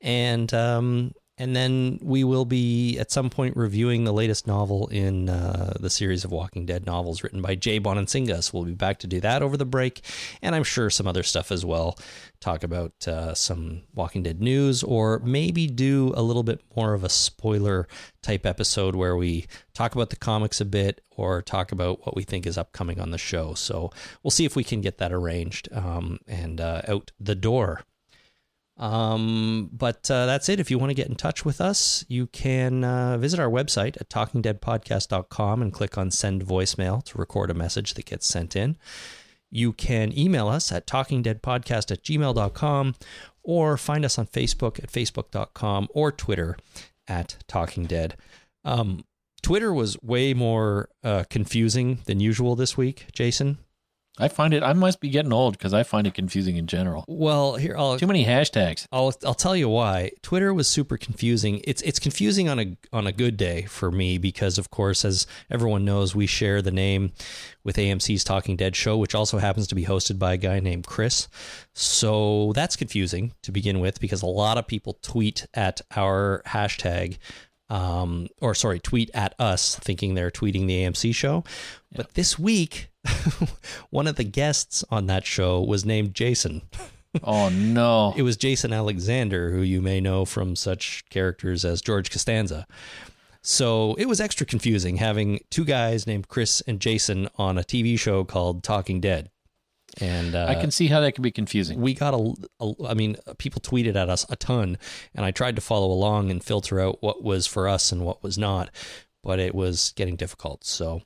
and 0.01 0.53
um, 0.53 1.13
and 1.41 1.55
then 1.55 1.97
we 2.03 2.23
will 2.23 2.45
be 2.45 2.99
at 2.99 3.09
some 3.09 3.27
point 3.27 3.57
reviewing 3.57 4.03
the 4.03 4.13
latest 4.13 4.45
novel 4.45 4.85
in 4.89 5.27
uh, 5.27 5.73
the 5.79 5.89
series 5.89 6.23
of 6.23 6.31
Walking 6.31 6.67
Dead 6.67 6.85
novels 6.85 7.23
written 7.23 7.41
by 7.41 7.55
Jay 7.55 7.79
Bonansinga. 7.79 8.43
So 8.43 8.51
we'll 8.53 8.67
be 8.67 8.73
back 8.73 8.99
to 8.99 9.07
do 9.07 9.19
that 9.21 9.41
over 9.41 9.57
the 9.57 9.65
break, 9.65 10.01
and 10.43 10.53
I'm 10.53 10.63
sure 10.63 10.91
some 10.91 11.07
other 11.07 11.23
stuff 11.23 11.51
as 11.51 11.65
well. 11.65 11.97
Talk 12.41 12.63
about 12.63 13.07
uh, 13.07 13.33
some 13.33 13.81
Walking 13.95 14.21
Dead 14.21 14.39
news, 14.39 14.83
or 14.83 15.17
maybe 15.23 15.65
do 15.65 16.13
a 16.15 16.21
little 16.21 16.43
bit 16.43 16.61
more 16.75 16.93
of 16.93 17.03
a 17.03 17.09
spoiler 17.09 17.87
type 18.21 18.45
episode 18.45 18.93
where 18.95 19.17
we 19.17 19.47
talk 19.73 19.95
about 19.95 20.11
the 20.11 20.17
comics 20.17 20.61
a 20.61 20.65
bit, 20.65 21.01
or 21.09 21.41
talk 21.41 21.71
about 21.71 22.05
what 22.05 22.15
we 22.15 22.21
think 22.21 22.45
is 22.45 22.55
upcoming 22.55 22.99
on 22.99 23.09
the 23.09 23.17
show. 23.17 23.55
So 23.55 23.89
we'll 24.21 24.29
see 24.29 24.45
if 24.45 24.55
we 24.55 24.63
can 24.63 24.79
get 24.79 24.99
that 24.99 25.11
arranged 25.11 25.69
um, 25.73 26.19
and 26.27 26.61
uh, 26.61 26.83
out 26.87 27.11
the 27.19 27.33
door. 27.33 27.81
Um, 28.77 29.69
but 29.71 30.09
uh, 30.09 30.25
that's 30.25 30.49
it. 30.49 30.59
If 30.59 30.71
you 30.71 30.79
want 30.79 30.89
to 30.89 30.95
get 30.95 31.07
in 31.07 31.15
touch 31.15 31.45
with 31.45 31.61
us, 31.61 32.03
you 32.07 32.27
can 32.27 32.83
uh, 32.83 33.17
visit 33.17 33.39
our 33.39 33.49
website 33.49 33.99
at 33.99 34.09
talkingdeadpodcast.com 34.09 35.61
and 35.61 35.73
click 35.73 35.97
on 35.97 36.09
send 36.09 36.43
voicemail 36.43 37.03
to 37.05 37.17
record 37.17 37.51
a 37.51 37.53
message 37.53 37.93
that 37.93 38.05
gets 38.05 38.25
sent 38.25 38.55
in. 38.55 38.77
You 39.51 39.73
can 39.73 40.17
email 40.17 40.47
us 40.47 40.71
at 40.71 40.87
talkingdeadpodcast 40.87 41.91
at 41.91 42.03
gmail.com 42.03 42.95
or 43.43 43.77
find 43.77 44.05
us 44.05 44.17
on 44.17 44.27
Facebook 44.27 44.81
at 44.81 44.91
facebook.com 44.91 45.87
or 45.93 46.11
Twitter 46.11 46.57
at 47.07 47.37
talkingdead. 47.47 48.13
Um, 48.63 49.03
Twitter 49.41 49.73
was 49.73 50.01
way 50.01 50.33
more 50.33 50.89
uh, 51.03 51.23
confusing 51.29 51.99
than 52.05 52.19
usual 52.19 52.55
this 52.55 52.77
week, 52.77 53.07
Jason. 53.11 53.57
I 54.21 54.27
find 54.27 54.53
it. 54.53 54.61
I 54.61 54.73
must 54.73 54.99
be 54.99 55.09
getting 55.09 55.33
old 55.33 55.57
because 55.57 55.73
I 55.73 55.83
find 55.83 56.05
it 56.05 56.13
confusing 56.13 56.55
in 56.55 56.67
general. 56.67 57.03
Well, 57.07 57.55
here 57.55 57.75
I'll 57.77 57.97
Too 57.97 58.07
many 58.07 58.25
hashtags. 58.25 58.85
I'll 58.91 59.13
I'll 59.25 59.33
tell 59.33 59.55
you 59.55 59.67
why. 59.67 60.11
Twitter 60.21 60.53
was 60.53 60.67
super 60.67 60.95
confusing. 60.95 61.61
It's 61.63 61.81
it's 61.81 61.99
confusing 61.99 62.47
on 62.47 62.59
a 62.59 62.77
on 62.93 63.07
a 63.07 63.11
good 63.11 63.35
day 63.35 63.63
for 63.63 63.91
me 63.91 64.17
because 64.19 64.57
of 64.57 64.69
course 64.69 65.03
as 65.03 65.25
everyone 65.49 65.83
knows 65.83 66.15
we 66.15 66.27
share 66.27 66.61
the 66.61 66.71
name 66.71 67.13
with 67.63 67.77
AMC's 67.77 68.23
Talking 68.23 68.55
Dead 68.55 68.75
show 68.75 68.97
which 68.97 69.15
also 69.15 69.39
happens 69.39 69.67
to 69.67 69.75
be 69.75 69.85
hosted 69.85 70.19
by 70.19 70.33
a 70.33 70.37
guy 70.37 70.59
named 70.59 70.85
Chris. 70.85 71.27
So 71.73 72.51
that's 72.53 72.75
confusing 72.75 73.33
to 73.41 73.51
begin 73.51 73.79
with 73.79 73.99
because 73.99 74.21
a 74.21 74.27
lot 74.27 74.57
of 74.57 74.67
people 74.67 74.99
tweet 75.01 75.47
at 75.53 75.81
our 75.95 76.43
hashtag 76.45 77.17
um, 77.71 78.27
or 78.41 78.53
sorry, 78.53 78.79
tweet 78.79 79.09
at 79.13 79.33
us 79.39 79.75
thinking 79.75 80.13
they're 80.13 80.29
tweeting 80.29 80.67
the 80.67 80.83
AMC 80.83 81.15
show. 81.15 81.43
But 81.95 82.13
this 82.15 82.37
week, 82.37 82.89
one 83.89 84.07
of 84.07 84.17
the 84.17 84.25
guests 84.25 84.83
on 84.91 85.07
that 85.07 85.25
show 85.25 85.61
was 85.61 85.85
named 85.85 86.13
Jason. 86.13 86.61
Oh 87.25 87.49
no. 87.49 88.13
It 88.15 88.21
was 88.21 88.37
Jason 88.37 88.71
Alexander, 88.71 89.51
who 89.51 89.61
you 89.61 89.81
may 89.81 89.99
know 89.99 90.23
from 90.23 90.55
such 90.55 91.03
characters 91.09 91.65
as 91.65 91.81
George 91.81 92.09
Costanza. 92.09 92.65
So 93.41 93.95
it 93.95 94.05
was 94.05 94.21
extra 94.21 94.45
confusing 94.45 94.97
having 94.97 95.39
two 95.49 95.65
guys 95.65 96.05
named 96.05 96.27
Chris 96.27 96.61
and 96.67 96.79
Jason 96.79 97.27
on 97.37 97.57
a 97.57 97.63
TV 97.63 97.99
show 97.99 98.23
called 98.23 98.63
Talking 98.63 99.01
Dead. 99.01 99.30
And 99.99 100.35
uh, 100.35 100.45
I 100.47 100.55
can 100.55 100.71
see 100.71 100.87
how 100.87 101.01
that 101.01 101.13
can 101.15 101.21
be 101.21 101.31
confusing. 101.31 101.81
we 101.81 101.93
got 101.93 102.13
a, 102.13 102.33
a 102.61 102.73
I 102.87 102.93
mean 102.93 103.17
people 103.37 103.61
tweeted 103.61 103.95
at 103.95 104.09
us 104.09 104.25
a 104.29 104.35
ton 104.37 104.77
and 105.13 105.25
I 105.25 105.31
tried 105.31 105.55
to 105.57 105.61
follow 105.61 105.91
along 105.91 106.31
and 106.31 106.41
filter 106.43 106.79
out 106.79 107.01
what 107.01 107.23
was 107.23 107.45
for 107.45 107.67
us 107.67 107.91
and 107.91 108.05
what 108.05 108.23
was 108.23 108.37
not 108.37 108.69
but 109.23 109.39
it 109.39 109.53
was 109.53 109.93
getting 109.97 110.15
difficult 110.15 110.63
so 110.63 111.01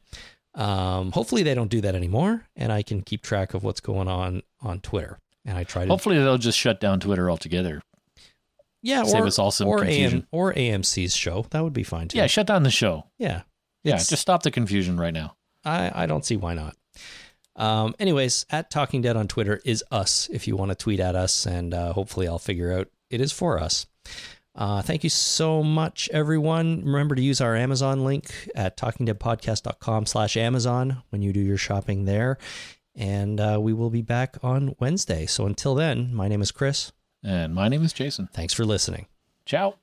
um, 0.54 1.12
hopefully 1.12 1.42
they 1.44 1.54
don't 1.56 1.70
do 1.72 1.82
that 1.82 1.96
anymore 1.96 2.46
and 2.56 2.72
I 2.72 2.84
can 2.84 3.02
keep 3.02 3.24
track 3.24 3.54
of 3.56 3.64
what's 3.64 3.82
going 3.82 4.08
on 4.08 4.44
on 4.62 4.80
Twitter 4.82 5.20
and 5.44 5.58
I 5.58 5.64
try 5.64 5.84
to 5.84 5.90
Hopefully 5.90 6.18
they'll 6.18 6.38
just 6.38 6.58
shut 6.58 6.80
down 6.80 7.00
Twitter 7.00 7.30
altogether. 7.30 7.82
yeah 8.82 9.04
save 9.04 9.24
or, 9.24 9.28
us 9.28 9.40
all 9.40 9.52
some 9.52 9.68
or 9.68 9.80
confusion. 9.80 10.20
AM, 10.20 10.28
or 10.32 10.54
AMC's 10.54 11.16
show 11.16 11.46
that 11.50 11.64
would 11.64 11.74
be 11.74 11.84
fine 11.84 12.08
too 12.08 12.18
Yeah, 12.20 12.28
shut 12.28 12.48
down 12.48 12.64
the 12.64 12.70
show. 12.72 13.06
yeah 13.18 13.42
Yeah, 13.84 13.98
just 13.98 14.18
stop 14.20 14.44
the 14.44 14.52
confusion 14.52 14.98
right 14.98 15.14
now. 15.14 15.36
I, 15.66 16.04
I 16.04 16.06
don't 16.06 16.24
see 16.24 16.38
why 16.38 16.54
not. 16.54 16.76
Um, 17.56 17.96
anyways, 18.00 18.46
at 18.50 18.70
Talking 18.70 19.02
Dead 19.02 19.16
on 19.16 19.28
Twitter 19.28 19.62
is 19.64 19.84
us 19.92 20.30
if 20.32 20.48
you 20.48 20.56
want 20.56 20.72
to 20.72 20.76
tweet 20.76 21.00
at 21.00 21.16
us, 21.16 21.46
and 21.46 21.74
uh, 21.74 21.94
hopefully 21.94 22.28
I'll 22.28 22.40
figure 22.40 22.74
out 22.74 22.90
it 23.10 23.22
is 23.22 23.32
for 23.32 23.60
us. 23.60 23.88
Uh, 24.56 24.82
thank 24.82 25.04
you 25.04 25.10
so 25.10 25.62
much, 25.62 26.10
everyone. 26.14 26.84
Remember 26.86 27.14
to 27.16 27.22
use 27.22 27.42
our 27.42 27.56
Amazon 27.56 28.06
link 28.06 28.50
at 28.56 28.78
talkingdeadpodcast.com 28.78 30.06
slash 30.06 30.38
Amazon 30.38 31.04
when 31.10 31.22
you 31.22 31.34
do 31.34 31.42
your 31.42 31.58
shopping 31.58 32.06
there. 32.06 32.38
And 32.96 33.42
uh, 33.42 33.60
we 33.62 33.74
will 33.74 33.90
be 33.90 34.02
back 34.02 34.38
on 34.42 34.76
Wednesday. 34.80 35.26
So 35.26 35.46
until 35.46 35.76
then, 35.76 36.14
my 36.16 36.30
name 36.30 36.42
is 36.42 36.52
Chris. 36.52 36.94
And 37.22 37.54
my 37.54 37.68
name 37.68 37.84
is 37.84 37.92
Jason. 37.92 38.30
Thanks 38.32 38.54
for 38.54 38.64
listening. 38.64 39.08
Ciao. 39.46 39.76